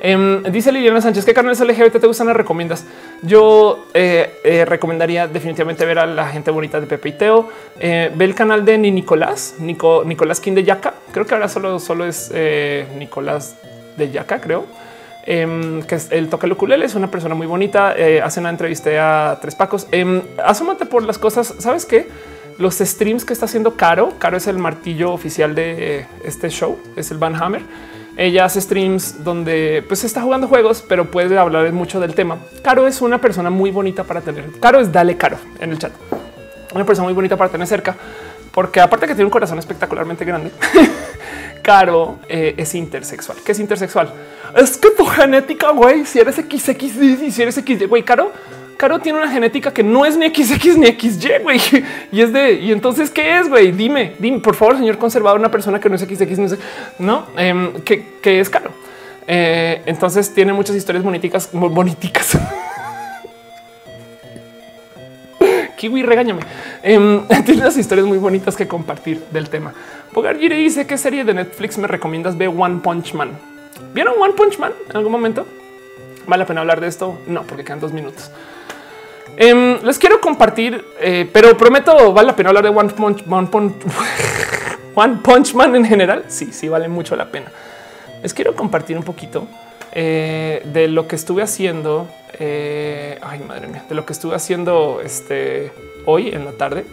Em, 0.01 0.43
dice 0.43 0.73
Liliana 0.73 1.01
Sánchez 1.01 1.25
qué 1.25 1.33
canales 1.33 1.61
LGBT 1.61 2.01
te 2.01 2.07
gustan. 2.07 2.35
recomiendas? 2.35 2.85
Yo 3.23 3.87
eh, 3.95 4.41
eh, 4.43 4.65
recomendaría 4.65 5.29
definitivamente 5.29 5.87
ver 5.87 6.01
a 6.01 6.07
la 6.07 6.27
gente 6.29 6.51
bonita 6.51 6.81
de 6.81 6.87
Pepe 6.89 7.11
y 7.11 7.13
Teo. 7.13 7.49
Ve 7.79 8.25
el 8.25 8.35
canal 8.35 8.65
de 8.65 8.77
Ni 8.77 8.91
Nicolás, 8.91 9.55
Nico, 9.61 10.03
Nicolás 10.05 10.41
King 10.41 10.55
de 10.55 10.65
Yaca. 10.65 10.95
Creo 11.13 11.25
que 11.25 11.35
ahora 11.35 11.49
solo, 11.49 11.79
solo 11.79 12.05
es 12.05 12.33
Nicolás 12.99 13.55
de 13.97 14.11
Yaca, 14.11 14.41
creo. 14.41 14.86
Em, 15.27 15.83
que 15.83 15.97
es 15.97 16.13
el 16.13 16.29
toque 16.29 16.47
ukulele, 16.47 16.85
es 16.85 16.95
una 16.95 17.11
persona 17.11 17.35
muy 17.35 17.47
bonita. 17.47 17.95
hace 18.23 18.41
una 18.41 18.51
entrevista 18.51 19.33
a 19.33 19.41
tres 19.41 19.55
pacos. 19.55 19.89
Eh, 19.91 20.23
asómate 20.45 20.87
por 20.87 21.03
las 21.03 21.19
cosas. 21.19 21.55
Sabes 21.59 21.85
qué? 21.85 22.09
los 22.59 22.77
streams 22.77 23.25
que 23.25 23.33
está 23.33 23.47
haciendo 23.47 23.77
Caro. 23.77 24.15
Caro 24.19 24.37
es 24.37 24.47
el 24.47 24.59
martillo 24.59 25.13
oficial 25.13 25.55
de 25.55 25.99
eh, 25.99 26.07
este 26.25 26.49
show, 26.49 26.79
es 26.97 27.11
el 27.11 27.19
Van 27.19 27.35
Hammer. 27.35 27.63
Ella 28.17 28.47
hace 28.47 28.63
streams 28.63 29.23
donde 29.25 29.85
pues 29.87 30.03
está 30.05 30.23
jugando 30.23 30.49
juegos, 30.49 30.83
pero 30.87 31.11
puede 31.11 31.37
hablar 31.37 31.71
mucho 31.73 32.01
del 32.01 32.15
tema. 32.15 32.39
Caro 32.63 32.87
es 32.87 33.03
una 33.03 33.21
persona 33.21 33.51
muy 33.51 33.71
bonita 33.71 34.05
para 34.05 34.23
tener. 34.23 34.51
Caro 34.59 34.81
es 34.81 34.91
dale 34.91 35.17
Caro 35.17 35.37
en 35.61 35.73
el 35.73 35.79
chat. 35.79 35.93
Una 36.75 36.85
persona 36.85 37.05
muy 37.05 37.15
bonita 37.15 37.37
para 37.37 37.51
tener 37.51 37.67
cerca, 37.67 37.95
porque 38.53 38.81
aparte 38.81 39.07
que 39.07 39.15
tiene 39.15 39.27
un 39.27 39.31
corazón 39.31 39.59
espectacularmente 39.59 40.25
grande, 40.25 40.51
Caro 41.67 42.21
eh, 42.29 42.55
es 42.57 42.77
intersexual. 42.77 43.39
¿Qué 43.45 43.51
es 43.51 43.59
intersexual? 43.59 44.13
Es 44.55 44.77
que 44.77 44.91
tu 44.91 45.05
genética, 45.05 45.73
güey, 45.73 46.07
si 46.07 46.21
eres 46.21 46.37
XX 46.37 46.69
y 46.79 47.33
si 47.33 47.43
eres 47.43 47.57
XY, 47.57 47.87
güey, 47.87 48.05
Caro 48.05 48.31
Caro 48.77 49.01
tiene 49.01 49.19
una 49.19 49.29
genética 49.29 49.73
que 49.73 49.83
no 49.83 50.07
es 50.07 50.17
ni 50.17 50.29
XX 50.29 50.77
ni 50.77 50.87
XY, 50.87 51.29
güey. 51.43 51.61
Y 52.13 52.21
es 52.21 52.33
de, 52.33 52.53
y 52.53 52.71
entonces, 52.71 53.11
¿qué 53.11 53.41
es, 53.41 53.49
güey? 53.49 53.73
Dime, 53.73 54.13
dime, 54.21 54.39
por 54.39 54.55
favor, 54.55 54.77
señor 54.77 54.97
conservador, 54.97 55.41
una 55.41 55.51
persona 55.51 55.81
que 55.81 55.89
no 55.89 55.97
es 55.97 56.03
XX, 56.03 56.39
no 56.39 56.49
sé, 56.49 56.59
no, 57.01 57.27
eh, 57.37 57.73
que, 58.23 58.41
es 58.41 58.49
Caro. 58.49 58.71
Eh, 59.27 59.83
entonces 59.87 60.33
tiene 60.33 60.53
muchas 60.53 60.77
historias 60.77 61.03
boniticas, 61.03 61.49
boniticas. 61.53 62.39
Kiwi, 65.77 66.03
regáñame. 66.03 66.41
Eh, 66.83 67.21
tiene 67.45 67.61
unas 67.61 67.77
historias 67.77 68.07
muy 68.07 68.19
bonitas 68.19 68.57
que 68.57 68.67
compartir 68.67 69.23
del 69.31 69.49
tema. 69.49 69.73
Pogar 70.13 70.39
Giri 70.39 70.57
dice 70.57 70.87
qué 70.87 70.99
serie 70.99 71.25
de 71.25 71.35
Netflix 71.35 71.79
me 71.79 71.87
recomiendas 71.87 72.37
ve 72.37 72.49
One 72.49 72.81
Punch 72.83 73.15
Man. 73.15 73.31
¿Vieron 73.93 74.15
One 74.19 74.33
Punch 74.33 74.59
Man 74.59 74.73
en 74.89 74.97
algún 74.97 75.13
momento? 75.13 75.47
¿Vale 76.27 76.43
la 76.43 76.47
pena 76.47 76.63
hablar 76.63 76.81
de 76.81 76.89
esto? 76.89 77.21
No, 77.27 77.43
porque 77.43 77.65
quedan 77.65 77.81
dos 77.81 77.93
minutos. 77.93 78.31
Em, 79.37 79.79
les 79.83 79.99
quiero 79.99 80.21
compartir, 80.21 80.83
eh, 80.99 81.29
pero 81.31 81.57
prometo 81.57 82.13
vale 82.13 82.29
la 82.29 82.37
pena 82.37 82.49
hablar 82.49 82.65
de 82.65 82.71
One 82.71 82.89
Punch, 82.89 83.25
One 83.29 83.49
Punch, 85.23 85.55
Man 85.55 85.77
en 85.77 85.85
general. 85.85 86.25
Sí, 86.29 86.53
sí, 86.53 86.69
vale 86.69 86.89
mucho 86.89 87.15
la 87.17 87.27
pena. 87.27 87.53
Les 88.23 88.33
quiero 88.33 88.55
compartir 88.55 88.97
un 88.97 89.05
poquito 89.05 89.47
eh, 89.99 90.61
de 90.67 90.89
lo 90.89 91.09
que 91.09 91.17
estuve 91.17 91.43
haciendo. 91.43 92.07
Eh, 92.39 93.19
ay, 93.23 93.39
madre 93.39 93.67
mía, 93.67 93.83
de 93.89 93.95
lo 93.95 94.05
que 94.05 94.13
estuve 94.13 94.37
haciendo 94.37 95.01
este 95.03 95.73
hoy 96.05 96.29
en 96.29 96.45
la 96.45 96.53
tarde. 96.53 96.85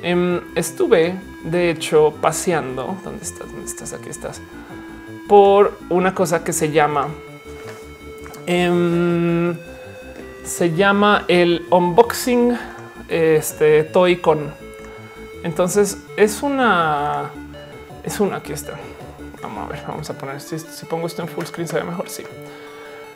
Em, 0.00 0.40
estuve, 0.54 1.16
de 1.42 1.70
hecho, 1.70 2.14
paseando. 2.20 2.96
¿Dónde 3.02 3.24
estás? 3.24 3.50
¿Dónde 3.50 3.66
estás? 3.66 3.92
Aquí 3.94 4.08
estás. 4.08 4.40
Por 5.28 5.76
una 5.88 6.14
cosa 6.14 6.44
que 6.44 6.52
se 6.52 6.70
llama 6.70 7.08
em, 8.46 9.56
se 10.44 10.72
llama 10.72 11.24
el 11.26 11.66
unboxing 11.68 12.56
este 13.08 13.82
Toy 13.82 14.18
Con. 14.18 14.54
Entonces 15.42 15.98
es 16.16 16.44
una, 16.44 17.30
es 18.04 18.20
una, 18.20 18.36
aquí 18.36 18.52
está. 18.52 18.78
Vamos 19.42 19.66
a 19.66 19.72
ver, 19.72 19.82
vamos 19.86 20.10
a 20.10 20.18
poner 20.18 20.36
esto. 20.36 20.58
Si 20.58 20.86
pongo 20.86 21.06
esto 21.06 21.22
en 21.22 21.28
full 21.28 21.44
screen 21.44 21.68
se 21.68 21.76
ve 21.76 21.84
mejor. 21.84 22.08
Sí. 22.08 22.24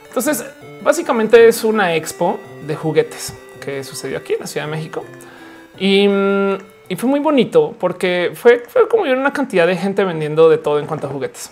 Entonces 0.09 0.45
básicamente 0.83 1.49
es 1.49 1.65
una 1.65 1.95
expo 1.95 2.39
de 2.67 2.77
juguetes 2.77 3.35
que 3.61 3.83
sucedió 3.83 4.19
aquí 4.19 4.35
en 4.35 4.41
la 4.41 4.47
Ciudad 4.47 4.67
de 4.67 4.71
México 4.71 5.05
y, 5.79 6.07
mm, 6.07 6.59
fue 6.97 7.09
muy 7.09 7.19
bonito 7.19 7.75
porque 7.81 8.33
fue, 8.35 8.63
fue 8.69 8.87
como 8.89 9.03
una 9.03 9.33
cantidad 9.33 9.67
de 9.67 9.77
gente 9.77 10.05
vendiendo 10.05 10.49
de 10.49 10.59
todo 10.59 10.79
en 10.79 10.87
cuanto 10.87 11.09
a 11.09 11.11
juguetes. 11.11 11.51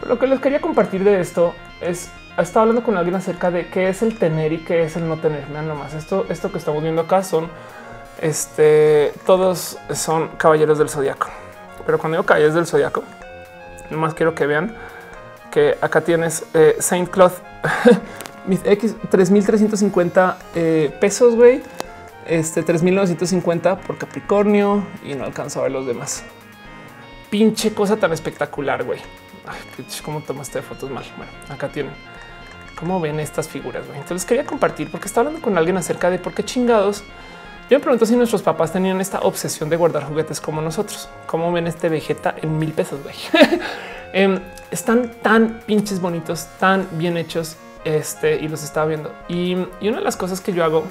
Pero 0.00 0.14
lo 0.14 0.20
que 0.20 0.26
les 0.28 0.40
quería 0.40 0.60
compartir 0.60 1.02
de 1.02 1.20
esto 1.20 1.54
es 1.80 2.10
estaba 2.38 2.62
hablando 2.62 2.84
con 2.84 2.96
alguien 2.96 3.16
acerca 3.16 3.50
de 3.50 3.66
qué 3.68 3.88
es 3.88 4.02
el 4.02 4.16
tener 4.16 4.52
y 4.52 4.58
qué 4.58 4.84
es 4.84 4.96
el 4.96 5.08
no 5.08 5.18
tener. 5.18 5.44
Vean 5.46 5.66
nomás 5.66 5.94
esto, 5.94 6.26
esto 6.28 6.52
que 6.52 6.58
estamos 6.58 6.82
viendo 6.82 7.02
acá 7.02 7.24
son 7.24 7.48
este, 8.20 9.12
todos 9.26 9.78
son 9.94 10.28
caballeros 10.36 10.78
del 10.78 10.88
zodiaco. 10.88 11.28
Pero 11.84 11.98
cuando 11.98 12.16
digo 12.16 12.26
caballeros 12.26 12.54
del 12.54 12.66
zodiaco, 12.66 13.02
nomás 13.90 14.14
quiero 14.14 14.34
que 14.34 14.46
vean 14.46 14.74
que 15.50 15.76
acá 15.80 16.02
tienes 16.02 16.44
eh, 16.54 16.76
Saint 16.80 17.08
Cloth, 17.08 17.34
X 18.64 18.96
3350 19.10 20.38
eh, 20.54 20.96
pesos, 21.00 21.34
güey. 21.34 21.62
Este 22.26 22.62
3950 22.62 23.80
por 23.80 23.96
Capricornio 23.96 24.84
y 25.02 25.14
no 25.14 25.24
alcanzo 25.24 25.60
a 25.60 25.62
ver 25.64 25.72
los 25.72 25.86
demás. 25.86 26.24
Pinche 27.30 27.72
cosa 27.72 27.96
tan 27.96 28.12
espectacular, 28.12 28.84
güey. 28.84 29.00
Cómo 30.04 30.20
tomaste 30.20 30.60
fotos 30.60 30.90
mal. 30.90 31.04
Bueno, 31.16 31.32
acá 31.48 31.68
tienen 31.68 31.92
cómo 32.78 33.00
ven 33.00 33.18
estas 33.18 33.48
figuras. 33.48 33.84
Entonces 33.94 34.26
quería 34.26 34.44
compartir 34.44 34.90
porque 34.90 35.06
estaba 35.06 35.28
hablando 35.28 35.44
con 35.44 35.56
alguien 35.56 35.76
acerca 35.78 36.10
de 36.10 36.18
por 36.18 36.34
qué 36.34 36.44
chingados. 36.44 37.02
Yo 37.68 37.78
me 37.78 37.82
pregunto 37.82 38.06
si 38.06 38.16
nuestros 38.16 38.40
papás 38.40 38.72
tenían 38.72 38.98
esta 38.98 39.20
obsesión 39.20 39.68
de 39.68 39.76
guardar 39.76 40.04
juguetes 40.04 40.40
como 40.40 40.62
nosotros. 40.62 41.06
Cómo 41.26 41.52
ven 41.52 41.66
este 41.66 41.90
Vegeta 41.90 42.34
en 42.40 42.58
mil 42.58 42.72
pesos. 42.72 42.98
eh, 44.14 44.40
están 44.70 45.10
tan 45.22 45.60
pinches 45.66 46.00
bonitos, 46.00 46.46
tan 46.58 46.88
bien 46.92 47.18
hechos. 47.18 47.58
Este 47.84 48.36
y 48.36 48.48
los 48.48 48.64
estaba 48.64 48.86
viendo. 48.86 49.14
Y, 49.28 49.54
una 49.54 49.98
de 49.98 50.00
las 50.00 50.16
cosas 50.16 50.40
que 50.40 50.54
yo 50.54 50.64
hago, 50.64 50.84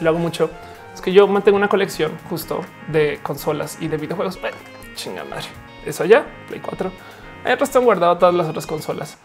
lo 0.00 0.10
hago 0.10 0.18
mucho, 0.18 0.50
es 0.92 1.00
que 1.00 1.12
yo 1.12 1.28
mantengo 1.28 1.56
una 1.56 1.68
colección 1.68 2.12
justo 2.28 2.60
de 2.88 3.20
consolas 3.22 3.78
y 3.80 3.86
de 3.86 3.98
videojuegos. 3.98 4.40
Bueno, 4.40 4.56
chinga 4.96 5.22
madre. 5.22 5.46
Eso 5.86 6.02
allá, 6.02 6.26
Play 6.48 6.60
4. 6.60 6.90
Ahí 7.44 7.56
están 7.60 7.84
guardado 7.84 8.18
todas 8.18 8.34
las 8.34 8.48
otras 8.48 8.66
consolas. 8.66 9.16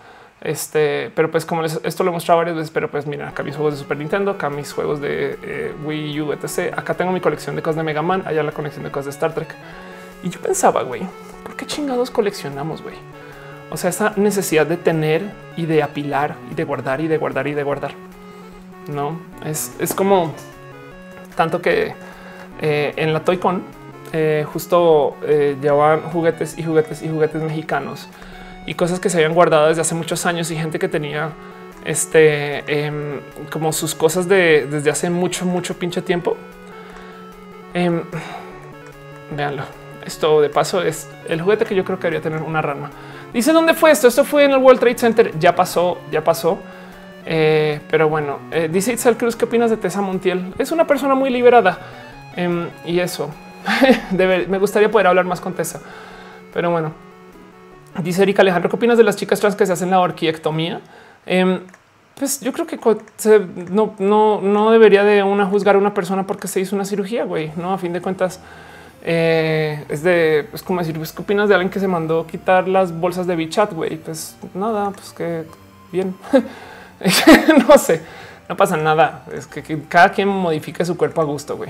Este, 0.42 1.12
pero 1.16 1.32
pues 1.32 1.46
como 1.46 1.64
esto 1.66 2.04
lo 2.04 2.12
he 2.12 2.14
mostrado 2.14 2.38
varias 2.40 2.56
veces, 2.56 2.72
pero 2.72 2.92
pues 2.92 3.08
mira, 3.08 3.30
acá 3.30 3.42
mis 3.42 3.56
juegos 3.56 3.74
de 3.74 3.80
Super 3.80 3.98
Nintendo, 3.98 4.32
acá 4.32 4.50
mis 4.50 4.72
juegos 4.72 5.02
de 5.02 5.38
eh, 5.42 5.74
Wii 5.84 6.22
U, 6.22 6.32
etc. 6.32 6.78
Acá 6.78 6.94
tengo 6.94 7.12
mi 7.12 7.20
colección 7.20 7.56
de 7.56 7.62
cosas 7.62 7.78
de 7.78 7.84
Mega 7.84 8.02
Man, 8.02 8.24
allá 8.26 8.44
la 8.44 8.52
colección 8.52 8.84
de 8.84 8.92
cosas 8.92 9.06
de 9.06 9.12
Star 9.12 9.34
Trek. 9.34 9.54
Y 10.24 10.30
yo 10.30 10.40
pensaba, 10.40 10.84
güey, 10.84 11.02
¿por 11.44 11.56
qué 11.56 11.66
chingados 11.66 12.12
coleccionamos, 12.12 12.84
güey? 12.84 12.96
O 13.72 13.78
sea, 13.78 13.90
esa 13.90 14.14
necesidad 14.16 14.66
de 14.68 14.78
tener 14.78 15.24
y 15.58 15.66
de 15.66 15.82
apilar 15.82 16.36
y 16.52 16.56
de 16.56 16.64
guardar 16.64 17.02
y 17.02 17.08
de 17.08 17.18
guardar 17.18 17.48
y 17.48 17.54
de 17.54 17.64
guardar. 17.64 17.92
No 18.88 19.20
es, 19.44 19.76
es 19.80 19.94
como 19.94 20.34
tanto 21.36 21.62
que 21.62 21.94
eh, 22.62 22.94
en 22.96 23.14
la 23.14 23.22
Toy-Con 23.22 23.64
eh, 24.14 24.46
justo 24.48 25.18
llevaban 25.28 26.02
juguetes 26.04 26.58
y 26.58 26.64
juguetes 26.64 27.02
y 27.02 27.10
juguetes 27.10 27.42
mexicanos 27.42 28.08
y 28.68 28.76
cosas 28.76 29.00
que 29.00 29.10
se 29.10 29.18
habían 29.18 29.34
guardado 29.34 29.70
desde 29.70 29.82
hace 29.82 29.96
muchos 29.96 30.26
años 30.28 30.52
y 30.52 30.56
gente 30.56 30.78
que 30.78 30.90
tenía 30.90 31.32
este, 31.86 32.86
em, 32.86 33.22
como 33.50 33.72
sus 33.72 33.96
cosas 33.96 34.28
de 34.28 34.68
desde 34.70 34.92
hace 34.92 35.10
mucho, 35.10 35.46
mucho 35.46 35.80
pinche 35.80 36.02
tiempo. 36.02 36.36
Eh, 37.74 38.04
véanlo. 39.32 39.64
Esto 40.06 40.42
de 40.42 40.50
paso 40.50 40.82
es 40.84 41.10
el 41.28 41.42
juguete 41.42 41.66
que 41.66 41.76
yo 41.76 41.84
creo 41.84 41.98
que 41.98 42.04
debería 42.04 42.22
tener 42.22 42.42
una 42.42 42.62
rama. 42.62 42.92
Dice 43.34 43.54
dónde 43.54 43.74
fue 43.74 43.92
esto. 43.92 44.08
Esto 44.10 44.26
fue 44.26 44.44
en 44.44 44.52
el 44.52 44.58
World 44.58 44.80
Trade 44.80 44.98
Center. 44.98 45.40
Ya 45.40 45.56
pasó, 45.56 46.00
ya 46.12 46.24
pasó. 46.24 46.60
Eh, 47.26 47.80
pero 47.90 48.10
bueno, 48.10 48.40
eh, 48.52 48.70
dice 48.72 48.94
Itzel 48.94 49.18
Cruz, 49.18 49.36
¿qué 49.36 49.46
opinas 49.46 49.70
de 49.70 49.78
Tessa 49.78 50.02
Montiel? 50.02 50.54
Es 50.58 50.72
una 50.72 50.88
persona 50.88 51.14
muy 51.14 51.30
liberada 51.30 51.78
em, 52.38 52.70
y 52.86 53.00
eso 53.00 53.30
me 54.12 54.58
gustaría 54.58 54.90
poder 54.90 55.08
hablar 55.08 55.26
más 55.26 55.42
con 55.42 55.52
Tessa, 55.52 55.82
pero 56.54 56.72
bueno, 56.72 56.94
dice 58.04 58.24
Erika 58.24 58.42
Alejandro, 58.42 58.70
¿qué 58.70 58.76
opinas 58.76 58.98
de 58.98 59.04
las 59.04 59.16
chicas 59.16 59.40
trans 59.40 59.56
que 59.56 59.66
se 59.66 59.74
hacen 59.74 59.92
la 59.92 60.00
orquiectomía? 60.00 60.82
Em, 61.26 61.62
pues 62.18 62.40
yo 62.42 62.52
creo 62.52 62.66
que 62.66 62.80
no, 63.70 63.94
no, 64.00 64.42
no 64.42 64.72
debería 64.72 65.04
de 65.04 65.22
una 65.22 65.46
juzgar 65.46 65.76
a 65.76 65.78
una 65.78 65.94
persona 65.94 66.26
porque 66.26 66.48
se 66.48 66.60
hizo 66.60 66.76
una 66.76 66.86
cirugía, 66.86 67.26
güey, 67.26 67.52
no 67.56 67.74
a 67.74 67.78
fin 67.78 67.94
de 67.94 68.02
cuentas. 68.02 68.40
Eh, 69.04 69.86
es 69.88 70.04
de, 70.04 70.48
es 70.52 70.64
como 70.64 70.80
decir, 70.80 70.98
pues, 70.98 71.12
¿qué 71.12 71.22
opinas 71.22 71.48
de 71.48 71.56
alguien 71.56 71.70
que 71.70 71.80
se 71.80 71.88
mandó 71.88 72.26
quitar 72.26 72.68
las 72.68 72.92
bolsas 72.92 73.28
de 73.28 73.36
Bichat, 73.36 73.72
güey? 73.72 73.98
Pues 73.98 74.36
nada, 74.54 74.92
pues 74.92 75.12
que 75.12 75.44
bien. 75.92 76.16
no 77.68 77.78
sé, 77.78 78.02
no 78.50 78.58
pasa 78.58 78.78
nada. 78.78 79.24
Es 79.32 79.46
que, 79.46 79.84
cada 79.88 80.10
quien 80.12 80.28
modifique 80.28 80.84
su 80.84 80.98
cuerpo 80.98 81.22
a 81.22 81.26
gusto, 81.26 81.56
güey. 81.56 81.70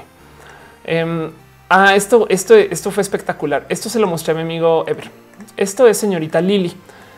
Em, 0.85 1.29
ah, 1.69 1.93
esto, 1.95 2.25
esto, 2.29 2.55
esto 2.55 2.89
fue 2.89 3.01
espectacular. 3.01 3.65
Esto 3.67 3.89
se 3.89 3.99
lo 3.99 4.07
mostré 4.07 4.31
a 4.31 4.35
mi 4.35 4.41
amigo 4.41 4.85
Ever. 4.87 5.26
Esto 5.55 5.87
es 5.87 5.97
señorita 5.97 6.41
Lily. 6.41 6.73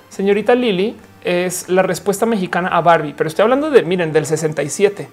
Señorita 0.09 0.55
Lily 0.55 0.95
es 1.23 1.69
la 1.69 1.81
respuesta 1.81 2.25
mexicana 2.25 2.69
a 2.69 2.81
Barbie, 2.81 3.13
pero 3.17 3.27
estoy 3.27 3.43
hablando 3.43 3.69
de, 3.69 3.83
miren, 3.83 4.11
del 4.13 4.25
67. 4.25 5.07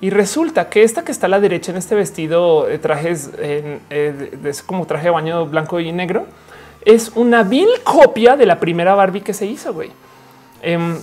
Y 0.00 0.10
resulta 0.10 0.68
que 0.68 0.82
esta 0.82 1.04
que 1.04 1.12
está 1.12 1.26
a 1.26 1.28
la 1.28 1.40
derecha 1.40 1.70
en 1.70 1.78
este 1.78 1.94
vestido 1.94 2.66
de 2.66 2.78
trajes, 2.78 3.30
en, 3.38 3.80
eh, 3.90 4.32
es 4.44 4.62
como 4.62 4.86
traje 4.86 5.04
de 5.04 5.10
baño 5.10 5.46
blanco 5.46 5.78
y 5.78 5.92
negro, 5.92 6.26
es 6.84 7.12
una 7.14 7.44
vil 7.44 7.68
copia 7.84 8.36
de 8.36 8.46
la 8.46 8.58
primera 8.58 8.94
Barbie 8.94 9.20
que 9.20 9.32
se 9.32 9.46
hizo, 9.46 9.72
güey. 9.72 9.90
Em, 10.60 10.96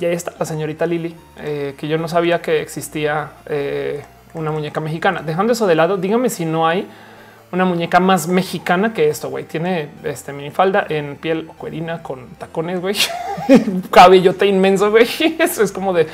y 0.00 0.04
ahí 0.04 0.14
está 0.14 0.32
la 0.38 0.46
señorita 0.46 0.86
Lily, 0.86 1.14
eh, 1.38 1.74
que 1.76 1.86
yo 1.86 1.98
no 1.98 2.08
sabía 2.08 2.40
que 2.40 2.62
existía 2.62 3.32
eh, 3.46 4.02
una 4.32 4.50
muñeca 4.50 4.80
mexicana. 4.80 5.22
Dejando 5.22 5.52
eso 5.52 5.66
de 5.66 5.74
lado, 5.74 5.96
dígame 5.96 6.30
si 6.30 6.44
no 6.46 6.66
hay 6.66 6.88
una 7.54 7.64
muñeca 7.64 8.00
más 8.00 8.28
mexicana 8.28 8.92
que 8.92 9.08
esto, 9.08 9.30
güey. 9.30 9.44
Tiene 9.44 9.88
este 10.02 10.32
minifalda 10.32 10.84
en 10.88 11.16
piel 11.16 11.46
cuerina 11.46 12.02
con 12.02 12.26
tacones, 12.38 12.80
güey. 12.80 12.96
Cabellote 13.90 14.46
inmenso, 14.46 14.90
güey. 14.90 15.06
Eso 15.38 15.62
es 15.62 15.72
como 15.72 15.92
de, 15.92 16.06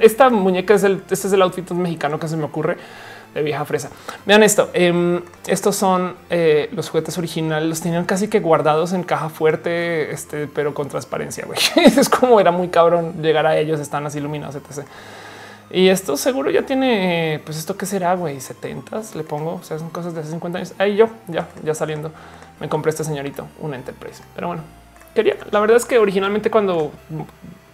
esta 0.00 0.30
muñeca 0.30 0.74
es 0.74 0.84
el, 0.84 1.02
este 1.10 1.26
es 1.26 1.32
el 1.32 1.42
outfit 1.42 1.68
mexicano 1.72 2.20
que 2.20 2.28
se 2.28 2.36
me 2.36 2.44
ocurre 2.44 2.76
de 3.34 3.42
vieja 3.42 3.64
fresa. 3.64 3.90
Vean 4.26 4.42
esto. 4.42 4.70
Em, 4.74 5.22
estos 5.46 5.74
son 5.76 6.14
eh, 6.28 6.68
los 6.72 6.90
juguetes 6.90 7.16
originales. 7.16 7.68
Los 7.68 7.80
tenían 7.80 8.04
casi 8.04 8.28
que 8.28 8.40
guardados 8.40 8.92
en 8.92 9.02
caja 9.02 9.30
fuerte, 9.30 10.12
este, 10.12 10.46
pero 10.46 10.74
con 10.74 10.88
transparencia. 10.88 11.46
Güey. 11.46 11.58
es 11.96 12.08
como 12.08 12.38
era 12.38 12.50
muy 12.50 12.68
cabrón 12.68 13.22
llegar 13.22 13.46
a 13.46 13.56
ellos. 13.56 13.80
Están 13.80 14.06
así 14.06 14.18
iluminados, 14.18 14.56
etc. 14.56 14.86
Y 15.72 15.88
esto 15.88 16.18
seguro 16.18 16.50
ya 16.50 16.62
tiene, 16.62 17.40
pues 17.46 17.56
esto 17.56 17.78
que 17.78 17.86
será, 17.86 18.14
güey, 18.14 18.40
70 18.40 19.00
le 19.14 19.24
pongo, 19.24 19.54
o 19.54 19.62
sea, 19.62 19.78
son 19.78 19.88
cosas 19.88 20.14
de 20.14 20.20
hace 20.20 20.30
50 20.30 20.58
años. 20.58 20.74
Ahí 20.76 20.96
yo, 20.96 21.08
ya, 21.28 21.48
ya 21.64 21.74
saliendo, 21.74 22.12
me 22.60 22.68
compré 22.68 22.90
este 22.90 23.04
señorito, 23.04 23.46
una 23.58 23.76
Enterprise. 23.76 24.22
Pero 24.34 24.48
bueno, 24.48 24.62
quería, 25.14 25.36
la 25.50 25.60
verdad 25.60 25.78
es 25.78 25.86
que 25.86 25.98
originalmente 25.98 26.50
cuando 26.50 26.92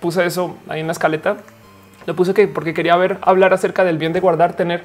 puse 0.00 0.24
eso 0.24 0.56
ahí 0.68 0.80
en 0.80 0.86
la 0.86 0.92
escaleta, 0.92 1.38
lo 2.06 2.14
puse 2.14 2.34
que 2.34 2.46
porque 2.46 2.72
quería 2.72 2.94
ver, 2.96 3.18
hablar 3.20 3.52
acerca 3.52 3.82
del 3.82 3.98
bien 3.98 4.12
de 4.12 4.20
guardar, 4.20 4.54
tener 4.54 4.84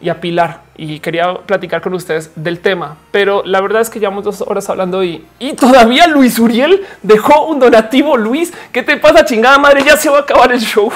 y 0.00 0.08
apilar 0.08 0.62
y 0.76 1.00
quería 1.00 1.34
platicar 1.34 1.80
con 1.80 1.92
ustedes 1.94 2.30
del 2.36 2.60
tema, 2.60 2.96
pero 3.10 3.42
la 3.44 3.60
verdad 3.60 3.82
es 3.82 3.90
que 3.90 3.98
llevamos 3.98 4.24
dos 4.24 4.42
horas 4.42 4.70
hablando 4.70 5.02
y, 5.02 5.24
y 5.40 5.54
todavía 5.54 6.06
Luis 6.06 6.38
Uriel 6.38 6.84
dejó 7.02 7.46
un 7.46 7.58
donativo. 7.58 8.16
Luis, 8.16 8.52
¿qué 8.72 8.82
te 8.82 8.96
pasa? 8.96 9.24
Chingada 9.24 9.58
madre, 9.58 9.82
ya 9.84 9.96
se 9.96 10.08
va 10.08 10.18
a 10.18 10.20
acabar 10.20 10.52
el 10.52 10.60
show. 10.60 10.90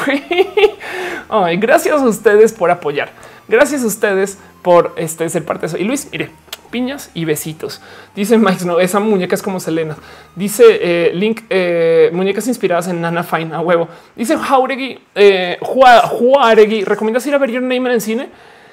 Ay, 1.29 1.57
gracias 1.57 2.01
a 2.01 2.05
ustedes 2.05 2.53
por 2.53 2.71
apoyar. 2.71 3.11
Gracias 3.49 3.83
a 3.83 3.87
ustedes 3.87 4.39
por 4.63 4.95
este, 4.97 5.29
ser 5.29 5.45
parte 5.45 5.63
de 5.63 5.67
eso. 5.67 5.79
Y 5.79 5.85
Luis, 5.85 6.09
mire, 6.13 6.31
piñas 6.71 7.11
y 7.15 7.25
besitos. 7.25 7.81
Dice 8.17 8.39
Mike, 8.39 8.65
no, 8.65 8.81
esa 8.81 8.99
muñeca 9.01 9.37
es 9.37 9.43
como 9.43 9.61
Selena. 9.61 9.97
Dice 10.35 10.65
eh, 10.69 11.13
Link, 11.15 11.43
eh, 11.51 12.11
muñecas 12.13 12.49
inspiradas 12.49 12.89
en 12.89 13.01
Nana 13.01 13.23
Fine 13.23 13.55
a 13.55 13.61
huevo. 13.61 13.89
Dice 14.17 14.37
Jauregui, 14.37 14.99
eh, 15.15 15.59
Juaregui, 15.61 16.85
¿recomiendas 16.85 17.27
ir 17.27 17.35
a 17.35 17.39
ver 17.39 17.51
Your 17.51 17.63
Name 17.63 17.93
en 17.93 18.01
cine? 18.01 18.29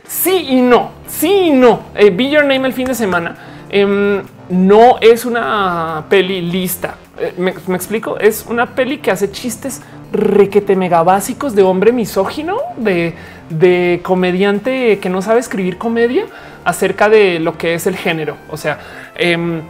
Sí 0.10 0.48
y 0.50 0.62
no, 0.62 0.90
sí 1.08 1.32
y 1.32 1.52
no. 1.52 1.82
Eh, 1.94 2.10
Be 2.10 2.32
Your 2.32 2.42
Name 2.42 2.68
el 2.68 2.74
fin 2.74 2.88
de 2.88 2.96
semana 2.96 3.36
em, 3.70 4.24
no 4.50 4.98
es 5.02 5.24
una 5.24 6.06
peli 6.10 6.42
lista. 6.42 6.96
Eh, 7.20 7.36
me, 7.38 7.52
explico? 7.52 8.18
Es 8.18 8.48
una 8.50 8.74
peli 8.74 8.98
que 8.98 9.12
hace 9.12 9.32
chistes 9.32 9.84
requete 10.12 10.76
mega 10.76 11.04
básicos 11.04 11.54
de 11.54 11.62
hombre 11.62 11.92
misógino, 11.92 12.58
de, 12.78 13.14
de 13.52 14.00
comediante 14.02 14.98
que 14.98 15.10
no 15.10 15.22
sabe 15.22 15.42
escribir 15.42 15.78
comedia 15.78 16.26
acerca 16.66 17.08
de 17.08 17.40
lo 17.40 17.56
que 17.56 17.76
es 17.76 17.86
el 17.86 17.96
género. 17.96 18.36
O 18.50 18.58
sea, 18.58 18.80
em, 19.14 19.62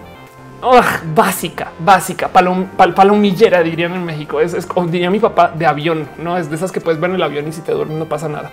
básica, 1.14 1.74
básica, 1.80 2.30
palom, 2.30 2.68
palomillera, 2.78 3.61
dirían 3.61 3.94
en 3.94 4.06
México. 4.06 4.40
Es, 4.40 4.66
como 4.66 4.88
diría 4.88 5.10
mi 5.10 5.20
papá 5.20 5.52
de 5.53 5.66
avión, 5.66 6.07
no 6.18 6.38
es 6.38 6.49
de 6.49 6.56
esas 6.56 6.72
que 6.72 6.80
puedes 6.80 6.98
ver 6.98 7.10
en 7.10 7.18
el 7.18 7.24
avión 7.24 7.45
y 7.49 7.52
si 7.52 7.60
te 7.60 7.74
duermes 7.74 7.98
no 7.98 8.06
pasa 8.06 8.30
nada. 8.30 8.52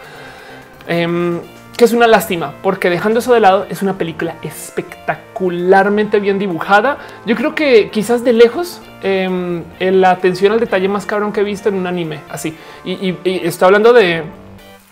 Em, 0.89 1.39
que 1.77 1.85
es 1.85 1.93
una 1.93 2.07
lástima, 2.07 2.55
porque 2.63 2.89
dejando 2.89 3.21
eso 3.21 3.35
de 3.35 3.41
lado, 3.41 3.67
es 3.69 3.83
una 3.83 3.99
película 3.99 4.37
espectacularmente 4.43 6.21
bien 6.21 6.39
dibujada. 6.39 6.99
Yo 7.27 7.37
creo 7.37 7.55
que 7.55 7.91
quizás 7.91 8.25
de 8.25 8.33
lejos 8.33 8.81
em, 9.03 9.63
la 9.79 10.11
atención 10.11 10.53
al 10.53 10.61
detalle 10.61 10.89
más 10.89 11.05
cabrón 11.05 11.33
que 11.33 11.41
he 11.41 11.45
visto 11.45 11.69
en 11.69 11.75
un 11.75 11.87
anime 11.87 12.21
así. 12.31 12.57
Y, 12.85 13.17
estoy 13.25 13.67
hablando 13.67 13.93
de 13.93 14.25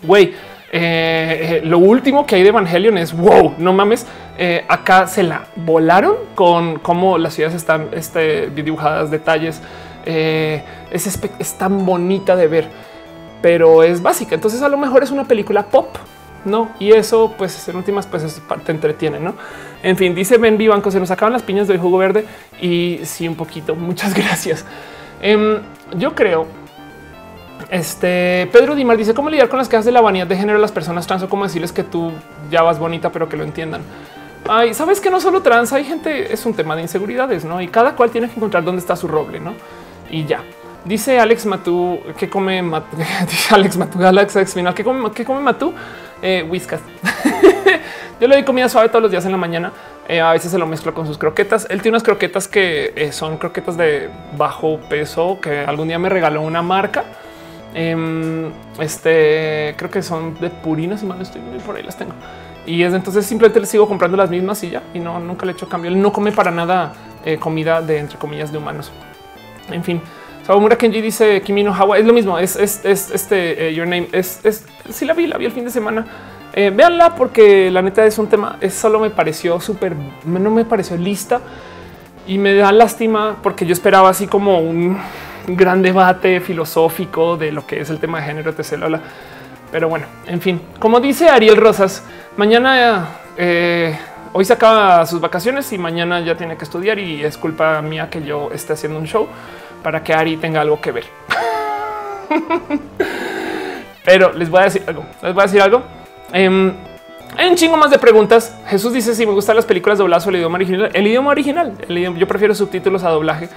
güey. 0.03 0.33
Eh, 0.77 1.61
lo 1.63 1.77
último 1.77 2.25
que 2.25 2.35
hay 2.35 2.43
de 2.43 2.49
Evangelion 2.49 2.97
es 2.97 3.15
wow, 3.15 3.55
no 3.57 3.73
mames. 3.73 4.05
Eh, 4.37 4.65
acá 4.67 5.07
se 5.07 5.23
la 5.23 5.45
volaron 5.55 6.15
con 6.35 6.79
cómo 6.79 7.17
las 7.17 7.33
ciudades 7.33 7.55
están 7.55 7.87
este, 7.93 8.49
dibujadas, 8.49 9.09
detalles. 9.09 9.61
Eh, 10.05 10.61
es, 10.91 11.07
es 11.39 11.57
tan 11.57 11.85
bonita 11.85 12.35
de 12.35 12.47
ver, 12.47 12.67
pero 13.41 13.83
es 13.83 14.01
básica. 14.01 14.35
Entonces, 14.35 14.61
a 14.61 14.69
lo 14.69 14.77
mejor 14.77 15.01
es 15.01 15.11
una 15.11 15.23
película 15.23 15.63
pop 15.63 15.87
no, 16.45 16.71
y 16.79 16.91
eso, 16.91 17.33
pues 17.37 17.67
en 17.67 17.75
últimas, 17.75 18.05
pues 18.07 18.41
te 18.63 18.71
entretiene, 18.71 19.19
no? 19.19 19.33
En 19.83 19.97
fin, 19.97 20.15
dice 20.15 20.37
Ben 20.37 20.57
Vivanco, 20.57 20.91
se 20.91 20.99
nos 20.99 21.11
acaban 21.11 21.33
las 21.33 21.43
piñas 21.43 21.67
del 21.67 21.79
jugo 21.79 21.97
verde 21.97 22.25
y 22.61 22.99
sí, 23.03 23.27
un 23.27 23.35
poquito. 23.35 23.75
Muchas 23.75 24.13
gracias. 24.13 24.65
Em, 25.21 25.59
yo 25.97 26.15
creo. 26.15 26.47
Este 27.69 28.47
Pedro 28.51 28.75
Dimar 28.75 28.97
dice 28.97 29.13
cómo 29.13 29.29
lidiar 29.29 29.49
con 29.49 29.57
las 29.57 29.69
quejas 29.69 29.85
de 29.85 29.91
la 29.91 30.01
vanidad 30.01 30.27
de 30.27 30.35
género 30.35 30.57
de 30.57 30.61
las 30.61 30.71
personas 30.71 31.07
trans 31.07 31.23
o 31.23 31.29
cómo 31.29 31.45
decirles 31.45 31.71
que 31.71 31.83
tú 31.83 32.11
ya 32.51 32.61
vas 32.61 32.77
bonita, 32.77 33.11
pero 33.11 33.27
que 33.27 33.37
lo 33.37 33.43
entiendan. 33.43 33.81
Ay, 34.47 34.73
sabes 34.75 34.99
que 34.99 35.09
no 35.09 35.19
solo 35.19 35.41
trans, 35.41 35.73
hay 35.73 35.83
gente, 35.83 36.31
es 36.31 36.45
un 36.45 36.53
tema 36.53 36.75
de 36.75 36.83
inseguridades, 36.83 37.43
no? 37.43 37.61
Y 37.61 37.67
cada 37.67 37.95
cual 37.95 38.11
tiene 38.11 38.27
que 38.29 38.35
encontrar 38.35 38.63
dónde 38.63 38.81
está 38.81 38.95
su 38.95 39.07
roble, 39.07 39.39
no? 39.39 39.53
Y 40.11 40.25
ya. 40.25 40.43
Dice 40.83 41.19
Alex 41.19 41.47
Matú 41.47 41.99
que 42.17 42.29
come 42.29 42.61
dice 43.27 43.55
Alex 43.55 43.77
Matú, 43.77 44.05
Alex 44.05 44.35
Ex 44.35 44.53
final 44.53 44.73
que 44.75 44.83
come, 44.83 45.11
que 45.11 45.25
come 45.25 45.41
Matú 45.41 45.73
eh, 46.21 46.45
whiskas. 46.49 46.81
Yo 48.19 48.27
le 48.27 48.35
doy 48.35 48.43
comida 48.43 48.69
suave 48.69 48.89
todos 48.89 49.01
los 49.01 49.11
días 49.11 49.25
en 49.25 49.31
la 49.31 49.37
mañana. 49.37 49.71
Eh, 50.07 50.21
a 50.21 50.31
veces 50.31 50.51
se 50.51 50.57
lo 50.57 50.67
mezclo 50.67 50.93
con 50.93 51.07
sus 51.07 51.17
croquetas. 51.17 51.67
Él 51.69 51.81
tiene 51.81 51.95
unas 51.95 52.03
croquetas 52.03 52.47
que 52.47 52.93
eh, 52.95 53.11
son 53.11 53.37
croquetas 53.37 53.75
de 53.75 54.09
bajo 54.37 54.79
peso 54.89 55.39
que 55.41 55.59
algún 55.59 55.87
día 55.87 55.99
me 55.99 56.09
regaló 56.09 56.41
una 56.41 56.61
marca. 56.61 57.03
Em, 57.73 58.51
este 58.79 59.75
creo 59.77 59.91
que 59.91 60.01
son 60.01 60.39
de 60.39 60.49
purina, 60.49 60.97
si 60.97 61.05
mal 61.05 61.21
estoy 61.21 61.41
por 61.65 61.75
ahí 61.75 61.83
las 61.83 61.97
tengo. 61.97 62.13
Y 62.65 62.81
es 62.83 62.93
entonces 62.93 63.25
simplemente 63.25 63.59
le 63.59 63.65
sigo 63.65 63.87
comprando 63.87 64.15
las 64.15 64.29
mismas 64.29 64.63
y 64.63 64.69
ya 64.69 64.81
y 64.93 64.99
no 64.99 65.19
nunca 65.19 65.45
le 65.45 65.51
he 65.51 65.55
hecho 65.55 65.67
cambio. 65.67 65.91
Él 65.91 66.01
no 66.01 66.13
come 66.13 66.31
para 66.31 66.51
nada 66.51 66.93
eh, 67.25 67.37
comida 67.37 67.81
de 67.81 67.97
entre 67.97 68.17
comillas 68.17 68.51
de 68.51 68.59
humanos. 68.59 68.91
En 69.71 69.83
fin, 69.83 70.01
Sawamura 70.45 70.77
Kenji 70.77 71.01
dice 71.01 71.41
Kimi 71.41 71.63
no 71.63 71.73
Hawa 71.73 71.97
es 71.97 72.05
lo 72.05 72.13
mismo. 72.13 72.37
Es, 72.37 72.55
este 72.55 73.73
Your 73.73 73.87
Name. 73.87 74.09
Es, 74.11 74.45
es 74.45 74.63
sí 74.89 75.05
la 75.05 75.13
vi, 75.13 75.25
la 75.25 75.37
vi 75.37 75.45
el 75.45 75.51
fin 75.51 75.65
de 75.65 75.71
semana. 75.71 76.05
Eh, 76.53 76.71
véanla 76.73 77.15
porque 77.15 77.71
la 77.71 77.81
neta 77.81 78.05
es 78.05 78.19
un 78.19 78.27
tema. 78.27 78.57
Es 78.61 78.75
solo 78.75 78.99
me 78.99 79.09
pareció 79.09 79.59
súper, 79.59 79.95
no 80.25 80.51
me 80.51 80.63
pareció 80.63 80.97
lista 80.97 81.41
y 82.27 82.37
me 82.37 82.53
da 82.53 82.71
lástima 82.71 83.37
porque 83.41 83.65
yo 83.65 83.73
esperaba 83.73 84.09
así 84.09 84.27
como 84.27 84.59
un 84.59 84.97
gran 85.47 85.81
debate 85.81 86.39
filosófico 86.39 87.37
de 87.37 87.51
lo 87.51 87.65
que 87.65 87.81
es 87.81 87.89
el 87.89 87.99
tema 87.99 88.19
de 88.19 88.25
género, 88.25 88.51
etc. 88.51 88.99
Pero 89.71 89.89
bueno, 89.89 90.05
en 90.27 90.41
fin, 90.41 90.61
como 90.79 90.99
dice 90.99 91.27
Ariel 91.27 91.57
Rosas, 91.57 92.03
mañana 92.37 93.09
eh, 93.35 93.97
hoy 94.31 94.45
se 94.45 94.53
acaba 94.53 95.05
sus 95.07 95.19
vacaciones 95.19 95.73
y 95.73 95.77
mañana 95.79 96.21
ya 96.21 96.37
tiene 96.37 96.55
que 96.55 96.63
estudiar 96.63 96.99
y 96.99 97.23
es 97.23 97.35
culpa 97.37 97.81
mía 97.81 98.09
que 98.11 98.21
yo 98.23 98.51
esté 98.53 98.73
haciendo 98.73 98.99
un 98.99 99.05
show 99.05 99.27
para 99.85 100.03
que 100.03 100.15
Ari 100.15 100.37
tenga 100.37 100.61
algo 100.61 100.81
que 100.81 100.91
ver. 100.91 101.03
Pero 104.03 104.33
les 104.33 104.49
voy 104.49 104.61
a 104.61 104.63
decir 104.63 104.81
algo. 104.87 105.05
Les 105.21 105.31
voy 105.31 105.43
a 105.43 105.45
decir 105.45 105.61
algo. 105.61 105.83
Em, 106.33 106.73
hay 107.37 107.49
un 107.49 107.55
chingo 107.55 107.77
más 107.77 107.91
de 107.91 107.99
preguntas. 107.99 108.57
Jesús 108.65 108.93
dice 108.93 109.13
si 109.13 109.27
me 109.27 109.31
gustan 109.33 109.55
las 109.55 109.65
películas 109.65 109.99
dobladas 109.99 110.25
o 110.25 110.31
el 110.31 110.37
idioma 110.37 110.55
original. 110.55 110.89
El 110.91 111.05
idioma 111.05 111.29
original. 111.29 111.73
yo 112.17 112.27
prefiero 112.27 112.55
subtítulos 112.55 113.03
a 113.03 113.11
doblaje 113.11 113.47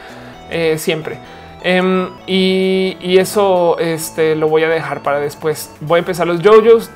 eh, 0.51 0.77
siempre. 0.77 1.17
Em, 1.63 2.11
y, 2.27 3.17
eso 3.17 3.79
este, 3.79 4.37
lo 4.37 4.49
voy 4.49 4.65
a 4.65 4.69
dejar 4.69 5.03
para 5.03 5.21
después. 5.21 5.71
Voy 5.81 5.97
a 5.97 6.01
empezar 6.01 6.27
los 6.27 6.43
JoJo's. 6.43 6.91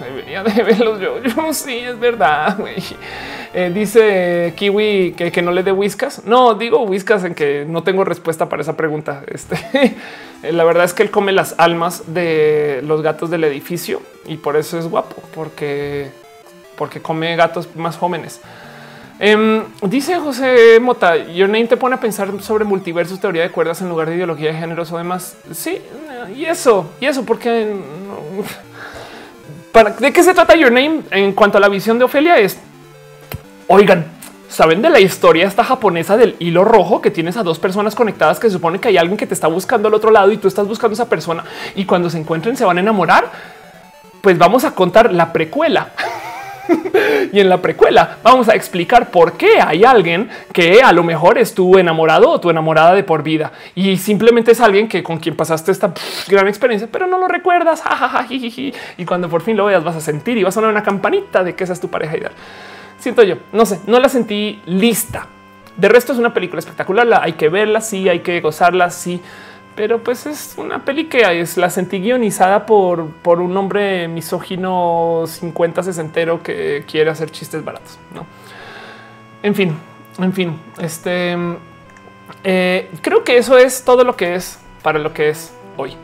Debería 0.00 0.42
de 0.42 0.62
ver 0.62 0.80
los 0.80 1.00
JoJo's. 1.00 1.56
Sí, 1.56 1.78
es 1.78 1.98
verdad. 1.98 2.58
Eh, 3.56 3.70
dice 3.72 4.52
Kiwi 4.56 5.12
que, 5.12 5.42
no 5.42 5.52
le 5.52 5.62
dé 5.62 5.72
whiskas. 5.72 6.24
No 6.24 6.54
digo 6.54 6.82
whiskas 6.82 7.22
en 7.24 7.34
que 7.34 7.64
no 7.68 7.82
tengo 7.82 8.04
respuesta 8.04 8.48
para 8.48 8.62
esa 8.62 8.76
pregunta. 8.76 9.22
Este, 9.28 9.96
la 10.42 10.64
verdad 10.64 10.84
es 10.84 10.94
que 10.94 11.04
él 11.04 11.10
come 11.10 11.32
las 11.32 11.54
almas 11.58 12.12
de 12.12 12.80
los 12.84 13.02
gatos 13.02 13.30
del 13.30 13.44
edificio 13.44 14.02
y 14.26 14.38
por 14.38 14.56
eso 14.56 14.78
es 14.78 14.86
guapo, 14.86 15.22
porque, 15.34 16.10
porque 16.76 17.00
come 17.00 17.36
gatos 17.36 17.68
más 17.76 17.96
jóvenes. 17.96 18.40
Em, 19.20 19.62
dice 19.82 20.18
José 20.18 20.80
Mota, 20.80 21.16
Your 21.16 21.48
Name 21.48 21.66
te 21.66 21.76
pone 21.76 21.94
a 21.94 22.00
pensar 22.00 22.30
sobre 22.42 22.64
multiversos, 22.64 23.20
teoría 23.20 23.42
de 23.42 23.50
cuerdas 23.50 23.80
en 23.80 23.88
lugar 23.88 24.08
de 24.08 24.16
ideología 24.16 24.52
de 24.52 24.58
géneros 24.58 24.90
o 24.90 24.98
demás. 24.98 25.36
Sí, 25.52 25.78
y 26.34 26.44
eso, 26.44 26.90
y 27.00 27.06
eso, 27.06 27.24
porque 27.24 27.76
para 29.74 29.90
de 29.90 30.12
qué 30.12 30.22
se 30.22 30.32
trata 30.34 30.54
Your 30.54 30.70
Name 30.70 31.00
en 31.10 31.32
cuanto 31.32 31.58
a 31.58 31.60
la 31.60 31.68
visión 31.68 31.98
de 31.98 32.04
Ofelia 32.04 32.38
es 32.38 32.56
oigan, 33.66 34.06
saben 34.48 34.80
de 34.80 34.88
la 34.88 35.00
historia 35.00 35.48
esta 35.48 35.64
japonesa 35.64 36.16
del 36.16 36.36
hilo 36.38 36.64
rojo 36.64 37.00
que 37.00 37.10
tienes 37.10 37.36
a 37.36 37.42
dos 37.42 37.58
personas 37.58 37.96
conectadas 37.96 38.38
que 38.38 38.46
se 38.46 38.52
supone 38.52 38.78
que 38.78 38.86
hay 38.86 38.98
alguien 38.98 39.16
que 39.16 39.26
te 39.26 39.34
está 39.34 39.48
buscando 39.48 39.88
al 39.88 39.94
otro 39.94 40.12
lado 40.12 40.30
y 40.30 40.36
tú 40.36 40.46
estás 40.46 40.68
buscando 40.68 40.92
a 40.92 40.94
esa 40.94 41.08
persona 41.08 41.44
y 41.74 41.86
cuando 41.86 42.08
se 42.08 42.18
encuentren 42.18 42.56
se 42.56 42.64
van 42.64 42.78
a 42.78 42.82
enamorar. 42.82 43.32
Pues 44.20 44.38
vamos 44.38 44.64
a 44.64 44.70
contar 44.76 45.12
la 45.12 45.32
precuela. 45.32 45.88
y 47.32 47.40
en 47.40 47.48
la 47.48 47.60
precuela 47.60 48.18
vamos 48.22 48.48
a 48.48 48.54
explicar 48.54 49.10
por 49.10 49.34
qué 49.34 49.60
hay 49.60 49.84
alguien 49.84 50.28
que 50.52 50.82
a 50.82 50.92
lo 50.92 51.02
mejor 51.02 51.38
estuvo 51.38 51.78
enamorado 51.78 52.30
o 52.30 52.40
tu 52.40 52.50
enamorada 52.50 52.94
de 52.94 53.02
por 53.02 53.22
vida 53.22 53.52
y 53.74 53.96
simplemente 53.96 54.52
es 54.52 54.60
alguien 54.60 54.88
que 54.88 55.02
con 55.02 55.18
quien 55.18 55.36
pasaste 55.36 55.72
esta 55.72 55.92
gran 56.28 56.48
experiencia, 56.48 56.88
pero 56.90 57.06
no 57.06 57.18
lo 57.18 57.28
recuerdas. 57.28 57.82
y 58.30 59.04
cuando 59.04 59.28
por 59.28 59.42
fin 59.42 59.56
lo 59.56 59.66
veas, 59.66 59.84
vas 59.84 59.96
a 59.96 60.00
sentir 60.00 60.36
y 60.38 60.44
vas 60.44 60.54
a 60.54 60.56
sonar 60.56 60.70
una 60.70 60.82
campanita 60.82 61.42
de 61.44 61.54
que 61.54 61.64
esa 61.64 61.72
es 61.72 61.80
tu 61.80 61.88
pareja 61.88 62.16
ideal. 62.16 62.32
Siento 62.98 63.22
yo, 63.22 63.36
no 63.52 63.66
sé, 63.66 63.80
no 63.86 63.98
la 63.98 64.08
sentí 64.08 64.60
lista. 64.66 65.26
De 65.76 65.88
resto 65.88 66.12
es 66.12 66.18
una 66.18 66.32
película 66.32 66.60
espectacular, 66.60 67.06
la 67.06 67.22
hay 67.22 67.32
que 67.32 67.48
verla, 67.48 67.80
sí, 67.80 68.08
hay 68.08 68.20
que 68.20 68.40
gozarla, 68.40 68.90
sí 68.90 69.20
pero 69.74 70.02
pues 70.02 70.26
es 70.26 70.54
una 70.56 70.84
peli 70.84 71.06
que 71.06 71.40
es 71.40 71.56
la 71.56 71.70
sentí 71.70 72.00
guionizada 72.00 72.66
por, 72.66 73.08
por 73.08 73.40
un 73.40 73.56
hombre 73.56 74.08
misógino 74.08 75.24
50 75.26 75.82
sesentero 75.82 76.42
que 76.42 76.84
quiere 76.90 77.10
hacer 77.10 77.30
chistes 77.30 77.64
baratos. 77.64 77.98
No, 78.14 78.26
en 79.42 79.54
fin, 79.54 79.76
en 80.18 80.32
fin, 80.32 80.58
este 80.78 81.36
eh, 82.42 82.90
creo 83.00 83.24
que 83.24 83.36
eso 83.36 83.58
es 83.58 83.84
todo 83.84 84.04
lo 84.04 84.16
que 84.16 84.34
es 84.34 84.58
para 84.82 84.98
lo 84.98 85.12
que 85.12 85.30
es 85.30 85.52
hoy. 85.76 85.96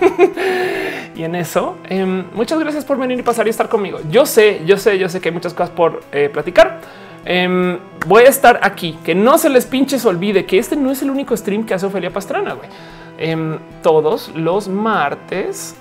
y 1.14 1.24
en 1.24 1.34
eso, 1.34 1.76
em, 1.84 2.24
muchas 2.32 2.58
gracias 2.58 2.84
por 2.84 2.98
venir 2.98 3.18
y 3.18 3.22
pasar 3.22 3.46
y 3.46 3.50
estar 3.50 3.68
conmigo. 3.68 4.00
Yo 4.10 4.26
sé, 4.26 4.62
yo 4.64 4.76
sé, 4.76 4.98
yo 4.98 5.08
sé 5.08 5.20
que 5.20 5.28
hay 5.28 5.34
muchas 5.34 5.54
cosas 5.54 5.70
por 5.70 6.02
eh, 6.12 6.28
platicar. 6.32 6.80
Em, 7.30 7.78
voy 8.06 8.22
a 8.22 8.28
estar 8.28 8.58
aquí. 8.62 8.98
Que 9.04 9.14
no 9.14 9.36
se 9.36 9.50
les 9.50 9.66
pinches 9.66 10.06
olvide 10.06 10.46
que 10.46 10.58
este 10.58 10.76
no 10.76 10.90
es 10.90 11.02
el 11.02 11.10
único 11.10 11.36
stream 11.36 11.66
que 11.66 11.74
hace 11.74 11.84
Ofelia 11.84 12.10
Pastrana. 12.10 12.54
Güey. 12.54 12.70
Em, 13.18 13.58
todos 13.82 14.32
los 14.34 14.66
martes 14.66 15.76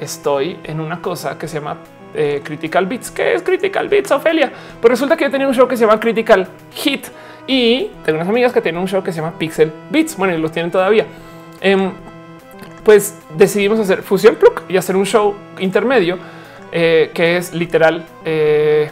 estoy 0.00 0.58
en 0.64 0.80
una 0.80 1.02
cosa 1.02 1.36
que 1.36 1.48
se 1.48 1.58
llama 1.58 1.76
eh, 2.14 2.40
Critical 2.42 2.86
Beats. 2.86 3.10
¿Qué 3.10 3.34
es 3.34 3.42
Critical 3.42 3.88
Beats, 3.88 4.10
Ofelia? 4.10 4.50
Pues 4.80 4.90
resulta 4.90 5.18
que 5.18 5.24
yo 5.24 5.30
tenía 5.30 5.46
un 5.46 5.54
show 5.54 5.68
que 5.68 5.76
se 5.76 5.84
llama 5.84 6.00
Critical 6.00 6.48
Hit 6.72 7.08
y 7.46 7.90
tengo 8.02 8.16
unas 8.16 8.28
amigas 8.28 8.54
que 8.54 8.62
tienen 8.62 8.80
un 8.80 8.88
show 8.88 9.02
que 9.02 9.12
se 9.12 9.20
llama 9.20 9.38
Pixel 9.38 9.70
Beats. 9.90 10.16
Bueno, 10.16 10.34
y 10.34 10.40
los 10.40 10.50
tienen 10.50 10.70
todavía. 10.70 11.04
Em, 11.60 11.92
pues 12.84 13.18
decidimos 13.36 13.78
hacer 13.80 14.00
fusión 14.00 14.36
plug 14.36 14.62
y 14.66 14.78
hacer 14.78 14.96
un 14.96 15.04
show 15.04 15.34
intermedio 15.58 16.18
eh, 16.72 17.10
que 17.12 17.36
es 17.36 17.52
literal 17.52 18.06
eh, 18.24 18.90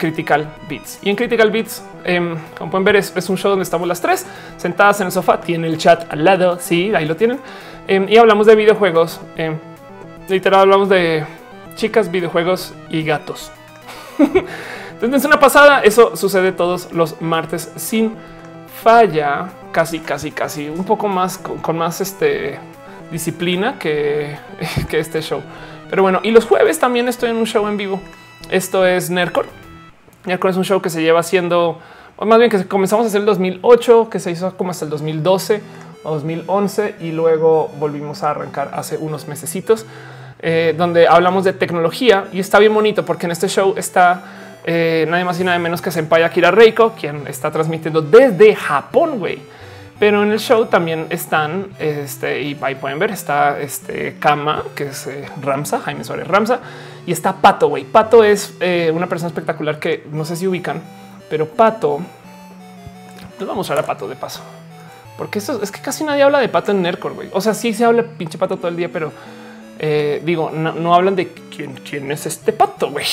Critical 0.00 0.48
Beats. 0.68 0.98
Y 1.02 1.10
en 1.10 1.16
Critical 1.16 1.50
Beats, 1.50 1.84
em, 2.04 2.36
como 2.58 2.72
pueden 2.72 2.84
ver, 2.84 2.96
es, 2.96 3.28
un 3.28 3.36
show 3.36 3.50
donde 3.50 3.62
estamos 3.62 3.86
las 3.86 4.00
tres 4.00 4.26
sentadas 4.56 5.00
en 5.00 5.06
el 5.06 5.12
sofá. 5.12 5.40
Tiene 5.40 5.68
el 5.68 5.78
chat 5.78 6.12
al 6.12 6.24
lado. 6.24 6.58
Sí, 6.58 6.92
ahí 6.94 7.04
lo 7.04 7.14
tienen. 7.14 7.38
Em, 7.86 8.08
y 8.08 8.16
hablamos 8.16 8.46
de 8.46 8.56
videojuegos. 8.56 9.20
Em, 9.36 9.58
literal, 10.28 10.62
hablamos 10.62 10.88
de 10.88 11.24
chicas, 11.76 12.10
videojuegos 12.10 12.74
y 12.88 13.04
gatos. 13.04 13.52
Entonces, 14.92 15.24
una 15.24 15.38
pasada, 15.38 15.82
eso 15.82 16.16
sucede 16.16 16.52
todos 16.52 16.92
los 16.92 17.20
martes 17.20 17.70
sin 17.76 18.14
falla, 18.82 19.48
casi, 19.72 20.00
casi, 20.00 20.30
casi, 20.30 20.68
un 20.68 20.84
poco 20.84 21.08
más 21.08 21.38
con, 21.38 21.76
más 21.76 22.00
este, 22.00 22.58
disciplina 23.12 23.78
que, 23.78 24.36
que 24.88 24.98
este 24.98 25.20
show. 25.22 25.42
Pero 25.90 26.02
bueno, 26.02 26.20
y 26.22 26.30
los 26.30 26.46
jueves 26.46 26.78
también 26.78 27.08
estoy 27.08 27.30
en 27.30 27.36
un 27.36 27.46
show 27.46 27.66
en 27.68 27.76
vivo. 27.76 28.00
Esto 28.50 28.86
es 28.86 29.10
Nerdcore 30.26 30.50
es 30.50 30.56
un 30.56 30.64
show 30.64 30.82
que 30.82 30.90
se 30.90 31.02
lleva 31.02 31.20
haciendo, 31.20 31.78
o 32.16 32.26
más 32.26 32.38
bien 32.38 32.50
que 32.50 32.66
comenzamos 32.66 33.04
a 33.04 33.08
hacer 33.08 33.20
el 33.20 33.26
2008, 33.26 34.08
que 34.10 34.18
se 34.18 34.30
hizo 34.30 34.56
como 34.56 34.70
hasta 34.70 34.84
el 34.84 34.90
2012 34.90 35.62
o 36.04 36.10
2011 36.12 36.96
y 37.00 37.12
luego 37.12 37.70
volvimos 37.78 38.22
a 38.22 38.30
arrancar 38.30 38.70
hace 38.74 38.96
unos 38.98 39.28
mesecitos, 39.28 39.86
eh, 40.40 40.74
donde 40.76 41.08
hablamos 41.08 41.44
de 41.44 41.52
tecnología 41.52 42.26
y 42.32 42.40
está 42.40 42.58
bien 42.58 42.72
bonito 42.72 43.04
porque 43.04 43.26
en 43.26 43.32
este 43.32 43.48
show 43.48 43.74
está 43.76 44.24
eh, 44.64 45.06
nadie 45.08 45.24
más 45.24 45.40
y 45.40 45.44
nada 45.44 45.58
menos 45.58 45.80
que 45.80 45.90
Senpai 45.90 46.22
Akira 46.22 46.50
Reiko, 46.50 46.92
quien 46.92 47.26
está 47.26 47.50
transmitiendo 47.50 48.02
desde 48.02 48.54
Japón, 48.54 49.18
güey. 49.18 49.38
Pero 50.00 50.22
en 50.22 50.32
el 50.32 50.40
show 50.40 50.64
también 50.64 51.08
están, 51.10 51.66
este, 51.78 52.40
y 52.40 52.58
ahí 52.62 52.74
pueden 52.74 52.98
ver, 52.98 53.10
está 53.10 53.60
este 53.60 54.16
Kama, 54.18 54.64
que 54.74 54.84
es 54.84 55.06
eh, 55.06 55.28
Ramsa, 55.42 55.78
Jaime 55.80 56.04
Suárez 56.04 56.26
Ramsa, 56.26 56.60
y 57.04 57.12
está 57.12 57.34
Pato, 57.34 57.68
güey. 57.68 57.84
Pato 57.84 58.24
es 58.24 58.54
eh, 58.60 58.90
una 58.94 59.08
persona 59.08 59.28
espectacular 59.28 59.78
que 59.78 60.06
no 60.10 60.24
sé 60.24 60.36
si 60.36 60.46
ubican, 60.46 60.80
pero 61.28 61.46
Pato, 61.46 62.00
les 63.38 63.40
vamos 63.40 63.52
a 63.52 63.56
mostrar 63.56 63.78
a 63.80 63.82
Pato 63.82 64.08
de 64.08 64.16
paso, 64.16 64.40
porque 65.18 65.38
eso 65.38 65.62
es 65.62 65.70
que 65.70 65.82
casi 65.82 66.02
nadie 66.02 66.22
habla 66.22 66.38
de 66.38 66.48
Pato 66.48 66.72
en 66.72 66.80
Nerdcore, 66.80 67.14
güey. 67.14 67.28
O 67.34 67.42
sea, 67.42 67.52
sí 67.52 67.74
se 67.74 67.84
habla 67.84 68.02
pinche 68.02 68.38
Pato 68.38 68.56
todo 68.56 68.68
el 68.68 68.76
día, 68.76 68.88
pero 68.90 69.12
eh, 69.78 70.22
digo, 70.24 70.50
no, 70.50 70.94
hablan 70.94 71.14
de 71.14 71.28
quién, 71.54 71.74
quién 71.74 72.10
es 72.10 72.24
este 72.24 72.54
Pato, 72.54 72.90
güey. 72.90 73.04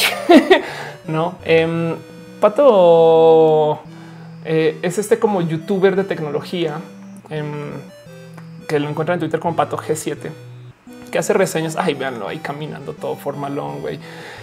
no, 1.07 1.37
em, 1.43 1.97
Pato 2.39 3.81
eh, 4.47 4.77
es 4.81 4.97
este 4.97 5.19
como 5.19 5.41
youtuber 5.41 5.95
de 5.95 6.05
tecnología 6.05 6.79
em, 7.29 7.71
que 8.67 8.79
lo 8.79 8.89
encuentran 8.89 9.17
en 9.17 9.19
Twitter 9.19 9.39
como 9.39 9.55
Pato 9.55 9.77
G7 9.77 10.31
que 11.09 11.19
hace 11.19 11.33
reseñas. 11.33 11.75
Ay, 11.77 11.93
véanlo 11.93 12.27
ahí 12.27 12.39
caminando 12.39 12.93
todo 12.93 13.15
formalón, 13.15 13.81
güey. 13.81 13.99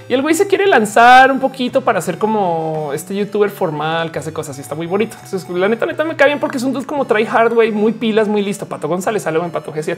Y 0.09 0.15
el 0.15 0.23
güey 0.23 0.35
se 0.35 0.47
quiere 0.47 0.67
lanzar 0.67 1.33
un 1.33 1.41
poquito 1.41 1.83
para 1.83 2.01
ser 2.01 2.19
como 2.19 2.91
este 2.93 3.15
youtuber 3.15 3.51
formal 3.51 4.11
que 4.11 4.19
hace 4.19 4.33
cosas 4.33 4.59
y 4.59 4.61
está 4.61 4.75
muy 4.75 4.87
bonito. 4.87 5.17
Entonces, 5.23 5.49
la 5.49 5.69
neta, 5.69 5.87
neta 5.87 6.05
me 6.05 6.17
cae 6.17 6.29
bien 6.29 6.41
porque 6.41 6.59
es 6.59 6.63
un 6.63 6.73
dude 6.73 6.87
como 6.87 7.07
try 7.07 7.27
hard, 7.27 7.55
güey, 7.55 7.71
muy 7.73 7.93
pilas, 7.93 8.29
muy 8.29 8.43
listo. 8.43 8.67
Pato 8.67 8.89
González 8.89 9.23
sale 9.23 9.39
en 9.39 9.51
Pato 9.51 9.73
G7. 9.73 9.97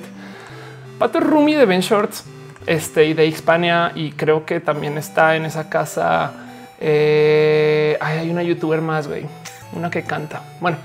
Pato 0.98 1.20
Rumi 1.20 1.54
de 1.54 1.66
Ben 1.66 1.80
Shorts 1.80 2.24
este, 2.66 3.06
y 3.06 3.14
de 3.14 3.26
Hispania. 3.26 3.92
Y 3.94 4.12
creo 4.12 4.44
que 4.44 4.60
también 4.60 4.96
está 4.98 5.36
en 5.36 5.44
esa 5.44 5.68
casa. 5.68 6.32
Eh, 6.78 7.96
hay 8.00 8.30
una 8.30 8.42
youtuber 8.42 8.80
más, 8.80 9.08
güey, 9.08 9.24
una 9.72 9.90
que 9.90 10.02
canta. 10.02 10.42
Bueno, 10.60 10.78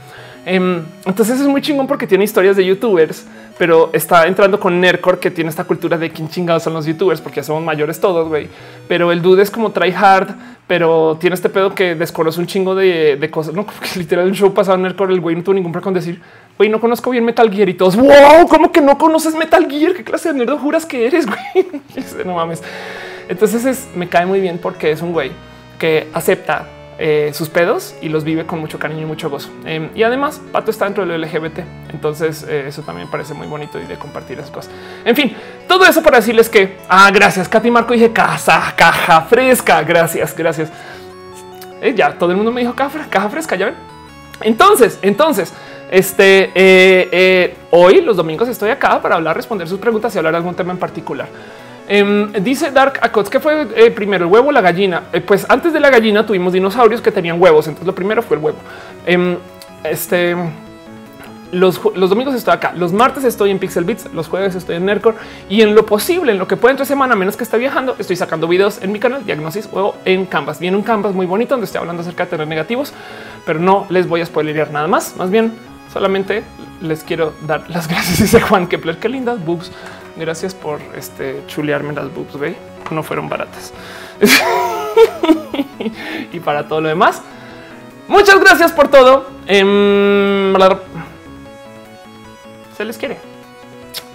em, 0.45 0.83
entonces 1.05 1.39
es 1.39 1.47
muy 1.47 1.61
chingón 1.61 1.87
porque 1.87 2.07
tiene 2.07 2.23
historias 2.23 2.55
de 2.55 2.65
youtubers 2.65 3.25
pero 3.61 3.91
está 3.93 4.25
entrando 4.25 4.59
con 4.59 4.81
Nercor 4.81 5.19
que 5.19 5.29
tiene 5.29 5.51
esta 5.51 5.65
cultura 5.65 5.95
de 5.95 6.09
quién 6.09 6.27
chingados 6.27 6.63
son 6.63 6.73
los 6.73 6.83
youtubers, 6.87 7.21
porque 7.21 7.37
ya 7.37 7.43
somos 7.43 7.63
mayores 7.63 7.99
todos, 7.99 8.27
güey. 8.27 8.47
Pero 8.87 9.11
el 9.11 9.21
dude 9.21 9.43
es 9.43 9.51
como 9.51 9.71
try 9.71 9.93
hard, 9.95 10.29
pero 10.65 11.15
tiene 11.19 11.35
este 11.35 11.47
pedo 11.47 11.75
que 11.75 11.93
desconoce 11.93 12.39
un 12.39 12.47
chingo 12.47 12.73
de, 12.73 13.29
cosas. 13.31 13.53
No, 13.53 13.63
porque 13.67 13.87
literal 13.97 14.25
un 14.25 14.33
show 14.33 14.51
pasado 14.51 14.77
en 14.77 14.81
Nercor, 14.81 15.11
el 15.11 15.21
güey 15.21 15.35
no 15.35 15.43
tuvo 15.43 15.53
ningún 15.53 15.71
problema 15.71 15.83
con 15.83 15.93
decir, 15.93 16.19
güey, 16.57 16.71
no 16.71 16.81
conozco 16.81 17.11
bien 17.11 17.23
Metal 17.23 17.51
Gear 17.51 17.69
y 17.69 17.75
todos, 17.75 17.95
wow, 17.95 18.47
¿cómo 18.49 18.71
que 18.71 18.81
no 18.81 18.97
conoces 18.97 19.35
Metal 19.35 19.67
Gear? 19.69 19.93
¿Qué 19.93 20.03
clase 20.03 20.33
de 20.33 20.39
nerd 20.39 20.57
juras 20.57 20.83
que 20.87 21.05
eres, 21.05 21.27
güey? 21.27 21.67
no 22.25 22.33
mames. 22.33 22.63
Entonces 23.29 23.63
es, 23.65 23.87
me 23.95 24.09
cae 24.09 24.25
muy 24.25 24.39
bien 24.39 24.57
porque 24.57 24.89
es 24.89 25.03
un 25.03 25.13
güey 25.13 25.31
que 25.77 26.07
acepta 26.13 26.65
eh, 27.03 27.31
sus 27.33 27.49
pedos 27.49 27.95
y 27.99 28.09
los 28.09 28.23
vive 28.23 28.45
con 28.45 28.59
mucho 28.59 28.77
cariño 28.77 29.01
y 29.01 29.05
mucho 29.05 29.27
gozo. 29.27 29.49
Em, 29.65 29.89
y 29.95 30.03
además, 30.03 30.39
Pato 30.51 30.69
está 30.69 30.85
dentro 30.85 31.03
del 31.03 31.19
LGBT. 31.19 31.63
Entonces, 31.91 32.45
eh, 32.47 32.65
eso 32.67 32.83
también 32.83 33.09
parece 33.09 33.33
muy 33.33 33.47
bonito 33.47 33.79
y 33.79 33.87
de 33.87 33.97
compartir 33.97 34.37
esas 34.37 34.51
cosas. 34.51 34.71
En 35.03 35.15
fin, 35.15 35.35
todo 35.67 35.83
eso 35.83 36.03
para 36.03 36.17
decirles 36.17 36.47
que, 36.47 36.77
ah, 36.87 37.09
gracias, 37.11 37.49
Katy 37.49 37.71
Marco. 37.71 37.93
Dije 37.93 38.13
casa, 38.13 38.71
caja 38.77 39.21
fresca. 39.23 39.81
Gracias, 39.81 40.35
gracias. 40.37 40.71
Eh, 41.81 41.95
ya 41.95 42.13
todo 42.13 42.29
el 42.29 42.37
mundo 42.37 42.51
me 42.51 42.61
dijo 42.61 42.75
caja, 42.75 43.07
caja 43.09 43.29
fresca. 43.29 43.55
Ya 43.55 43.65
ven. 43.65 43.75
Entonces, 44.41 44.99
entonces, 45.01 45.51
Este 45.89 47.57
hoy, 47.71 48.01
los 48.01 48.15
domingos, 48.15 48.47
estoy 48.47 48.69
acá 48.69 49.01
para 49.01 49.15
hablar, 49.15 49.35
responder 49.35 49.67
sus 49.67 49.79
preguntas 49.79 50.13
y 50.13 50.19
hablar 50.19 50.33
de 50.33 50.37
algún 50.37 50.53
tema 50.53 50.71
en 50.71 50.77
particular. 50.77 51.27
Em, 51.93 52.31
dice 52.41 52.71
Dark 52.71 52.99
Acots 53.01 53.29
que 53.29 53.41
fue 53.41 53.67
eh, 53.75 53.91
primero 53.91 54.23
el 54.23 54.31
huevo 54.31 54.49
la 54.53 54.61
gallina. 54.61 55.03
pues 55.27 55.45
antes 55.49 55.73
de 55.73 55.79
la 55.81 55.89
gallina 55.89 56.25
tuvimos 56.25 56.53
dinosaurios 56.53 57.01
que 57.01 57.11
tenían 57.11 57.41
huevos. 57.41 57.67
Entonces 57.67 57.85
lo 57.85 57.93
primero 57.93 58.21
fue 58.21 58.37
el 58.37 58.43
huevo. 58.43 58.57
Em, 59.05 59.35
este 59.83 60.37
los, 61.51 61.81
domingos 61.81 62.33
estoy 62.33 62.53
acá, 62.53 62.71
los 62.77 62.93
martes 62.93 63.25
estoy 63.25 63.51
en 63.51 63.59
Pixel 63.59 63.83
Beats, 63.83 64.07
los 64.13 64.29
jueves 64.29 64.55
estoy 64.55 64.77
en 64.77 64.85
Nerdcore 64.85 65.17
y 65.49 65.63
en 65.63 65.75
lo 65.75 65.85
posible, 65.85 66.31
en 66.31 66.37
lo 66.37 66.47
que 66.47 66.55
pueda 66.55 66.71
entre 66.71 66.85
semana, 66.85 67.13
menos 67.13 67.35
que 67.35 67.43
esté 67.43 67.57
viajando, 67.57 67.97
estoy 67.99 68.15
sacando 68.15 68.47
videos 68.47 68.81
en 68.81 68.93
mi 68.93 68.99
canal 68.99 69.25
Diagnosis 69.25 69.67
o 69.73 69.95
en 70.05 70.27
Canvas. 70.27 70.61
Viene 70.61 70.77
un 70.77 70.83
Canvas 70.83 71.13
muy 71.13 71.25
bonito 71.25 71.55
donde 71.55 71.65
estoy 71.65 71.79
hablando 71.79 72.03
acerca 72.03 72.23
de 72.23 72.29
tener 72.29 72.47
negativos, 72.47 72.93
pero 73.45 73.59
no 73.59 73.85
les 73.89 74.07
voy 74.07 74.21
a 74.21 74.25
spoilerear 74.25 74.71
nada 74.71 74.87
más. 74.87 75.17
Más 75.17 75.29
bien, 75.29 75.51
solamente 75.91 76.43
les 76.79 77.03
quiero 77.03 77.33
dar 77.45 77.69
las 77.69 77.87
gracias. 77.89 78.17
Dice 78.19 78.39
Juan 78.39 78.67
Kepler, 78.67 78.97
qué 78.97 79.09
lindas 79.09 79.43
boobs. 79.43 79.73
Gracias 80.15 80.53
por 80.53 80.79
este 80.95 81.41
chulearme 81.47 81.93
las 81.93 82.13
boobs. 82.13 82.37
Ve, 82.37 82.55
no 82.89 83.03
fueron 83.03 83.29
baratas. 83.29 83.73
y 86.31 86.39
para 86.39 86.67
todo 86.67 86.81
lo 86.81 86.89
demás, 86.89 87.21
muchas 88.07 88.39
gracias 88.39 88.71
por 88.71 88.89
todo. 88.89 89.27
Em, 89.47 90.53
se 92.75 92.85
les 92.85 92.97
quiere. 92.97 93.19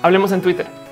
Hablemos 0.03 0.33
en 0.33 0.43
Twitter. 0.43 0.86